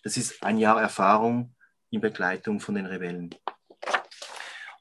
Das 0.04 0.16
ist 0.16 0.42
ein 0.44 0.58
Jahr 0.58 0.80
Erfahrung 0.80 1.54
in 1.90 2.00
Begleitung 2.00 2.60
von 2.60 2.76
den 2.76 2.86
Rebellen. 2.86 3.34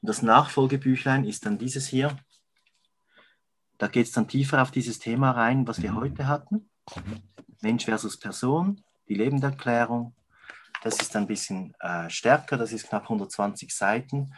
Und 0.00 0.08
das 0.08 0.22
Nachfolgebüchlein 0.22 1.24
ist 1.24 1.44
dann 1.44 1.58
dieses 1.58 1.88
hier. 1.88 2.16
Da 3.78 3.88
geht 3.88 4.06
es 4.06 4.12
dann 4.12 4.28
tiefer 4.28 4.62
auf 4.62 4.70
dieses 4.70 4.98
Thema 4.98 5.32
rein, 5.32 5.66
was 5.66 5.82
wir 5.82 5.94
heute 5.94 6.28
hatten. 6.28 6.70
Mensch 7.60 7.84
versus 7.84 8.18
Person, 8.18 8.82
die 9.08 9.14
Lebenderklärung. 9.14 10.14
Das 10.82 11.00
ist 11.00 11.16
ein 11.16 11.26
bisschen 11.26 11.74
äh, 11.80 12.08
stärker, 12.08 12.56
das 12.56 12.72
ist 12.72 12.88
knapp 12.88 13.02
120 13.02 13.74
Seiten. 13.74 14.32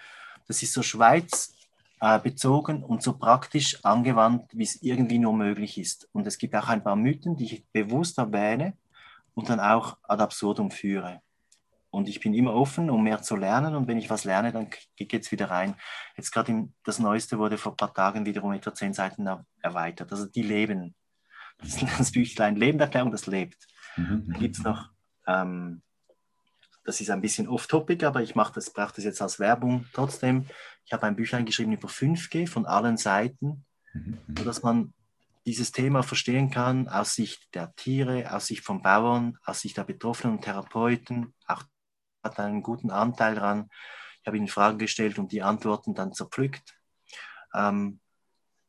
Das 0.46 0.62
ist 0.62 0.72
so 0.72 0.82
Schweiz 0.82 1.54
äh, 2.00 2.18
bezogen 2.18 2.82
und 2.82 3.02
so 3.02 3.18
praktisch 3.18 3.84
angewandt, 3.84 4.50
wie 4.52 4.64
es 4.64 4.82
irgendwie 4.82 5.18
nur 5.18 5.34
möglich 5.34 5.78
ist. 5.78 6.08
Und 6.12 6.26
es 6.26 6.38
gibt 6.38 6.54
auch 6.56 6.68
ein 6.68 6.82
paar 6.82 6.96
Mythen, 6.96 7.36
die 7.36 7.44
ich 7.44 7.66
bewusst 7.72 8.18
erwähne 8.18 8.74
und 9.34 9.48
dann 9.48 9.60
auch 9.60 9.98
ad 10.02 10.22
absurdum 10.22 10.70
führe. 10.70 11.20
Und 11.90 12.08
ich 12.08 12.20
bin 12.20 12.34
immer 12.34 12.54
offen, 12.54 12.88
um 12.88 13.02
mehr 13.02 13.20
zu 13.20 13.36
lernen. 13.36 13.74
Und 13.74 13.88
wenn 13.88 13.98
ich 13.98 14.08
was 14.10 14.24
lerne, 14.24 14.52
dann 14.52 14.68
geht 14.96 15.24
es 15.24 15.32
wieder 15.32 15.50
rein. 15.50 15.74
Jetzt 16.16 16.30
gerade 16.30 16.68
das 16.84 17.00
Neueste 17.00 17.38
wurde 17.38 17.58
vor 17.58 17.72
ein 17.72 17.76
paar 17.76 17.92
Tagen 17.92 18.24
wiederum 18.24 18.52
etwa 18.52 18.72
zehn 18.72 18.94
Seiten 18.94 19.28
erweitert. 19.60 20.12
Also 20.12 20.26
die 20.26 20.42
leben. 20.42 20.94
Das, 21.58 21.76
das 21.98 22.12
Büchlein 22.12 22.56
Lebenderklärung, 22.56 23.10
das 23.10 23.26
lebt. 23.26 23.66
Mhm. 23.96 24.24
Da 24.32 24.38
gibt 24.38 24.56
es 24.56 24.62
noch 24.62 24.90
ähm, 25.26 25.82
das 26.84 27.00
ist 27.00 27.10
ein 27.10 27.20
bisschen 27.20 27.48
off-topic, 27.48 28.04
aber 28.04 28.22
ich 28.22 28.34
mache 28.34 28.54
das, 28.54 28.70
brauche 28.70 28.94
das 28.94 29.04
jetzt 29.04 29.22
als 29.22 29.38
Werbung 29.38 29.86
trotzdem. 29.92 30.46
Ich 30.84 30.92
habe 30.92 31.06
ein 31.06 31.16
Büchlein 31.16 31.44
geschrieben 31.44 31.72
über 31.72 31.88
5G 31.88 32.48
von 32.48 32.66
allen 32.66 32.96
Seiten, 32.96 33.64
mhm. 33.92 34.18
sodass 34.36 34.62
man 34.62 34.92
dieses 35.46 35.72
Thema 35.72 36.02
verstehen 36.02 36.50
kann 36.50 36.88
aus 36.88 37.14
Sicht 37.14 37.54
der 37.54 37.74
Tiere, 37.74 38.32
aus 38.34 38.46
Sicht 38.46 38.64
von 38.64 38.82
Bauern, 38.82 39.38
aus 39.44 39.60
Sicht 39.60 39.76
der 39.76 39.84
Betroffenen 39.84 40.36
und 40.36 40.42
Therapeuten. 40.42 41.34
Auch 41.46 41.64
hat 42.22 42.38
einen 42.38 42.62
guten 42.62 42.90
Anteil 42.90 43.34
daran. 43.34 43.70
Ich 44.20 44.26
habe 44.26 44.36
ihnen 44.36 44.48
Fragen 44.48 44.78
gestellt 44.78 45.18
und 45.18 45.32
die 45.32 45.42
Antworten 45.42 45.94
dann 45.94 46.12
zerpflückt. 46.12 46.76
Ähm, 47.54 48.00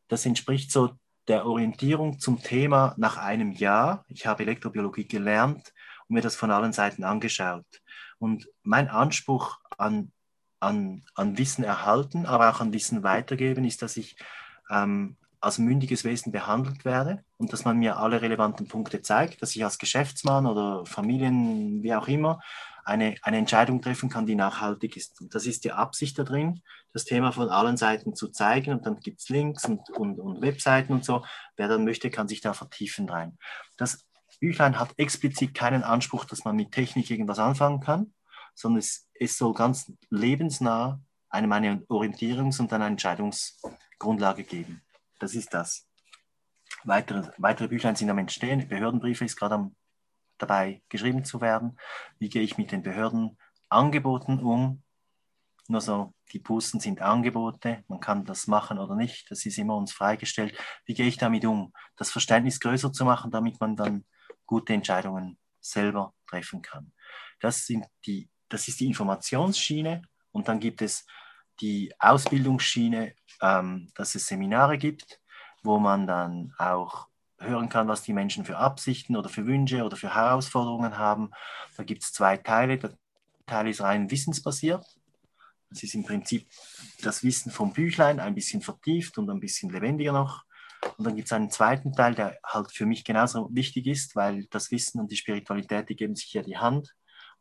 das 0.08 0.26
entspricht 0.26 0.72
so 0.72 0.96
der 1.28 1.46
Orientierung 1.46 2.20
zum 2.20 2.42
Thema 2.42 2.96
nach 2.98 3.18
einem 3.18 3.52
Jahr. 3.52 4.06
Ich 4.08 4.26
habe 4.26 4.44
Elektrobiologie 4.44 5.08
gelernt 5.08 5.74
und 6.08 6.16
mir 6.16 6.22
das 6.22 6.36
von 6.36 6.52
allen 6.52 6.74
Seiten 6.74 7.04
angeschaut. 7.04 7.66
Und 8.22 8.48
mein 8.62 8.88
Anspruch 8.88 9.58
an, 9.80 10.12
an, 10.60 11.04
an 11.16 11.40
Wissen 11.40 11.64
erhalten, 11.64 12.28
aber 12.28 12.52
auch 12.52 12.62
an 12.62 12.72
Wissen 12.72 13.02
weitergeben, 13.02 13.66
ist, 13.66 13.82
dass 13.82 13.98
ich 13.98 14.16
ähm, 14.70 15.18
als 15.40 15.58
mündiges 15.58 16.04
Wesen 16.04 16.32
behandelt 16.32 16.86
werde 16.86 17.24
und 17.38 17.52
dass 17.52 17.66
man 17.66 17.80
mir 17.80 17.98
alle 17.98 18.22
relevanten 18.22 18.68
Punkte 18.68 19.02
zeigt, 19.02 19.42
dass 19.42 19.56
ich 19.56 19.64
als 19.64 19.80
Geschäftsmann 19.80 20.46
oder 20.46 20.86
Familien, 20.86 21.82
wie 21.82 21.96
auch 21.96 22.08
immer, 22.08 22.40
eine, 22.86 23.16
eine 23.24 23.38
Entscheidung 23.38 23.82
treffen 23.82 24.10
kann, 24.10 24.28
die 24.28 24.36
nachhaltig 24.36 24.96
ist. 24.98 25.20
Und 25.20 25.34
das 25.34 25.48
ist 25.48 25.64
die 25.64 25.72
Absicht 25.72 26.20
da 26.20 26.24
drin, 26.24 26.62
das 26.94 27.06
Thema 27.06 27.32
von 27.32 27.50
allen 27.50 27.78
Seiten 27.78 28.16
zu 28.16 28.28
zeigen. 28.28 28.74
Und 28.74 28.86
dann 28.86 29.00
gibt 29.00 29.20
es 29.20 29.30
Links 29.30 29.66
und, 29.66 29.90
und, 29.98 30.20
und 30.20 30.42
Webseiten 30.44 30.94
und 30.94 31.04
so. 31.04 31.26
Wer 31.56 31.68
dann 31.68 31.86
möchte, 31.86 32.12
kann 32.12 32.28
sich 32.28 32.42
da 32.42 32.54
vertiefen 32.54 33.10
rein. 33.10 33.40
Das 33.78 34.06
Büchlein 34.42 34.80
hat 34.80 34.94
explizit 34.98 35.54
keinen 35.54 35.84
Anspruch, 35.84 36.26
dass 36.26 36.44
man 36.44 36.56
mit 36.56 36.72
Technik 36.72 37.10
irgendwas 37.12 37.40
anfangen 37.40 37.80
kann, 37.80 38.14
sondern 38.56 38.80
es, 38.80 39.08
es 39.14 39.38
soll 39.38 39.54
ganz 39.54 39.94
lebensnah 40.10 41.00
einem 41.30 41.52
eine 41.52 41.78
Orientierungs- 41.88 42.60
und 42.60 42.74
eine 42.74 42.88
Entscheidungsgrundlage 42.88 44.44
geben. 44.44 44.82
Das 45.20 45.36
ist 45.36 45.54
das. 45.54 45.88
Weitere, 46.84 47.32
weitere 47.38 47.68
Büchlein 47.68 47.96
sind 47.96 48.10
am 48.10 48.18
Entstehen. 48.18 48.68
Behördenbriefe 48.68 49.24
ist 49.24 49.38
gerade 49.38 49.70
dabei 50.40 50.82
geschrieben 50.90 51.24
zu 51.24 51.40
werden. 51.40 51.78
Wie 52.18 52.30
gehe 52.30 52.42
ich 52.42 52.58
mit 52.58 52.72
den 52.72 52.82
Behördenangeboten 52.82 54.40
um? 54.40 54.82
Nur 55.68 55.82
so, 55.82 56.14
die 56.34 56.40
Pusten 56.40 56.80
sind 56.80 57.02
Angebote, 57.02 57.84
man 57.88 58.00
kann 58.00 58.26
das 58.26 58.48
machen 58.48 58.80
oder 58.80 58.96
nicht, 58.96 59.30
das 59.30 59.46
ist 59.46 59.58
immer 59.58 59.78
uns 59.78 59.94
freigestellt. 59.94 60.58
Wie 60.86 60.96
gehe 60.96 61.06
ich 61.06 61.18
damit 61.18 61.46
um? 61.46 61.72
Das 61.96 62.10
Verständnis 62.10 62.60
größer 62.60 62.92
zu 62.92 63.06
machen, 63.06 63.32
damit 63.32 63.62
man 63.62 63.76
dann 63.76 64.04
gute 64.52 64.74
Entscheidungen 64.74 65.38
selber 65.62 66.14
treffen 66.28 66.62
kann. 66.62 66.92
Das, 67.40 67.66
sind 67.66 67.86
die, 68.06 68.30
das 68.50 68.68
ist 68.68 68.82
die 68.82 68.88
Informationsschiene 68.88 70.02
und 70.34 70.50
dann 70.50 70.60
gibt 70.60 70.82
es 70.82 71.06
die 71.62 71.94
Ausbildungsschiene, 72.00 73.16
ähm, 73.42 73.90
dass 73.96 74.14
es 74.16 74.28
Seminare 74.28 74.78
gibt, 74.78 75.22
wo 75.64 75.80
man 75.80 76.06
dann 76.06 76.54
auch 76.58 77.08
hören 77.40 77.70
kann, 77.70 77.88
was 77.88 78.04
die 78.04 78.12
Menschen 78.12 78.44
für 78.44 78.58
Absichten 78.58 79.16
oder 79.16 79.30
für 79.30 79.46
Wünsche 79.46 79.86
oder 79.86 79.96
für 79.96 80.14
Herausforderungen 80.14 80.98
haben. 80.98 81.32
Da 81.78 81.84
gibt 81.84 82.04
es 82.04 82.12
zwei 82.12 82.36
Teile. 82.36 82.78
Der 82.78 82.92
Teil 83.46 83.70
ist 83.70 83.80
rein 83.80 84.12
wissensbasiert. 84.12 84.86
Das 85.70 85.82
ist 85.82 85.96
im 85.96 86.04
Prinzip 86.04 86.46
das 87.02 87.24
Wissen 87.24 87.54
vom 87.54 87.72
Büchlein, 87.72 88.20
ein 88.20 88.36
bisschen 88.36 88.62
vertieft 88.62 89.18
und 89.18 89.30
ein 89.30 89.40
bisschen 89.40 89.70
lebendiger 89.70 90.12
noch. 90.12 90.44
Und 90.98 91.06
dann 91.06 91.16
gibt 91.16 91.28
es 91.28 91.34
einen 91.34 91.50
zweiten 91.50 91.94
Teil, 91.94 92.16
der 92.16 92.40
halt 92.46 92.72
für 92.72 92.86
mich 92.86 93.04
genauso 93.04 93.50
wichtig 93.52 93.88
ist, 93.88 94.16
weil 94.16 94.46
das 94.50 94.72
Wissen 94.72 95.00
und 95.00 95.12
die 95.12 95.18
Spiritualität, 95.18 95.90
die 95.90 95.96
geben 95.96 96.16
sich 96.16 96.34
ja 96.34 96.42
die 96.42 96.58
Hand. 96.58 96.94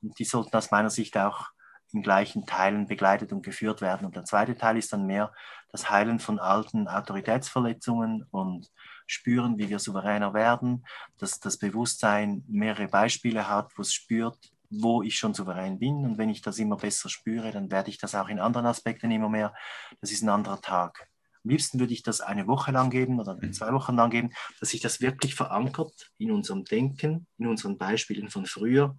Und 0.02 0.18
die 0.18 0.24
sollten 0.24 0.56
aus 0.56 0.70
meiner 0.70 0.90
Sicht 0.90 1.16
auch 1.16 1.48
in 1.92 2.02
gleichen 2.02 2.46
Teilen 2.46 2.86
begleitet 2.86 3.32
und 3.32 3.44
geführt 3.44 3.80
werden. 3.80 4.06
Und 4.06 4.16
der 4.16 4.24
zweite 4.24 4.56
Teil 4.56 4.76
ist 4.76 4.92
dann 4.92 5.06
mehr 5.06 5.32
das 5.72 5.90
Heilen 5.90 6.18
von 6.18 6.38
alten 6.38 6.88
Autoritätsverletzungen 6.88 8.26
und 8.30 8.70
spüren, 9.06 9.58
wie 9.58 9.68
wir 9.68 9.78
souveräner 9.78 10.34
werden, 10.34 10.84
dass 11.18 11.40
das 11.40 11.58
Bewusstsein 11.58 12.44
mehrere 12.48 12.88
Beispiele 12.88 13.48
hat, 13.48 13.76
wo 13.76 13.82
es 13.82 13.92
spürt, 13.92 14.38
wo 14.70 15.02
ich 15.02 15.16
schon 15.16 15.34
souverän 15.34 15.78
bin. 15.78 16.04
Und 16.04 16.18
wenn 16.18 16.30
ich 16.30 16.42
das 16.42 16.58
immer 16.58 16.76
besser 16.76 17.08
spüre, 17.08 17.50
dann 17.50 17.70
werde 17.70 17.90
ich 17.90 17.98
das 17.98 18.14
auch 18.14 18.28
in 18.28 18.38
anderen 18.38 18.66
Aspekten 18.66 19.10
immer 19.10 19.28
mehr. 19.28 19.52
Das 20.00 20.12
ist 20.12 20.22
ein 20.22 20.28
anderer 20.28 20.60
Tag. 20.60 21.09
Am 21.44 21.50
liebsten 21.50 21.80
würde 21.80 21.92
ich 21.92 22.02
das 22.02 22.20
eine 22.20 22.46
Woche 22.46 22.70
lang 22.70 22.90
geben 22.90 23.18
oder 23.18 23.34
mhm. 23.34 23.52
zwei 23.52 23.72
Wochen 23.72 23.96
lang 23.96 24.10
geben, 24.10 24.32
dass 24.58 24.70
sich 24.70 24.80
das 24.80 25.00
wirklich 25.00 25.34
verankert 25.34 26.10
in 26.18 26.30
unserem 26.30 26.64
Denken, 26.64 27.26
in 27.38 27.46
unseren 27.46 27.78
Beispielen 27.78 28.28
von 28.28 28.46
früher, 28.46 28.96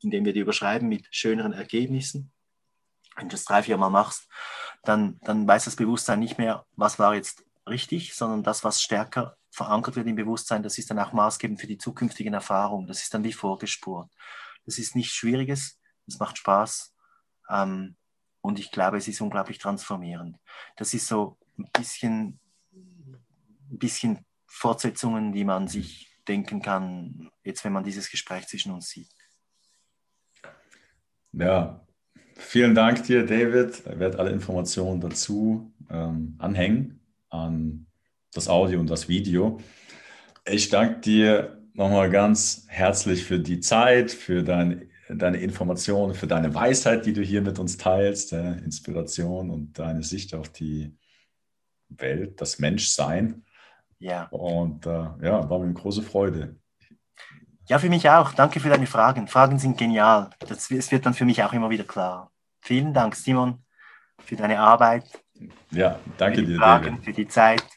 indem 0.00 0.24
wir 0.24 0.32
die 0.32 0.40
überschreiben 0.40 0.88
mit 0.88 1.06
schöneren 1.10 1.52
Ergebnissen. 1.52 2.32
Wenn 3.16 3.28
du 3.28 3.32
das 3.32 3.44
drei, 3.44 3.62
vier 3.62 3.76
Mal 3.76 3.90
machst, 3.90 4.26
dann, 4.84 5.18
dann 5.22 5.46
weiß 5.46 5.66
das 5.66 5.76
Bewusstsein 5.76 6.18
nicht 6.18 6.38
mehr, 6.38 6.64
was 6.76 6.98
war 6.98 7.14
jetzt 7.14 7.44
richtig, 7.68 8.14
sondern 8.14 8.42
das, 8.42 8.64
was 8.64 8.80
stärker 8.80 9.36
verankert 9.50 9.96
wird 9.96 10.06
im 10.06 10.16
Bewusstsein, 10.16 10.62
das 10.62 10.78
ist 10.78 10.90
dann 10.90 10.98
auch 10.98 11.12
maßgebend 11.12 11.60
für 11.60 11.66
die 11.66 11.78
zukünftigen 11.78 12.32
Erfahrungen. 12.32 12.86
Das 12.86 13.02
ist 13.02 13.12
dann 13.12 13.22
wie 13.22 13.34
vorgespurt. 13.34 14.10
Das 14.64 14.78
ist 14.78 14.96
nichts 14.96 15.14
Schwieriges, 15.14 15.78
es 16.06 16.18
macht 16.18 16.38
Spaß 16.38 16.94
ähm, 17.50 17.96
und 18.40 18.58
ich 18.58 18.70
glaube, 18.70 18.96
es 18.96 19.08
ist 19.08 19.20
unglaublich 19.20 19.58
transformierend. 19.58 20.38
Das 20.76 20.94
ist 20.94 21.06
so 21.06 21.36
ein 21.58 21.68
bisschen, 21.72 22.40
ein 22.72 23.78
bisschen 23.78 24.18
Fortsetzungen, 24.46 25.32
die 25.32 25.44
man 25.44 25.68
sich 25.68 26.12
denken 26.28 26.62
kann, 26.62 27.30
jetzt 27.44 27.64
wenn 27.64 27.72
man 27.72 27.84
dieses 27.84 28.10
Gespräch 28.10 28.46
zwischen 28.46 28.72
uns 28.72 28.88
sieht. 28.88 29.08
Ja, 31.32 31.86
vielen 32.36 32.74
Dank 32.74 33.04
dir, 33.04 33.24
David. 33.24 33.78
Ich 33.78 33.98
werde 33.98 34.18
alle 34.18 34.30
Informationen 34.30 35.00
dazu 35.00 35.72
ähm, 35.90 36.36
anhängen 36.38 37.00
an 37.30 37.86
das 38.34 38.48
Audio 38.48 38.80
und 38.80 38.90
das 38.90 39.08
Video. 39.08 39.60
Ich 40.44 40.68
danke 40.68 41.00
dir 41.00 41.62
nochmal 41.74 42.10
ganz 42.10 42.66
herzlich 42.68 43.24
für 43.24 43.38
die 43.38 43.60
Zeit, 43.60 44.10
für 44.10 44.42
dein, 44.42 44.90
deine 45.08 45.38
Informationen, 45.38 46.14
für 46.14 46.26
deine 46.26 46.54
Weisheit, 46.54 47.06
die 47.06 47.12
du 47.12 47.22
hier 47.22 47.42
mit 47.42 47.58
uns 47.58 47.76
teilst, 47.76 48.32
äh, 48.32 48.58
Inspiration 48.58 49.50
und 49.50 49.78
deine 49.78 50.02
Sicht 50.02 50.34
auf 50.34 50.50
die 50.50 50.94
Welt, 51.98 52.40
das 52.40 52.58
Menschsein. 52.58 53.44
Ja. 53.98 54.24
Und 54.30 54.86
äh, 54.86 54.90
ja, 54.90 55.48
war 55.48 55.58
mir 55.58 55.66
eine 55.66 55.74
große 55.74 56.02
Freude. 56.02 56.56
Ja, 57.68 57.78
für 57.78 57.88
mich 57.88 58.08
auch. 58.10 58.32
Danke 58.32 58.60
für 58.60 58.68
deine 58.68 58.86
Fragen. 58.86 59.28
Fragen 59.28 59.58
sind 59.58 59.78
genial. 59.78 60.30
Das, 60.40 60.70
es 60.70 60.90
wird 60.90 61.06
dann 61.06 61.14
für 61.14 61.24
mich 61.24 61.42
auch 61.42 61.52
immer 61.52 61.70
wieder 61.70 61.84
klar. 61.84 62.30
Vielen 62.60 62.92
Dank, 62.92 63.14
Simon, 63.14 63.64
für 64.18 64.36
deine 64.36 64.58
Arbeit. 64.58 65.04
Ja, 65.70 65.98
danke 66.18 66.40
für 66.40 66.46
dir. 66.46 66.58
Fragen, 66.58 66.84
David. 66.84 67.04
für 67.04 67.12
die 67.12 67.28
Zeit. 67.28 67.64